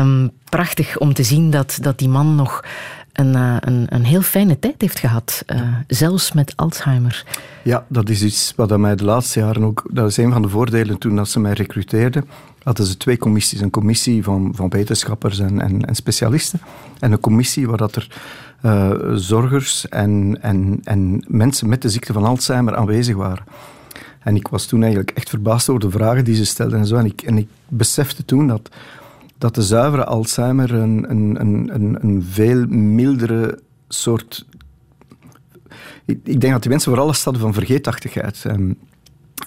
Um, 0.00 0.30
prachtig 0.50 0.98
om 0.98 1.14
te 1.14 1.22
zien 1.22 1.50
dat, 1.50 1.78
dat 1.80 1.98
die 1.98 2.08
man 2.08 2.34
nog 2.34 2.62
een, 3.16 3.32
uh, 3.34 3.56
een, 3.60 3.86
een, 3.88 4.04
heel 4.04 4.22
fijne 4.22 4.58
tijd 4.58 4.80
heeft 4.80 4.98
gehad, 4.98 5.42
uh, 5.46 5.60
zelfs 5.86 6.32
met 6.32 6.52
Alzheimer. 6.56 7.24
Ja, 7.62 7.84
dat 7.88 8.08
is 8.08 8.22
iets 8.22 8.52
wat 8.56 8.78
mij 8.78 8.96
de 8.96 9.04
laatste 9.04 9.40
jaren 9.40 9.64
ook... 9.64 9.84
Dat 9.92 10.08
is 10.08 10.16
een 10.16 10.32
van 10.32 10.42
de 10.42 10.48
voordelen 10.48 10.98
toen 10.98 11.16
dat 11.16 11.28
ze 11.28 11.40
mij 11.40 11.52
recruteerden. 11.52 12.28
Hadden 12.62 12.86
ze 12.86 12.96
twee 12.96 13.18
commissies. 13.18 13.60
Een 13.60 13.70
commissie 13.70 14.22
van, 14.22 14.52
van 14.54 14.68
wetenschappers 14.68 15.38
en, 15.38 15.60
en, 15.60 15.84
en 15.84 15.94
specialisten. 15.94 16.60
En 16.98 17.12
een 17.12 17.20
commissie 17.20 17.68
waar 17.68 17.76
dat 17.76 17.96
er 17.96 18.08
uh, 18.62 18.92
zorgers 19.14 19.88
en, 19.88 20.38
en, 20.40 20.80
en 20.84 21.24
mensen 21.28 21.68
met 21.68 21.82
de 21.82 21.88
ziekte 21.88 22.12
van 22.12 22.24
Alzheimer 22.24 22.76
aanwezig 22.76 23.16
waren. 23.16 23.44
En 24.20 24.36
ik 24.36 24.48
was 24.48 24.66
toen 24.66 24.80
eigenlijk 24.80 25.10
echt 25.10 25.28
verbaasd 25.28 25.68
over 25.68 25.80
de 25.80 25.90
vragen 25.90 26.24
die 26.24 26.34
ze 26.34 26.44
stelden 26.44 26.78
en 26.78 26.86
zo. 26.86 26.96
En 26.96 27.06
ik, 27.06 27.22
en 27.22 27.38
ik 27.38 27.48
besefte 27.68 28.24
toen 28.24 28.46
dat 28.46 28.70
dat 29.38 29.54
de 29.54 29.62
zuivere 29.62 30.04
Alzheimer 30.04 30.74
een, 30.74 31.10
een, 31.10 31.40
een, 31.40 31.96
een, 32.00 32.26
veel 32.30 32.66
mildere 32.66 33.58
soort. 33.88 34.46
Ik, 36.04 36.18
ik, 36.24 36.40
denk 36.40 36.52
dat 36.52 36.62
die 36.62 36.70
mensen 36.70 36.90
vooral 36.90 37.06
last 37.06 37.24
hadden 37.24 37.42
van 37.42 37.54
vergeetachtigheid. 37.54 38.44
Um, 38.46 38.78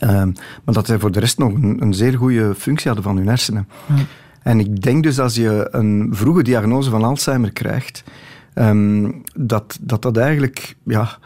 um, 0.02 0.34
maar 0.64 0.74
dat 0.74 0.86
zij 0.86 1.00
voor 1.00 1.12
de 1.12 1.20
rest 1.20 1.38
nog 1.38 1.54
een, 1.54 1.82
een 1.82 1.94
zeer 1.94 2.18
goede 2.18 2.56
functie 2.56 2.88
hadden 2.88 3.04
van 3.04 3.18
hun 3.18 3.28
hersenen. 3.28 3.68
En 4.42 4.60
ik 4.60 4.82
denk 4.82 5.04
dus 5.04 5.20
als 5.20 5.36
je 5.36 5.68
een 5.72 6.10
vroege 6.12 6.44
diagnose 6.44 6.90
van 6.90 7.04
Alzheimer 7.04 7.52
krijgt, 7.52 8.04
um, 8.56 9.22
dat, 9.36 9.78
dat 9.82 10.02
dat 10.02 10.18
eigenlijk. 10.18 10.76
Ja, 10.84 11.18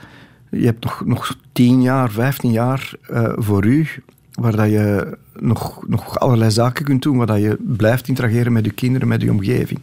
je 0.49 0.65
hebt 0.65 0.84
nog, 0.84 1.06
nog 1.06 1.35
10 1.52 1.81
jaar, 1.81 2.11
15 2.11 2.52
jaar 2.52 2.94
uh, 3.11 3.34
voor 3.35 3.65
u 3.65 3.88
waar 4.34 4.55
dat 4.55 4.69
je 4.69 5.18
nog, 5.39 5.88
nog 5.88 6.19
allerlei 6.19 6.51
zaken 6.51 6.85
kunt 6.85 7.01
doen, 7.01 7.18
waar 7.18 7.27
dat 7.27 7.41
je 7.41 7.57
blijft 7.60 8.07
interageren 8.07 8.53
met 8.53 8.65
je 8.65 8.72
kinderen, 8.72 9.07
met 9.07 9.22
je 9.22 9.31
omgeving. 9.31 9.80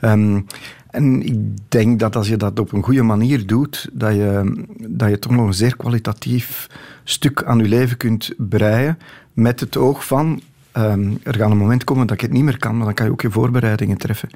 Um, 0.00 0.46
en 0.90 1.22
ik 1.22 1.38
denk 1.68 1.98
dat 1.98 2.16
als 2.16 2.28
je 2.28 2.36
dat 2.36 2.58
op 2.58 2.72
een 2.72 2.82
goede 2.82 3.02
manier 3.02 3.46
doet, 3.46 3.88
dat 3.92 4.14
je, 4.14 4.64
dat 4.88 5.08
je 5.08 5.18
toch 5.18 5.32
nog 5.32 5.46
een 5.46 5.54
zeer 5.54 5.76
kwalitatief 5.76 6.66
stuk 7.04 7.44
aan 7.44 7.58
je 7.58 7.68
leven 7.68 7.96
kunt 7.96 8.34
breien, 8.36 8.98
met 9.32 9.60
het 9.60 9.76
oog 9.76 10.06
van, 10.06 10.40
um, 10.76 11.18
er 11.22 11.34
gaat 11.34 11.50
een 11.50 11.56
moment 11.56 11.84
komen 11.84 12.06
dat 12.06 12.16
ik 12.16 12.22
het 12.22 12.32
niet 12.32 12.44
meer 12.44 12.58
kan, 12.58 12.76
maar 12.76 12.84
dan 12.84 12.94
kan 12.94 13.06
je 13.06 13.12
ook 13.12 13.20
je 13.20 13.30
voorbereidingen 13.30 13.98
treffen. 13.98 14.28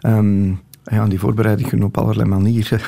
Um, 0.00 0.60
ja, 0.84 1.06
die 1.06 1.18
voorbereidingen 1.18 1.70
kunnen 1.70 1.88
op 1.88 1.98
allerlei 1.98 2.28
manieren 2.28 2.80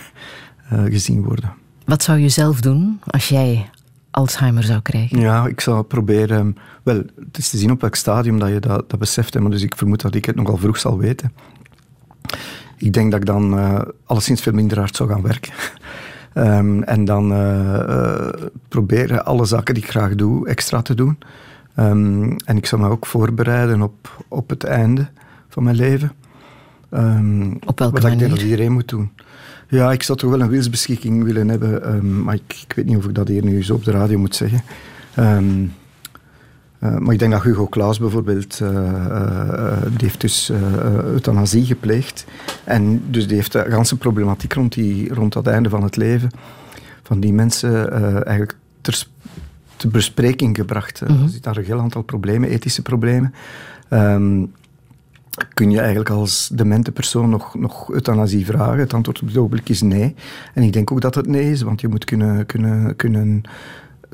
uh, 0.72 0.82
gezien 0.94 1.22
worden. 1.22 1.52
Wat 1.84 2.02
zou 2.02 2.18
je 2.18 2.28
zelf 2.28 2.60
doen 2.60 3.00
als 3.06 3.28
jij 3.28 3.70
Alzheimer 4.14 4.62
zou 4.62 4.80
krijgen? 4.80 5.20
Ja, 5.20 5.46
ik 5.46 5.60
zou 5.60 5.82
proberen... 5.82 6.56
Wel, 6.82 6.96
het 6.96 7.38
is 7.38 7.48
te 7.48 7.56
zien 7.56 7.70
op 7.70 7.80
welk 7.80 7.94
stadium 7.94 8.38
dat 8.38 8.48
je 8.48 8.60
dat, 8.60 8.90
dat 8.90 8.98
beseft. 8.98 9.38
Maar 9.38 9.50
dus 9.50 9.62
ik 9.62 9.76
vermoed 9.76 10.00
dat 10.00 10.14
ik 10.14 10.24
het 10.24 10.36
nogal 10.36 10.56
vroeg 10.56 10.78
zal 10.78 10.98
weten. 10.98 11.32
Ik 12.76 12.92
denk 12.92 13.10
dat 13.10 13.20
ik 13.20 13.26
dan 13.26 13.58
uh, 13.58 13.80
alleszins 14.04 14.40
veel 14.40 14.52
minder 14.52 14.78
hard 14.78 14.96
zou 14.96 15.08
gaan 15.08 15.22
werken. 15.22 15.52
um, 16.34 16.82
en 16.94 17.04
dan 17.04 17.32
uh, 17.32 17.74
uh, 17.88 18.28
proberen 18.68 19.24
alle 19.24 19.44
zaken 19.44 19.74
die 19.74 19.82
ik 19.82 19.90
graag 19.90 20.14
doe, 20.14 20.48
extra 20.48 20.82
te 20.82 20.94
doen. 20.94 21.18
Um, 21.78 22.36
en 22.36 22.56
ik 22.56 22.66
zou 22.66 22.82
me 22.82 22.88
ook 22.88 23.06
voorbereiden 23.06 23.82
op, 23.82 24.24
op 24.28 24.48
het 24.50 24.64
einde 24.64 25.08
van 25.48 25.62
mijn 25.62 25.76
leven. 25.76 26.12
Um, 26.90 27.56
op 27.66 27.78
welke 27.78 27.94
wat 27.94 28.02
manier? 28.02 28.12
ik 28.12 28.18
denk 28.18 28.30
dat 28.30 28.40
iedereen 28.40 28.72
moet 28.72 28.88
doen. 28.88 29.10
Ja, 29.74 29.92
ik 29.92 30.02
zou 30.02 30.18
toch 30.18 30.30
wel 30.30 30.40
een 30.40 30.48
wilsbeschikking 30.48 31.24
willen 31.24 31.48
hebben, 31.48 31.94
um, 31.94 32.22
maar 32.22 32.34
ik, 32.34 32.64
ik, 32.68 32.72
weet 32.76 32.86
niet 32.86 32.96
of 32.96 33.04
ik 33.04 33.14
dat 33.14 33.28
hier 33.28 33.44
nu 33.44 33.64
zo 33.64 33.74
op 33.74 33.84
de 33.84 33.90
radio 33.90 34.18
moet 34.18 34.34
zeggen. 34.34 34.62
Um, 35.18 35.72
uh, 36.82 36.96
maar 36.98 37.12
ik 37.12 37.18
denk 37.18 37.32
dat 37.32 37.42
Hugo 37.42 37.66
Claus 37.66 37.98
bijvoorbeeld, 37.98 38.60
uh, 38.62 38.68
uh, 38.70 39.82
die 39.82 40.06
heeft 40.06 40.20
dus 40.20 40.50
euthanasie 41.04 41.64
gepleegd. 41.64 42.24
En 42.64 43.02
dus 43.10 43.26
die 43.26 43.36
heeft 43.36 43.52
de 43.52 43.64
ganse 43.68 43.96
problematiek 43.96 44.52
rond, 44.52 44.72
die, 44.72 45.14
rond 45.14 45.32
dat 45.32 45.46
einde 45.46 45.68
van 45.68 45.82
het 45.82 45.96
leven 45.96 46.30
van 47.02 47.20
die 47.20 47.32
mensen 47.32 47.92
eigenlijk 48.14 48.56
ter, 48.80 49.06
ter 49.76 49.88
bespreking 49.88 50.56
gebracht. 50.56 51.00
Mm 51.00 51.06
-hmm. 51.06 51.22
Er 51.22 51.28
zitten 51.28 51.52
daar 51.52 51.62
een 51.62 51.68
heel 51.68 51.80
aantal 51.80 52.02
problemen, 52.02 52.48
ethische 52.48 52.82
problemen. 52.82 53.34
Um, 53.90 54.52
kun 55.54 55.70
je 55.70 55.78
eigenlijk 55.78 56.10
als 56.10 56.50
demente 56.52 56.92
persoon 56.92 57.30
nog, 57.30 57.54
nog 57.54 57.90
euthanasie 57.92 58.44
vragen? 58.44 58.78
Het 58.78 58.94
antwoord 58.94 59.20
op 59.20 59.28
het 59.28 59.36
ogenblik 59.36 59.68
is 59.68 59.82
nee. 59.82 60.14
En 60.54 60.62
ik 60.62 60.72
denk 60.72 60.92
ook 60.92 61.00
dat 61.00 61.14
het 61.14 61.26
nee 61.26 61.50
is, 61.50 61.62
want 61.62 61.80
je 61.80 61.88
moet 61.88 62.04
kunnen, 62.04 62.46
kunnen, 62.46 62.96
kunnen, 62.96 63.42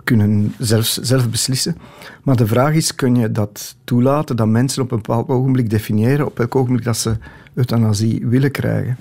kunnen 0.04 0.54
zelf, 0.58 0.98
zelf 1.00 1.30
beslissen. 1.30 1.76
Maar 2.22 2.36
de 2.36 2.46
vraag 2.46 2.74
is, 2.74 2.94
kun 2.94 3.14
je 3.16 3.32
dat 3.32 3.76
toelaten, 3.84 4.36
dat 4.36 4.48
mensen 4.48 4.82
op 4.82 4.90
een 4.90 4.96
bepaald 4.96 5.28
ogenblik 5.28 5.70
definiëren 5.70 6.26
op 6.26 6.38
welk 6.38 6.54
ogenblik 6.54 6.84
dat 6.84 6.96
ze 6.96 7.16
euthanasie 7.54 8.26
willen 8.26 8.50
krijgen? 8.50 8.96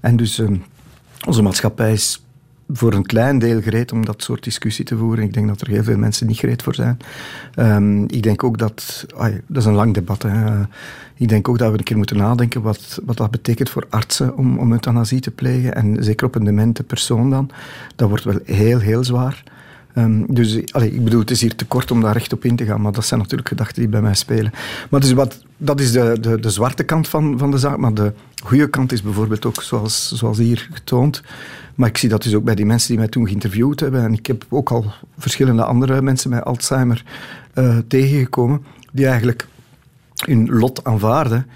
En 0.00 0.16
dus 0.16 0.38
uh, 0.38 0.50
onze 1.26 1.42
maatschappij 1.42 1.92
is 1.92 2.22
voor 2.72 2.92
een 2.92 3.06
klein 3.06 3.38
deel 3.38 3.62
gereed 3.62 3.92
om 3.92 4.04
dat 4.04 4.22
soort 4.22 4.44
discussie 4.44 4.84
te 4.84 4.96
voeren. 4.96 5.24
Ik 5.24 5.32
denk 5.32 5.48
dat 5.48 5.60
er 5.60 5.68
heel 5.68 5.82
veel 5.82 5.96
mensen 5.96 6.26
niet 6.26 6.38
gereed 6.38 6.62
voor 6.62 6.74
zijn. 6.74 6.98
Um, 7.56 8.04
ik 8.04 8.22
denk 8.22 8.44
ook 8.44 8.58
dat... 8.58 9.06
Dat 9.46 9.62
is 9.62 9.64
een 9.64 9.74
lang 9.74 9.94
debat. 9.94 10.22
Hè. 10.22 10.62
Ik 11.14 11.28
denk 11.28 11.48
ook 11.48 11.58
dat 11.58 11.72
we 11.72 11.78
een 11.78 11.84
keer 11.84 11.96
moeten 11.96 12.16
nadenken 12.16 12.62
wat, 12.62 13.00
wat 13.04 13.16
dat 13.16 13.30
betekent 13.30 13.70
voor 13.70 13.86
artsen 13.90 14.36
om, 14.36 14.58
om 14.58 14.72
euthanasie 14.72 15.20
te 15.20 15.30
plegen. 15.30 15.74
En 15.74 16.04
zeker 16.04 16.26
op 16.26 16.34
een 16.34 16.44
demente 16.44 16.82
persoon 16.82 17.30
dan. 17.30 17.50
Dat 17.96 18.08
wordt 18.08 18.24
wel 18.24 18.38
heel, 18.44 18.78
heel 18.78 19.04
zwaar. 19.04 19.42
Um, 19.94 20.34
dus 20.34 20.54
ik 20.54 21.04
bedoel, 21.04 21.20
het 21.20 21.30
is 21.30 21.40
hier 21.40 21.54
te 21.54 21.64
kort 21.66 21.90
om 21.90 22.00
daar 22.00 22.12
recht 22.12 22.32
op 22.32 22.44
in 22.44 22.56
te 22.56 22.64
gaan, 22.64 22.80
maar 22.80 22.92
dat 22.92 23.04
zijn 23.04 23.20
natuurlijk 23.20 23.48
gedachten 23.48 23.80
die 23.80 23.88
bij 23.88 24.00
mij 24.00 24.14
spelen. 24.14 24.52
Maar 24.90 25.00
dus 25.00 25.12
wat, 25.12 25.42
dat 25.56 25.80
is 25.80 25.92
de, 25.92 26.16
de, 26.20 26.40
de 26.40 26.50
zwarte 26.50 26.82
kant 26.82 27.08
van, 27.08 27.38
van 27.38 27.50
de 27.50 27.58
zaak, 27.58 27.76
maar 27.76 27.94
de 27.94 28.12
goede 28.44 28.70
kant 28.70 28.92
is 28.92 29.02
bijvoorbeeld 29.02 29.46
ook, 29.46 29.62
zoals, 29.62 30.12
zoals 30.12 30.38
hier 30.38 30.68
getoond, 30.72 31.22
maar 31.78 31.88
ik 31.88 31.98
zie 31.98 32.08
dat 32.08 32.22
dus 32.22 32.34
ook 32.34 32.44
bij 32.44 32.54
die 32.54 32.66
mensen 32.66 32.88
die 32.88 32.98
mij 32.98 33.08
toen 33.08 33.26
geïnterviewd 33.26 33.80
hebben, 33.80 34.02
en 34.02 34.12
ik 34.12 34.26
heb 34.26 34.44
ook 34.48 34.70
al 34.70 34.84
verschillende 35.18 35.64
andere 35.64 36.02
mensen 36.02 36.30
met 36.30 36.44
Alzheimer 36.44 37.04
uh, 37.54 37.78
tegengekomen, 37.88 38.64
die 38.92 39.06
eigenlijk 39.06 39.46
hun 40.24 40.48
lot 40.48 40.84
aanvaarden 40.84 41.46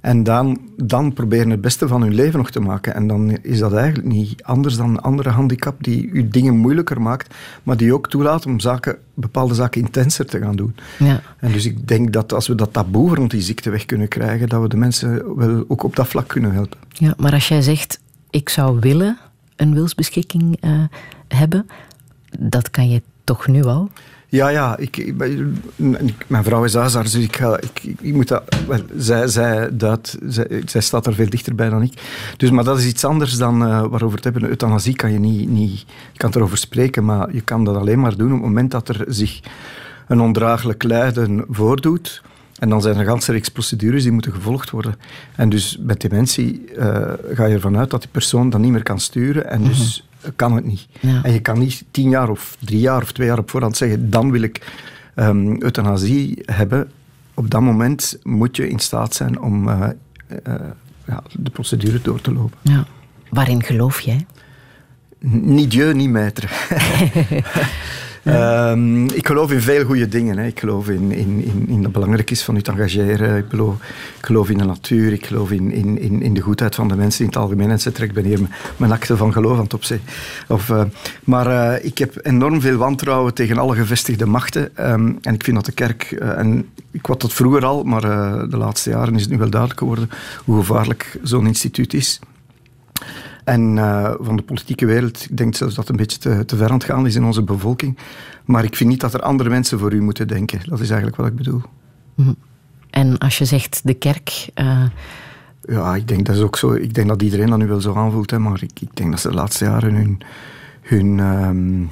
en 0.00 0.22
dan, 0.22 0.60
dan 0.76 1.12
proberen 1.12 1.50
het 1.50 1.60
beste 1.60 1.88
van 1.88 2.02
hun 2.02 2.14
leven 2.14 2.38
nog 2.38 2.50
te 2.50 2.60
maken. 2.60 2.94
En 2.94 3.06
dan 3.06 3.30
is 3.42 3.58
dat 3.58 3.72
eigenlijk 3.72 4.08
niet 4.08 4.42
anders 4.42 4.76
dan 4.76 4.90
een 4.90 5.00
andere 5.00 5.30
handicap 5.30 5.76
die 5.78 6.06
u 6.06 6.28
dingen 6.28 6.56
moeilijker 6.56 7.02
maakt, 7.02 7.34
maar 7.62 7.76
die 7.76 7.94
ook 7.94 8.08
toelaat 8.08 8.46
om 8.46 8.60
zaken, 8.60 8.98
bepaalde 9.14 9.54
zaken 9.54 9.80
intenser 9.80 10.26
te 10.26 10.38
gaan 10.38 10.56
doen. 10.56 10.76
Ja. 10.98 11.20
En 11.38 11.52
dus 11.52 11.64
ik 11.64 11.88
denk 11.88 12.12
dat 12.12 12.32
als 12.32 12.48
we 12.48 12.54
dat 12.54 12.72
taboe 12.72 13.14
rond 13.14 13.30
die 13.30 13.40
ziekte 13.40 13.70
weg 13.70 13.84
kunnen 13.84 14.08
krijgen, 14.08 14.48
dat 14.48 14.62
we 14.62 14.68
de 14.68 14.76
mensen 14.76 15.36
wel 15.36 15.64
ook 15.68 15.82
op 15.82 15.96
dat 15.96 16.08
vlak 16.08 16.28
kunnen 16.28 16.52
helpen. 16.52 16.78
Ja, 16.88 17.14
maar 17.16 17.32
als 17.32 17.48
jij 17.48 17.62
zegt, 17.62 18.00
ik 18.30 18.48
zou 18.48 18.80
willen 18.80 19.18
een 19.56 19.74
wilsbeschikking 19.74 20.64
uh, 20.64 20.84
hebben, 21.28 21.66
dat 22.38 22.70
kan 22.70 22.88
je 22.88 23.02
toch 23.24 23.46
nu 23.46 23.64
al? 23.64 23.90
Ja, 24.28 24.48
ja. 24.48 24.76
Ik, 24.76 25.14
mijn 26.26 26.44
vrouw 26.44 26.64
is 26.64 26.74
huisarts, 26.74 27.12
dus 27.12 27.24
ik, 27.24 27.38
ik, 28.00 28.14
moet 28.14 28.28
dat... 28.28 28.42
Wel, 28.66 28.80
zij, 28.96 29.28
zij, 29.28 29.70
zij, 30.64 30.80
staat 30.80 31.06
er 31.06 31.14
veel 31.14 31.30
dichterbij 31.30 31.68
dan 31.68 31.82
ik. 31.82 31.92
Dus, 32.36 32.50
maar 32.50 32.64
dat 32.64 32.78
is 32.78 32.86
iets 32.86 33.04
anders 33.04 33.36
dan 33.36 33.62
uh, 33.62 33.68
waarover 33.68 34.14
het 34.14 34.24
hebben. 34.24 34.48
Euthanasie 34.48 34.96
kan 34.96 35.12
je 35.12 35.18
niet... 35.18 35.48
niet 35.48 35.78
je 36.12 36.18
kan 36.18 36.30
erover 36.34 36.58
spreken, 36.58 37.04
maar 37.04 37.34
je 37.34 37.40
kan 37.40 37.64
dat 37.64 37.76
alleen 37.76 38.00
maar 38.00 38.16
doen 38.16 38.26
op 38.26 38.32
het 38.32 38.42
moment 38.46 38.70
dat 38.70 38.88
er 38.88 39.04
zich 39.08 39.40
een 40.06 40.20
ondraaglijk 40.20 40.82
lijden 40.82 41.44
voordoet. 41.50 42.22
En 42.58 42.68
dan 42.68 42.82
zijn 42.82 42.94
er 42.94 43.00
een 43.00 43.06
ganse 43.06 43.32
reeks 43.32 43.48
procedures 43.48 44.02
die 44.02 44.12
moeten 44.12 44.32
gevolgd 44.32 44.70
worden. 44.70 44.94
En 45.36 45.48
dus 45.48 45.78
met 45.80 46.00
dementie 46.00 46.64
uh, 46.76 47.12
ga 47.32 47.44
je 47.44 47.54
ervan 47.54 47.76
uit 47.76 47.90
dat 47.90 48.00
die 48.00 48.10
persoon 48.10 48.50
dat 48.50 48.60
niet 48.60 48.72
meer 48.72 48.82
kan 48.82 49.00
sturen. 49.00 49.50
En 49.50 49.62
dus... 49.62 49.78
Mm 49.78 49.84
-hmm 49.84 50.04
kan 50.36 50.54
het 50.54 50.64
niet. 50.64 50.86
Ja. 51.00 51.22
En 51.22 51.32
je 51.32 51.40
kan 51.40 51.58
niet 51.58 51.84
tien 51.90 52.10
jaar 52.10 52.28
of 52.28 52.56
drie 52.60 52.80
jaar 52.80 53.02
of 53.02 53.12
twee 53.12 53.26
jaar 53.26 53.38
op 53.38 53.50
voorhand 53.50 53.76
zeggen, 53.76 54.10
dan 54.10 54.30
wil 54.30 54.42
ik 54.42 54.72
um, 55.14 55.62
euthanasie 55.62 56.42
hebben. 56.44 56.90
Op 57.34 57.50
dat 57.50 57.60
moment 57.60 58.18
moet 58.22 58.56
je 58.56 58.68
in 58.68 58.78
staat 58.78 59.14
zijn 59.14 59.40
om 59.40 59.68
uh, 59.68 59.88
uh, 60.46 60.54
ja, 61.06 61.22
de 61.32 61.50
procedure 61.50 62.00
door 62.02 62.20
te 62.20 62.32
lopen. 62.32 62.58
Ja. 62.62 62.86
Waarin 63.30 63.62
geloof 63.62 64.00
jij? 64.00 64.26
Niet 65.20 65.70
Dieu, 65.70 65.94
niet 65.94 66.10
Ehm, 68.26 69.04
ik 69.04 69.26
geloof 69.26 69.52
in 69.52 69.60
veel 69.60 69.84
goede 69.84 70.08
dingen. 70.08 70.38
Hè. 70.38 70.46
Ik 70.46 70.60
geloof 70.60 70.88
in, 70.88 71.12
in, 71.12 71.44
in, 71.44 71.68
in 71.68 71.82
dat 71.82 71.92
belangrijk 71.92 72.30
is 72.30 72.42
van 72.42 72.54
je 72.54 72.62
te 72.62 72.70
engageren. 72.70 73.36
Ik 73.36 73.44
geloof, 73.48 73.74
ik 74.18 74.26
geloof 74.26 74.50
in 74.50 74.58
de 74.58 74.64
natuur. 74.64 75.12
Ik 75.12 75.26
geloof 75.26 75.50
in, 75.50 75.72
in, 75.72 76.00
in, 76.00 76.22
in 76.22 76.34
de 76.34 76.40
goedheid 76.40 76.74
van 76.74 76.88
de 76.88 76.96
mensen 76.96 77.20
in 77.20 77.26
het 77.26 77.36
algemeen. 77.36 77.70
En 77.70 77.78
ik 78.02 78.12
ben 78.12 78.24
hier 78.24 78.40
mijn 78.76 78.92
akte 78.92 79.16
van 79.16 79.32
geloof 79.32 79.58
aan 79.58 79.66
het. 79.68 80.00
Of, 80.48 80.68
uh, 80.68 80.82
maar 81.24 81.46
uh, 81.46 81.84
ik 81.84 81.98
heb 81.98 82.18
enorm 82.22 82.60
veel 82.60 82.76
wantrouwen 82.76 83.34
tegen 83.34 83.58
alle 83.58 83.74
gevestigde 83.74 84.26
machten. 84.26 84.70
Um, 84.90 85.18
en 85.22 85.34
ik 85.34 85.44
vind 85.44 85.56
dat 85.56 85.64
de 85.64 85.72
kerk... 85.72 86.16
Uh, 86.18 86.38
en 86.38 86.68
ik 86.90 87.06
had 87.06 87.20
dat 87.20 87.32
vroeger 87.32 87.64
al, 87.64 87.82
maar 87.82 88.00
de 88.50 88.56
laatste 88.56 88.90
jaren 88.90 89.14
is 89.14 89.22
het 89.22 89.30
nu 89.30 89.38
wel 89.38 89.50
duidelijk 89.50 89.80
geworden 89.80 90.10
hoe 90.44 90.58
gevaarlijk 90.58 91.18
zo'n 91.22 91.46
instituut 91.46 91.94
is. 91.94 92.20
En 93.46 93.76
uh, 93.76 94.14
van 94.20 94.36
de 94.36 94.42
politieke 94.42 94.86
wereld, 94.86 95.26
ik 95.30 95.36
denk 95.36 95.54
zelfs 95.54 95.74
dat 95.74 95.88
het 95.88 95.92
een 95.92 96.04
beetje 96.04 96.18
te, 96.18 96.44
te 96.44 96.56
ver 96.56 96.68
aan 96.68 96.74
het 96.74 96.84
gaan 96.84 97.06
is 97.06 97.14
in 97.14 97.24
onze 97.24 97.42
bevolking. 97.42 97.98
Maar 98.44 98.64
ik 98.64 98.76
vind 98.76 98.90
niet 98.90 99.00
dat 99.00 99.14
er 99.14 99.20
andere 99.20 99.48
mensen 99.48 99.78
voor 99.78 99.92
u 99.92 100.00
moeten 100.00 100.28
denken. 100.28 100.60
Dat 100.64 100.80
is 100.80 100.88
eigenlijk 100.88 101.16
wat 101.16 101.26
ik 101.26 101.36
bedoel. 101.36 101.62
Mhm. 102.14 102.32
En 102.90 103.18
als 103.18 103.38
je 103.38 103.44
zegt 103.44 103.80
de 103.84 103.94
kerk. 103.94 104.48
Uh... 104.54 104.84
Ja, 105.62 105.94
ik 105.94 106.08
denk 106.08 106.26
dat 106.26 106.36
is 106.36 106.42
ook 106.42 106.56
zo. 106.56 106.72
Ik 106.72 106.94
denk 106.94 107.08
dat 107.08 107.22
iedereen 107.22 107.50
dat 107.50 107.58
nu 107.58 107.66
wel 107.66 107.80
zo 107.80 107.94
aanvoelt. 107.94 108.30
Hè, 108.30 108.38
maar 108.38 108.62
ik, 108.62 108.80
ik 108.80 108.96
denk 108.96 109.10
dat 109.10 109.20
ze 109.20 109.28
de 109.28 109.34
laatste 109.34 109.64
jaren 109.64 109.94
hun. 109.94 110.20
hun 110.80 111.18
um, 111.18 111.90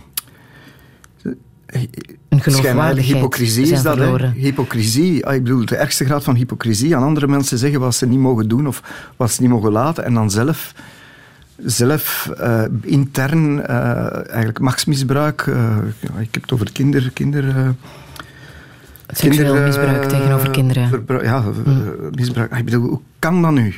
een 2.28 2.40
geloofwaardigheid 2.40 3.16
hypocrisie 3.16 3.66
is 3.66 3.82
dat, 3.82 3.98
hè? 3.98 4.28
Hypocrisie. 4.28 5.26
Ah, 5.26 5.34
ik 5.34 5.42
bedoel, 5.42 5.64
de 5.64 5.76
ergste 5.76 6.04
graad 6.04 6.24
van 6.24 6.34
hypocrisie. 6.34 6.96
Aan 6.96 7.02
andere 7.02 7.26
mensen 7.26 7.58
zeggen 7.58 7.80
wat 7.80 7.94
ze 7.94 8.06
niet 8.06 8.18
mogen 8.18 8.48
doen 8.48 8.66
of 8.66 8.82
wat 9.16 9.30
ze 9.30 9.42
niet 9.42 9.50
mogen 9.50 9.72
laten. 9.72 10.04
En 10.04 10.14
dan 10.14 10.30
zelf 10.30 10.74
zelf 11.56 12.30
uh, 12.40 12.64
intern 12.80 13.58
uh, 13.58 14.26
eigenlijk 14.26 14.58
machtsmisbruik. 14.60 15.46
Uh, 15.46 15.56
ja, 16.00 16.20
ik 16.20 16.28
heb 16.30 16.42
het 16.42 16.52
over 16.52 16.72
kinder... 16.72 17.10
kinder 17.12 17.74
Seksueel 19.06 19.54
misbruik 19.54 20.08
tegenover 20.08 20.50
kinderen. 20.50 21.04
ja, 21.22 21.44
mm. 21.64 21.94
misbruik. 22.10 22.56
Ik 22.56 22.64
bedoel, 22.64 22.88
hoe 22.88 23.00
kan 23.18 23.42
dat 23.42 23.52
nu? 23.52 23.74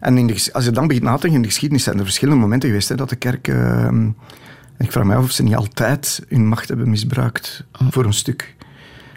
En 0.00 0.18
in 0.18 0.26
de, 0.26 0.48
als 0.52 0.64
je 0.64 0.70
dan 0.70 0.86
begint 0.86 1.04
na 1.04 1.14
te 1.14 1.20
denken 1.20 1.36
in 1.36 1.42
de 1.42 1.48
geschiedenis, 1.48 1.84
zijn 1.84 1.98
er 1.98 2.04
verschillende 2.04 2.40
momenten 2.40 2.68
geweest 2.68 2.88
hè, 2.88 2.94
dat 2.94 3.08
de 3.08 3.16
kerk... 3.16 3.48
Ik 4.78 4.92
vraag 4.92 5.04
me 5.04 5.14
af 5.14 5.24
of 5.24 5.30
ze 5.30 5.42
niet 5.42 5.54
altijd 5.54 6.22
hun 6.28 6.46
macht 6.46 6.68
hebben 6.68 6.90
misbruikt 6.90 7.64
mm. 7.78 7.92
voor 7.92 8.04
een 8.04 8.12
stuk. 8.12 8.54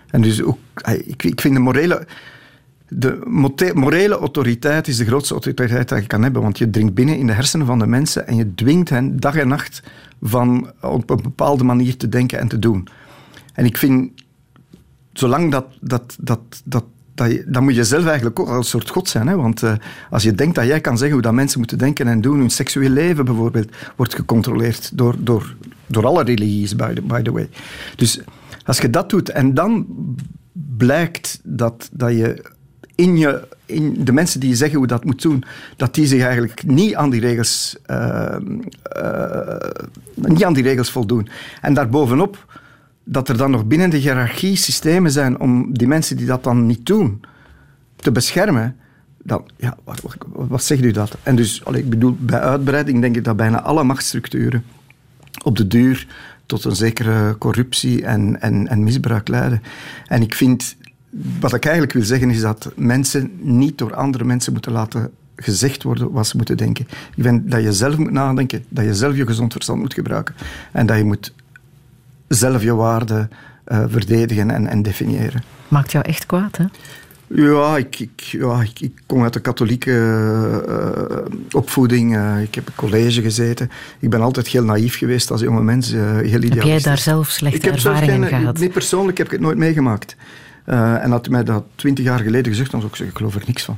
En 0.09 0.21
dus 0.21 0.43
ook, 0.43 0.57
ik, 1.05 1.23
ik 1.23 1.41
vind 1.41 1.53
de 1.53 1.59
morele 1.59 2.07
de 2.89 3.71
morele 3.73 4.17
autoriteit 4.17 4.87
is 4.87 4.97
de 4.97 5.05
grootste 5.05 5.33
autoriteit 5.33 5.89
die 5.89 6.01
je 6.01 6.07
kan 6.07 6.23
hebben, 6.23 6.41
want 6.41 6.57
je 6.57 6.69
dringt 6.69 6.93
binnen 6.93 7.17
in 7.17 7.27
de 7.27 7.33
hersenen 7.33 7.65
van 7.65 7.79
de 7.79 7.87
mensen 7.87 8.27
en 8.27 8.35
je 8.35 8.55
dwingt 8.55 8.89
hen 8.89 9.19
dag 9.19 9.35
en 9.35 9.47
nacht 9.47 9.83
van 10.21 10.71
op 10.81 11.09
een 11.09 11.21
bepaalde 11.21 11.63
manier 11.63 11.97
te 11.97 12.09
denken 12.09 12.39
en 12.39 12.47
te 12.47 12.59
doen. 12.59 12.87
En 13.53 13.65
ik 13.65 13.77
vind, 13.77 14.11
zolang 15.13 15.51
dat, 15.51 15.65
dat, 15.81 16.17
dat, 16.19 16.39
dat, 16.65 16.83
dat 17.15 17.43
dan 17.45 17.63
moet 17.63 17.75
je 17.75 17.83
zelf 17.83 18.05
eigenlijk 18.05 18.39
ook 18.39 18.49
een 18.49 18.63
soort 18.63 18.89
god 18.89 19.09
zijn. 19.09 19.27
Hè? 19.27 19.35
Want 19.35 19.61
uh, 19.61 19.73
als 20.09 20.23
je 20.23 20.33
denkt 20.33 20.55
dat 20.55 20.65
jij 20.65 20.81
kan 20.81 20.97
zeggen 20.97 21.13
hoe 21.13 21.25
dat 21.25 21.33
mensen 21.33 21.59
moeten 21.59 21.77
denken 21.77 22.07
en 22.07 22.21
doen, 22.21 22.39
hun 22.39 22.49
seksueel 22.49 22.89
leven 22.89 23.25
bijvoorbeeld, 23.25 23.75
wordt 23.95 24.15
gecontroleerd 24.15 24.97
door, 24.97 25.15
door, 25.19 25.55
door 25.87 26.05
alle 26.05 26.23
religies, 26.23 26.75
by 26.75 26.93
the, 26.93 27.01
by 27.01 27.21
the 27.21 27.31
way. 27.31 27.49
Dus 27.95 28.19
als 28.65 28.77
je 28.77 28.89
dat 28.89 29.09
doet 29.09 29.29
en 29.29 29.53
dan 29.53 29.87
blijkt 30.77 31.39
dat, 31.43 31.89
dat 31.91 32.11
je 32.11 32.51
in, 32.99 33.17
je, 33.17 33.47
in 33.65 34.03
de 34.03 34.11
mensen 34.11 34.39
die 34.39 34.49
je 34.49 34.55
zeggen 34.55 34.77
hoe 34.77 34.87
dat 34.87 35.03
moet 35.03 35.21
doen, 35.21 35.43
dat 35.75 35.93
die 35.95 36.05
zich 36.05 36.21
eigenlijk 36.21 36.63
niet 36.65 36.95
aan 36.95 37.09
die 37.09 37.19
regels, 37.19 37.75
uh, 37.87 38.35
uh, 38.97 39.57
niet 40.15 40.43
aan 40.43 40.53
die 40.53 40.63
regels 40.63 40.91
voldoen. 40.91 41.29
En 41.61 41.73
daarbovenop 41.73 42.45
dat 43.03 43.29
er 43.29 43.37
dan 43.37 43.51
nog 43.51 43.65
binnen 43.65 43.89
de 43.89 43.97
hiërarchie 43.97 44.55
systemen 44.55 45.11
zijn 45.11 45.39
om 45.39 45.73
die 45.73 45.87
mensen 45.87 46.17
die 46.17 46.25
dat 46.25 46.43
dan 46.43 46.65
niet 46.65 46.85
doen 46.85 47.21
te 47.95 48.11
beschermen. 48.11 48.75
Dan, 49.23 49.43
ja, 49.57 49.77
wat, 49.83 50.01
wat, 50.31 50.63
zegt 50.63 50.83
u 50.83 50.91
dat? 50.91 51.17
En 51.23 51.35
dus, 51.35 51.63
ik 51.71 51.89
bedoel, 51.89 52.17
bij 52.19 52.39
uitbreiding 52.39 53.01
denk 53.01 53.15
ik 53.15 53.23
dat 53.23 53.35
bijna 53.35 53.61
alle 53.61 53.83
machtsstructuren 53.83 54.63
op 55.43 55.57
de 55.57 55.67
duur 55.67 56.07
tot 56.45 56.65
een 56.65 56.75
zekere 56.75 57.37
corruptie 57.37 58.05
en, 58.05 58.41
en, 58.41 58.67
en 58.67 58.83
misbruik 58.83 59.27
leiden. 59.27 59.61
En 60.07 60.21
ik 60.21 60.33
vind 60.33 60.75
wat 61.39 61.53
ik 61.53 61.63
eigenlijk 61.63 61.93
wil 61.93 62.03
zeggen 62.03 62.29
is 62.29 62.41
dat 62.41 62.71
mensen 62.75 63.31
niet 63.39 63.77
door 63.77 63.95
andere 63.95 64.23
mensen 64.23 64.53
moeten 64.53 64.71
laten 64.71 65.11
gezegd 65.35 65.83
worden 65.83 66.11
wat 66.11 66.27
ze 66.27 66.37
moeten 66.37 66.57
denken. 66.57 66.87
Ik 67.15 67.23
vind 67.23 67.51
dat 67.51 67.63
je 67.63 67.73
zelf 67.73 67.97
moet 67.97 68.11
nadenken, 68.11 68.65
dat 68.69 68.85
je 68.85 68.95
zelf 68.95 69.15
je 69.15 69.25
gezond 69.25 69.51
verstand 69.51 69.79
moet 69.79 69.93
gebruiken 69.93 70.35
en 70.71 70.85
dat 70.85 70.97
je 70.97 71.03
moet 71.03 71.33
zelf 72.27 72.63
je 72.63 72.75
waarden 72.75 73.29
uh, 73.67 73.83
verdedigen 73.87 74.51
en, 74.51 74.67
en, 74.67 74.81
definiëren. 74.81 75.43
Maakt 75.67 75.91
jou 75.91 76.05
echt 76.05 76.25
kwaad, 76.25 76.57
hè? 76.57 76.65
Ja, 77.27 77.77
ik, 77.77 77.99
ik, 77.99 78.21
ja, 78.21 78.61
ik, 78.61 78.79
ik 78.79 79.01
kom 79.05 79.23
uit 79.23 79.33
de 79.33 79.39
katholieke 79.39 79.91
uh, 80.67 81.37
opvoeding. 81.51 82.15
Uh, 82.15 82.41
ik 82.41 82.55
heb 82.55 82.67
een 82.67 82.75
college 82.75 83.21
gezeten. 83.21 83.71
Ik 83.99 84.09
ben 84.09 84.21
altijd 84.21 84.47
heel 84.47 84.63
naïef 84.63 84.97
geweest 84.97 85.31
als 85.31 85.41
jonge 85.41 85.63
mens. 85.63 85.91
heel 85.91 86.41
heb 86.41 86.61
jij 86.61 86.79
daar 86.79 86.97
zelf 86.97 87.29
slechte 87.29 87.69
ervaringen 87.69 88.27
gehad? 88.27 88.59
Nee, 88.59 88.69
persoonlijk 88.69 89.17
heb 89.17 89.27
ik 89.27 89.33
het 89.33 89.41
nooit 89.41 89.57
meegemaakt. 89.57 90.15
Uh, 90.69 91.03
en 91.03 91.11
had 91.11 91.29
mij 91.29 91.43
dat 91.43 91.63
twintig 91.75 92.05
jaar 92.05 92.19
geleden 92.19 92.51
gezegd, 92.51 92.71
dan 92.71 92.79
zou 92.79 92.91
ik 92.91 92.97
zeggen, 92.97 93.15
ik 93.15 93.21
geloof 93.21 93.41
er 93.41 93.47
niks 93.47 93.63
van. 93.63 93.77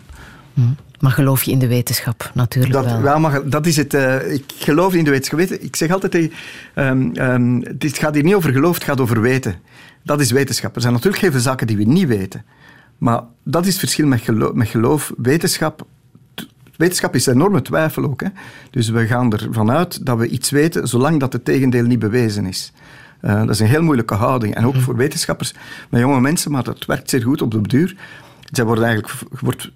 Hm. 0.53 0.61
Maar 0.99 1.11
geloof 1.11 1.43
je 1.43 1.51
in 1.51 1.59
de 1.59 1.67
wetenschap 1.67 2.31
natuurlijk 2.33 2.73
dat, 2.73 2.85
wel? 2.85 3.01
wel 3.01 3.19
maar 3.19 3.49
dat 3.49 3.65
is 3.65 3.77
het. 3.77 3.93
Uh, 3.93 4.33
ik 4.33 4.43
geloof 4.57 4.93
in 4.93 5.03
de 5.03 5.09
wetenschap. 5.09 5.39
Ik 5.39 5.75
zeg 5.75 5.91
altijd 5.91 6.11
tegen... 6.11 6.31
Um, 6.75 7.11
um, 7.17 7.63
het 7.79 7.97
gaat 7.97 8.13
hier 8.13 8.23
niet 8.23 8.33
over 8.33 8.51
geloof, 8.51 8.75
het 8.75 8.83
gaat 8.83 9.01
over 9.01 9.21
weten. 9.21 9.55
Dat 10.03 10.21
is 10.21 10.31
wetenschap. 10.31 10.75
Er 10.75 10.81
zijn 10.81 10.93
natuurlijk 10.93 11.21
heel 11.21 11.31
veel 11.31 11.39
zaken 11.39 11.67
die 11.67 11.77
we 11.77 11.83
niet 11.83 12.07
weten. 12.07 12.45
Maar 12.97 13.21
dat 13.43 13.65
is 13.65 13.71
het 13.71 13.79
verschil 13.79 14.07
met 14.07 14.21
geloof. 14.21 14.53
Met 14.53 14.67
geloof. 14.67 15.13
Wetenschap 15.17 15.85
Wetenschap 16.81 17.15
is 17.15 17.25
enorme 17.25 17.61
twijfel 17.61 18.03
ook. 18.03 18.21
Hè? 18.21 18.27
Dus 18.69 18.89
we 18.89 19.07
gaan 19.07 19.33
ervan 19.33 19.71
uit 19.71 20.05
dat 20.05 20.17
we 20.17 20.27
iets 20.27 20.49
weten, 20.49 20.87
zolang 20.87 21.19
dat 21.19 21.33
het 21.33 21.45
tegendeel 21.45 21.85
niet 21.85 21.99
bewezen 21.99 22.45
is. 22.45 22.73
Uh, 23.21 23.39
dat 23.39 23.49
is 23.49 23.59
een 23.59 23.67
heel 23.67 23.83
moeilijke 23.83 24.13
houding. 24.13 24.55
En 24.55 24.65
ook 24.65 24.73
mhm. 24.73 24.81
voor 24.81 24.95
wetenschappers, 24.95 25.53
met 25.89 26.01
jonge 26.01 26.21
mensen, 26.21 26.51
maar 26.51 26.63
dat 26.63 26.85
werkt 26.85 27.09
zeer 27.09 27.21
goed 27.21 27.41
op 27.41 27.51
de 27.51 27.61
duur. 27.61 27.95
Zij 28.51 28.65
worden 28.65 28.83
eigenlijk 28.83 29.13
wordt, 29.41 29.71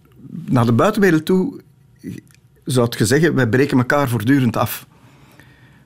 naar 0.46 0.66
de 0.66 0.72
buitenwereld 0.72 1.26
toe, 1.26 1.62
zou 2.64 2.88
je 2.98 3.06
zeggen, 3.06 3.36
wij 3.36 3.48
breken 3.48 3.78
elkaar 3.78 4.10
voortdurend 4.10 4.58
af. 4.58 4.86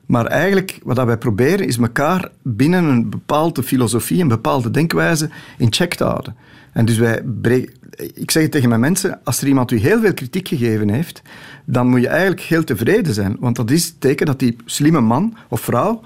Maar 0.06 0.26
eigenlijk, 0.26 0.78
wat 0.82 1.04
wij 1.04 1.18
proberen, 1.18 1.66
is 1.66 1.78
elkaar 1.78 2.30
binnen 2.42 2.84
een 2.84 3.10
bepaalde 3.10 3.62
filosofie, 3.62 4.22
een 4.22 4.28
bepaalde 4.28 4.70
denkwijze 4.70 5.30
in 5.58 5.72
check 5.72 5.94
te 5.94 6.04
houden. 6.04 6.36
En 6.72 6.84
dus 6.84 6.98
wij 6.98 7.22
breken, 7.40 7.74
ik 8.14 8.30
zeg 8.30 8.42
het 8.42 8.52
tegen 8.52 8.68
mijn 8.68 8.80
mensen, 8.80 9.20
als 9.24 9.40
er 9.40 9.48
iemand 9.48 9.70
u 9.70 9.76
heel 9.76 10.00
veel 10.00 10.14
kritiek 10.14 10.48
gegeven 10.48 10.88
heeft, 10.88 11.22
dan 11.64 11.86
moet 11.86 12.00
je 12.00 12.08
eigenlijk 12.08 12.40
heel 12.40 12.64
tevreden 12.64 13.14
zijn. 13.14 13.36
Want 13.40 13.56
dat 13.56 13.70
is 13.70 13.86
het 13.86 14.00
teken 14.00 14.26
dat 14.26 14.38
die 14.38 14.56
slimme 14.64 15.00
man 15.00 15.36
of 15.48 15.60
vrouw 15.60 16.00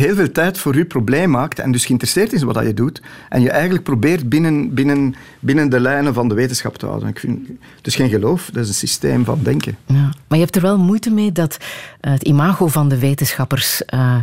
heel 0.00 0.14
veel 0.14 0.32
tijd 0.32 0.58
voor 0.58 0.76
je 0.76 0.84
probleem 0.84 1.30
maakt 1.30 1.58
en 1.58 1.72
dus 1.72 1.84
geïnteresseerd 1.84 2.32
is 2.32 2.42
wat 2.42 2.64
je 2.64 2.74
doet 2.74 3.02
en 3.28 3.42
je 3.42 3.50
eigenlijk 3.50 3.84
probeert 3.84 4.28
binnen, 4.28 4.74
binnen, 4.74 5.14
binnen 5.40 5.68
de 5.68 5.80
lijnen 5.80 6.14
van 6.14 6.28
de 6.28 6.34
wetenschap 6.34 6.76
te 6.76 6.86
houden. 6.86 7.08
Ik 7.08 7.18
vind, 7.18 7.48
is 7.82 7.94
geen 7.94 8.08
geloof, 8.08 8.50
dat 8.52 8.62
is 8.62 8.68
een 8.68 8.74
systeem 8.74 9.24
van 9.24 9.38
denken. 9.42 9.76
Ja, 9.86 10.12
maar 10.28 10.38
je 10.38 10.44
hebt 10.44 10.56
er 10.56 10.62
wel 10.62 10.78
moeite 10.78 11.10
mee 11.10 11.32
dat 11.32 11.56
uh, 11.60 12.12
het 12.12 12.22
imago 12.22 12.66
van 12.66 12.88
de 12.88 12.98
wetenschappers 12.98 13.82
uh, 13.94 14.16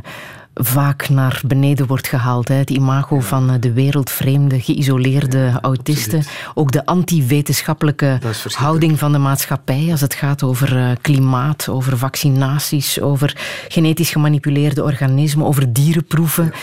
vaak 0.59 1.09
naar 1.09 1.41
beneden 1.45 1.87
wordt 1.87 2.07
gehaald. 2.07 2.47
Hè. 2.47 2.55
Het 2.55 2.69
imago 2.69 3.19
van 3.19 3.49
eh, 3.49 3.55
de 3.59 3.71
wereldvreemde, 3.71 4.61
geïsoleerde 4.61 5.59
autisten. 5.61 6.23
Ook 6.53 6.71
de 6.71 6.85
anti-wetenschappelijke 6.85 8.19
houding 8.53 8.99
van 8.99 9.11
de 9.11 9.17
maatschappij 9.17 9.87
als 9.91 10.01
het 10.01 10.13
gaat 10.13 10.43
over 10.43 10.77
eh, 10.77 10.89
klimaat, 11.01 11.69
over 11.69 11.97
vaccinaties, 11.97 13.01
over 13.01 13.35
genetisch 13.67 14.09
gemanipuleerde 14.09 14.83
organismen, 14.83 15.45
over 15.45 15.73
dierenproeven. 15.73 16.53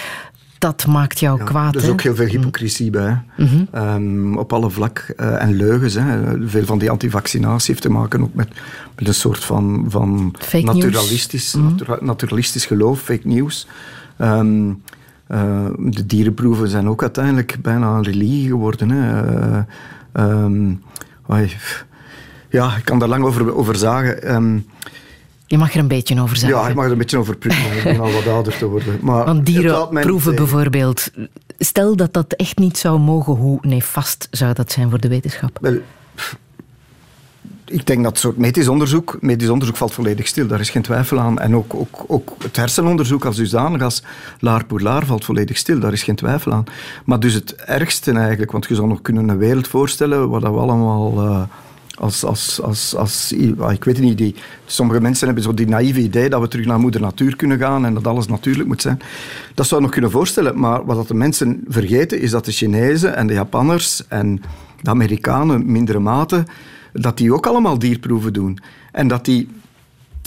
Dat 0.65 0.87
maakt 0.87 1.19
jou 1.19 1.45
kwaad. 1.45 1.75
Er 1.75 1.83
is 1.83 1.89
ook 1.89 2.03
heel 2.03 2.15
veel 2.15 2.27
hypocrisie 2.27 2.91
bij. 2.91 3.23
Mhm. 3.37 3.65
Ehm, 3.71 4.37
op 4.37 4.53
alle 4.53 4.71
vlak. 4.71 5.15
Uh, 5.17 5.43
en 5.43 5.55
leugens. 5.57 5.95
Hè. 5.95 6.49
Veel 6.49 6.65
van 6.65 6.79
die 6.79 6.91
antivaccinatie 6.91 7.71
heeft 7.71 7.83
te 7.83 7.91
maken 7.91 8.23
ook 8.23 8.35
met, 8.35 8.49
met 8.97 9.09
een 9.09 9.15
soort 9.15 9.45
van, 9.45 9.85
van 9.89 10.35
naturalistisch, 10.63 11.55
mm 11.55 11.77
naturalistisch 12.01 12.67
geloof, 12.67 13.01
fake 13.01 13.29
news. 13.29 13.67
Ehm, 14.17 14.71
eh, 15.27 15.67
de 15.79 16.07
dierenproeven 16.07 16.69
zijn 16.69 16.89
ook 16.89 17.03
uiteindelijk 17.03 17.57
bijna 17.63 17.97
een 17.97 18.05
religie 18.05 18.49
geworden. 18.49 18.91
Hè. 18.91 19.59
Uh, 21.31 21.49
ja, 22.49 22.77
ik 22.77 22.85
kan 22.85 22.99
daar 22.99 23.09
lang 23.09 23.25
over, 23.25 23.55
over 23.55 23.77
zagen. 23.77 24.65
Je 25.55 25.61
mag 25.61 25.75
er 25.75 25.81
een 25.81 25.89
beetje 25.89 26.21
over 26.21 26.37
zeggen. 26.37 26.59
Ja, 26.59 26.69
ik 26.69 26.75
mag 26.75 26.85
er 26.85 26.91
een 26.91 26.99
beetje 26.99 27.19
over 27.19 27.37
praten. 27.37 27.77
Ik 27.77 27.83
ben 27.83 28.01
al 28.01 28.13
wat 28.13 28.27
ouder 28.27 28.57
te 28.57 28.67
worden. 28.67 28.99
Maar 29.01 29.25
Want 29.25 29.47
dierenproeven 29.47 30.35
bijvoorbeeld. 30.35 31.11
Stel 31.59 31.97
dat 31.97 32.13
dat 32.13 32.33
echt 32.33 32.59
niet 32.59 32.79
zou 32.79 32.99
mogen, 32.99 33.33
hoe 33.33 33.59
nefast 33.61 34.29
zou 34.31 34.55
dat 34.55 34.73
zijn 34.73 34.91
voor 34.91 35.01
de 35.01 35.09
wetenschap? 35.09 35.59
Wel, 35.61 35.79
ik 37.65 37.87
denk 37.87 38.05
dat 38.05 38.19
soort 38.19 38.37
medisch 38.37 38.69
onderzoek, 38.69 39.17
medisch 39.21 39.49
onderzoek 39.49 39.77
valt 39.77 39.93
volledig 39.93 40.27
stil, 40.27 40.47
daar 40.47 40.61
is 40.61 40.71
geen 40.71 40.83
twijfel 40.83 41.19
aan. 41.19 41.39
En 41.39 41.57
ook, 41.57 41.75
ook, 41.75 42.05
ook 42.07 42.33
het 42.43 42.57
hersenonderzoek 42.57 43.25
als 43.25 43.37
dusdanig, 43.37 43.83
als 43.83 44.03
laar 44.39 44.65
pour 44.65 44.81
laar, 44.81 45.07
valt 45.07 45.25
volledig 45.25 45.57
stil, 45.57 45.79
daar 45.79 45.93
is 45.93 46.03
geen 46.03 46.17
twijfel 46.17 46.53
aan. 46.53 46.65
Maar 47.05 47.21
dus 47.21 47.35
het 47.35 47.55
ergste 47.55 48.13
eigenlijk, 48.13 48.53
want 48.53 48.67
je 48.69 48.75
zou 48.75 48.89
nog 48.89 49.03
kunnen 49.03 49.29
een 49.29 49.39
wereld 49.39 49.69
voorstellen 49.69 50.29
waar 50.29 50.41
dat 50.41 50.53
we 50.53 50.59
allemaal... 50.59 51.25
Uh, 51.25 51.43
als, 51.95 52.25
als, 52.25 52.61
als, 52.63 52.97
als, 52.97 53.33
ik 53.33 53.85
weet 53.85 53.97
het 53.97 53.99
niet, 53.99 54.19
die, 54.19 54.35
sommige 54.67 55.01
mensen 55.01 55.27
hebben 55.27 55.45
zo 55.45 55.55
die 55.55 55.67
naïeve 55.67 56.01
idee 56.01 56.29
dat 56.29 56.41
we 56.41 56.49
terug 56.49 56.67
naar 56.67 56.81
moeder 56.81 57.01
natuur 57.01 57.37
kunnen 57.37 57.59
gaan 57.59 57.85
en 57.85 57.95
dat 57.95 58.07
alles 58.07 58.27
natuurlijk 58.27 58.69
moet 58.69 58.83
zijn. 58.83 58.99
Dat 59.55 59.67
zou 59.67 59.77
je 59.81 59.87
nog 59.87 59.95
kunnen 59.95 60.11
voorstellen, 60.11 60.59
maar 60.59 60.85
wat 60.85 61.09
de 61.09 61.15
mensen 61.15 61.65
vergeten 61.69 62.21
is 62.21 62.31
dat 62.31 62.45
de 62.45 62.53
Chinezen 62.53 63.17
en 63.17 63.27
de 63.27 63.35
Japanners 63.35 64.09
en 64.09 64.43
de 64.81 64.91
Amerikanen 64.91 65.73
mindere 65.73 65.99
mate 65.99 66.45
dat 66.93 67.17
die 67.17 67.35
ook 67.35 67.47
allemaal 67.47 67.79
dierproeven 67.79 68.33
doen. 68.33 68.59
En 68.93 69.09
dat 69.09 69.25
die 69.25 69.49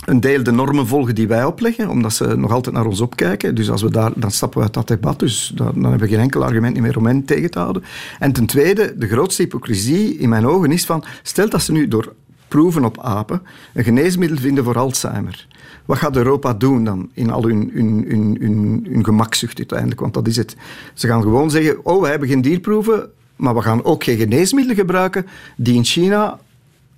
een 0.07 0.19
deel 0.19 0.43
de 0.43 0.51
normen 0.51 0.87
volgen 0.87 1.15
die 1.15 1.27
wij 1.27 1.45
opleggen, 1.45 1.89
omdat 1.89 2.13
ze 2.13 2.37
nog 2.37 2.51
altijd 2.51 2.75
naar 2.75 2.85
ons 2.85 3.01
opkijken. 3.01 3.55
Dus 3.55 3.69
als 3.69 3.81
we 3.81 3.91
daar, 3.91 4.11
dan 4.15 4.31
stappen 4.31 4.57
we 4.57 4.65
uit 4.65 4.73
dat 4.73 4.87
debat, 4.87 5.19
dus 5.19 5.51
dan, 5.55 5.71
dan 5.73 5.83
hebben 5.83 5.99
we 5.99 6.13
geen 6.13 6.23
enkel 6.23 6.43
argument 6.43 6.79
meer 6.79 6.97
om 6.97 7.05
hen 7.05 7.25
tegen 7.25 7.51
te 7.51 7.59
houden. 7.59 7.83
En 8.19 8.31
ten 8.31 8.45
tweede, 8.45 8.93
de 8.97 9.07
grootste 9.07 9.41
hypocrisie 9.41 10.17
in 10.17 10.29
mijn 10.29 10.45
ogen 10.45 10.71
is 10.71 10.85
van, 10.85 11.03
stel 11.23 11.49
dat 11.49 11.61
ze 11.61 11.71
nu 11.71 11.87
door 11.87 12.13
proeven 12.47 12.85
op 12.85 13.01
apen 13.01 13.41
een 13.73 13.83
geneesmiddel 13.83 14.37
vinden 14.37 14.63
voor 14.63 14.77
Alzheimer. 14.77 15.47
Wat 15.85 15.97
gaat 15.97 16.15
Europa 16.15 16.53
doen 16.53 16.83
dan 16.83 17.09
in 17.13 17.29
al 17.29 17.43
hun, 17.43 17.71
hun, 17.73 18.05
hun, 18.07 18.37
hun, 18.39 18.87
hun 18.89 19.03
gemakzucht 19.03 19.57
uiteindelijk? 19.57 19.99
Want 19.99 20.13
dat 20.13 20.27
is 20.27 20.35
het. 20.35 20.55
Ze 20.93 21.07
gaan 21.07 21.21
gewoon 21.21 21.51
zeggen, 21.51 21.85
oh, 21.85 22.01
we 22.01 22.07
hebben 22.07 22.27
geen 22.27 22.41
dierproeven, 22.41 23.09
maar 23.35 23.55
we 23.55 23.61
gaan 23.61 23.83
ook 23.83 24.03
geen 24.03 24.17
geneesmiddelen 24.17 24.79
gebruiken 24.79 25.25
die 25.55 25.75
in 25.75 25.83
China 25.83 26.39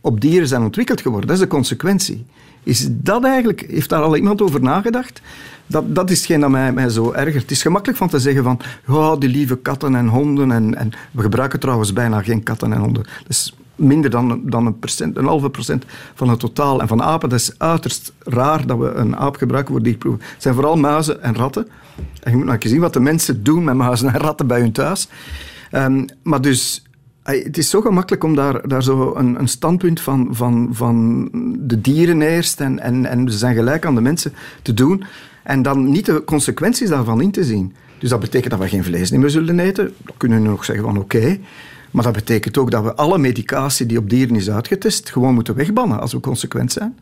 op 0.01 0.21
dieren 0.21 0.47
zijn 0.47 0.61
ontwikkeld 0.61 1.01
geworden. 1.01 1.27
Dat 1.27 1.37
is 1.37 1.43
de 1.43 1.49
consequentie. 1.49 2.25
Is 2.63 2.87
dat 2.89 3.23
eigenlijk, 3.23 3.65
heeft 3.67 3.89
daar 3.89 4.01
al 4.01 4.15
iemand 4.15 4.41
over 4.41 4.61
nagedacht? 4.61 5.21
Dat, 5.65 5.95
dat 5.95 6.09
is 6.09 6.17
hetgeen 6.17 6.39
dat 6.39 6.49
mij, 6.49 6.73
mij 6.73 6.89
zo 6.89 7.11
ergert. 7.11 7.41
Het 7.41 7.51
is 7.51 7.61
gemakkelijk 7.61 7.97
van 7.97 8.09
te 8.09 8.19
zeggen 8.19 8.43
van, 8.43 8.59
oh, 8.87 9.19
die 9.19 9.29
lieve 9.29 9.57
katten 9.57 9.95
en 9.95 10.07
honden. 10.07 10.51
En, 10.51 10.75
en 10.75 10.91
we 11.11 11.21
gebruiken 11.21 11.59
trouwens 11.59 11.93
bijna 11.93 12.21
geen 12.21 12.43
katten 12.43 12.73
en 12.73 12.79
honden. 12.79 13.03
Dat 13.03 13.29
is 13.29 13.55
minder 13.75 14.09
dan, 14.09 14.41
dan 14.43 14.65
een, 14.65 14.79
procent, 14.79 15.17
een 15.17 15.25
halve 15.25 15.49
procent 15.49 15.85
van 16.13 16.29
het 16.29 16.39
totaal. 16.39 16.81
En 16.81 16.87
van 16.87 17.01
apen, 17.01 17.29
dat 17.29 17.39
is 17.39 17.53
uiterst 17.57 18.13
raar 18.19 18.65
dat 18.65 18.77
we 18.77 18.91
een 18.91 19.17
aap 19.17 19.35
gebruiken 19.35 19.73
voor 19.73 19.83
dierproeven. 19.83 20.21
Het 20.33 20.41
zijn 20.41 20.53
vooral 20.53 20.75
muizen 20.75 21.23
en 21.23 21.35
ratten. 21.35 21.67
En 22.23 22.31
je 22.31 22.37
moet 22.37 22.45
nou 22.45 22.57
zien 22.59 22.79
wat 22.79 22.93
de 22.93 22.99
mensen 22.99 23.43
doen 23.43 23.63
met 23.63 23.75
muizen 23.75 24.13
en 24.13 24.19
ratten 24.19 24.47
bij 24.47 24.59
hun 24.59 24.71
thuis. 24.71 25.07
Um, 25.71 26.05
maar 26.23 26.41
dus 26.41 26.83
het 27.37 27.57
is 27.57 27.69
zo 27.69 27.81
gemakkelijk 27.81 28.23
om 28.23 28.35
daar, 28.35 28.67
daar 28.67 28.83
zo 28.83 29.13
een, 29.15 29.39
een 29.39 29.47
standpunt 29.47 30.01
van, 30.01 30.27
van, 30.31 30.69
van 30.71 31.29
de 31.59 31.81
dieren 31.81 32.21
eerst 32.21 32.61
en, 32.61 32.79
en, 32.79 33.05
en 33.05 33.31
ze 33.31 33.37
zijn 33.37 33.55
gelijk 33.55 33.85
aan 33.85 33.95
de 33.95 34.01
mensen 34.01 34.33
te 34.61 34.73
doen 34.73 35.03
en 35.43 35.61
dan 35.61 35.89
niet 35.89 36.05
de 36.05 36.23
consequenties 36.23 36.89
daarvan 36.89 37.21
in 37.21 37.31
te 37.31 37.43
zien. 37.43 37.73
Dus 37.99 38.09
dat 38.09 38.19
betekent 38.19 38.51
dat 38.51 38.59
we 38.59 38.67
geen 38.67 38.83
vlees 38.83 39.11
meer 39.11 39.29
zullen 39.29 39.59
eten. 39.59 39.93
Dan 40.03 40.15
kunnen 40.17 40.41
we 40.41 40.47
nog 40.47 40.65
zeggen 40.65 40.85
van 40.85 40.97
oké. 40.97 41.37
Maar 41.91 42.03
dat 42.03 42.13
betekent 42.13 42.57
ook 42.57 42.71
dat 42.71 42.83
we 42.83 42.95
alle 42.95 43.17
medicatie 43.17 43.85
die 43.85 43.97
op 43.97 44.09
dieren 44.09 44.35
is 44.35 44.49
uitgetest 44.49 45.09
gewoon 45.09 45.33
moeten 45.33 45.55
wegbannen 45.55 45.99
als 45.99 46.13
we 46.13 46.19
consequent 46.19 46.71
zijn. 46.71 46.97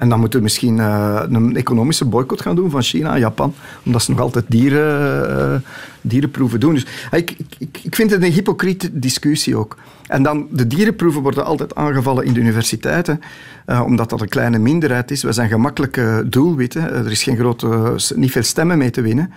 En 0.00 0.08
dan 0.08 0.20
moeten 0.20 0.38
we 0.38 0.44
misschien 0.44 0.76
uh, 0.76 1.22
een 1.28 1.56
economische 1.56 2.04
boycott 2.04 2.42
gaan 2.42 2.56
doen 2.56 2.70
van 2.70 2.82
China 2.82 3.12
en 3.14 3.20
Japan, 3.20 3.54
omdat 3.84 4.02
ze 4.02 4.10
nog 4.10 4.20
altijd 4.20 4.44
dieren, 4.48 5.30
uh, 5.30 5.70
dierenproeven 6.00 6.60
doen. 6.60 6.74
Dus 6.74 6.84
uh, 6.84 7.18
ik, 7.18 7.36
ik, 7.58 7.80
ik 7.82 7.94
vind 7.94 8.10
het 8.10 8.22
een 8.22 8.32
hypocriete 8.32 8.98
discussie 8.98 9.56
ook. 9.56 9.76
En 10.06 10.22
dan, 10.22 10.46
de 10.50 10.66
dierenproeven 10.66 11.22
worden 11.22 11.44
altijd 11.44 11.74
aangevallen 11.74 12.24
in 12.24 12.32
de 12.32 12.40
universiteiten, 12.40 13.20
eh, 13.66 13.82
omdat 13.84 14.10
dat 14.10 14.20
een 14.20 14.28
kleine 14.28 14.58
minderheid 14.58 15.10
is. 15.10 15.22
We 15.22 15.32
zijn 15.32 15.48
gemakkelijke 15.48 16.24
doelwitten. 16.26 16.92
Er 16.92 17.10
is 17.10 17.22
geen 17.22 17.36
grote, 17.36 17.96
niet 18.14 18.30
veel 18.30 18.42
stemmen 18.42 18.78
mee 18.78 18.90
te 18.90 19.00
winnen. 19.00 19.32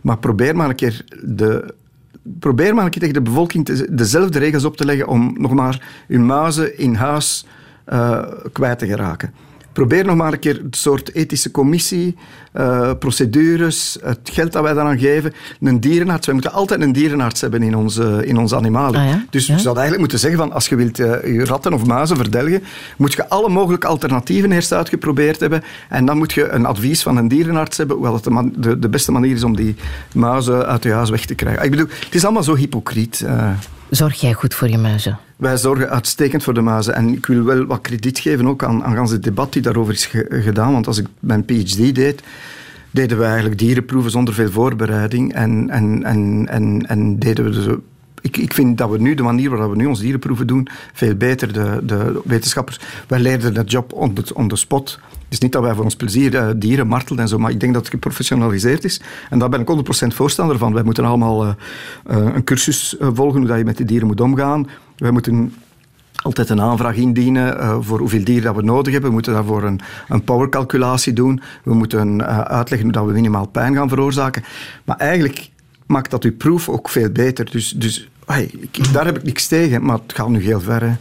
Maar 0.00 0.18
probeer 0.18 0.56
maar 0.56 0.68
een 0.68 0.74
keer 0.74 1.04
de 1.22 1.74
probeer 2.22 2.74
maar 2.74 2.84
een 2.84 2.90
keer 2.90 3.00
tegen 3.00 3.24
de 3.24 3.30
bevolking 3.30 3.86
dezelfde 3.90 4.38
regels 4.38 4.64
op 4.64 4.76
te 4.76 4.84
leggen 4.84 5.06
om 5.06 5.34
nog 5.38 5.52
maar 5.52 6.04
uw 6.08 6.20
muizen 6.20 6.78
in 6.78 6.94
huis 6.94 7.46
kwijt 8.52 8.78
te 8.78 8.86
geraken. 8.86 9.32
Probeer 9.72 10.04
nog 10.04 10.16
maar 10.16 10.32
een 10.32 10.38
keer 10.38 10.60
een 10.60 10.68
soort 10.70 11.14
ethische 11.14 11.50
commissie, 11.50 12.16
uh, 12.54 12.90
procedures, 12.98 13.98
het 14.02 14.18
geld 14.22 14.52
dat 14.52 14.62
wij 14.62 14.72
daaraan 14.72 14.98
geven. 14.98 15.32
Een 15.60 15.80
dierenarts. 15.80 16.26
Wij 16.26 16.34
moeten 16.34 16.52
altijd 16.52 16.80
een 16.80 16.92
dierenarts 16.92 17.40
hebben 17.40 17.62
in 17.62 17.76
onze, 17.76 18.26
in 18.26 18.38
onze 18.38 18.56
animalen. 18.56 19.00
Ah, 19.00 19.08
ja? 19.08 19.24
Dus 19.30 19.46
ja? 19.46 19.54
je 19.54 19.60
zou 19.60 19.76
eigenlijk 19.76 20.00
moeten 20.00 20.18
zeggen 20.18 20.38
van 20.38 20.52
als 20.52 20.68
je 20.68 20.76
wilt 20.76 20.98
uh, 20.98 21.06
je 21.24 21.44
ratten 21.44 21.72
of 21.72 21.86
muizen 21.86 22.16
verdelgen, 22.16 22.62
moet 22.96 23.12
je 23.12 23.28
alle 23.28 23.48
mogelijke 23.48 23.86
alternatieven 23.86 24.52
eerst 24.52 24.72
uitgeprobeerd 24.72 25.40
hebben. 25.40 25.62
En 25.88 26.04
dan 26.04 26.18
moet 26.18 26.32
je 26.32 26.48
een 26.48 26.66
advies 26.66 27.02
van 27.02 27.16
een 27.16 27.28
dierenarts 27.28 27.76
hebben, 27.76 27.96
hoewel 27.96 28.14
het 28.14 28.24
de, 28.24 28.50
de, 28.56 28.78
de 28.78 28.88
beste 28.88 29.12
manier 29.12 29.34
is 29.34 29.44
om 29.44 29.56
die 29.56 29.74
muizen 30.14 30.66
uit 30.66 30.82
je 30.82 30.92
huis 30.92 31.10
weg 31.10 31.26
te 31.26 31.34
krijgen. 31.34 31.64
Ik 31.64 31.70
bedoel, 31.70 31.88
het 32.04 32.14
is 32.14 32.24
allemaal 32.24 32.42
zo 32.42 32.56
hypocriet. 32.56 33.20
Uh. 33.24 33.50
Zorg 33.90 34.20
jij 34.20 34.32
goed 34.32 34.54
voor 34.54 34.68
je 34.68 34.78
muizen? 34.78 35.18
Wij 35.36 35.56
zorgen 35.56 35.90
uitstekend 35.90 36.42
voor 36.42 36.54
de 36.54 36.60
muizen. 36.60 36.94
En 36.94 37.08
ik 37.08 37.26
wil 37.26 37.44
wel 37.44 37.66
wat 37.66 37.80
krediet 37.80 38.18
geven 38.18 38.46
ook 38.46 38.64
aan, 38.64 38.84
aan 38.84 39.10
het 39.10 39.22
debat 39.22 39.52
die 39.52 39.62
daarover 39.62 39.94
is 39.94 40.06
ge 40.06 40.26
gedaan. 40.28 40.72
Want 40.72 40.86
als 40.86 40.98
ik 40.98 41.06
mijn 41.20 41.44
PhD 41.44 41.94
deed, 41.94 42.22
deden 42.90 43.18
we 43.18 43.24
eigenlijk 43.24 43.58
dierenproeven 43.58 44.10
zonder 44.10 44.34
veel 44.34 44.50
voorbereiding. 44.50 45.34
En, 45.34 45.70
en, 45.70 46.04
en, 46.04 46.46
en, 46.48 46.86
en 46.88 47.18
deden 47.18 47.44
we 47.44 47.50
dus 47.50 47.66
ik, 48.20 48.36
ik, 48.36 48.54
vind 48.54 48.78
dat 48.78 48.90
we 48.90 48.98
nu, 48.98 49.14
de 49.14 49.22
manier 49.22 49.50
waarop 49.50 49.70
we 49.70 49.76
nu 49.76 49.86
ons 49.86 50.00
dierenproeven 50.00 50.46
doen, 50.46 50.68
veel 50.92 51.14
beter. 51.14 51.52
De, 51.52 51.80
de 51.82 52.20
wetenschappers, 52.24 52.80
wij 53.08 53.18
leerden 53.18 53.54
dat 53.54 53.70
job 53.70 53.92
on 53.92 54.12
the, 54.12 54.34
on 54.34 54.48
the 54.48 54.56
spot. 54.56 54.98
Is 55.30 55.38
niet 55.38 55.52
dat 55.52 55.62
wij 55.62 55.74
voor 55.74 55.84
ons 55.84 55.96
plezier 55.96 56.34
uh, 56.34 56.48
dieren 56.56 56.86
martelen 56.86 57.22
en 57.22 57.28
zo, 57.28 57.38
maar 57.38 57.50
ik 57.50 57.60
denk 57.60 57.72
dat 57.72 57.82
het 57.82 57.90
geprofessionaliseerd 57.90 58.84
is. 58.84 59.00
En 59.30 59.38
daar 59.38 59.48
ben 59.48 59.60
ik 59.60 60.04
100% 60.04 60.06
voorstander 60.06 60.58
van. 60.58 60.72
Wij 60.74 60.82
moeten 60.82 61.04
allemaal 61.04 61.44
uh, 61.44 61.52
uh, 62.10 62.16
een 62.34 62.44
cursus 62.44 62.96
volgen 62.98 63.38
hoe 63.38 63.48
dat 63.48 63.58
je 63.58 63.64
met 63.64 63.76
die 63.76 63.86
dieren 63.86 64.06
moet 64.06 64.20
omgaan. 64.20 64.68
Wij 64.96 65.10
moeten 65.10 65.54
altijd 66.22 66.48
een 66.48 66.60
aanvraag 66.60 66.96
indienen 66.96 67.82
voor 67.84 67.98
hoeveel 67.98 68.24
dieren 68.24 68.44
dat 68.44 68.56
we 68.56 68.62
nodig 68.62 68.92
hebben. 68.92 69.08
We 69.08 69.14
moeten 69.14 69.32
daarvoor 69.32 69.62
een, 69.62 69.80
een 70.08 70.24
powercalculatie 70.24 71.12
doen. 71.12 71.40
We 71.64 71.74
moeten 71.74 72.26
uitleggen 72.48 72.88
hoe 72.88 72.96
dat 72.96 73.06
we 73.06 73.12
minimaal 73.12 73.46
pijn 73.46 73.74
gaan 73.74 73.88
veroorzaken. 73.88 74.44
Maar 74.84 74.96
eigenlijk 74.96 75.50
maakt 75.86 76.10
dat 76.10 76.24
uw 76.24 76.36
proef 76.36 76.68
ook 76.68 76.88
veel 76.88 77.10
beter. 77.10 77.50
Dus, 77.50 77.70
dus 77.70 78.08
ik, 78.36 78.92
daar 78.92 79.04
heb 79.04 79.16
ik 79.16 79.22
niks 79.22 79.46
tegen, 79.46 79.84
maar 79.84 79.98
het 80.06 80.12
gaat 80.14 80.28
nu 80.28 80.42
heel 80.42 80.60
ver. 80.60 80.96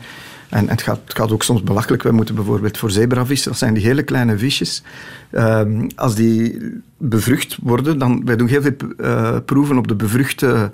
En 0.49 0.69
het 0.69 0.81
gaat, 0.81 0.99
gaat, 1.05 1.31
ook 1.31 1.43
soms 1.43 1.63
belachelijk. 1.63 2.03
We 2.03 2.11
moeten 2.11 2.35
bijvoorbeeld 2.35 2.77
voor 2.77 2.91
zebravissen, 2.91 3.49
dat 3.49 3.59
zijn 3.59 3.73
die 3.73 3.83
hele 3.83 4.03
kleine 4.03 4.37
visjes, 4.37 4.83
um, 5.31 5.87
als 5.95 6.15
die 6.15 6.57
bevrucht 6.97 7.57
worden, 7.61 7.99
dan, 7.99 8.25
wij 8.25 8.35
doen 8.35 8.47
heel 8.47 8.61
veel 8.61 8.75
uh, 8.97 9.37
proeven 9.45 9.77
op 9.77 9.87
de 9.87 9.95
bevruchte 9.95 10.71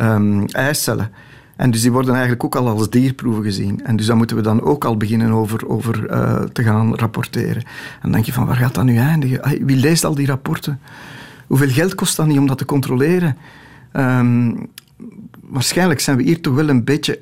um, 0.00 0.46
eicellen. 0.46 1.10
En 1.56 1.70
dus 1.70 1.80
die 1.80 1.92
worden 1.92 2.12
eigenlijk 2.12 2.44
ook 2.44 2.56
al 2.56 2.68
als 2.68 2.90
dierproeven 2.90 3.42
gezien. 3.42 3.84
En 3.84 3.96
dus 3.96 4.06
daar 4.06 4.16
moeten 4.16 4.36
we 4.36 4.42
dan 4.42 4.62
ook 4.62 4.84
al 4.84 4.96
beginnen 4.96 5.30
over, 5.30 5.68
over 5.68 6.10
uh, 6.10 6.40
te 6.40 6.62
gaan 6.62 6.94
rapporteren. 6.94 7.62
En 7.62 8.00
dan 8.02 8.12
denk 8.12 8.24
je 8.24 8.32
van, 8.32 8.46
waar 8.46 8.56
gaat 8.56 8.74
dat 8.74 8.84
nu 8.84 8.96
eindigen? 8.96 9.66
Wie 9.66 9.76
leest 9.76 10.04
al 10.04 10.14
die 10.14 10.26
rapporten? 10.26 10.80
Hoeveel 11.46 11.68
geld 11.68 11.94
kost 11.94 12.16
dat 12.16 12.26
niet 12.26 12.38
om 12.38 12.46
dat 12.46 12.58
te 12.58 12.64
controleren? 12.64 13.36
Um, 13.92 14.68
waarschijnlijk 15.40 16.00
zijn 16.00 16.16
we 16.16 16.22
hier 16.22 16.40
toch 16.40 16.54
wel 16.54 16.68
een 16.68 16.84
beetje 16.84 17.20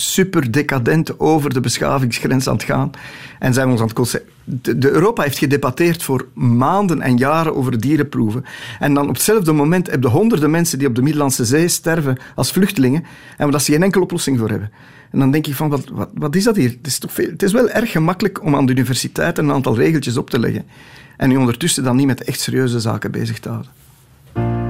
super 0.00 0.50
decadent 0.50 1.20
over 1.20 1.52
de 1.52 1.60
beschavingsgrens 1.60 2.48
aan 2.48 2.54
het 2.54 2.62
gaan. 2.62 2.90
En 3.38 3.54
zijn 3.54 3.66
we 3.66 3.72
ons 3.72 3.80
aan 3.80 3.86
het 3.86 3.96
kosten. 3.96 4.20
De, 4.44 4.90
Europa 4.90 5.22
heeft 5.22 5.38
gedebatteerd 5.38 6.02
voor 6.02 6.28
maanden 6.34 7.00
en 7.00 7.16
jaren 7.16 7.56
over 7.56 7.80
dierenproeven. 7.80 8.44
En 8.78 8.94
dan 8.94 9.08
op 9.08 9.14
hetzelfde 9.14 9.52
moment 9.52 9.90
heb 9.90 10.02
je 10.02 10.08
honderden 10.08 10.50
mensen 10.50 10.78
die 10.78 10.88
op 10.88 10.94
de 10.94 11.02
Middellandse 11.02 11.44
Zee 11.44 11.68
sterven 11.68 12.18
als 12.34 12.52
vluchtelingen. 12.52 13.04
En 13.36 13.50
waar 13.50 13.60
ze 13.60 13.72
geen 13.72 13.82
enkele 13.82 14.04
oplossing 14.04 14.38
voor 14.38 14.50
hebben. 14.50 14.70
En 15.10 15.18
dan 15.18 15.30
denk 15.30 15.46
ik 15.46 15.54
van, 15.54 15.68
wat, 15.68 15.88
wat, 15.92 16.08
wat 16.14 16.36
is 16.36 16.44
dat 16.44 16.56
hier? 16.56 16.70
Het 16.70 16.86
is, 16.86 16.98
toch 16.98 17.12
veel, 17.12 17.30
het 17.30 17.42
is 17.42 17.52
wel 17.52 17.70
erg 17.70 17.90
gemakkelijk 17.90 18.42
om 18.44 18.56
aan 18.56 18.66
de 18.66 18.72
universiteit 18.72 19.38
een 19.38 19.52
aantal 19.52 19.76
regeltjes 19.76 20.16
op 20.16 20.30
te 20.30 20.38
leggen. 20.38 20.66
En 21.16 21.30
u 21.30 21.36
ondertussen 21.36 21.84
dan 21.84 21.96
niet 21.96 22.06
met 22.06 22.24
echt 22.24 22.40
serieuze 22.40 22.80
zaken 22.80 23.10
bezig 23.10 23.38
te 23.38 23.48
houden. 23.48 24.69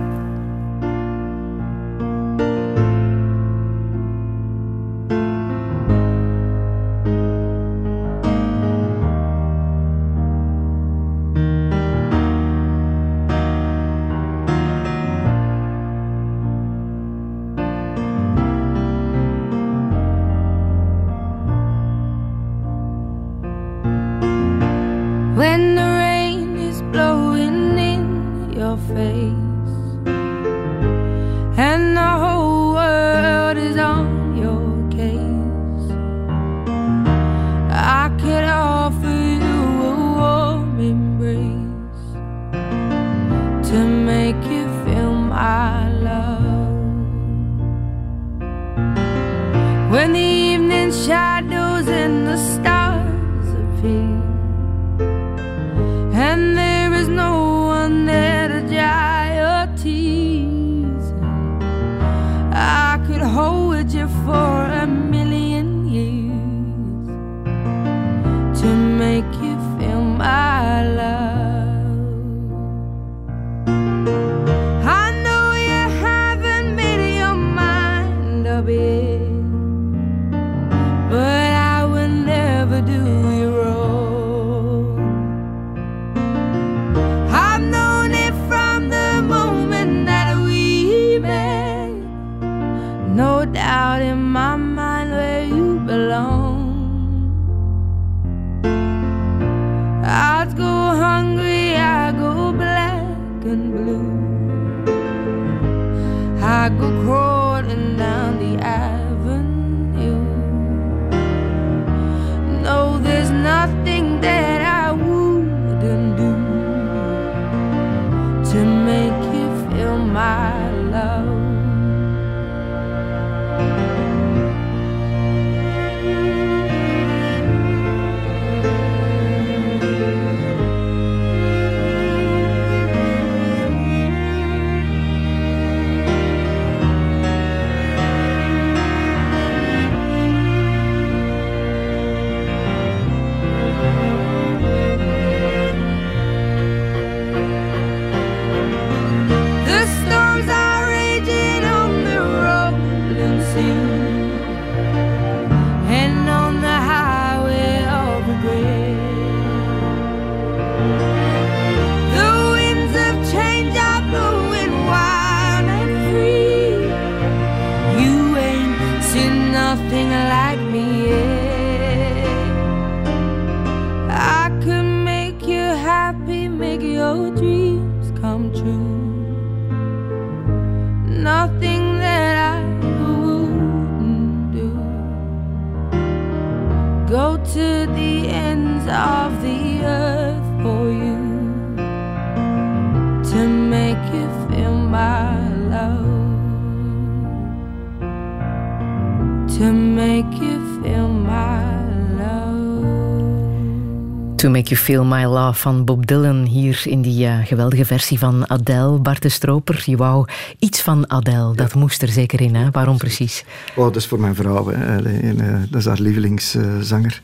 Feel 204.91 205.05
My 205.05 205.25
Love 205.25 205.61
van 205.61 205.85
Bob 205.85 206.07
Dylan 206.07 206.45
hier 206.45 206.83
in 206.85 207.03
die 207.03 207.27
eh, 207.27 207.47
geweldige 207.47 207.85
versie 207.85 208.19
van 208.19 208.51
Adele. 208.51 208.99
Bart 208.99 209.23
de 209.23 209.29
Stroper, 209.29 209.83
je 209.87 209.97
wou 209.97 210.27
iets 210.59 210.81
van 210.81 211.11
Adele, 211.11 211.55
dat 211.55 211.75
moest 211.75 212.03
er 212.03 212.09
zeker 212.09 212.41
in. 212.41 212.55
Hè? 212.55 212.71
Waarom 212.71 212.97
precies? 212.97 213.45
Oh, 213.77 213.85
dat 213.85 213.97
is 213.97 214.07
voor 214.07 214.21
mijn 214.21 214.35
vrouw. 214.35 214.69
Hè. 214.69 214.97
Eh, 214.97 215.55
dat 215.69 215.81
is 215.81 215.87
haar 215.87 216.01
lievelingszanger. 216.01 217.23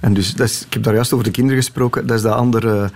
en 0.00 0.14
dus, 0.14 0.34
dat 0.34 0.48
is, 0.48 0.64
ik 0.64 0.72
heb 0.72 0.82
daar 0.82 0.94
juist 0.94 1.12
over 1.12 1.24
de 1.24 1.30
kinderen 1.30 1.62
gesproken. 1.62 2.06
Dat 2.06 2.16
is 2.16 2.22
de 2.22 2.34
andere... 2.34 2.90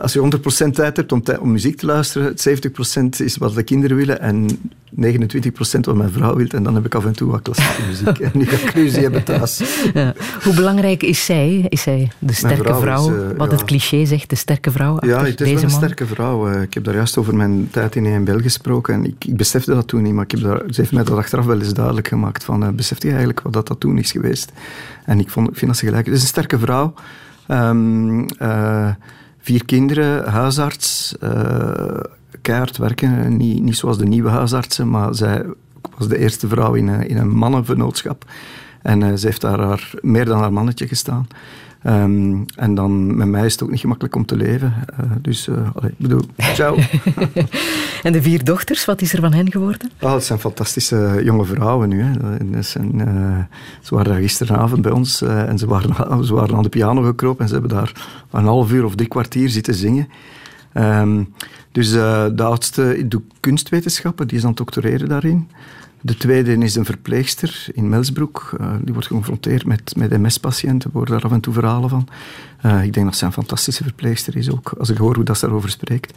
Als 0.00 0.12
je 0.12 0.40
100% 0.68 0.70
tijd 0.72 0.96
hebt 0.96 1.12
om, 1.12 1.22
om 1.40 1.52
muziek 1.52 1.76
te 1.76 1.86
luisteren, 1.86 2.34
70% 2.34 3.24
is 3.24 3.36
wat 3.36 3.54
de 3.54 3.62
kinderen 3.62 3.96
willen 3.96 4.20
en 4.20 4.48
29% 4.48 5.80
wat 5.80 5.94
mijn 5.94 6.10
vrouw 6.10 6.36
wil. 6.36 6.46
En 6.46 6.62
dan 6.62 6.74
heb 6.74 6.84
ik 6.84 6.94
af 6.94 7.04
en 7.04 7.12
toe 7.12 7.30
wat 7.30 7.42
klassieke 7.42 7.82
muziek. 7.88 8.18
En 8.26 8.30
nu 8.34 8.46
ga 8.46 8.66
ik 8.68 8.74
ruzie 8.74 9.02
hebben 9.02 9.24
thuis. 9.24 9.62
Ja. 9.94 10.14
Hoe 10.42 10.54
belangrijk 10.54 11.02
is 11.02 11.24
zij? 11.24 11.66
Is 11.68 11.82
zij 11.82 12.10
de 12.18 12.32
sterke 12.32 12.62
vrouw 12.62 12.80
vrouw? 12.80 13.08
is, 13.08 13.30
eh, 13.32 13.36
wat 13.36 13.50
ja. 13.50 13.56
het 13.56 13.64
cliché 13.64 14.04
zegt, 14.04 14.30
de 14.30 14.36
sterke 14.36 14.70
vrouw 14.70 14.98
Ja, 15.00 15.18
het 15.18 15.26
is 15.26 15.36
deze 15.36 15.54
wel 15.54 15.62
een 15.62 15.68
man? 15.68 15.78
sterke 15.78 16.06
vrouw. 16.06 16.48
Eh, 16.48 16.62
Ik 16.62 16.74
heb 16.74 16.84
daar 16.84 16.94
juist 16.94 17.16
over 17.16 17.36
mijn 17.36 17.68
tijd 17.70 17.96
in 17.96 18.06
EMBL 18.06 18.38
gesproken. 18.38 18.94
En 18.94 19.04
ik, 19.04 19.24
ik 19.24 19.36
besefte 19.36 19.74
dat 19.74 19.88
toen 19.88 20.02
niet, 20.02 20.12
maar 20.14 20.24
ik 20.24 20.30
heb 20.30 20.40
daar, 20.40 20.62
ze 20.70 20.80
heeft 20.80 20.92
mij 20.92 21.04
dat 21.04 21.16
achteraf 21.18 21.44
wel 21.44 21.58
eens 21.60 21.74
duidelijk 21.74 22.08
gemaakt. 22.08 22.44
Van, 22.44 22.62
eh, 22.64 22.68
besefte 22.68 23.06
je 23.06 23.12
eigenlijk 23.12 23.40
wat 23.40 23.52
dat, 23.52 23.66
dat 23.66 23.80
toen 23.80 23.98
is 23.98 24.10
geweest? 24.12 24.52
En 25.04 25.20
ik, 25.20 25.30
vond, 25.30 25.48
ik 25.48 25.56
vind 25.56 25.70
dat 25.70 25.80
ze 25.80 25.86
gelijk. 25.86 26.06
Het 26.06 26.14
is 26.14 26.22
een 26.22 26.28
sterke 26.28 26.58
vrouw. 26.58 26.94
Ehm, 27.46 28.24
eh, 28.38 28.88
vier 29.40 29.64
kinderen, 29.64 30.28
huisarts, 30.28 31.18
eh 31.18 32.00
keihard 32.42 32.76
werken. 32.76 33.36
Niet, 33.36 33.62
niet 33.62 33.76
zoals 33.76 33.98
de 33.98 34.06
nieuwe 34.06 34.28
huisartsen, 34.28 34.90
maar 34.90 35.14
zij 35.14 35.44
was 35.98 36.08
de 36.08 36.18
eerste 36.18 36.48
vrouw 36.48 36.74
in 36.74 36.88
een, 36.88 37.08
in 37.08 37.16
een 37.16 37.30
mannenvernootschap. 37.30 38.24
En 38.82 39.02
eh, 39.02 39.14
ze 39.14 39.26
heeft 39.26 39.40
daar 39.40 39.60
haar, 39.60 39.90
meer 40.00 40.24
dan 40.24 40.40
haar 40.40 40.52
mannetje 40.52 40.88
gestaan. 40.88 41.26
Ehm, 41.82 42.36
en 42.54 42.74
dan 42.74 43.16
met 43.16 43.28
mij 43.28 43.46
is 43.46 43.52
het 43.52 43.62
ook 43.62 43.70
niet 43.70 43.80
gemakkelijk 43.80 44.14
om 44.14 44.26
te 44.26 44.36
leven. 44.36 44.74
Eh, 44.96 45.10
dus, 45.20 45.48
allee, 45.48 45.90
ik 45.90 45.98
bedoel, 45.98 46.22
ciao. 46.36 46.76
En 48.02 48.12
de 48.12 48.22
vier 48.22 48.44
dochters, 48.44 48.84
wat 48.84 49.00
is 49.00 49.12
er 49.12 49.20
van 49.20 49.32
hen 49.32 49.50
geworden? 49.50 49.90
Oh, 50.00 50.12
het 50.12 50.24
zijn 50.24 50.38
fantastische 50.38 51.20
jonge 51.24 51.44
vrouwen 51.44 51.88
nu. 51.88 52.02
Hè. 52.02 52.36
En 52.36 52.64
zijn, 52.64 53.00
eh, 53.00 53.38
ze 53.80 53.94
waren 53.94 54.12
daar 54.12 54.20
gisteravond 54.20 54.82
bij 54.82 54.92
ons 54.92 55.22
en 55.22 55.58
ze 55.58 55.66
waren, 55.66 56.24
ze 56.26 56.34
waren 56.34 56.56
aan 56.56 56.62
de 56.62 56.68
piano 56.68 57.02
gekropen 57.02 57.42
en 57.42 57.48
ze 57.48 57.52
hebben 57.52 57.76
daar 57.76 58.22
een 58.30 58.44
half 58.44 58.72
uur 58.72 58.84
of 58.84 58.94
drie 58.94 59.08
kwartier 59.08 59.48
zitten 59.48 59.74
zingen. 59.74 60.08
Ehm, 60.72 61.24
dus 61.72 61.90
de 61.92 62.42
oudste 62.42 63.04
doet 63.08 63.22
kunstwetenschappen, 63.40 64.26
die 64.28 64.36
is 64.36 64.42
aan 64.42 64.48
het 64.48 64.58
doctoreren 64.58 65.08
daarin. 65.08 65.48
De 66.00 66.16
tweede 66.16 66.56
is 66.56 66.74
een 66.74 66.84
verpleegster 66.84 67.66
in 67.72 67.88
Melsbroek. 67.88 68.54
Eh, 68.60 68.72
die 68.82 68.92
wordt 68.92 69.08
geconfronteerd 69.08 69.64
met, 69.64 69.92
met 69.96 70.18
MS-patiënten. 70.18 70.90
We 70.90 70.98
horen 70.98 71.12
daar 71.12 71.24
af 71.24 71.32
en 71.32 71.40
toe 71.40 71.52
verhalen 71.52 71.88
van. 71.88 72.08
Eh, 72.60 72.84
ik 72.84 72.92
denk 72.92 73.06
dat 73.06 73.16
zij 73.16 73.26
een 73.26 73.32
fantastische 73.32 73.82
verpleegster 73.82 74.36
is 74.36 74.50
ook, 74.50 74.72
als 74.78 74.88
ik 74.88 74.96
hoor 74.96 75.14
hoe 75.14 75.24
dat 75.24 75.38
ze 75.38 75.44
daarover 75.44 75.70
spreekt. 75.70 76.12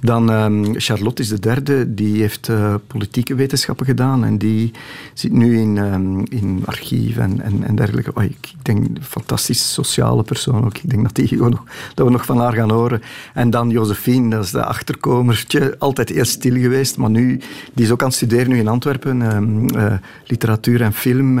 Dan 0.00 0.30
ehm, 0.30 0.74
Charlotte 0.74 1.22
is 1.22 1.28
de 1.28 1.40
derde. 1.40 1.94
Die 1.94 2.20
heeft 2.20 2.48
eh, 2.48 2.74
politieke 2.86 3.34
wetenschappen 3.34 3.86
gedaan. 3.86 4.24
En 4.24 4.38
die 4.38 4.72
zit 5.14 5.32
nu 5.32 5.58
in, 5.58 5.78
ehm, 5.78 6.18
in 6.18 6.62
archief 6.64 7.16
en, 7.16 7.64
en, 7.64 7.76
dergelijke. 7.76 8.14
Oh, 8.14 8.22
ik, 8.22 8.52
denk, 8.62 8.78
een 8.78 8.98
fantastische 9.02 9.68
sociale 9.68 10.22
persoon 10.22 10.64
ook. 10.64 10.78
Ik 10.78 10.90
denk 10.90 11.02
dat, 11.02 11.14
die 11.14 11.36
nog, 11.42 11.64
dat 11.94 12.06
we 12.06 12.12
nog 12.12 12.24
van 12.24 12.38
haar 12.38 12.52
gaan 12.52 12.70
horen. 12.70 13.02
En 13.34 13.50
dan 13.50 13.70
Josephine, 13.70 14.30
dat 14.30 14.44
is 14.44 14.50
de 14.50 14.64
achterkomertje. 14.64 15.78
Altijd 15.78 16.10
eerst 16.10 16.32
stil 16.32 16.54
geweest, 16.54 16.96
maar 16.96 17.10
nu... 17.10 17.40
Die 17.74 17.84
is 17.84 17.90
ook 17.90 18.00
aan 18.00 18.08
het 18.08 18.16
studeren 18.16 18.48
nu 18.48 18.58
in 18.58 18.68
Antwerpen. 18.68 19.22
ehm, 19.22 19.66
eh, 19.66 19.98
literatuur 20.26 20.82
en 20.82 20.92
film. 20.92 21.38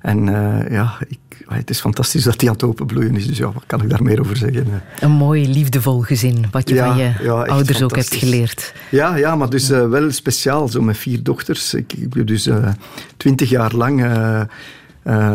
en 0.00 0.24
ja, 0.70 0.98
ik, 1.08 1.18
het 1.48 1.70
is 1.70 1.80
fantastisch 1.80 2.22
dat 2.22 2.38
die 2.38 2.48
aan 2.48 2.54
het 2.54 2.64
openbloeien 2.64 3.16
is. 3.16 3.26
Dus 3.26 3.38
ja, 3.38 3.52
wat 3.52 3.62
kan 3.66 3.82
ik 3.82 3.90
daar 3.90 4.02
meer 4.02 4.20
over 4.20 4.36
zeggen? 4.36 4.66
eh? 4.66 5.02
Een 5.02 5.10
mooi, 5.10 5.48
liefdevol 5.48 6.00
gezin, 6.00 6.44
wat 6.50 6.68
je 6.68 6.74
Ja, 6.74 6.86
van 6.88 6.96
je 6.96 7.12
ja, 7.22 7.42
ouders 7.42 7.82
ook 7.82 7.96
hebt 7.96 8.14
geleerd. 8.14 8.74
Ja, 8.88 9.16
ja 9.16 9.36
maar 9.36 9.50
dus 9.50 9.70
eh, 9.70 9.88
wel 9.88 10.10
speciaal, 10.10 10.68
zo 10.68 10.82
met 10.82 10.96
vier 10.96 11.22
dochters. 11.22 11.74
Ik, 11.74 11.92
ik 11.92 12.14
heb 12.14 12.26
dus 12.26 12.46
eh, 12.46 12.68
twintig 13.16 13.48
jaar 13.50 13.74
lang 13.74 14.00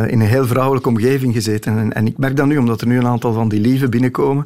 in 0.10 0.22
een 0.22 0.28
heel 0.28 0.48
vrouwelijke 0.48 0.90
omgeving 0.90 1.34
gezeten. 1.34 1.78
En, 1.78 1.94
en 1.94 2.08
ik 2.08 2.18
merk 2.18 2.36
dat 2.36 2.46
nu, 2.46 2.58
omdat 2.58 2.82
er 2.82 2.88
nu 2.88 2.98
een 2.98 3.08
aantal 3.08 3.34
van 3.34 3.50
die 3.50 3.60
lieven 3.60 3.90
binnenkomen. 3.90 4.46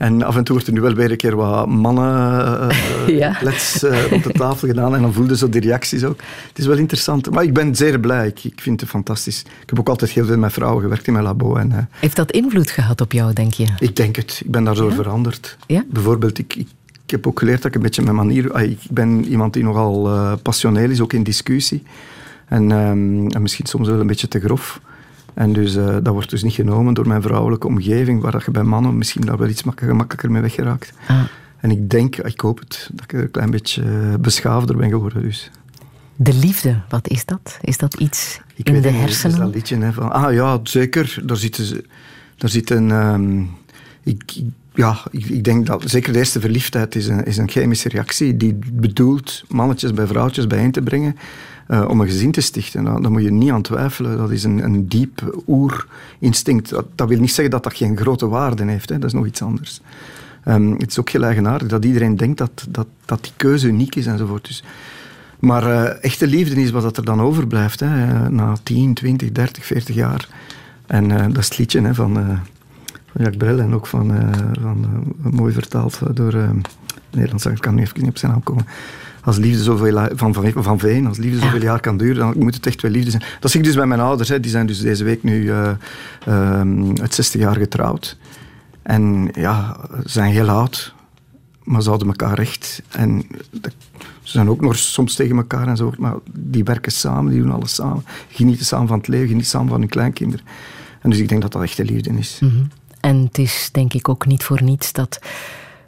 En 0.00 0.22
af 0.22 0.36
en 0.36 0.44
toe 0.44 0.54
wordt 0.54 0.66
er 0.68 0.74
nu 0.74 0.80
wel 0.80 0.94
weer 0.94 1.10
een 1.10 1.16
keer 1.16 1.36
wat 1.36 1.66
mannen 1.68 2.70
eh, 2.70 3.08
Ja. 3.18 3.36
lets, 3.40 3.82
eh, 3.82 4.12
op 4.12 4.22
de 4.22 4.32
tafel 4.32 4.68
gedaan. 4.68 4.94
En 4.94 5.02
dan 5.02 5.12
voelde 5.12 5.36
zo 5.36 5.48
die 5.48 5.60
reacties 5.60 6.04
ook. 6.04 6.20
Het 6.48 6.58
is 6.58 6.66
wel 6.66 6.76
interessant. 6.76 7.30
Maar 7.30 7.42
ik 7.44 7.54
ben 7.54 7.74
zeer 7.74 8.00
blij. 8.00 8.26
Ik, 8.26 8.44
ik 8.44 8.60
vind 8.60 8.80
het 8.80 8.90
fantastisch. 8.90 9.40
Ik 9.40 9.68
heb 9.68 9.78
ook 9.78 9.88
altijd 9.88 10.10
heel 10.10 10.24
veel 10.24 10.36
met 10.38 10.52
vrouwen 10.52 10.82
gewerkt 10.82 11.06
in 11.06 11.12
mijn 11.12 11.24
labo. 11.24 11.56
En, 11.56 11.72
eh, 11.72 11.78
Heeft 12.00 12.16
dat 12.16 12.30
invloed 12.30 12.70
gehad 12.70 13.00
op 13.00 13.12
jou, 13.12 13.32
denk 13.32 13.52
je? 13.54 13.66
ik 13.78 13.96
denk 13.96 14.16
het. 14.16 14.40
Ik 14.44 14.50
ben 14.50 14.64
daar 14.64 14.76
zo 14.76 14.88
veranderd. 14.88 15.56
Ja? 15.66 15.84
Bijvoorbeeld, 15.90 16.38
ik, 16.38 16.54
ik, 16.54 16.68
ik 17.04 17.10
heb 17.10 17.26
ook 17.26 17.38
geleerd 17.38 17.56
dat 17.62 17.66
ik 17.66 17.74
een 17.74 17.82
beetje 17.82 18.02
mijn 18.02 18.14
manier... 18.16 18.52
ah, 18.52 18.62
Ik 18.62 18.78
ben 18.90 19.24
iemand 19.24 19.52
die 19.52 19.64
nogal 19.64 20.06
eh, 20.08 20.32
passioneel 20.42 20.90
is, 20.90 21.00
ook 21.00 21.12
in 21.12 21.22
discussie. 21.22 21.82
En, 22.48 22.72
ehm, 22.72 23.26
en 23.26 23.42
misschien 23.42 23.66
soms 23.66 23.88
wel 23.88 24.00
een 24.00 24.06
beetje 24.06 24.28
te 24.28 24.40
grof. 24.40 24.80
En 25.34 25.52
dus, 25.52 25.76
eh, 25.76 25.86
dat 26.02 26.08
wordt 26.12 26.30
dus 26.30 26.42
niet 26.42 26.52
genomen 26.54 26.94
door 26.94 27.08
mijn 27.08 27.22
vrouwelijke 27.22 27.66
omgeving, 27.66 28.22
waar 28.22 28.32
dat 28.32 28.44
je 28.44 28.50
bij 28.50 28.62
mannen 28.62 28.98
misschien 28.98 29.24
daar 29.24 29.38
wel 29.38 29.48
iets 29.48 29.62
mak- 29.62 29.80
gemakkelijker 29.80 30.30
mee 30.30 30.42
weggeraakt. 30.42 30.92
Ah. 31.08 31.20
En 31.60 31.70
ik 31.70 31.90
denk, 31.90 32.16
ik 32.16 32.40
hoop 32.40 32.58
het, 32.58 32.90
dat 32.92 33.04
ik 33.04 33.12
er 33.12 33.20
een 33.22 33.30
klein 33.30 33.50
beetje 33.50 33.82
eh, 33.82 34.14
beschaafder 34.20 34.76
ben 34.76 34.88
geworden. 34.88 35.22
Dus. 35.22 35.50
De 36.16 36.34
liefde, 36.34 36.80
wat 36.88 37.08
is 37.08 37.24
dat? 37.24 37.58
Is 37.60 37.78
dat 37.78 37.94
iets 37.94 38.40
Ik 38.54 38.66
in 38.66 38.72
weet 38.72 38.82
de 38.82 38.88
het 38.88 38.96
niet, 38.98 39.06
dat 39.06 39.16
is 39.16 39.22
hersenen? 39.22 39.46
dat 39.46 39.54
liedje 39.54 39.76
hè, 39.78 39.92
van... 39.92 40.12
Ah 40.12 40.32
ja, 40.32 40.60
zeker. 40.62 41.18
Daar 41.24 41.36
zitten 41.36 41.64
ze... 41.64 41.84
Daar 42.36 42.50
zit 42.50 42.70
een... 42.70 42.90
ehm, 42.90 43.40
ik, 44.02 44.22
ik- 44.36 44.44
ja, 44.74 44.98
ik, 45.10 45.24
ik 45.26 45.44
denk 45.44 45.66
dat 45.66 45.82
zeker 45.86 46.12
de 46.12 46.18
eerste 46.18 46.40
verliefdheid 46.40 46.94
is 46.94 47.06
een, 47.08 47.24
is 47.24 47.36
een 47.36 47.48
chemische 47.48 47.88
reactie 47.88 48.36
die 48.36 48.58
bedoelt 48.72 49.42
mannetjes 49.48 49.92
bij 49.94 50.06
vrouwtjes 50.06 50.46
bijeen 50.46 50.70
te 50.72 50.82
brengen 50.82 51.16
eh, 51.70 51.88
om 51.88 52.00
een 52.00 52.06
gezin 52.06 52.30
te 52.30 52.40
stichten. 52.40 52.84
Daar, 52.84 53.02
daar 53.02 53.10
moet 53.10 53.22
je 53.22 53.32
niet 53.32 53.50
aan 53.50 53.62
twijfelen. 53.62 54.16
Dat 54.16 54.30
is 54.30 54.44
een, 54.44 54.64
een 54.64 54.88
diep 54.88 55.42
oerinstinct. 55.48 56.70
Dat, 56.70 56.86
dat 56.94 57.08
wil 57.08 57.18
niet 57.18 57.32
zeggen 57.32 57.50
dat 57.50 57.62
dat 57.62 57.74
geen 57.74 57.96
grote 57.96 58.28
waarde 58.28 58.64
heeft. 58.64 58.88
Hè. 58.88 58.98
Dat 58.98 59.08
is 59.08 59.12
nog 59.12 59.26
iets 59.26 59.42
anders. 59.42 59.80
Ehm, 60.44 60.70
het 60.70 60.90
is 60.90 60.98
ook 60.98 61.08
heel 61.08 61.22
eigenaardig 61.22 61.68
dat 61.68 61.84
iedereen 61.84 62.16
denkt 62.16 62.38
dat, 62.38 62.66
dat, 62.68 62.86
dat 63.04 63.22
die 63.22 63.32
keuze 63.36 63.66
uniek 63.66 63.94
is 63.94 64.06
enzovoort. 64.06 64.46
Dus 64.46 64.64
maar 65.38 65.66
eh, 65.66 66.04
echte 66.04 66.26
liefde 66.26 66.62
is 66.62 66.70
wat 66.70 66.82
dat 66.82 66.96
er 66.96 67.04
dan 67.04 67.20
overblijft. 67.20 67.80
Hè, 67.80 67.86
eh, 67.86 68.26
na 68.26 68.56
10, 68.62 68.94
20, 68.94 69.32
30, 69.32 69.64
40 69.64 69.94
jaar. 69.94 70.28
En 70.86 71.08
dat 71.08 71.38
is 71.38 71.48
het 71.48 71.58
liedje 71.58 71.80
hè, 71.80 71.94
van, 71.94 72.14
van 72.14 72.40
Jacques 73.12 73.36
Brel 73.36 73.58
en 73.58 73.74
ook 73.74 73.86
van, 73.86 74.12
van 74.60 75.04
mooi 75.16 75.52
vertaald 75.52 76.00
door 76.14 76.34
uh, 76.34 76.50
Nederlands. 77.10 77.46
Ik 77.46 77.60
kan 77.60 77.74
nu 77.74 77.82
even 77.82 78.00
niet 78.00 78.10
op 78.10 78.18
zijn 78.18 78.32
naam 78.32 78.42
komen. 78.42 78.66
Als 79.24 79.36
liefde 79.36 79.62
zoveel 79.62 80.08
van, 80.14 80.34
van, 80.34 80.52
van 80.62 80.78
Veen, 80.78 81.06
als 81.06 81.18
liefde 81.18 81.38
zoveel 81.40 81.62
jaar 81.62 81.80
kan 81.80 81.96
duren, 81.96 82.16
dan 82.16 82.34
moet 82.38 82.54
het 82.54 82.66
echt 82.66 82.82
wel 82.82 82.90
liefde 82.90 83.10
zijn. 83.10 83.22
Dat 83.40 83.50
zie 83.50 83.60
ik 83.60 83.66
dus 83.66 83.74
bij 83.74 83.86
mijn 83.86 84.00
ouders. 84.00 84.28
Hè. 84.28 84.40
Die 84.40 84.50
zijn 84.50 84.66
dus 84.66 84.80
deze 84.80 85.04
week 85.04 85.22
nu 85.22 85.50
eh 85.50 85.70
ehm, 86.26 86.94
het 87.00 87.14
60 87.14 87.40
jaar 87.40 87.56
getrouwd. 87.56 88.16
En 88.82 89.28
ja, 89.32 89.76
ze 90.02 90.08
zijn 90.08 90.32
heel 90.32 90.48
oud, 90.48 90.94
maar 91.64 91.82
ze 91.82 91.88
houden 91.88 92.08
elkaar 92.08 92.34
recht. 92.34 92.82
En 92.88 93.26
ze 94.22 94.30
zijn 94.30 94.48
ook 94.48 94.60
nog 94.60 94.76
soms 94.76 95.14
tegen 95.14 95.36
elkaar 95.36 95.68
en 95.68 95.76
zo, 95.76 95.92
maar 95.98 96.14
die 96.32 96.64
werken 96.64 96.92
samen, 96.92 97.32
die 97.32 97.42
doen 97.42 97.52
alles 97.52 97.74
samen. 97.74 98.04
Genieten 98.28 98.66
samen 98.66 98.88
van 98.88 98.98
het 98.98 99.08
leven, 99.08 99.26
genieten 99.26 99.50
samen 99.50 99.68
van 99.68 99.80
hun 99.80 99.88
kleinkinderen. 99.88 100.46
En 101.00 101.10
dus 101.10 101.18
ik 101.18 101.28
denk 101.28 101.42
dat 101.42 101.52
dat 101.52 101.62
echte 101.62 101.84
liefde 101.84 102.10
is. 102.10 102.38
Mhm. 102.40 102.64
En 103.00 103.16
het 103.16 103.38
is 103.38 103.68
denk 103.72 103.94
ik 103.94 104.08
ook 104.08 104.26
niet 104.26 104.44
voor 104.44 104.62
niets 104.62 104.92
dat 104.92 105.20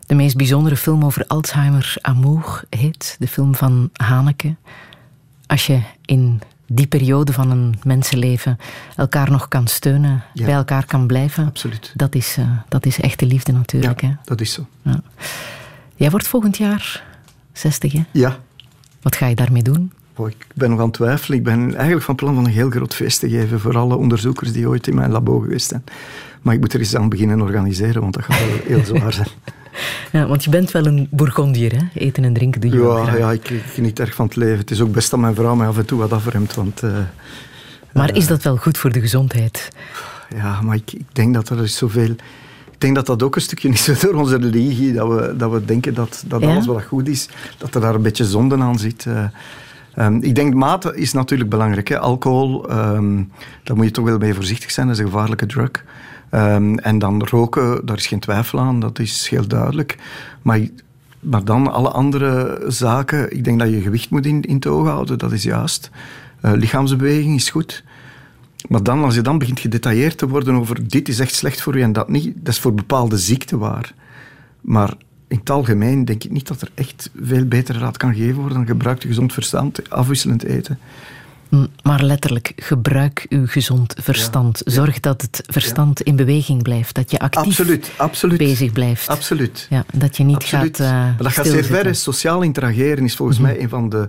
de 0.07 0.15
meest 0.15 0.37
bijzondere 0.37 0.77
film 0.77 1.05
over 1.05 1.25
Alzheimer 1.27 1.95
Amour 2.01 2.63
heet. 2.71 3.17
De 3.19 3.27
film 3.29 3.55
van 3.55 3.91
Haneke. 3.93 4.55
Als 5.47 5.67
je 5.67 5.81
in 6.05 6.41
die 6.67 6.87
periode 6.87 7.33
van 7.33 7.51
een 7.51 7.75
mensenleven 7.85 8.59
elkaar 8.97 9.31
nog 9.31 9.49
kan 9.49 9.67
steunen, 9.67 10.23
Ja. 10.35 10.45
bij 10.45 10.55
elkaar 10.55 10.87
kan 10.87 11.07
blijven. 11.07 11.47
Absoluut. 11.47 11.93
Dat 11.97 12.15
is, 12.15 12.37
eh, 12.39 12.51
dat 12.69 12.87
is 12.87 13.01
echte 13.01 13.27
liefde 13.27 13.53
natuurlijk. 13.53 14.01
Hè? 14.01 14.11
Dat 14.25 14.41
is 14.41 14.53
zo. 14.53 14.67
Ja. 14.83 15.03
Jij 15.97 16.11
wordt 16.11 16.27
volgend 16.27 16.57
jaar 16.57 17.05
60, 17.53 17.93
hè? 17.93 18.03
Ja. 18.11 18.39
Wat 19.03 19.17
ga 19.17 19.27
je 19.27 19.35
daarmee 19.35 19.63
doen? 19.63 19.93
Oh, 20.17 20.29
ik 20.29 20.47
ben 20.55 20.71
nog 20.71 20.79
aan 20.79 20.85
het 20.85 20.95
twijfelen. 20.95 21.39
Ik 21.39 21.45
ben 21.45 21.75
eigenlijk 21.75 22.03
van 22.05 22.15
plan 22.15 22.35
van 22.35 22.45
een 22.45 22.51
heel 22.51 22.71
groot 22.71 22.95
feest 22.95 23.21
te 23.21 23.29
geven 23.29 23.61
voor 23.61 23.77
alle 23.79 23.97
onderzoekers 23.97 24.53
die 24.53 24.69
ooit 24.69 24.87
in 24.87 24.95
mijn 24.95 25.11
labo 25.11 25.39
geweest 25.39 25.69
zijn. 25.69 25.85
Maar 26.43 26.55
ik 26.55 26.61
moet 26.61 26.73
er 26.73 26.79
eens 26.81 26.97
aan 26.97 27.09
beginnen 27.09 27.41
organiseren, 27.41 28.03
want 28.03 28.15
dat 28.15 28.25
gaat 28.25 28.39
wel 28.47 28.57
heel 28.65 28.85
zwaar 28.85 29.13
zijn. 29.13 29.29
Ja, 30.13 30.27
want 30.27 30.45
je 30.45 30.51
bent 30.51 30.71
wel 30.71 30.87
een 30.87 31.09
Bourgondier, 31.11 31.73
hè? 31.77 32.01
Eten 32.01 32.25
en 32.25 32.33
drinken 32.33 32.61
doe 32.61 32.71
je 32.71 32.79
Ja, 32.81 33.03
graag. 33.05 33.19
ja 33.19 33.31
ik, 33.33 33.51
ik 33.51 33.63
geniet 33.63 33.99
erg 34.01 34.15
van 34.15 34.27
het 34.27 34.37
leven. 34.37 34.59
Het 34.59 34.71
is 34.71 34.81
ook 34.81 34.93
best 34.93 35.11
dat 35.11 35.21
mijn 35.21 35.35
vrouw 35.35 35.55
mij 35.55 35.67
af 35.67 35.79
en 35.79 35.87
toe 35.87 35.99
wat 35.99 36.13
afremt, 36.13 36.55
want... 36.55 36.83
eh, 36.83 36.91
Maar 37.93 38.17
is 38.17 38.27
dat 38.27 38.43
wel 38.43 38.57
goed 38.57 38.79
voor 38.79 38.93
de 38.93 39.01
gezondheid? 39.01 39.69
Ja, 40.37 40.61
maar 40.61 40.77
ik, 40.77 40.93
ik 40.93 41.07
denk 41.15 41.35
dat 41.35 41.49
er 41.49 41.63
is 41.63 41.77
zoveel... 41.77 42.11
Ik 42.71 42.89
denk 42.89 42.95
dat 42.95 43.07
dat 43.07 43.23
ook 43.23 43.37
een 43.37 43.43
stukje 43.43 43.69
is 43.69 43.85
door 44.01 44.15
onze 44.15 44.37
religie, 44.37 44.93
dat 44.93 45.09
we, 45.09 45.35
dat 45.37 45.51
we 45.51 45.65
denken 45.65 45.95
dat, 45.95 46.25
dat 46.27 46.41
Ja? 46.41 46.49
alles 46.51 46.67
wat 46.67 46.83
goed 46.83 47.09
is, 47.09 47.29
dat 47.59 47.75
er 47.75 47.81
daar 47.81 47.95
een 47.95 48.03
beetje 48.03 48.25
zonde 48.25 48.57
aan 48.59 48.79
zit. 48.79 49.07
Eh, 49.07 49.25
ehm, 49.95 50.17
ik 50.21 50.35
denk 50.35 50.55
mate 50.55 50.97
is 50.97 51.13
natuurlijk 51.13 51.51
belangrijk. 51.51 51.89
Hè. 51.89 51.99
Alcohol, 51.99 52.69
ehm, 52.69 53.23
daar 53.63 53.77
moet 53.77 53.85
je 53.85 53.91
toch 53.91 54.05
wel 54.05 54.19
mee 54.19 54.35
voorzichtig 54.35 54.71
zijn, 54.71 54.87
dat 54.87 54.97
is 54.97 55.03
een 55.03 55.11
gevaarlijke 55.11 55.47
drug. 55.47 55.71
Ehm, 56.33 56.75
en 56.75 56.99
dan 56.99 57.23
roken, 57.23 57.87
daar 57.87 57.97
is 57.97 58.07
geen 58.07 58.21
twijfel 58.21 58.61
aan, 58.61 58.81
dat 58.81 58.99
is 58.99 59.29
heel 59.29 59.47
duidelijk. 59.47 59.99
Maar, 60.43 60.61
maar 61.21 61.45
dan 61.45 61.73
alle 61.73 61.89
andere 61.89 62.65
zaken, 62.69 63.37
ik 63.37 63.45
denk 63.45 63.59
dat 63.59 63.71
je 63.71 63.81
gewicht 63.81 64.11
moet 64.11 64.27
in, 64.27 64.43
in 64.43 64.55
het 64.55 64.67
oog 64.67 64.87
houden, 64.87 65.19
dat 65.19 65.33
is 65.33 65.43
juist. 65.43 65.91
Eh, 66.41 66.53
lichaamsbeweging 66.53 67.35
is 67.35 67.51
goed. 67.51 67.85
Maar 68.69 68.83
dan, 68.83 69.05
als 69.05 69.15
je 69.15 69.21
dan 69.21 69.39
begint 69.39 69.61
gedetailleerd 69.61 70.19
te 70.19 70.29
worden 70.29 70.55
over 70.55 70.89
dit 70.89 71.09
is 71.09 71.19
echt 71.19 71.35
slecht 71.35 71.63
voor 71.63 71.77
je 71.77 71.83
en 71.83 71.93
dat 71.93 72.09
niet, 72.09 72.35
dat 72.37 72.55
is 72.55 72.61
voor 72.61 72.75
bepaalde 72.75 73.19
ziekten 73.19 73.59
waar. 73.59 73.95
Maar 74.61 74.95
in 75.29 75.39
het 75.39 75.51
algemeen 75.51 76.05
denk 76.05 76.25
ik 76.25 76.31
niet 76.31 76.47
dat 76.47 76.61
er 76.61 76.71
echt 76.75 77.11
veel 77.23 77.45
betere 77.45 77.79
raad 77.79 77.97
kan 77.97 78.15
gegeven 78.15 78.37
worden 78.37 78.57
dan 78.57 78.67
gebruik 78.67 79.03
je 79.03 79.09
gezond 79.09 79.33
verstand, 79.33 79.91
afwisselend 79.91 80.43
eten. 80.43 80.79
Maar 81.83 82.03
letterlijk, 82.03 82.53
gebruik 82.57 83.27
uw 83.29 83.47
gezond 83.47 83.95
verstand. 84.01 84.63
Zorg 84.65 85.01
dat 85.01 85.23
het 85.23 85.43
verstand 85.47 86.01
in 86.01 86.17
beweging 86.17 86.63
blijft. 86.63 86.95
Dat 86.95 87.11
je 87.11 87.19
actief 87.19 87.43
Absoluut, 87.45 87.91
absoluut. 87.97 88.39
bezig 88.39 88.73
blijft. 88.73 89.09
Absoluut. 89.09 89.67
Ja, 89.71 89.85
dat 89.95 90.17
je 90.17 90.25
niet 90.25 90.37
Absoluut. 90.37 90.77
gaat 90.77 90.87
uh, 90.87 90.93
maar 90.93 91.15
dat 91.19 91.33
gaat 91.33 91.47
zeer 91.47 91.65
ver. 91.65 91.85
hè. 91.85 91.93
Sociaal 91.95 92.43
interageren 92.43 93.05
is 93.05 93.17
volgens 93.17 93.39
Mhm. 93.39 93.47
mij 93.47 93.61
een 93.63 93.69
van 93.69 93.89
de 93.89 94.09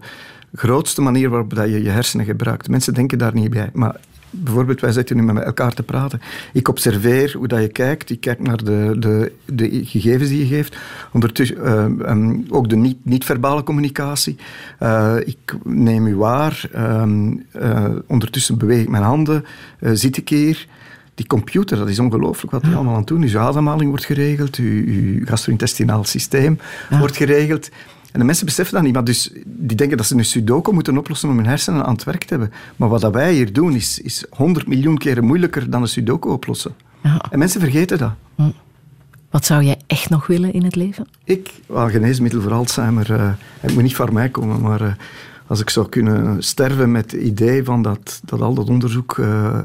grootste 0.56 1.02
manieren 1.02 1.32
waarop 1.32 1.54
dat 1.54 1.66
je 1.70 1.84
je 1.84 1.90
hersenen 1.90 2.26
gebruikt. 2.26 2.68
Mensen 2.68 2.94
denken 2.94 3.18
daar 3.18 3.34
niet 3.34 3.50
bij. 3.50 3.70
Maar 3.74 3.96
bijvoorbeeld, 4.34 4.82
wij 4.82 4.92
zitten 4.92 5.16
nu 5.16 5.22
met 5.24 5.44
elkaar 5.44 5.74
te 5.74 5.84
praten. 5.84 6.22
Ik 6.54 6.68
observeer 6.68 7.34
hoe 7.38 7.48
dat 7.48 7.62
je 7.62 7.68
kijkt. 7.68 8.10
Ik 8.10 8.20
kijk 8.20 8.40
naar 8.40 8.64
de, 8.64 8.96
de, 9.00 9.32
de 9.46 9.86
gegevens 9.86 10.30
die 10.30 10.40
je 10.40 10.56
geeft. 10.56 10.78
Ondertussen 11.12 11.64
eh, 11.66 12.10
ehm, 12.10 12.40
ook 12.50 12.70
de 12.70 12.76
niet- 12.76 13.06
niet-verbale 13.06 13.64
communicatie. 13.64 14.38
Eh, 14.80 15.16
ik 15.26 15.56
neem 15.64 16.08
u 16.08 16.16
waar. 16.16 16.68
Ehm, 16.72 17.34
eh, 17.52 17.86
ondertussen 18.08 18.58
beweeg 18.58 18.82
ik 18.82 18.90
mijn 18.90 19.04
handen. 19.04 19.46
Zit 19.80 20.18
ik 20.18 20.30
hier. 20.30 20.68
Die 21.16 21.28
computer, 21.28 21.78
dat 21.78 21.90
is 21.90 22.00
ongelooflijk 22.00 22.52
wat 22.52 22.62
die 22.64 22.74
allemaal 22.76 22.94
aan 22.94 23.00
het 23.00 23.08
doen 23.08 23.24
is. 23.24 23.34
Uw 23.34 23.40
ademhaling 23.40 23.90
wordt 23.90 24.06
geregeld, 24.06 24.56
uw, 24.56 24.84
uw 24.86 25.26
gastro-intestinaal 25.26 26.04
systeem 26.04 26.60
wordt 26.90 27.18
geregeld. 27.18 27.70
En 28.14 28.20
de 28.20 28.26
mensen 28.26 28.46
beseffen 28.46 28.76
dat 28.76 28.84
niet, 28.84 28.94
maar 28.94 29.04
dus, 29.04 29.32
die 29.46 29.78
denken 29.78 29.98
dat 29.98 30.06
ze 30.06 30.16
een 30.16 30.26
sudoku 30.26 30.72
moeten 30.72 30.98
oplossen 30.98 31.30
om 31.30 31.36
hun 31.36 31.46
hersenen 31.46 31.86
aan 31.86 31.94
het 31.94 32.04
werk 32.04 32.24
te 32.24 32.30
hebben. 32.30 32.54
Maar 32.76 32.90
wat 32.90 33.02
dat 33.02 33.14
wij 33.14 33.34
hier 33.34 33.54
doen, 33.54 33.74
is, 33.74 34.00
is 34.00 34.26
100 34.30 34.68
miljoen 34.68 34.98
keren 34.98 35.24
moeilijker 35.24 35.70
dan 35.70 35.82
een 35.82 35.88
sudoku 35.88 36.30
oplossen. 36.30 36.76
En 37.32 37.40
mensen 37.40 37.60
vergeten 37.60 37.98
dat. 37.98 38.12
Wat 39.30 39.46
zou 39.46 39.64
jij 39.64 39.82
echt 39.88 40.10
nog 40.10 40.28
willen 40.28 40.54
in 40.54 40.64
het 40.64 40.76
leven? 40.76 41.08
Ik, 41.24 41.52
wel, 41.66 41.90
geneesmiddel 41.90 42.42
voor 42.42 42.52
Alzheimer, 42.52 43.14
eh, 43.14 43.32
het 43.60 43.74
moet 43.74 43.84
niet 43.84 43.96
van 43.96 44.14
mij 44.14 44.30
komen, 44.30 44.62
maar 44.62 44.82
eh, 44.82 44.94
als 45.48 45.60
ik 45.60 45.70
zou 45.70 45.90
kunnen 45.90 46.44
sterven 46.44 46.92
met 46.92 47.12
het 47.12 47.22
idee 47.22 47.64
van 47.64 47.82
dat, 47.82 48.22
dat 48.26 48.42
al 48.42 48.54
dat 48.54 48.70
onderzoek 48.70 49.18
eh, 49.18 49.60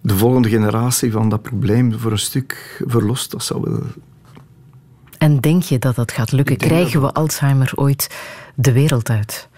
de 0.00 0.16
volgende 0.16 0.48
generatie 0.48 1.12
van 1.12 1.28
dat 1.28 1.42
probleem 1.42 1.98
voor 1.98 2.12
een 2.12 2.18
stuk 2.18 2.82
verlost, 2.86 3.30
dat 3.30 3.44
zou 3.44 3.60
wel... 3.62 3.82
En 5.18 5.40
denk 5.40 5.62
je 5.62 5.78
dat 5.78 5.94
dat 5.94 6.12
gaat 6.12 6.32
lukken? 6.32 6.56
Krijgen 6.56 7.00
we 7.00 7.12
Alzheimer 7.12 7.72
ooit 7.74 8.16
de 8.54 8.72
wereld 8.72 9.10
uit? 9.10 9.48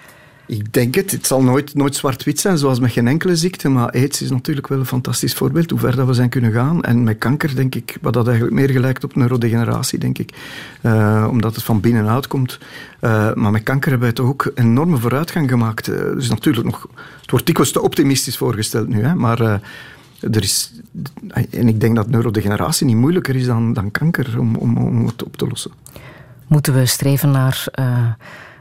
Ik 0.46 0.72
denk 0.72 0.94
het. 0.94 1.10
Het 1.10 1.26
zal 1.26 1.42
nooit, 1.42 1.74
nooit 1.74 1.94
zwart-wit 1.94 2.40
zijn, 2.40 2.58
zoals 2.58 2.80
met 2.80 2.92
geen 2.92 3.08
enkele 3.08 3.36
ziekte. 3.36 3.68
Maar 3.68 3.90
aids 3.90 4.22
is 4.22 4.30
natuurlijk 4.30 4.68
wel 4.68 4.78
een 4.78 4.86
fantastisch 4.86 5.34
voorbeeld, 5.34 5.70
hoe 5.70 5.78
ver 5.78 5.96
dat 5.96 6.06
we 6.06 6.14
zijn 6.14 6.28
kunnen 6.28 6.52
gaan. 6.52 6.82
En 6.82 7.02
met 7.04 7.18
kanker, 7.18 7.54
denk 7.54 7.74
ik, 7.74 7.96
wat 8.00 8.12
dat 8.12 8.26
eigenlijk 8.26 8.56
meer 8.56 8.70
gelijkt 8.70 9.04
op 9.04 9.16
neurodegeneratie, 9.16 9.98
denk 9.98 10.18
ik. 10.18 10.30
Eh, 10.80 11.26
omdat 11.30 11.54
het 11.54 11.64
van 11.64 11.80
binnenuit 11.80 12.26
komt. 12.26 12.58
Eh, 13.00 13.34
maar 13.34 13.50
met 13.50 13.62
kanker 13.62 13.90
hebben 13.90 14.08
wij 14.08 14.16
toch 14.16 14.26
ook 14.26 14.50
enorme 14.54 14.96
vooruitgang 14.96 15.50
gemaakt. 15.50 15.88
Eh, 15.88 15.96
dus 15.96 16.28
natuurlijk 16.28 16.66
nog... 16.66 16.88
Het 17.20 17.30
wordt 17.30 17.46
dikwijls 17.46 17.72
te 17.72 17.82
optimistisch 17.82 18.36
voorgesteld 18.36 18.88
nu, 18.88 19.02
hè. 19.02 19.14
Maar... 19.14 19.40
er 20.20 20.42
is, 20.42 20.72
en 21.51 21.68
ik 21.68 21.81
denk 21.81 21.97
dat 21.97 22.09
neurodegeneratie 22.09 22.86
niet 22.86 22.97
moeilijker 22.97 23.36
is 23.36 23.47
dan, 23.47 23.73
dan 23.73 23.90
kanker 23.90 24.39
om, 24.39 24.56
om, 24.56 24.77
om 24.77 25.06
het 25.06 25.24
op 25.24 25.36
te 25.36 25.47
lossen. 25.47 25.70
Moeten 26.47 26.74
we 26.74 26.86
streven 26.86 27.31
naar 27.31 27.66
eh, 27.73 28.09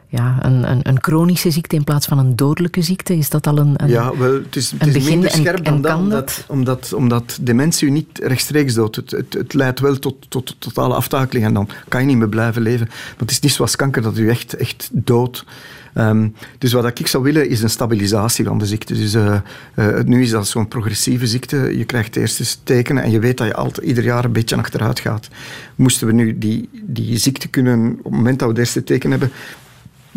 ja, 0.08 0.38
een, 0.42 0.72
een, 0.72 0.80
een 0.88 1.02
chronische 1.02 1.52
ziekte 1.52 1.76
in 1.76 1.84
plaats 1.84 2.08
van 2.08 2.18
een 2.18 2.36
dodelijke 2.36 2.82
ziekte? 2.82 3.18
Is 3.18 3.30
dat 3.30 3.48
al 3.48 3.58
een, 3.58 3.74
een 3.78 3.90
ja, 3.90 4.18
wel, 4.18 4.34
het 4.34 4.56
is, 4.56 4.72
het 4.78 4.96
is 4.96 5.10
minder 5.10 5.32
en- 5.32 5.40
scherp 5.40 5.66
dan 5.66 5.74
en 5.74 5.82
dat, 5.82 5.94
omdat, 6.00 6.44
omdat, 6.48 6.94
omdat 6.94 7.38
dementie 7.42 7.88
u 7.88 7.92
niet 7.92 8.20
rechtstreeks 8.24 8.74
doodt. 8.74 8.96
Het, 8.96 9.12
het, 9.12 9.34
het 9.34 9.54
leidt 9.54 9.80
wel 9.80 10.00
tot, 10.00 10.30
tot 10.30 10.56
totale 10.60 10.94
aftakeling 10.94 11.46
en 11.46 11.54
dan 11.54 11.70
kan 11.88 12.02
je 12.02 12.08
niet 12.08 12.18
meer 12.18 12.30
blijven 12.30 12.62
leven. 12.62 12.88
Maar 12.88 13.16
het 13.18 13.32
is 13.32 13.40
niet 13.40 13.52
zoals 13.52 13.76
kanker 13.76 14.02
dat 14.02 14.18
u 14.18 14.30
echt, 14.30 14.54
echt 14.54 14.90
doodt. 14.92 15.46
Ehm, 15.96 16.28
dus 16.58 16.74
wat 16.74 17.00
ik 17.00 17.08
zou 17.08 17.24
willen 17.24 17.50
is 17.50 17.62
een 17.62 17.70
stabilisatie 17.70 18.46
van 18.46 18.58
de 18.58 18.66
ziekte. 18.66 18.94
Dus, 18.94 19.14
eh, 19.14 19.36
eh, 19.76 20.06
nu 20.06 20.22
is 20.22 20.30
dat 20.30 20.48
zo'n 20.48 20.68
progressieve 20.68 21.28
ziekte. 21.28 21.78
Je 21.78 21.86
krijgt 21.86 22.14
de 22.14 22.20
eerste 22.20 22.64
tekenen 22.64 23.04
en 23.04 23.12
je 23.12 23.20
weet 23.20 23.38
dat 23.38 23.48
je 23.48 23.54
altijd, 23.54 23.88
ieder 23.88 24.04
jaar 24.04 24.26
een 24.26 24.32
beetje 24.32 24.56
achteruit 24.56 25.00
gaat. 25.00 25.28
Moesten 25.76 26.08
we 26.08 26.14
nu 26.14 26.38
die, 26.38 26.70
die 26.72 27.18
ziekte 27.18 27.48
kunnen, 27.48 27.92
op 27.98 28.04
het 28.04 28.14
moment 28.14 28.40
dat 28.40 28.48
we 28.48 28.54
de 28.54 28.60
eerste 28.60 28.84
tekenen 28.84 29.20
hebben, 29.20 29.38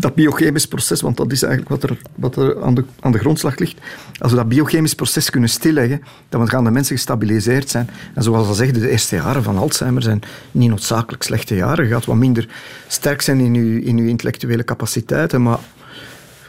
dat 0.01 0.15
biochemisch 0.15 0.67
proces, 0.67 1.01
want 1.01 1.17
dat 1.17 1.33
is 1.33 1.43
eigenlijk 1.43 1.81
wat 1.81 1.91
er, 1.91 1.99
wat 2.15 2.37
er 2.37 2.63
aan, 2.63 2.75
de, 2.75 2.85
aan 3.01 3.13
de 3.13 3.19
grondslag 3.19 3.59
ligt. 3.59 3.81
Als 4.19 4.31
we 4.31 4.37
dat 4.37 4.49
biochemisch 4.49 4.95
proces 4.95 5.31
kunnen 5.31 5.49
stilleggen, 5.49 6.03
dan 6.29 6.49
gaan 6.49 6.65
de 6.65 6.71
mensen 6.71 6.97
gestabiliseerd 6.97 7.71
zijn. 7.71 7.91
En 8.15 8.23
zoals 8.23 8.47
al 8.47 8.55
zeggen, 8.55 8.81
de 8.81 8.91
eerste 8.91 9.17
jaren 9.17 9.43
van 9.43 9.57
Alzheimer 9.57 10.03
zijn 10.03 10.21
niet 10.51 10.69
noodzakelijk 10.69 11.23
slechte 11.23 11.55
jaren. 11.55 11.85
Je 11.85 11.93
gaat 11.93 12.05
wat 12.05 12.17
minder 12.17 12.49
sterk 12.87 13.21
zijn 13.21 13.41
in 13.41 13.55
je, 13.55 13.83
in 13.83 13.99
uw 13.99 14.09
intellectuele 14.09 14.65
capaciteiten, 14.65 15.43
maar 15.43 15.59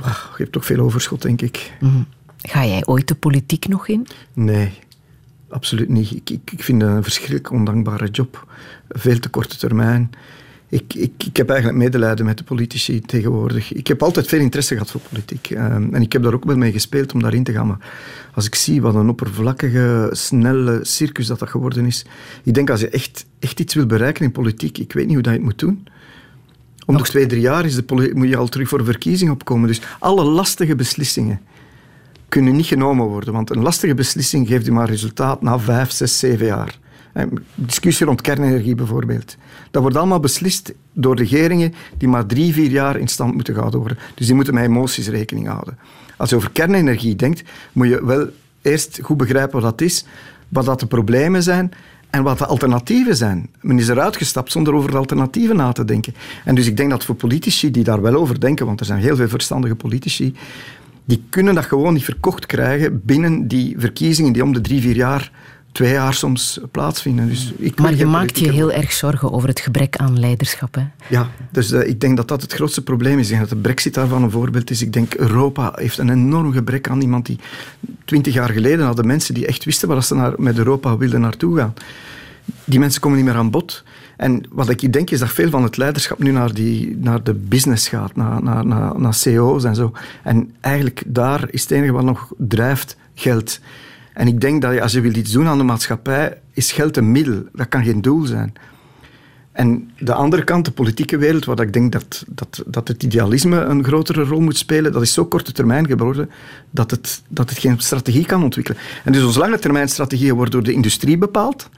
ah, 0.02 0.18
je 0.38 0.44
hebt 0.44 0.52
toch 0.52 0.66
veel 0.66 0.80
overschot, 0.80 1.22
denk 1.22 1.42
ik. 1.42 1.72
Mhm. 1.80 2.02
Ga 2.42 2.66
jij 2.66 2.86
ooit 2.86 3.08
de 3.08 3.16
politiek 3.16 3.68
nog 3.68 3.88
in? 3.88 4.08
Nee, 4.34 4.80
absoluut 5.50 5.90
niet. 5.90 6.12
Ik, 6.12 6.30
ik, 6.30 6.52
ik 6.52 6.64
vind 6.64 6.82
het 6.82 6.92
een 6.92 7.04
verschrikkelijk 7.04 7.52
ondankbare 7.52 8.10
job. 8.10 8.48
Veel 8.90 9.20
te 9.20 9.30
korte 9.30 9.58
termijn. 9.58 10.12
Ik, 10.70 10.94
ik, 10.94 11.12
ik 11.26 11.38
heb 11.38 11.50
eigenlijk 11.50 11.80
medelijden 11.80 12.26
met 12.26 12.38
de 12.38 12.44
politici 12.44 13.02
tegenwoordig. 13.02 13.74
Ik 13.74 13.88
heb 13.88 14.04
altijd 14.04 14.28
veel 14.28 14.40
interesse 14.40 14.74
gehad 14.74 14.92
voor 14.92 15.02
politiek. 15.10 15.50
Ehm, 15.50 15.94
en 15.94 16.02
ik 16.02 16.14
heb 16.14 16.24
daar 16.24 16.34
ook 16.34 16.46
wel 16.46 16.58
mee 16.58 16.72
gespeeld 16.72 17.14
om 17.14 17.22
daarin 17.22 17.44
te 17.44 17.52
gaan. 17.52 17.68
Maar 17.68 17.90
als 18.34 18.46
ik 18.46 18.56
zie 18.56 18.82
wat 18.82 18.96
een 18.96 19.10
oppervlakkige, 19.10 20.10
snelle 20.12 20.80
circus 20.82 21.28
dat 21.28 21.40
dat 21.40 21.50
geworden 21.50 21.86
is. 21.86 22.06
Ik 22.44 22.54
denk 22.54 22.70
als 22.70 22.80
je 22.80 22.90
echt, 22.90 23.26
echt 23.40 23.60
iets 23.60 23.74
wil 23.74 23.86
bereiken 23.86 24.26
in 24.26 24.32
politiek, 24.32 24.78
ik 24.78 24.94
weet 24.94 25.06
niet 25.06 25.14
hoe 25.14 25.24
dat 25.24 25.34
je 25.34 25.38
het 25.40 25.48
moet 25.48 25.60
doen. 25.60 25.88
Om 26.86 26.98
de 26.98 27.04
twee, 27.04 27.26
drie 27.26 27.42
jaar 27.42 27.66
is 27.66 27.76
de 27.76 28.12
moet 28.14 28.30
je 28.30 28.38
al 28.38 28.48
terug 28.48 28.68
voor 28.68 28.86
verkiezing 28.86 29.32
opkomen. 29.32 29.68
Dus 29.68 29.82
alle 30.00 30.24
lastige 30.24 30.76
beslissingen 30.76 31.42
kunnen 32.30 32.56
niet 32.56 32.66
genomen 32.66 33.06
worden. 33.06 33.34
Want 33.34 33.50
een 33.50 33.62
lastige 33.62 33.94
beslissing 33.94 34.48
geeft 34.48 34.68
u 34.68 34.72
maar 34.72 34.90
resultaat 34.90 35.42
na 35.42 35.60
vijf, 35.60 35.92
zes, 35.92 36.20
zeven 36.20 36.46
jaar. 36.46 36.80
Eh, 37.20 37.26
Discussie 37.56 38.06
rond 38.06 38.22
kernenergie 38.22 38.76
bijvoorbeeld. 38.76 39.38
Dat 39.72 39.82
wordt 39.82 39.98
allemaal 39.98 40.20
beslist 40.20 40.74
door 40.94 41.16
regeringen 41.16 41.74
die 41.98 42.08
maar 42.08 42.26
drie, 42.26 42.54
vier 42.54 42.70
jaar 42.70 42.98
in 42.98 43.08
stand 43.08 43.34
moeten 43.34 43.54
gehouden 43.54 43.80
worden. 43.80 43.98
Dus 44.16 44.26
die 44.26 44.36
moeten 44.36 44.54
met 44.54 44.64
emoties 44.64 45.08
rekening 45.08 45.48
houden. 45.48 45.78
Als 46.18 46.30
je 46.30 46.36
over 46.36 46.52
kernenergie 46.52 47.16
denkt, 47.16 47.44
moet 47.72 47.88
je 47.88 48.06
wel 48.06 48.28
eerst 48.62 49.00
goed 49.02 49.18
begrijpen 49.18 49.62
wat 49.62 49.78
dat 49.78 49.88
is, 49.88 50.06
wat 50.50 50.66
dat 50.66 50.80
de 50.80 50.86
problemen 50.86 51.44
zijn 51.44 51.72
en 52.10 52.24
wat 52.24 52.38
de 52.38 52.46
alternatieven 52.46 53.16
zijn. 53.16 53.50
Men 53.62 53.80
is 53.80 53.88
eruit 53.88 54.18
gestapt 54.18 54.52
zonder 54.52 54.74
over 54.74 54.92
de 54.92 54.98
alternatieven 54.98 55.56
na 55.56 55.72
te 55.72 55.86
denken. 55.86 56.14
En 56.46 56.56
dus 56.56 56.68
ik 56.68 56.78
denk 56.78 56.90
dat 56.90 57.06
voor 57.06 57.16
politici 57.16 57.72
die 57.72 57.84
daar 57.84 58.02
wel 58.02 58.16
over 58.16 58.40
denken, 58.40 58.66
want 58.66 58.80
er 58.80 58.86
zijn 58.86 59.02
heel 59.02 59.16
veel 59.16 59.28
verstandige 59.28 59.76
politici, 59.76 60.36
die 61.06 61.24
kunnen 61.30 61.56
dat 61.56 61.66
gewoon 61.66 61.94
niet 61.94 62.04
verkocht 62.04 62.46
krijgen 62.46 63.02
binnen 63.04 63.48
die 63.48 63.76
verkiezingen 63.78 64.34
die 64.34 64.44
om 64.44 64.54
de 64.54 64.62
drie, 64.62 64.82
vier 64.82 64.96
jaar, 64.96 65.32
twee 65.72 65.92
jaar 65.92 66.14
soms 66.14 66.60
plaatsvinden. 66.72 67.28
Dus 67.28 67.54
ik 67.58 67.80
Maar 67.80 67.96
je 67.96 68.06
maakt 68.06 68.40
je 68.40 68.52
heel 68.52 68.72
erg 68.72 68.92
zorgen 68.92 69.32
over 69.32 69.50
het 69.50 69.60
gebrek 69.60 69.96
aan 69.96 70.20
leiderschap. 70.20 70.76
Hè? 70.76 70.84
Ja, 71.08 71.30
dus 71.52 71.72
eh, 71.72 71.88
ik 71.88 72.02
denk 72.02 72.18
dat 72.18 72.28
dat 72.28 72.42
het 72.42 72.54
grootste 72.54 72.84
probleem 72.84 73.20
is. 73.20 73.28
Denk 73.28 73.40
dat 73.40 73.50
de 73.50 73.56
brexit 73.56 73.94
daarvan 73.94 74.24
een 74.24 74.32
voorbeeld 74.32 74.70
is. 74.70 74.82
Ik 74.82 74.94
denk 74.94 75.14
Europa 75.14 75.72
heeft 75.76 75.98
een 75.98 76.10
enorm 76.10 76.52
gebrek 76.52 76.90
aan 76.90 77.02
iemand 77.02 77.26
die... 77.26 77.40
Twintig 78.06 78.34
jaar 78.34 78.50
geleden 78.50 78.86
hadden 78.86 79.08
mensen 79.08 79.34
die 79.34 79.48
echt 79.48 79.66
wisten 79.66 79.88
waar 79.88 80.04
ze 80.04 80.16
naar, 80.16 80.34
met 80.38 80.58
Europa 80.58 80.98
wilden 80.98 81.22
naartoe 81.22 81.58
gaan. 81.58 81.74
Die 82.64 82.80
mensen 82.80 83.02
komen 83.02 83.18
niet 83.18 83.28
meer 83.28 83.36
aan 83.36 83.52
bod. 83.52 83.84
En 84.18 84.44
wat 84.50 84.70
ik 84.70 84.94
denk 84.94 85.10
is 85.10 85.20
dat 85.20 85.30
veel 85.30 85.50
van 85.50 85.64
het 85.64 85.78
leiderschap 85.78 86.20
nu 86.20 86.32
naar, 86.32 86.54
die, 86.54 86.98
naar 86.98 87.24
de 87.24 87.34
business 87.34 87.88
gaat, 87.88 88.16
naar, 88.16 88.44
naar, 88.44 88.66
naar, 88.66 89.00
naar 89.00 89.14
CEO's 89.14 89.64
en 89.64 89.76
zo. 89.76 89.92
En 90.24 90.54
eigenlijk 90.60 91.04
daar 91.06 91.48
is 91.52 91.62
het 91.62 91.72
enige 91.72 91.92
wat 91.92 92.04
nog 92.04 92.32
drijft 92.38 92.98
geld. 93.14 93.60
En 94.20 94.28
ik 94.28 94.42
denk 94.42 94.62
dat 94.62 94.80
als 94.80 94.92
je 94.92 95.02
wilt 95.02 95.18
iets 95.18 95.32
doen 95.32 95.48
aan 95.48 95.58
de 95.58 95.64
maatschappij, 95.64 96.38
is 96.54 96.72
geld 96.72 96.98
een 96.98 97.12
middel. 97.12 97.44
Dat 97.54 97.68
kan 97.68 97.84
geen 97.84 98.02
doel 98.02 98.26
zijn. 98.26 98.54
En 99.52 99.92
de 100.00 100.14
andere 100.14 100.44
kant, 100.44 100.66
de 100.66 100.72
politieke 100.72 101.18
wereld, 101.18 101.46
waar 101.46 101.60
ik 101.62 101.74
denk 101.74 101.92
dat, 101.92 102.26
dat, 102.28 102.64
dat 102.66 102.88
het 102.88 103.04
idealisme 103.04 103.60
een 103.60 103.84
grotere 103.84 104.24
rol 104.24 104.40
moet 104.40 104.58
spelen, 104.58 104.92
dat 104.92 105.02
is 105.02 105.14
zo 105.14 105.26
korte 105.26 105.52
termijn 105.52 105.88
geworden 105.88 106.30
dat 106.70 106.92
het, 106.92 107.22
dat 107.28 107.50
het 107.50 107.60
geen 107.60 107.80
strategie 107.80 108.26
kan 108.26 108.44
ontwikkelen. 108.44 108.82
En 109.04 109.12
dus 109.12 109.24
onze 109.24 109.40
lange 109.40 109.60
termijn 109.60 109.90
strategieën 109.90 110.36
worden 110.36 110.52
door 110.52 110.64
de 110.64 110.74
industrie 110.74 111.18
bepaald. 111.18 111.70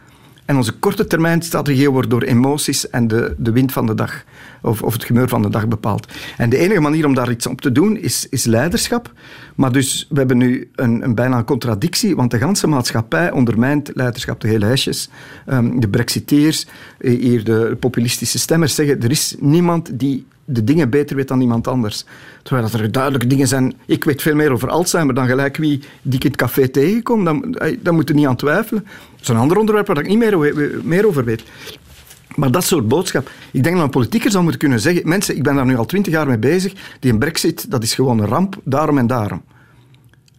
En 0.51 0.57
onze 0.57 0.71
korte 0.71 1.07
termijn 1.07 1.41
strategieën 1.41 1.91
worden 1.91 2.09
door 2.09 2.21
emoties 2.21 2.89
en 2.89 3.07
de, 3.07 3.35
de 3.37 3.51
wind 3.51 3.71
van 3.71 3.85
de 3.85 3.95
dag, 3.95 4.23
of, 4.61 4.81
of 4.81 4.93
het 4.93 5.03
gemeur 5.03 5.29
van 5.29 5.41
de 5.41 5.49
dag 5.49 5.67
bepaald. 5.67 6.07
En 6.37 6.49
de 6.49 6.57
enige 6.57 6.79
manier 6.79 7.05
om 7.05 7.13
daar 7.13 7.31
iets 7.31 7.47
op 7.47 7.61
te 7.61 7.71
doen 7.71 7.97
is, 7.97 8.27
is 8.29 8.43
leiderschap. 8.43 9.13
Maar 9.55 9.71
dus, 9.71 10.07
we 10.09 10.17
hebben 10.17 10.37
nu 10.37 10.69
een, 10.75 11.03
een 11.03 11.15
bijna 11.15 11.43
contradictie, 11.43 12.15
want 12.15 12.31
de 12.31 12.37
ganse 12.37 12.67
maatschappij 12.67 13.31
ondermijnt 13.31 13.91
leiderschap. 13.93 14.41
De 14.41 14.47
hele 14.47 14.65
hesjes, 14.65 15.09
ehm, 15.45 15.79
de 15.79 15.87
brexiteers, 15.89 16.65
eh, 16.97 17.19
hier 17.19 17.43
de 17.43 17.77
populistische 17.79 18.39
stemmers 18.39 18.75
zeggen, 18.75 19.01
er 19.01 19.11
is 19.11 19.35
niemand 19.39 19.99
die 19.99 20.25
de 20.51 20.63
dingen 20.63 20.89
beter 20.89 21.15
weet 21.15 21.27
dan 21.27 21.41
iemand 21.41 21.67
anders. 21.67 22.05
Terwijl 22.43 22.69
dat 22.69 22.79
er 22.79 22.91
duidelijke 22.91 23.27
dingen 23.27 23.47
zijn. 23.47 23.73
Ik 23.85 24.03
weet 24.03 24.21
veel 24.21 24.35
meer 24.35 24.51
over 24.51 24.69
Alzheimer 24.69 25.15
dan 25.15 25.27
gelijk 25.27 25.57
wie 25.57 25.79
die 26.01 26.15
ik 26.15 26.23
in 26.23 26.29
het 26.31 26.39
café 26.39 26.67
tegenkom. 26.67 27.23
Dan, 27.23 27.55
eh, 27.55 27.91
moet 27.91 28.07
je 28.07 28.13
niet 28.13 28.27
aan 28.27 28.35
twijfelen. 28.35 28.83
Dat 28.83 29.21
is 29.21 29.27
een 29.27 29.35
ander 29.35 29.57
onderwerp 29.57 29.87
waar 29.87 29.99
ik 29.99 30.07
niet 30.07 30.17
meer, 30.17 30.53
meer 30.83 31.07
over 31.07 31.23
weet. 31.23 31.43
Maar 32.35 32.51
dat 32.51 32.63
soort 32.63 32.87
boodschap. 32.87 33.29
Ik 33.51 33.63
denk 33.63 33.75
dat 33.75 33.85
een 33.85 33.91
politieker 33.91 34.31
zou 34.31 34.43
moeten 34.43 34.61
kunnen 34.61 34.79
zeggen: 34.79 35.07
mensen, 35.07 35.35
ik 35.35 35.43
ben 35.43 35.55
daar 35.55 35.65
nu 35.65 35.77
al 35.77 35.85
twintig 35.85 36.13
jaar 36.13 36.27
mee 36.27 36.37
bezig. 36.37 36.73
Die 36.99 37.11
een 37.11 37.19
brexit, 37.19 37.71
dat 37.71 37.83
is 37.83 37.93
gewoon 37.93 38.19
een 38.19 38.27
ramp, 38.27 38.55
daarom 38.63 38.97
en 38.97 39.07
daarom. 39.07 39.41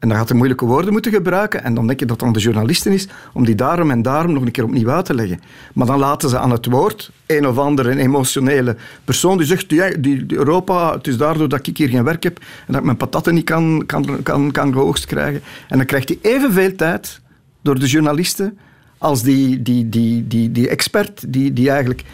En 0.02 0.08
dan 0.08 0.16
gaat 0.16 0.28
hij 0.28 0.36
moeilijke 0.36 0.64
woorden 0.64 0.92
moeten 0.92 1.12
gebruiken. 1.12 1.64
En 1.64 1.74
dan 1.74 1.86
denk 1.86 2.00
je 2.00 2.06
dat 2.06 2.16
het 2.16 2.26
aan 2.26 2.32
de 2.32 2.40
journalisten 2.40 2.92
is 2.92 3.08
om 3.32 3.44
die 3.44 3.54
daarom 3.54 3.90
en 3.90 4.02
daarom 4.02 4.32
nog 4.32 4.42
een 4.42 4.50
keer 4.50 4.64
opnieuw 4.64 4.90
uit 4.90 5.04
te 5.04 5.14
leggen. 5.14 5.40
Maar 5.72 5.86
dan 5.86 5.98
laten 5.98 6.28
ze 6.28 6.38
aan 6.38 6.50
het 6.50 6.66
woord 6.66 7.10
een 7.26 7.46
of 7.46 7.58
andere 7.58 7.96
emotionele 7.96 8.76
persoon 9.04 9.38
die 9.38 9.46
zegt: 9.46 9.68
die, 9.68 10.24
Europa, 10.28 10.92
het 10.92 11.06
is 11.06 11.16
daardoor 11.16 11.48
dat 11.48 11.66
ik 11.66 11.76
hier 11.76 11.88
geen 11.88 12.04
werk 12.04 12.22
heb 12.22 12.38
en 12.38 12.66
dat 12.66 12.76
ik 12.76 12.84
mijn 12.84 12.96
patatten 12.96 13.34
niet 13.34 13.44
kan, 13.44 13.82
kan, 13.86 14.22
kan, 14.22 14.50
kan 14.50 14.72
geoogst 14.72 15.06
krijgen. 15.06 15.42
En 15.68 15.76
dan 15.76 15.86
krijgt 15.86 16.08
hij 16.08 16.18
evenveel 16.22 16.74
tijd 16.76 17.20
door 17.60 17.78
de 17.78 17.86
journalisten 17.86 18.58
als 18.98 19.22
die, 19.22 19.62
die, 19.62 19.88
die, 19.88 20.26
die, 20.26 20.52
die 20.52 20.68
expert 20.68 21.32
die, 21.32 21.52
die 21.52 21.70
eigenlijk 21.70 22.04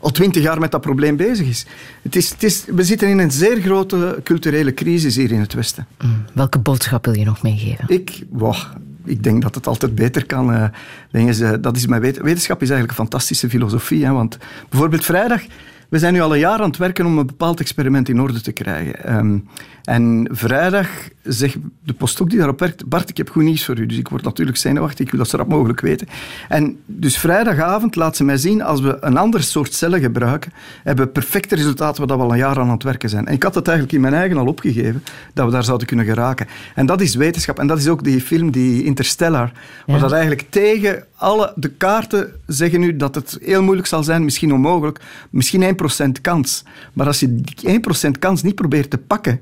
al 0.00 0.10
twintig 0.10 0.42
jaar 0.42 0.58
met 0.60 0.70
dat 0.70 0.80
probleem 0.80 1.16
bezig 1.16 1.46
is. 1.46 1.66
Het 2.02 2.16
is, 2.16 2.30
het 2.30 2.42
is. 2.42 2.64
We 2.66 2.84
zitten 2.84 3.08
in 3.08 3.18
een 3.18 3.30
zeer 3.30 3.60
grote 3.60 4.20
culturele 4.24 4.74
crisis 4.74 5.16
hier 5.16 5.32
in 5.32 5.40
het 5.40 5.54
Westen. 5.54 5.86
Welke 6.32 6.58
boodschap 6.58 7.04
wil 7.04 7.14
je 7.16 7.24
nog 7.24 7.42
meegeven? 7.42 7.84
Ik, 7.88 8.22
wow, 8.30 8.56
ik 9.04 9.22
denk 9.22 9.42
dat 9.42 9.54
het 9.54 9.66
altijd 9.66 9.94
beter 9.94 10.26
kan. 10.26 10.52
eh, 10.54 11.52
dat 11.60 11.76
is 11.76 11.86
mijn 11.86 12.00
wet- 12.00 12.20
wetenschap 12.20 12.62
is 12.62 12.68
eigenlijk 12.70 12.98
een 12.98 13.04
fantastische 13.04 13.48
filosofie. 13.48 14.04
Hè, 14.04 14.12
want 14.12 14.38
bijvoorbeeld 14.68 15.04
vrijdag, 15.04 15.42
we 15.88 15.98
zijn 15.98 16.12
nu 16.12 16.20
al 16.20 16.32
een 16.32 16.38
jaar 16.38 16.58
aan 16.60 16.68
het 16.68 16.76
werken 16.76 17.06
om 17.06 17.18
een 17.18 17.26
bepaald 17.26 17.60
experiment 17.60 18.08
in 18.08 18.20
orde 18.20 18.40
te 18.40 18.52
krijgen. 18.52 19.04
Ehm, 19.04 19.38
en 19.84 20.28
vrijdag 20.30 20.88
zegt 21.22 21.56
de 21.84 21.92
postdoc 21.92 22.28
die 22.28 22.38
daarop 22.38 22.58
werkt, 22.60 22.88
Bart, 22.88 23.08
ik 23.08 23.16
heb 23.16 23.30
goed 23.30 23.42
nieuws 23.42 23.64
voor 23.64 23.78
u. 23.78 23.86
Dus 23.86 23.98
ik 23.98 24.08
word 24.08 24.22
natuurlijk 24.22 24.56
zenuwachtig, 24.56 25.04
ik 25.04 25.10
wil 25.10 25.20
dat 25.20 25.28
zo 25.28 25.36
rap 25.36 25.48
mogelijk 25.48 25.80
weten. 25.80 26.06
En 26.48 26.78
dus 26.86 27.18
vrijdagavond 27.18 27.96
laat 27.96 28.16
ze 28.16 28.24
mij 28.24 28.36
zien, 28.36 28.62
als 28.62 28.80
we 28.80 28.96
een 29.00 29.16
ander 29.16 29.42
soort 29.42 29.74
cellen 29.74 30.00
gebruiken, 30.00 30.52
hebben 30.82 31.04
we 31.04 31.10
perfecte 31.10 31.54
resultaten 31.54 32.06
waar 32.06 32.16
we 32.16 32.24
al 32.24 32.32
een 32.32 32.38
jaar 32.38 32.58
aan 32.58 32.70
het 32.70 32.82
werken 32.82 33.08
zijn. 33.08 33.26
En 33.26 33.34
ik 33.34 33.42
had 33.42 33.54
het 33.54 33.66
eigenlijk 33.68 33.96
in 33.96 34.02
mijn 34.02 34.14
eigen 34.14 34.36
al 34.36 34.46
opgegeven, 34.46 35.02
dat 35.34 35.46
we 35.46 35.52
daar 35.52 35.64
zouden 35.64 35.86
kunnen 35.86 36.06
geraken. 36.06 36.46
En 36.74 36.86
dat 36.86 37.00
is 37.00 37.14
wetenschap. 37.14 37.58
En 37.58 37.66
dat 37.66 37.78
is 37.78 37.88
ook 37.88 38.04
die 38.04 38.20
film, 38.20 38.50
die 38.50 38.84
Interstellar, 38.84 39.52
waar 39.86 39.96
Ja. 39.96 40.02
dat 40.02 40.12
eigenlijk 40.12 40.46
tegen 40.50 41.04
alle 41.16 41.52
de 41.56 41.68
kaarten 41.68 42.32
zeggen 42.46 42.80
nu 42.80 42.96
dat 42.96 43.14
het 43.14 43.38
heel 43.42 43.62
moeilijk 43.62 43.88
zal 43.88 44.02
zijn, 44.02 44.24
misschien 44.24 44.52
onmogelijk, 44.52 45.00
misschien 45.30 45.62
1% 45.62 45.74
kans. 46.20 46.64
Maar 46.92 47.06
als 47.06 47.20
je 47.20 47.34
die 47.34 47.80
1% 48.06 48.18
kans 48.18 48.42
niet 48.42 48.54
probeert 48.54 48.90
te 48.90 48.98
pakken, 48.98 49.40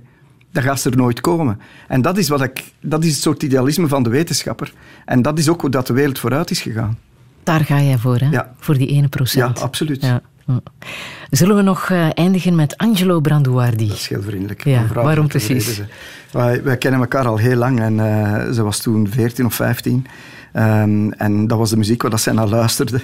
dan 0.52 0.62
gaat 0.62 0.80
ze 0.80 0.90
er 0.90 0.96
nooit 0.96 1.20
komen. 1.20 1.60
En 1.88 2.02
dat 2.02 2.18
is, 2.18 2.28
wat 2.28 2.42
ik, 2.42 2.64
dat 2.80 3.04
is 3.04 3.12
het 3.12 3.22
soort 3.22 3.42
idealisme 3.42 3.88
van 3.88 4.02
de 4.02 4.10
wetenschapper. 4.10 4.72
En 5.04 5.22
dat 5.22 5.38
is 5.38 5.48
ook 5.48 5.60
hoe 5.60 5.70
dat 5.70 5.86
de 5.86 5.92
wereld 5.92 6.18
vooruit 6.18 6.50
is 6.50 6.60
gegaan. 6.60 6.98
Daar 7.42 7.64
ga 7.64 7.80
jij 7.80 7.98
voor, 7.98 8.18
hè? 8.18 8.28
Ja. 8.30 8.54
Voor 8.58 8.78
die 8.78 8.88
ene 8.88 9.08
procent. 9.08 9.58
Ja, 9.58 9.64
absoluut. 9.64 10.02
Ja. 10.02 10.22
Zullen 11.30 11.56
we 11.56 11.62
nog 11.62 11.90
eh, 11.90 12.08
eindigen 12.14 12.54
met 12.54 12.76
Angelo 12.76 13.20
Branduardi? 13.20 13.88
Dat 13.88 13.96
is 13.96 14.08
heel 14.08 14.22
vriendelijk. 14.22 14.64
Ja, 14.64 14.86
waarom 14.92 15.28
precies? 15.28 15.80
wij 16.62 16.76
kennen 16.78 17.00
elkaar 17.00 17.26
al 17.26 17.36
heel 17.36 17.56
lang 17.56 17.80
en 17.80 18.00
eh, 18.00 18.52
ze 18.52 18.62
was 18.62 18.78
toen 18.80 19.08
14 19.08 19.46
of 19.46 19.54
15. 19.54 20.06
Ehm, 20.52 21.10
en 21.10 21.46
dat 21.46 21.58
was 21.58 21.70
de 21.70 21.76
muziek 21.76 22.02
waar 22.02 22.10
dat 22.10 22.20
zij 22.20 22.32
naar 22.32 22.48
luisterde. 22.48 23.00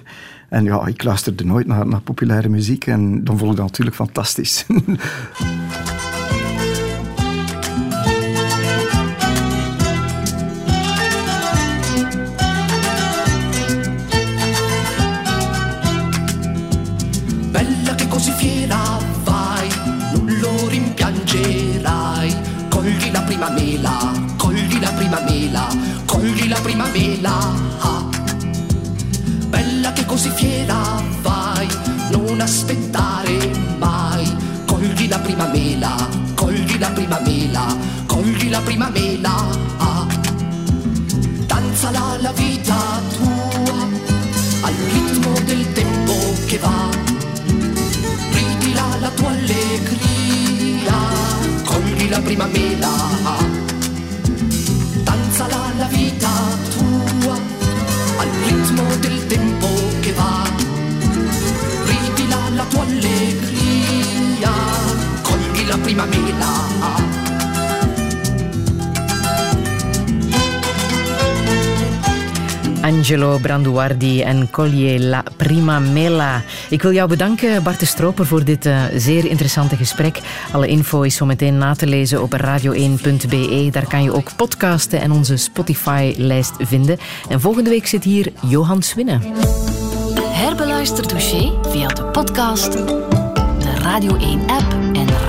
En 0.53 0.65
ja, 0.65 0.87
ik 0.87 1.03
luisterde 1.03 1.45
nooit 1.45 1.66
naar, 1.66 1.87
naar 1.87 2.01
populaire 2.01 2.49
muziek 2.49 2.87
en 2.87 3.24
dan 3.24 3.39
vond 3.39 3.51
ik 3.51 3.57
dat 3.57 3.66
natuurlijk 3.66 3.97
fantastisch. 3.97 4.66
così 30.23 30.31
fiera 30.36 31.03
vai, 31.20 31.66
non 32.12 32.40
aspettare 32.40 33.51
mai. 33.78 34.24
Cogli 34.66 35.09
la 35.09 35.19
prima 35.19 35.47
mela, 35.49 36.09
cogli 36.35 36.78
la 36.78 36.90
prima 36.90 37.19
mela, 37.24 37.77
cogli 38.07 38.49
la 38.49 38.61
prima 38.61 38.89
mela. 38.90 39.35
Ah. 39.78 40.07
Danzala 41.47 42.19
la 42.20 42.32
vita 42.32 43.01
tua 43.16 43.89
al 44.61 44.74
ritmo 44.93 45.32
del 45.44 45.73
tempo 45.73 46.15
che 46.47 46.59
va 46.59 46.89
ridila 48.31 48.97
la 49.01 49.09
tua 49.09 49.28
allegria, 49.28 50.94
cogli 51.65 52.09
la 52.09 52.20
prima 52.20 52.47
mela, 52.47 52.93
danzala 55.03 55.73
la 55.78 55.86
vita 55.86 56.22
cogli 65.94 65.98
la 65.98 66.05
prima 66.05 66.06
mela. 66.06 66.90
Angelo 72.82 73.39
Branduardi 73.39 74.23
en 74.23 74.51
Collier 74.51 75.01
La 75.01 75.23
Prima 75.36 75.78
Mela. 75.78 76.43
Ik 76.70 76.82
wil 76.82 76.93
jou 76.93 77.09
bedanken, 77.09 77.62
Bart 77.62 77.81
de 77.81 77.86
Stroper, 77.86 78.27
voor 78.27 78.44
dit 78.44 78.66
uh, 78.66 78.82
zeer 78.97 79.24
interessante 79.24 79.77
gesprek. 79.77 80.20
Alle 80.52 80.66
info 80.66 81.02
is 81.02 81.16
zometeen 81.16 81.59
na 81.59 81.74
te 81.74 81.86
lezen 81.86 82.23
op 82.23 82.35
radio1.be. 82.36 83.69
Daar 83.70 83.86
kan 83.89 84.02
je 84.02 84.12
ook 84.12 84.36
podcasten 84.36 85.01
en 85.01 85.10
onze 85.10 85.36
Spotify-lijst 85.36 86.52
vinden. 86.59 86.98
En 87.28 87.40
volgende 87.40 87.70
week 87.70 87.86
zit 87.86 88.05
hier 88.05 88.32
Johan 88.47 88.82
Swinnen. 88.82 89.23
Herbeluister 90.20 91.06
Touché 91.06 91.52
via 91.69 91.89
de 91.89 92.05
podcast, 92.05 92.73
de 92.73 93.74
Radio 93.82 94.16
1-app 94.16 94.73
en 94.73 94.82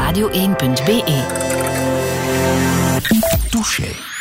radio1.be. 0.03 1.23
Touché. 3.51 4.12